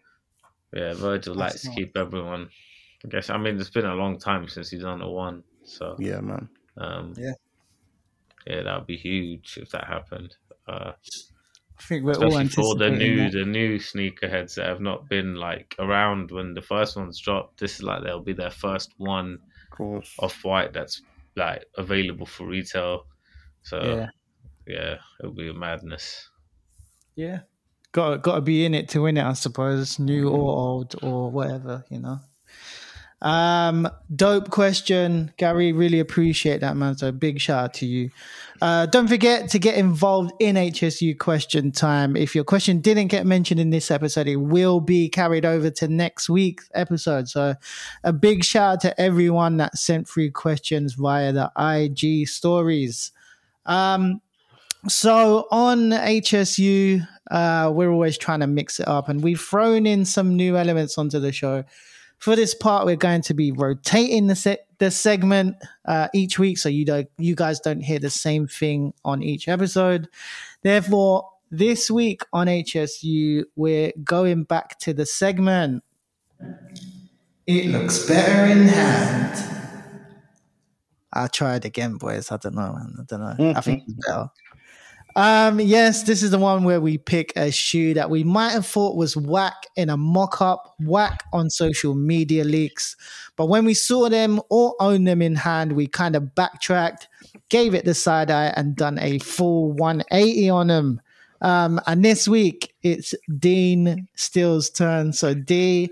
Yeah. 0.73 0.93
Virgil 0.93 1.35
That's 1.35 1.53
likes 1.53 1.61
to 1.63 1.69
keep 1.71 1.95
everyone. 1.97 2.49
I 3.03 3.07
guess. 3.09 3.29
I 3.29 3.37
mean, 3.37 3.59
it's 3.59 3.69
been 3.69 3.85
a 3.85 3.95
long 3.95 4.17
time 4.19 4.47
since 4.47 4.69
he's 4.69 4.83
on 4.83 4.99
the 4.99 5.07
one, 5.07 5.43
so 5.63 5.95
Yeah, 5.99 6.19
man. 6.21 6.49
um, 6.77 7.13
Yeah. 7.17 7.33
yeah, 8.47 8.63
that 8.63 8.77
would 8.77 8.87
be 8.87 8.97
huge 8.97 9.57
if 9.61 9.69
that 9.71 9.85
happened. 9.85 10.35
Uh, 10.67 10.93
I 11.77 11.81
think 11.83 12.03
we're 12.05 12.13
all 12.15 12.27
especially 12.37 12.63
for 12.63 12.75
the 12.77 12.89
new 12.89 13.23
that. 13.29 13.33
the 13.33 13.45
new 13.45 13.77
sneakerheads 13.77 14.55
that 14.55 14.65
have 14.67 14.79
not 14.81 15.07
been 15.09 15.35
like 15.35 15.75
around 15.77 16.31
when 16.31 16.53
the 16.53 16.61
first 16.61 16.95
ones 16.95 17.19
dropped. 17.19 17.59
This 17.59 17.75
is 17.75 17.83
like 17.83 18.01
they'll 18.03 18.21
be 18.23 18.33
their 18.33 18.49
first 18.49 18.93
one 18.97 19.39
Of 19.71 19.77
course. 19.77 20.15
off 20.19 20.43
white 20.43 20.73
that's 20.73 21.01
like 21.35 21.65
available 21.77 22.25
for 22.25 22.47
retail. 22.47 23.05
So 23.65 23.81
Yeah, 23.81 24.09
yeah, 24.67 24.95
it'll 25.19 25.33
be 25.33 25.49
a 25.49 25.53
madness. 25.53 26.29
yeah. 27.15 27.39
Got 27.91 28.23
got 28.23 28.35
to 28.35 28.41
be 28.41 28.65
in 28.65 28.73
it 28.73 28.89
to 28.89 29.03
win 29.03 29.15
it, 29.17 29.23
I 29.23 29.31
suppose. 29.33 29.99
New 29.99 30.29
or 30.29 30.51
old 30.57 30.95
or 31.01 31.31
whatever, 31.31 31.85
you 31.89 31.99
know. 31.99 32.19
Um, 33.21 33.87
dope 34.13 34.49
question, 34.49 35.31
Gary. 35.37 35.71
Really 35.71 36.01
appreciate 36.01 36.59
that, 36.59 36.75
man. 36.75 36.97
So 36.97 37.13
big 37.13 37.39
shout 37.39 37.63
out 37.63 37.73
to 37.75 37.85
you. 37.85 38.11
Uh, 38.61 38.85
don't 38.85 39.07
forget 39.07 39.49
to 39.51 39.59
get 39.59 39.77
involved 39.77 40.33
in 40.41 40.57
HSU 40.57 41.17
question 41.17 41.71
time. 41.71 42.17
If 42.17 42.35
your 42.35 42.43
question 42.43 42.81
didn't 42.81 43.07
get 43.07 43.25
mentioned 43.25 43.61
in 43.61 43.69
this 43.69 43.89
episode, 43.89 44.27
it 44.27 44.35
will 44.35 44.81
be 44.81 45.07
carried 45.09 45.45
over 45.45 45.69
to 45.71 45.87
next 45.87 46.29
week's 46.29 46.69
episode. 46.73 47.29
So 47.29 47.55
a 48.03 48.13
big 48.13 48.43
shout 48.43 48.73
out 48.73 48.81
to 48.81 49.01
everyone 49.01 49.57
that 49.57 49.77
sent 49.77 50.07
through 50.07 50.31
questions 50.31 50.93
via 50.93 51.31
the 51.31 51.49
IG 51.57 52.27
stories. 52.27 53.11
Um, 53.65 54.21
so 54.87 55.47
on 55.51 55.89
HSU, 55.89 57.07
uh, 57.31 57.71
we're 57.73 57.91
always 57.91 58.17
trying 58.17 58.41
to 58.41 58.47
mix 58.47 58.79
it 58.79 58.87
up, 58.87 59.09
and 59.09 59.23
we've 59.23 59.41
thrown 59.41 59.85
in 59.85 60.05
some 60.05 60.35
new 60.35 60.57
elements 60.57 60.97
onto 60.97 61.19
the 61.19 61.31
show. 61.31 61.63
For 62.19 62.35
this 62.35 62.53
part, 62.53 62.85
we're 62.85 62.95
going 62.95 63.21
to 63.23 63.33
be 63.33 63.51
rotating 63.51 64.27
the 64.27 64.35
se- 64.35 64.59
the 64.77 64.91
segment 64.91 65.55
uh, 65.85 66.07
each 66.13 66.37
week, 66.37 66.57
so 66.57 66.69
you 66.69 66.85
don't 66.85 67.07
you 67.17 67.35
guys 67.35 67.59
don't 67.59 67.81
hear 67.81 67.99
the 67.99 68.09
same 68.09 68.47
thing 68.47 68.93
on 69.03 69.23
each 69.23 69.47
episode. 69.47 70.07
Therefore, 70.61 71.29
this 71.51 71.89
week 71.89 72.21
on 72.31 72.47
HSU, 72.47 73.43
we're 73.55 73.91
going 74.03 74.43
back 74.43 74.79
to 74.79 74.93
the 74.93 75.05
segment. 75.05 75.83
It 77.47 77.67
looks 77.67 78.05
better 78.07 78.51
in 78.51 78.67
hand. 78.67 79.64
I'll 81.15 81.29
try 81.29 81.55
it 81.55 81.65
again, 81.65 81.95
boys. 81.95 82.31
I 82.31 82.37
don't 82.37 82.55
know, 82.55 82.73
man. 82.73 82.95
I 82.99 83.03
don't 83.07 83.21
know. 83.21 83.53
I 83.55 83.61
think 83.61 83.83
it's 83.87 84.07
better. 84.07 84.29
Um, 85.17 85.61
yes, 85.61 86.03
this 86.03 86.21
is 86.21 86.31
the 86.31 86.37
one 86.37 86.65
where 86.65 86.81
we 86.81 86.97
pick 86.97 87.31
a 87.37 87.49
shoe 87.49 87.93
that 87.93 88.09
we 88.09 88.25
might 88.25 88.51
have 88.51 88.65
thought 88.65 88.97
was 88.97 89.15
whack 89.15 89.67
in 89.77 89.89
a 89.89 89.95
mock 89.95 90.41
up, 90.41 90.75
whack 90.79 91.23
on 91.31 91.49
social 91.49 91.95
media 91.95 92.43
leaks. 92.43 92.97
But 93.37 93.45
when 93.45 93.63
we 93.63 93.73
saw 93.73 94.09
them 94.09 94.41
or 94.49 94.75
owned 94.81 95.07
them 95.07 95.21
in 95.21 95.35
hand, 95.35 95.71
we 95.71 95.87
kind 95.87 96.17
of 96.17 96.35
backtracked, 96.35 97.07
gave 97.47 97.73
it 97.73 97.85
the 97.85 97.93
side 97.93 98.29
eye, 98.29 98.53
and 98.57 98.75
done 98.75 98.99
a 98.99 99.19
full 99.19 99.71
180 99.71 100.49
on 100.49 100.67
them. 100.67 101.01
Um, 101.41 101.79
and 101.87 102.03
this 102.03 102.27
week 102.27 102.73
it's 102.83 103.13
Dean 103.39 104.09
Still's 104.15 104.69
turn. 104.69 105.13
So, 105.13 105.33
D, 105.33 105.91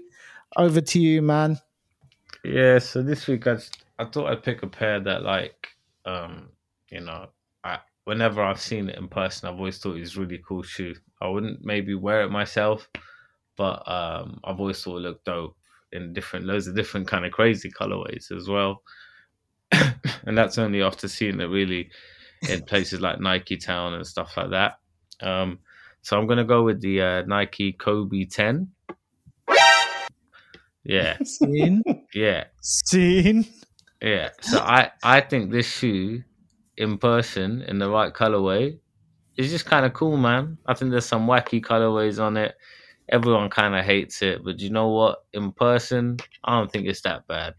over 0.58 0.82
to 0.82 1.00
you, 1.00 1.22
man. 1.22 1.60
Yeah, 2.44 2.80
so 2.80 3.02
this 3.02 3.26
week 3.28 3.48
I 3.48 3.54
just, 3.54 3.83
I 4.00 4.06
thought 4.06 4.30
I'd 4.32 4.44
pick 4.44 4.64
a 4.64 4.68
pair 4.68 5.00
that 5.00 5.24
like 5.24 5.68
um 6.06 6.50
you 6.90 7.00
know 7.00 7.28
I 7.64 7.80
whenever 8.06 8.42
I've 8.42 8.60
seen 8.60 8.90
it 8.90 8.98
in 8.98 9.08
person 9.08 9.48
I've 9.48 9.56
always 9.58 9.78
thought 9.78 9.96
it 9.96 10.02
was 10.02 10.18
a 10.18 10.22
really 10.22 10.42
cool 10.48 10.64
shoe. 10.64 10.96
I 11.22 11.28
wouldn't 11.28 11.64
maybe 11.64 11.96
wear 11.96 12.24
it 12.24 12.32
myself, 12.32 12.88
but 13.56 13.88
um 13.90 14.40
I've 14.44 14.60
always 14.60 14.82
thought 14.84 14.98
it 14.98 15.02
looked 15.02 15.26
dope 15.26 15.56
in 15.92 16.14
different 16.14 16.46
loads 16.46 16.68
of 16.68 16.76
different 16.76 17.08
kind 17.08 17.26
of 17.26 17.32
crazy 17.32 17.72
colorways 17.72 18.32
as 18.36 18.48
well. 18.48 18.82
and 19.72 20.38
that's 20.38 20.58
only 20.58 20.82
after 20.82 21.08
seeing 21.08 21.40
it 21.40 21.46
really 21.46 21.90
in 22.50 22.64
places 22.64 23.00
like 23.00 23.20
Nike 23.20 23.58
Town 23.58 23.94
and 23.94 24.06
stuff 24.06 24.36
like 24.38 24.50
that. 24.50 24.80
Um 25.22 25.60
so 26.02 26.20
I'm 26.20 26.28
gonna 26.28 26.44
go 26.44 26.64
with 26.64 26.82
the 26.82 27.02
uh, 27.02 27.22
Nike 27.24 27.72
Kobe 27.72 28.26
10. 28.26 28.68
Yeah, 30.84 31.18
Scene. 31.24 31.82
yeah. 32.14 32.44
Scene. 32.62 33.46
Yeah, 34.04 34.30
so 34.42 34.60
I 34.60 34.92
I 35.02 35.22
think 35.22 35.52
this 35.52 35.66
shoe 35.66 36.24
in 36.78 36.98
person 36.98 37.62
in 37.62 37.80
the 37.80 37.90
right 37.90 38.14
colorway 38.14 38.78
is 39.38 39.50
just 39.50 39.66
kind 39.66 39.86
of 39.86 39.94
cool, 39.94 40.18
man. 40.18 40.58
I 40.66 40.74
think 40.74 40.92
there's 40.92 41.06
some 41.06 41.26
wacky 41.26 41.62
colorways 41.64 42.22
on 42.22 42.36
it. 42.38 42.56
Everyone 43.10 43.50
kind 43.50 43.76
of 43.76 43.86
hates 43.86 44.22
it, 44.22 44.44
but 44.44 44.60
you 44.60 44.70
know 44.70 44.90
what? 44.90 45.24
In 45.34 45.52
person, 45.54 46.18
I 46.44 46.58
don't 46.58 46.72
think 46.72 46.88
it's 46.88 47.02
that 47.02 47.26
bad. 47.28 47.54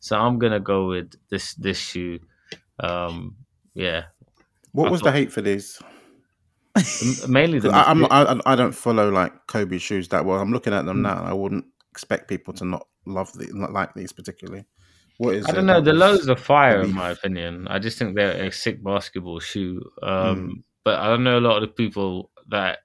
So 0.00 0.18
I'm 0.18 0.38
gonna 0.38 0.60
go 0.60 0.88
with 0.88 1.12
this 1.30 1.54
this 1.54 1.78
shoe. 1.78 2.18
Um, 2.80 3.36
yeah, 3.74 4.04
What 4.72 4.88
I 4.88 4.90
was 4.90 5.00
thought- 5.00 5.06
the 5.06 5.12
hate 5.12 5.32
for 5.32 5.40
these? 5.40 5.80
M- 6.76 7.32
mainly 7.32 7.58
the 7.60 7.70
I, 7.74 7.90
I'm 7.90 8.00
not, 8.00 8.12
I, 8.12 8.52
I 8.52 8.56
don't 8.56 8.72
follow 8.74 9.10
like 9.10 9.32
Kobe 9.46 9.78
shoes 9.78 10.08
that 10.08 10.24
well. 10.24 10.38
I'm 10.38 10.52
looking 10.52 10.72
at 10.74 10.84
them 10.84 11.02
now. 11.02 11.18
and 11.18 11.26
I 11.28 11.32
wouldn't 11.32 11.64
expect 11.90 12.28
people 12.28 12.52
to 12.54 12.64
not 12.64 12.86
love 13.06 13.32
the 13.32 13.48
not 13.52 13.72
like 13.72 13.94
these 13.94 14.12
particularly. 14.12 14.64
What 15.18 15.34
is? 15.34 15.46
I 15.46 15.52
don't 15.52 15.66
know. 15.66 15.80
The 15.80 15.92
lows 15.92 16.28
are 16.28 16.36
fire, 16.36 16.80
in 16.82 16.94
my 16.94 17.10
opinion. 17.10 17.68
I 17.68 17.78
just 17.78 17.98
think 17.98 18.14
they're 18.16 18.44
a 18.46 18.50
sick 18.52 18.82
basketball 18.82 19.40
shoe. 19.40 19.82
Um, 20.02 20.64
But 20.84 21.00
I 21.00 21.08
don't 21.08 21.24
know 21.24 21.38
a 21.38 21.40
lot 21.46 21.56
of 21.62 21.68
the 21.68 21.74
people 21.74 22.30
that 22.48 22.78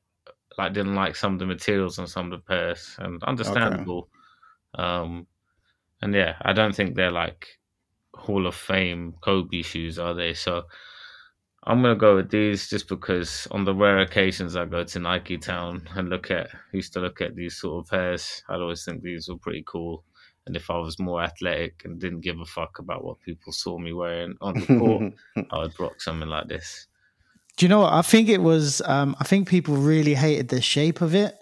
like 0.57 0.73
didn't 0.73 0.95
like 0.95 1.15
some 1.15 1.33
of 1.33 1.39
the 1.39 1.45
materials 1.45 1.99
on 1.99 2.07
some 2.07 2.25
of 2.31 2.31
the 2.31 2.45
pairs, 2.45 2.95
and 2.99 3.23
understandable. 3.23 4.09
Um, 4.75 5.27
and 6.01 6.13
yeah, 6.13 6.35
I 6.41 6.53
don't 6.53 6.75
think 6.75 6.95
they're 6.95 7.11
like 7.11 7.59
Hall 8.15 8.45
of 8.47 8.55
Fame 8.55 9.13
Kobe 9.21 9.61
shoes, 9.61 9.97
are 9.99 10.13
they? 10.13 10.33
So 10.33 10.63
I'm 11.65 11.81
gonna 11.81 11.95
go 11.95 12.15
with 12.17 12.29
these 12.29 12.69
just 12.69 12.89
because 12.89 13.47
on 13.51 13.63
the 13.63 13.73
rare 13.73 13.99
occasions 13.99 14.55
I 14.55 14.65
go 14.65 14.83
to 14.83 14.99
Nike 14.99 15.37
Town 15.37 15.87
and 15.95 16.09
look 16.09 16.29
at 16.29 16.49
used 16.73 16.93
to 16.93 16.99
look 16.99 17.21
at 17.21 17.35
these 17.35 17.57
sort 17.57 17.85
of 17.85 17.89
pairs, 17.89 18.43
I'd 18.49 18.59
always 18.59 18.83
think 18.83 19.01
these 19.01 19.29
were 19.29 19.37
pretty 19.37 19.63
cool. 19.65 20.03
And 20.45 20.55
if 20.57 20.69
I 20.69 20.77
was 20.77 20.99
more 20.99 21.21
athletic 21.23 21.83
and 21.85 21.99
didn't 21.99 22.21
give 22.21 22.39
a 22.39 22.45
fuck 22.45 22.79
about 22.79 23.03
what 23.03 23.21
people 23.21 23.53
saw 23.53 23.77
me 23.77 23.93
wearing 23.93 24.35
on 24.41 24.55
the 24.59 24.65
court, 24.65 25.13
I 25.51 25.59
would 25.59 25.79
rock 25.79 26.01
something 26.01 26.27
like 26.27 26.47
this. 26.49 26.87
Do 27.55 27.65
you 27.65 27.69
know 27.69 27.79
what? 27.81 27.93
I 27.93 28.01
think 28.01 28.29
it 28.29 28.41
was. 28.41 28.81
Um, 28.85 29.15
I 29.19 29.23
think 29.23 29.47
people 29.47 29.75
really 29.75 30.15
hated 30.15 30.49
the 30.49 30.61
shape 30.61 31.01
of 31.01 31.15
it. 31.15 31.35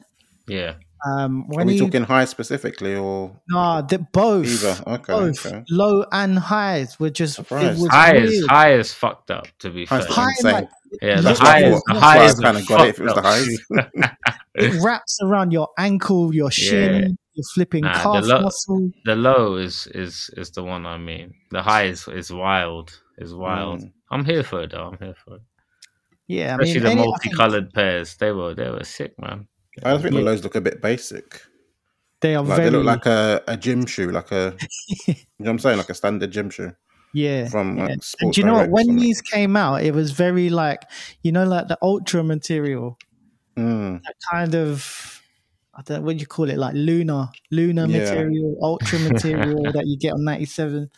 Yeah. 0.47 0.73
Um, 1.03 1.49
Are 1.57 1.65
we 1.65 1.73
he, 1.73 1.79
talking 1.79 2.03
high 2.03 2.25
specifically 2.25 2.95
or 2.95 3.31
nah, 3.49 3.81
the, 3.81 3.97
both, 3.97 4.45
either? 4.45 4.83
Okay, 4.85 5.13
both 5.13 5.45
okay. 5.47 5.63
low 5.71 6.05
and 6.11 6.37
highs 6.37 6.99
were 6.99 7.09
just. 7.09 7.39
It 7.39 7.49
was 7.49 7.87
High 7.87 8.17
is 8.17 8.29
weird. 8.31 8.49
high 8.51 8.73
is 8.73 8.93
fucked 8.93 9.31
up 9.31 9.47
to 9.59 9.71
be 9.71 9.87
fair. 9.87 9.99
what 9.99 10.09
High, 10.09 10.33
like, 10.43 10.69
Yeah, 11.01 11.21
the 11.21 11.33
high 11.33 11.63
is 11.63 11.73
thought. 11.73 11.83
the 11.87 11.99
high 11.99 12.25
is 12.25 12.39
kinda 12.39 12.61
got 12.67 12.81
it 12.85 12.89
if 12.89 12.99
it 12.99 13.03
was 13.05 13.15
the 13.15 13.21
fucked 13.23 13.79
up 13.95 14.11
highs. 14.11 14.75
it 14.75 14.83
wraps 14.83 15.17
around 15.23 15.51
your 15.51 15.69
ankle, 15.79 16.35
your 16.35 16.51
shin, 16.61 17.17
your 17.33 17.43
flipping 17.53 17.83
Nah, 17.83 18.19
the 18.21 18.27
lo- 18.27 18.41
muscle. 18.41 18.91
the 19.05 19.15
low 19.15 19.55
is 19.55 19.87
is 19.93 20.29
is 20.37 20.51
the 20.51 20.63
one 20.63 20.85
I 20.85 20.97
mean. 20.97 21.33
The 21.51 21.61
high 21.61 21.83
is 21.85 22.07
is 22.07 22.31
wild. 22.31 22.99
Is 23.17 23.33
wild. 23.33 23.81
Mm. 23.81 23.91
I'm 24.11 24.25
here 24.25 24.43
for 24.43 24.61
it 24.63 24.71
though. 24.71 24.87
I'm 24.91 24.97
here 24.97 25.15
for 25.23 25.35
it. 25.35 25.41
Yeah, 26.27 26.57
I 26.59 26.63
Especially 26.63 26.73
mean, 26.73 26.83
the 26.83 26.89
any- 26.89 27.01
I 27.01 27.03
think- 27.03 27.35
multicolored 27.37 27.73
pairs. 27.73 28.15
They 28.17 28.31
were 28.31 28.53
they 28.55 28.69
were 28.69 28.83
sick, 28.83 29.13
man. 29.19 29.47
I 29.83 29.97
think 29.97 30.13
the 30.15 30.21
lows 30.21 30.43
look 30.43 30.55
a 30.55 30.61
bit 30.61 30.81
basic. 30.81 31.41
they 32.21 32.35
are 32.35 32.43
Like 32.43 32.57
very. 32.57 32.69
they 32.69 32.75
look 32.77 32.85
like 32.85 33.05
a, 33.05 33.41
a 33.47 33.55
gym 33.57 33.85
shoe, 33.85 34.11
like 34.11 34.31
a 34.31 34.55
you 35.07 35.13
know 35.39 35.45
what 35.45 35.49
I'm 35.51 35.59
saying, 35.59 35.77
like 35.77 35.89
a 35.89 35.93
standard 35.95 36.31
gym 36.31 36.49
shoe 36.49 36.71
yeah. 37.13 37.47
from 37.49 37.77
yeah. 37.77 37.83
like 37.83 37.91
And 37.93 38.03
Sports 38.03 38.35
do 38.35 38.41
you 38.41 38.47
know 38.47 38.53
what? 38.53 38.69
When 38.69 38.95
these 38.97 39.21
came 39.21 39.55
out, 39.55 39.83
it 39.83 39.93
was 39.93 40.11
very 40.11 40.49
like 40.49 40.83
you 41.23 41.31
know, 41.31 41.45
like 41.45 41.67
the 41.69 41.77
ultra 41.81 42.23
material, 42.23 42.97
Mm. 43.57 44.01
that 44.03 44.15
kind 44.31 44.55
of. 44.55 45.20
I 45.81 45.83
don't 45.93 46.03
what 46.03 46.15
do 46.17 46.21
you 46.21 46.27
call 46.27 46.49
it, 46.49 46.57
like 46.57 46.73
lunar, 46.75 47.29
lunar 47.49 47.87
Yeah. 47.87 47.99
material, 47.99 48.55
ultra 48.61 48.99
material 49.11 49.71
that 49.73 49.87
you 49.87 49.97
get 49.97 50.13
on 50.13 50.23
ninety 50.23 50.45
seven. 50.45 50.89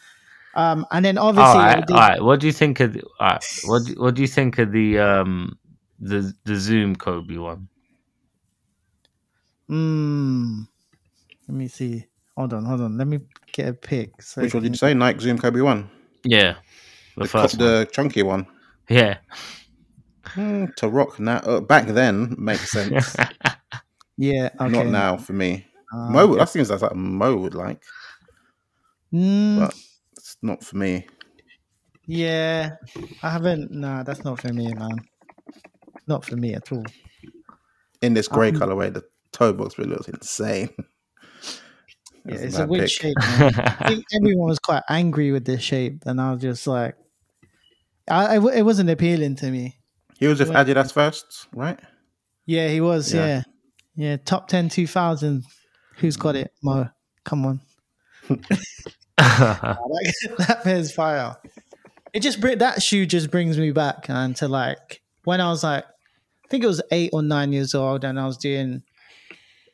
Um, 0.56 0.86
and 0.92 1.06
then 1.06 1.18
obviously, 1.18 1.62
right, 1.62 1.88
the- 1.88 1.94
all 1.94 2.00
right. 2.00 2.22
What 2.22 2.40
do 2.42 2.48
you 2.48 2.54
think 2.54 2.80
of 2.82 2.94
the, 2.94 3.02
all 3.20 3.28
right, 3.28 3.44
what 3.64 3.84
do, 3.86 3.94
what 3.98 4.16
do 4.16 4.22
you 4.22 4.28
think 4.28 4.58
of 4.60 4.72
the 4.72 5.00
um 5.00 5.58
the 6.00 6.34
the 6.46 6.56
Zoom 6.58 6.96
Kobe 6.96 7.38
one? 7.38 7.70
mm, 9.72 10.68
let 11.48 11.58
me 11.58 11.68
see. 11.70 12.06
Hold 12.36 12.54
on, 12.54 12.66
hold 12.66 12.82
on. 12.82 12.98
Let 12.98 13.08
me 13.08 13.20
get 13.54 13.70
a 13.70 13.74
pic. 13.74 14.22
So 14.22 14.42
Which 14.42 14.54
one 14.54 14.64
did 14.64 14.74
you 14.74 14.78
say? 14.78 14.94
Nike 14.94 15.20
Zoom 15.20 15.38
Kobe 15.40 15.62
one, 15.62 15.90
Yeah, 16.26 16.56
the, 17.16 17.24
the, 17.24 17.30
co- 17.30 17.40
first 17.40 17.58
one. 17.60 17.68
the 17.68 17.90
chunky 17.92 18.24
one. 18.24 18.48
Yeah, 18.90 19.18
Mm, 20.36 20.76
to 20.76 20.90
rock 20.90 21.20
now, 21.20 21.38
uh, 21.38 21.62
back 21.62 21.88
then 21.88 22.36
makes 22.38 22.70
sense. 22.72 23.16
Yeah, 24.18 24.50
okay. 24.60 24.72
Not 24.72 24.88
now 24.88 25.18
for 25.18 25.34
me. 25.34 25.66
Uh, 25.94 26.10
Mo, 26.10 26.36
that 26.36 26.50
seems 26.50 26.70
like 26.70 26.96
Mo 26.96 27.36
would 27.38 27.56
like, 27.56 27.84
mm, 29.14 29.60
but 29.60 29.76
it's 30.18 30.38
not 30.42 30.64
for 30.64 30.78
me. 30.78 31.08
Yeah, 32.06 32.72
I 33.22 33.30
haven't. 33.30 33.72
Nah, 33.72 34.04
that's 34.04 34.24
not 34.24 34.40
for 34.40 34.52
me, 34.52 34.74
man. 34.74 34.98
Not 36.08 36.26
for 36.26 36.36
me 36.36 36.54
at 36.54 36.72
all. 36.72 36.84
In 38.02 38.14
this 38.14 38.28
grey 38.28 38.50
Um, 38.50 38.56
colorway, 38.56 38.94
the 38.94 39.04
toe 39.32 39.54
box 39.54 39.78
really 39.78 39.92
looks 39.92 40.08
insane. 40.08 40.70
Yeah, 42.26 42.36
it's 42.36 42.56
bad 42.56 42.64
a 42.64 42.68
weird 42.68 42.84
pick. 42.84 42.92
shape. 42.92 43.18
Man. 43.18 43.54
I 43.54 43.72
think 43.90 44.06
everyone 44.16 44.48
was 44.48 44.60
quite 44.60 44.84
angry 44.90 45.34
with 45.34 45.44
this 45.44 45.62
shape, 45.62 46.04
and 46.06 46.22
I 46.22 46.32
was 46.32 46.42
just 46.42 46.66
like, 46.68 46.96
I, 48.10 48.38
I 48.38 48.56
it 48.56 48.62
wasn't 48.64 48.90
appealing 48.90 49.36
to 49.38 49.52
me. 49.52 49.78
He 50.20 50.28
was 50.28 50.40
with 50.40 50.50
Adidas 50.50 50.94
first, 50.94 51.48
right? 51.54 51.78
Yeah, 52.46 52.70
he 52.70 52.80
was. 52.80 53.14
Yeah. 53.14 53.26
Yeah, 53.26 53.44
yeah. 53.96 54.18
Top 54.18 54.48
10 54.48 54.70
2000. 54.70 55.44
Who's 55.98 56.18
got 56.18 56.36
it, 56.36 56.52
Mo? 56.62 56.90
Come 57.24 57.46
on. 57.46 57.62
that, 59.18 59.78
that 60.38 60.62
pair's 60.64 60.92
fire. 60.94 61.38
It 62.14 62.22
just 62.22 62.42
that 62.42 62.82
shoe 62.82 63.06
just 63.06 63.32
brings 63.32 63.58
me 63.58 63.72
back 63.72 64.10
and 64.10 64.36
to 64.38 64.48
like 64.48 65.02
when 65.24 65.42
I 65.42 65.50
was 65.50 65.64
like, 65.64 65.84
I 65.86 66.48
think 66.50 66.64
it 66.64 66.68
was 66.68 66.82
eight 66.92 67.12
or 67.14 67.22
nine 67.24 67.54
years 67.54 67.74
old, 67.74 68.04
and 68.04 68.20
I 68.20 68.26
was 68.26 68.38
doing 68.38 68.84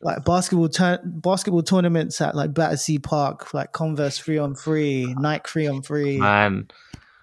like 0.02 0.24
basketball 0.24 0.70
tur- 0.70 1.02
basketball 1.04 1.64
tournaments 1.64 2.22
at 2.22 2.36
like 2.36 2.54
Battersea 2.54 3.00
Park, 3.00 3.54
like 3.54 3.72
Converse 3.74 4.18
three 4.18 4.38
on 4.38 4.56
three, 4.56 5.14
Nike 5.20 5.44
three 5.48 5.68
on 5.68 5.82
three. 5.82 6.18
Man, 6.18 6.70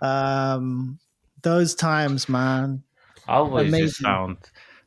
Um, 0.02 0.98
those 1.42 1.74
times, 1.74 2.28
man. 2.28 2.82
I 3.26 3.36
always 3.36 3.68
Amazing. 3.68 3.86
just 3.88 4.02
found 4.02 4.36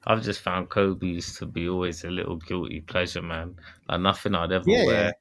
I've 0.05 0.23
just 0.23 0.41
found 0.41 0.69
Kobe's 0.69 1.35
to 1.37 1.45
be 1.45 1.67
always 1.67 2.03
a 2.03 2.09
little 2.09 2.37
guilty 2.37 2.81
pleasure, 2.81 3.21
man. 3.21 3.55
Like 3.87 4.01
nothing 4.01 4.35
I'd 4.35 4.51
ever 4.51 4.65
Yeah, 4.67 4.85
wear. 4.85 5.03
yeah. 5.05 5.11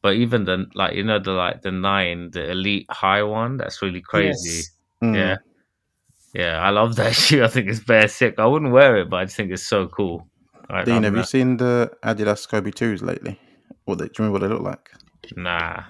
But 0.00 0.14
even 0.14 0.44
the 0.44 0.66
like 0.74 0.94
you 0.94 1.04
know 1.04 1.18
the 1.18 1.32
like 1.32 1.62
the 1.62 1.70
nine, 1.70 2.30
the 2.30 2.50
elite 2.50 2.86
high 2.90 3.22
one, 3.22 3.56
that's 3.56 3.82
really 3.82 4.00
crazy. 4.00 4.48
Yes. 4.48 4.70
Mm. 5.02 5.14
Yeah. 5.14 5.36
Yeah, 6.34 6.60
I 6.60 6.70
love 6.70 6.96
that 6.96 7.14
shoe. 7.14 7.44
I 7.44 7.48
think 7.48 7.68
it's 7.68 7.80
bare 7.80 8.08
sick. 8.08 8.38
I 8.38 8.46
wouldn't 8.46 8.72
wear 8.72 8.96
it, 8.96 9.10
but 9.10 9.16
I 9.18 9.24
just 9.26 9.36
think 9.36 9.52
it's 9.52 9.66
so 9.66 9.86
cool. 9.86 10.26
I, 10.70 10.84
Dean, 10.84 10.96
I'm 10.96 11.02
have 11.04 11.16
you 11.16 11.24
seen 11.24 11.58
the 11.58 11.92
Adidas 12.02 12.48
Kobe 12.48 12.70
2s 12.70 13.02
lately? 13.02 13.38
What 13.84 13.98
they, 13.98 14.06
do 14.06 14.12
you 14.18 14.24
remember 14.24 14.38
what 14.38 14.48
they 14.48 14.54
look 14.54 14.62
like? 14.62 14.90
Nah. 15.36 15.82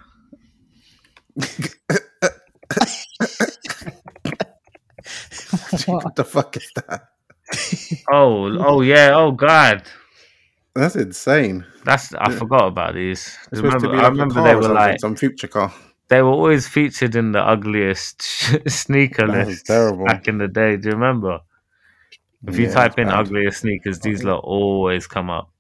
what 5.87 6.17
the 6.17 6.25
fuck 6.25 6.57
is 6.57 6.69
that? 6.75 7.12
Oh, 8.13 8.57
oh 8.59 8.81
yeah. 8.83 9.13
Oh 9.15 9.33
god, 9.33 9.83
That's 10.75 10.97
insane. 10.97 11.65
that's 11.85 12.15
I 12.15 12.31
Yeah. 12.31 12.39
forgot 12.39 12.67
about 12.69 12.95
these. 12.95 13.37
It's 13.53 13.61
Remember, 13.63 13.89
be 13.89 13.99
I 13.99 14.09
remember 14.09 14.43
they 14.43 14.55
were 14.57 14.69
like 14.69 15.01
some 15.01 15.17
future 15.17 15.49
car. 15.49 15.73
they 16.09 16.23
were 16.23 16.31
always 16.31 16.67
featured 16.69 17.15
in 17.15 17.33
the 17.33 17.41
ugliest 17.41 18.23
sneaker 18.69 19.27
That 19.27 19.33
list 19.47 19.67
terrible. 19.67 20.07
back 20.07 20.29
in 20.29 20.39
the 20.39 20.49
day. 20.49 20.77
Do 20.77 20.89
you 20.91 20.95
remember? 20.95 21.41
If 22.47 22.59
you 22.59 22.69
type 22.69 22.99
in 22.99 23.09
bad. 23.09 23.13
ugliest 23.13 23.61
sneakers, 23.61 24.01
these 24.01 24.25
lot 24.25 24.41
always 24.45 25.07
come 25.07 25.31
up. 25.31 25.51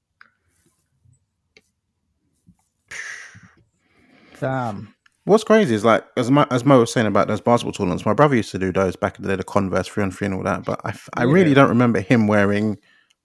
Damn. 4.40 4.94
What's 5.24 5.44
crazy 5.44 5.74
is 5.74 5.84
like 5.84 6.04
as 6.16 6.30
Mo, 6.30 6.46
as 6.50 6.64
Mo 6.64 6.80
was 6.80 6.92
saying 6.92 7.06
about 7.06 7.28
those 7.28 7.40
basketball 7.40 7.72
tournaments. 7.72 8.04
My 8.04 8.12
brother 8.12 8.34
used 8.34 8.50
to 8.52 8.58
do 8.58 8.72
those 8.72 8.96
back 8.96 9.18
in 9.18 9.22
the 9.22 9.28
day, 9.28 9.36
the 9.36 9.44
Converse 9.44 9.86
three 9.86 10.02
on 10.02 10.10
three 10.10 10.26
and 10.26 10.34
all 10.34 10.42
that. 10.42 10.64
But 10.64 10.80
I, 11.16 11.22
really 11.22 11.50
Yeah. 11.50 11.54
don't 11.56 11.68
remember 11.68 12.00
him 12.00 12.26
wearing 12.26 12.76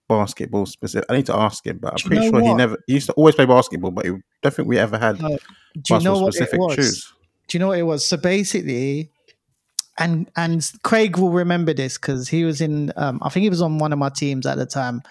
basketball 0.08 0.66
specific. 0.66 1.06
I 1.10 1.16
need 1.16 1.26
to 1.26 1.34
ask 1.34 1.66
him, 1.66 1.78
but 1.78 1.88
I'm 1.92 1.96
Do 1.96 2.04
you 2.04 2.08
pretty 2.08 2.30
know 2.30 2.38
sure 2.38 2.46
he 2.46 2.54
never. 2.54 2.78
He 2.86 2.94
used 2.94 3.06
to 3.06 3.12
always 3.14 3.34
play 3.34 3.46
basketball, 3.46 3.90
but 3.90 4.06
he 4.06 4.12
don't 4.42 4.54
think 4.54 4.68
we 4.68 4.78
ever 4.78 4.96
had 4.96 5.20
No, 5.20 5.28
Do 5.28 5.34
you 5.34 6.00
know 6.00 6.12
basketball 6.14 6.20
what 6.22 6.28
it 6.28 6.32
specific 6.34 6.60
was? 6.60 6.74
shoes. 6.76 7.12
Do 7.48 7.58
you 7.58 7.60
know 7.60 7.68
what 7.68 7.78
it 7.78 7.82
was? 7.82 8.06
So 8.06 8.16
basically, 8.16 9.10
and 9.98 10.30
and 10.36 10.70
Craig 10.84 11.18
will 11.18 11.30
remember 11.30 11.74
this 11.74 11.98
because 11.98 12.28
he 12.28 12.44
was 12.44 12.60
in. 12.60 12.92
Um, 12.96 13.18
I 13.22 13.28
think 13.28 13.42
he 13.42 13.50
was 13.50 13.60
on 13.62 13.78
one 13.78 13.92
of 13.92 13.98
my 13.98 14.10
teams 14.10 14.46
at 14.46 14.56
the 14.56 14.66
time, 14.66 15.02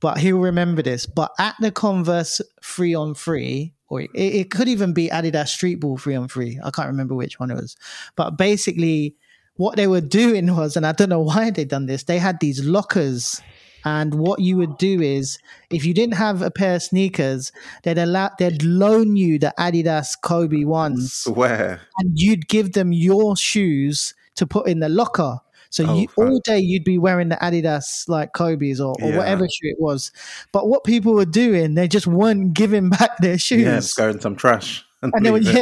but 0.00 0.16
he'll 0.16 0.38
remember 0.38 0.80
this. 0.80 1.04
But 1.04 1.32
at 1.38 1.56
the 1.60 1.70
Converse 1.70 2.40
three 2.64 2.94
on 2.94 3.14
three, 3.14 3.74
or 3.92 4.00
it, 4.00 4.10
it 4.14 4.50
could 4.50 4.68
even 4.68 4.94
be 4.94 5.10
Adidas 5.10 5.48
Street 5.48 5.74
Ball 5.74 5.98
three 5.98 6.14
on 6.14 6.26
three. 6.26 6.58
I 6.64 6.70
can't 6.70 6.88
remember 6.88 7.14
which 7.14 7.38
one 7.38 7.50
it 7.50 7.56
was, 7.56 7.76
but 8.16 8.38
basically, 8.38 9.16
what 9.56 9.76
they 9.76 9.86
were 9.86 10.00
doing 10.22 10.56
was, 10.56 10.78
and 10.78 10.86
I 10.86 10.92
don't 10.92 11.10
know 11.10 11.20
why 11.20 11.50
they 11.50 11.66
done 11.66 11.84
this. 11.84 12.04
They 12.04 12.18
had 12.18 12.40
these 12.40 12.64
lockers. 12.64 13.42
And 13.84 14.14
what 14.14 14.40
you 14.40 14.56
would 14.58 14.78
do 14.78 15.02
is, 15.02 15.38
if 15.68 15.84
you 15.84 15.92
didn't 15.92 16.14
have 16.14 16.40
a 16.40 16.52
pair 16.52 16.76
of 16.76 16.82
sneakers, 16.84 17.52
they'd 17.82 17.98
allow, 17.98 18.30
they'd 18.38 18.62
loan 18.62 19.16
you 19.16 19.40
the 19.40 19.52
Adidas 19.58 20.14
Kobe 20.22 20.64
ones, 20.64 21.26
Where? 21.26 21.80
and 21.98 22.12
you'd 22.14 22.48
give 22.48 22.72
them 22.72 22.92
your 22.92 23.36
shoes 23.36 24.14
to 24.36 24.46
put 24.46 24.68
in 24.68 24.78
the 24.78 24.88
locker. 24.88 25.40
So 25.72 25.86
Oh, 25.88 25.94
you, 26.00 26.06
all 26.16 26.38
day 26.44 26.58
you'd 26.58 26.84
be 26.84 26.98
wearing 26.98 27.30
the 27.30 27.36
Adidas 27.36 28.06
like 28.08 28.34
Kobe's 28.34 28.78
or, 28.80 28.94
or 29.02 29.10
Yeah. 29.10 29.16
whatever 29.16 29.46
shoe 29.46 29.70
it 29.70 29.80
was. 29.80 30.12
But 30.52 30.68
what 30.68 30.84
people 30.84 31.14
were 31.14 31.24
doing, 31.24 31.74
they 31.74 31.88
just 31.88 32.06
weren't 32.06 32.52
giving 32.54 32.90
back 32.90 33.16
their 33.18 33.38
shoes. 33.38 33.62
Yeah, 33.62 33.76
just 33.76 33.96
go 33.96 34.10
in 34.10 34.20
some 34.20 34.36
trash. 34.36 34.84
And, 35.02 35.12
and 35.16 35.26
they 35.26 35.30
were 35.30 35.38
yeah, 35.38 35.60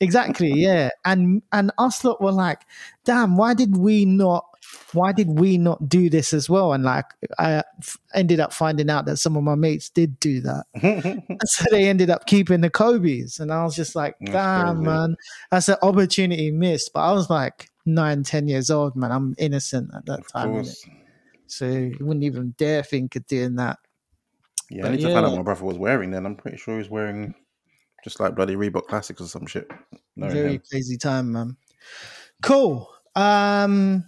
exactly, 0.00 0.52
yeah. 0.52 0.90
And 1.04 1.42
and 1.52 1.72
us 1.76 2.04
lot 2.04 2.22
were 2.22 2.32
like, 2.32 2.60
damn, 3.04 3.36
why 3.36 3.52
did 3.52 3.76
we 3.76 4.04
not 4.04 4.44
why 4.92 5.12
did 5.12 5.38
we 5.40 5.58
not 5.58 5.88
do 5.88 6.08
this 6.08 6.32
as 6.32 6.48
well? 6.48 6.72
And 6.72 6.84
like 6.84 7.06
I 7.38 7.64
f- 7.80 7.96
ended 8.14 8.38
up 8.38 8.52
finding 8.52 8.88
out 8.90 9.06
that 9.06 9.16
some 9.16 9.36
of 9.36 9.42
my 9.42 9.54
mates 9.56 9.90
did 9.90 10.20
do 10.20 10.40
that. 10.42 10.66
so 11.46 11.64
they 11.70 11.88
ended 11.88 12.10
up 12.10 12.26
keeping 12.26 12.60
the 12.60 12.70
Kobe's. 12.70 13.40
And 13.40 13.52
I 13.52 13.64
was 13.64 13.74
just 13.74 13.96
like, 13.96 14.14
damn, 14.24 14.84
man, 14.84 15.16
that's 15.50 15.68
an 15.68 15.76
opportunity 15.82 16.50
missed. 16.52 16.92
But 16.92 17.00
I 17.00 17.12
was 17.12 17.28
like 17.28 17.70
nine, 17.88 18.22
ten 18.22 18.48
years 18.48 18.70
old, 18.70 18.96
man. 18.96 19.10
I'm 19.12 19.34
innocent 19.38 19.90
at 19.94 20.06
that 20.06 20.20
Of 20.20 20.28
time. 20.28 20.64
So 21.46 21.66
you 21.66 21.96
wouldn't 22.00 22.24
even 22.24 22.54
dare 22.58 22.82
think 22.82 23.16
of 23.16 23.26
doing 23.26 23.56
that. 23.56 23.78
Yeah, 24.70 24.82
But 24.82 24.88
I 24.88 24.96
need 24.96 25.02
to 25.02 25.12
find 25.14 25.24
out 25.24 25.30
what 25.30 25.38
my 25.38 25.42
brother 25.42 25.64
was 25.64 25.78
wearing 25.78 26.10
then. 26.10 26.26
I'm 26.26 26.36
pretty 26.36 26.58
sure 26.58 26.74
he 26.74 26.78
was 26.78 26.90
wearing 26.90 27.34
just 28.04 28.20
like 28.20 28.34
bloody 28.34 28.54
Reebok 28.54 28.86
Classics 28.86 29.20
or 29.20 29.26
some 29.26 29.46
shit. 29.46 29.70
Knowing 30.16 30.32
Very 30.32 30.54
him. 30.54 30.62
crazy 30.70 30.96
time, 30.98 31.32
man. 31.32 31.56
Cool. 32.42 32.88
Um 33.16 34.04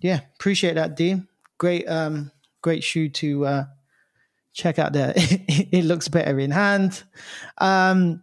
yeah, 0.00 0.20
appreciate 0.34 0.74
that, 0.74 0.96
Dean. 0.96 1.26
Great 1.58 1.88
um 1.88 2.30
great 2.60 2.84
shoe 2.84 3.08
to 3.08 3.46
uh 3.46 3.64
check 4.52 4.78
out 4.78 4.92
there. 4.92 5.14
it 5.16 5.84
looks 5.84 6.08
better 6.08 6.38
in 6.38 6.50
hand. 6.50 7.02
Um 7.58 8.22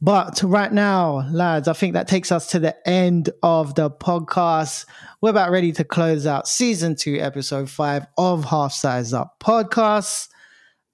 but 0.00 0.42
right 0.42 0.72
now, 0.72 1.28
lads, 1.30 1.68
I 1.68 1.72
think 1.72 1.94
that 1.94 2.08
takes 2.08 2.30
us 2.30 2.50
to 2.50 2.58
the 2.58 2.88
end 2.88 3.30
of 3.42 3.74
the 3.74 3.90
podcast. 3.90 4.86
We're 5.20 5.30
about 5.30 5.50
ready 5.50 5.72
to 5.72 5.84
close 5.84 6.26
out 6.26 6.46
season 6.48 6.96
two, 6.96 7.18
episode 7.20 7.68
five 7.68 8.06
of 8.16 8.44
Half 8.44 8.72
Size 8.72 9.12
Up 9.12 9.36
podcast. 9.40 10.28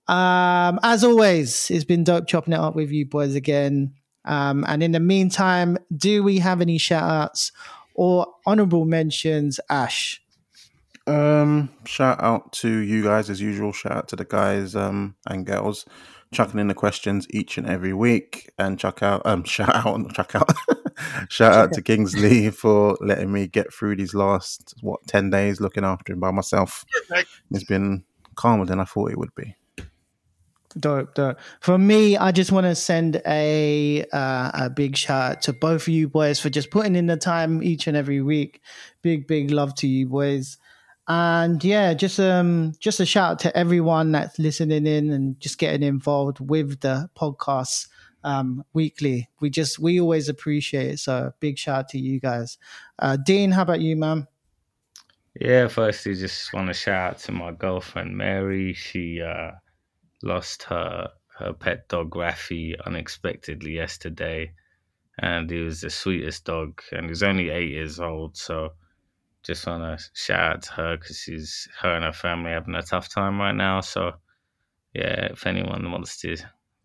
Um, 0.07 0.79
as 0.83 1.05
always, 1.05 1.71
it's 1.71 1.85
been 1.85 2.05
dope 2.05 2.27
chopping 2.27 2.53
it 2.53 2.59
up 2.61 2.75
with 2.75 2.91
you 2.91 3.07
boys 3.07 3.35
again. 3.35 3.95
Um, 4.25 4.65
and 4.67 4.83
in 4.83 4.93
the 4.93 5.01
meantime, 5.01 5.79
do 5.95 6.23
we 6.23 6.39
have 6.39 6.61
any 6.61 6.79
shout 6.79 7.03
outs 7.03 7.53
or 7.95 8.27
honorable 8.47 8.85
mentions, 8.85 9.61
Ash? 9.69 10.21
Um, 11.07 11.69
shout 11.85 12.23
out 12.23 12.53
to 12.55 12.69
you 12.69 13.03
guys 13.03 13.29
as 13.29 13.41
usual. 13.41 13.73
Shout 13.73 13.93
out 13.93 14.09
to 14.09 14.17
the 14.17 14.25
guys 14.25 14.75
um 14.75 15.17
and 15.27 15.45
girls 15.45 15.85
chucking 16.35 16.61
in 16.61 16.69
the 16.69 16.75
questions 16.75 17.27
each 17.31 17.57
and 17.57 17.67
every 17.67 17.93
week. 17.93 18.51
And 18.59 18.79
chuck 18.79 19.03
out 19.03 19.23
um 19.25 19.45
shout 19.55 19.75
out 19.75 20.01
not 20.01 20.15
chuck 20.15 20.35
out. 20.35 20.53
shout 21.29 21.53
out 21.55 21.73
to 21.73 21.83
Kingsley 21.91 22.51
for 22.51 22.97
letting 23.01 23.33
me 23.33 23.47
get 23.47 23.73
through 23.73 23.97
these 23.97 24.15
last 24.15 24.75
what 24.83 25.07
ten 25.07 25.31
days 25.31 25.61
looking 25.61 25.85
after 25.85 26.13
him 26.13 26.21
by 26.21 26.31
myself. 26.31 26.85
It's 27.51 27.65
been 27.65 28.05
calmer 28.35 28.67
than 28.67 28.81
I 28.81 28.85
thought 28.85 29.11
it 29.11 29.19
would 29.19 29.35
be. 29.35 29.57
Dope, 30.79 31.15
dope. 31.15 31.39
For 31.61 31.79
me, 31.79 32.17
I 32.17 32.33
just 32.33 32.51
want 32.51 32.65
to 32.65 32.75
send 32.75 33.23
a 33.27 34.05
uh, 34.13 34.51
a 34.55 34.71
big 34.71 34.97
shout 34.97 35.31
out 35.31 35.43
to 35.43 35.53
both 35.53 35.83
of 35.83 35.89
you 35.89 36.09
boys 36.09 36.41
for 36.41 36.51
just 36.51 36.71
putting 36.71 36.97
in 36.97 37.07
the 37.07 37.17
time 37.17 37.63
each 37.63 37.87
and 37.87 37.97
every 37.97 38.21
week. 38.21 38.61
Big, 39.01 39.29
big 39.29 39.51
love 39.51 39.75
to 39.77 39.87
you 39.87 40.09
boys. 40.09 40.59
And 41.07 41.63
yeah, 41.63 41.95
just 41.95 42.19
um 42.19 42.73
just 42.79 43.01
a 43.01 43.07
shout 43.07 43.33
out 43.33 43.39
to 43.41 43.57
everyone 43.57 44.13
that's 44.13 44.39
listening 44.39 44.87
in 44.87 45.11
and 45.11 45.39
just 45.39 45.59
getting 45.59 45.83
involved 45.87 46.41
with 46.41 46.81
the 46.81 47.11
podcast 47.17 47.89
um 48.23 48.65
weekly. 48.73 49.29
We 49.41 49.51
just 49.51 49.79
we 49.79 50.01
always 50.01 50.29
appreciate 50.29 50.93
it. 50.93 50.99
So 50.99 51.33
big 51.41 51.59
shout 51.59 51.79
out 51.79 51.89
to 51.91 51.99
you 51.99 52.21
guys. 52.21 52.59
Uh 52.99 53.17
Dean, 53.17 53.51
how 53.51 53.63
about 53.63 53.81
you, 53.81 53.97
man? 53.97 54.27
Yeah, 55.41 55.67
firstly, 55.67 56.15
just 56.15 56.53
want 56.53 56.69
to 56.69 56.75
shout 56.75 57.11
out 57.11 57.19
to 57.21 57.33
my 57.33 57.51
girlfriend 57.51 58.17
Mary. 58.17 58.73
She 58.73 59.21
uh, 59.21 59.53
lost 60.23 60.63
her 60.65 61.11
her 61.39 61.53
pet 61.53 61.89
dog 61.89 62.13
Rafi 62.13 62.75
unexpectedly 62.87 63.73
yesterday, 63.73 64.53
and 65.19 65.51
he 65.51 65.59
was 65.59 65.81
the 65.81 65.91
sweetest 65.91 66.45
dog, 66.45 66.81
and 66.93 67.09
he's 67.09 67.25
only 67.25 67.51
eight 67.51 67.71
years 67.71 67.99
old. 67.99 68.37
So, 68.37 68.75
just 69.45 69.67
want 69.67 69.99
to 69.99 70.05
shout 70.15 70.41
out 70.57 70.63
to 70.63 70.73
her 70.73 70.97
because 70.97 71.19
she's 71.19 71.69
her 71.81 71.95
and 71.95 72.05
her 72.05 72.13
family 72.13 72.51
having 72.53 72.75
a 72.75 72.83
tough 72.83 73.09
time 73.09 73.39
right 73.41 73.55
now. 73.55 73.81
So, 73.81 74.13
yeah, 74.95 75.27
if 75.33 75.47
anyone 75.47 75.91
wants 75.91 76.19
to 76.23 76.37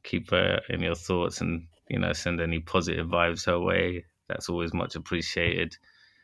keep 0.04 0.32
her 0.32 0.62
in 0.70 0.82
your 0.82 0.96
thoughts 0.96 1.42
and 1.42 1.68
you 1.90 2.00
know 2.00 2.14
send 2.14 2.42
any 2.42 2.60
positive 2.60 3.08
vibes 3.08 3.46
her 3.46 3.60
way, 3.60 4.06
that's 4.28 4.50
always 4.50 4.74
much 4.74 4.96
appreciated. 4.96 5.78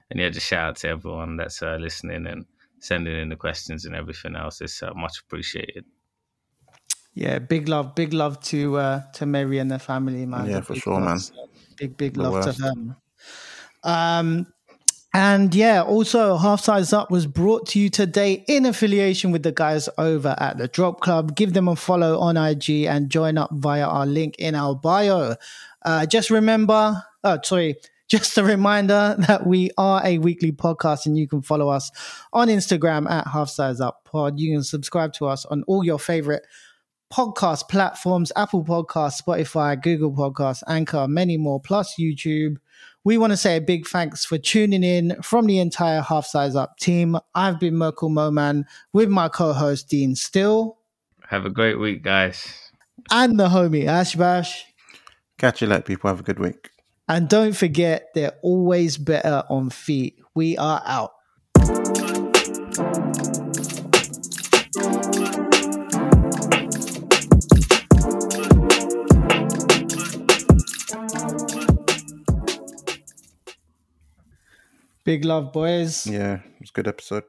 and 0.10 0.20
yeah, 0.20 0.30
just 0.30 0.48
shout 0.48 0.70
out 0.70 0.76
to 0.78 0.90
everyone 0.90 1.38
that's 1.38 1.62
uh, 1.64 1.78
listening 1.80 2.28
and 2.28 2.46
sending 2.80 3.18
in 3.20 3.30
the 3.30 3.36
questions 3.36 3.86
and 3.86 3.96
everything 3.96 4.36
else. 4.36 4.62
It's 4.62 4.84
uh, 4.84 4.94
much 4.96 5.20
appreciated. 5.22 5.86
Yeah, 7.14 7.40
big 7.40 7.70
love, 7.70 7.96
big 7.96 8.14
love 8.14 8.42
to 8.52 8.78
uh, 8.78 9.12
to 9.14 9.26
Mary 9.26 9.58
and 9.60 9.72
the 9.72 9.80
family, 9.80 10.26
man. 10.26 10.50
Yeah, 10.50 10.60
The 10.60 10.62
for 10.62 10.76
sure, 10.76 11.00
love, 11.00 11.02
man. 11.02 11.18
Big, 11.78 11.98
big 11.98 12.18
The 12.18 12.24
love 12.24 12.34
worst. 12.34 12.58
to 12.58 12.62
them. 12.62 12.96
Um, 13.84 14.54
and 15.16 15.56
yeah, 15.56 15.82
also 15.82 16.36
Half 16.36 16.60
Size 16.60 16.92
Up 16.92 17.10
was 17.10 17.26
brought 17.26 17.68
to 17.68 17.80
you 17.80 17.90
today 17.90 18.44
in 18.50 18.66
affiliation 18.66 19.32
with 19.32 19.44
the 19.44 19.54
guys 19.54 19.88
over 19.98 20.36
at 20.40 20.58
the 20.58 20.68
Drop 20.68 21.00
Club. 21.00 21.38
Give 21.38 21.54
them 21.54 21.70
a 21.70 21.78
follow 21.78 22.20
on 22.20 22.36
IG 22.36 22.84
and 22.84 23.10
join 23.10 23.38
up 23.38 23.50
via 23.54 23.88
our 23.88 24.06
link 24.06 24.36
in 24.40 24.56
our 24.56 24.76
bio. 24.76 25.38
Uh, 25.86 26.06
just 26.06 26.30
remember, 26.30 27.02
oh, 27.24 27.40
sorry, 27.46 27.76
just 28.10 28.38
a 28.38 28.44
reminder 28.44 29.16
that 29.20 29.48
we 29.48 29.72
are 29.78 30.06
a 30.06 30.18
weekly 30.18 30.52
podcast 30.52 31.06
and 31.06 31.18
you 31.18 31.30
can 31.30 31.42
follow 31.42 31.70
us 31.70 31.92
on 32.34 32.50
Instagram 32.50 33.10
at 33.10 33.26
Half 33.26 33.50
Size 33.50 33.80
Up 33.80 34.04
Pod. 34.04 34.38
You 34.38 34.54
can 34.54 34.64
subscribe 34.64 35.14
to 35.14 35.28
us 35.28 35.46
on 35.46 35.64
all 35.66 35.86
your 35.86 35.98
favorite 35.98 36.46
podcast 37.14 37.70
platforms 37.70 38.34
Apple 38.36 38.66
Podcasts, 38.66 39.22
Spotify, 39.22 39.82
Google 39.82 40.12
Podcasts, 40.12 40.64
Anchor, 40.68 41.08
many 41.08 41.38
more, 41.38 41.62
plus 41.62 41.96
YouTube. 41.98 42.58
We 43.06 43.20
want 43.20 43.32
to 43.34 43.38
say 43.38 43.56
a 43.58 43.62
big 43.62 43.86
thanks 43.88 44.26
for 44.26 44.40
tuning 44.40 44.84
in 44.84 45.22
from 45.22 45.46
the 45.46 45.60
entire 45.60 46.02
Half 46.02 46.26
Size 46.26 46.56
Up 46.56 46.80
team. 46.80 47.16
I've 47.36 47.60
been 47.60 47.76
Merkle 47.76 48.10
Moe 48.10 48.32
Man 48.32 48.66
with 48.94 49.10
my 49.10 49.30
co 49.30 49.54
host 49.54 49.90
Dean 49.90 50.16
Still 50.16 50.80
Have 51.30 51.46
a 51.46 51.52
great 51.52 51.80
week, 51.80 52.02
guys. 52.02 52.72
and 53.12 53.40
the 53.40 53.48
homie 53.48 53.86
Ash 53.86 54.16
Bash. 54.16 54.66
Catch 55.38 55.62
you 55.62 55.68
later, 55.68 55.84
people. 55.84 56.10
Have 56.10 56.22
a 56.22 56.24
good 56.24 56.40
week. 56.40 56.72
And 57.08 57.30
don't 57.30 57.56
forget, 57.56 58.08
they're 58.16 58.34
always 58.42 58.98
better 58.98 59.44
on 59.50 59.70
feet. 59.70 60.18
We 60.34 60.58
are 60.58 60.82
out. 60.84 61.12
Big 75.06 75.24
love, 75.24 75.54
boys. 75.54 76.06
Yeah, 76.06 76.40
it 76.42 76.60
was 76.60 76.72
a 76.72 76.74
good 76.74 76.88
episode. 76.88 77.24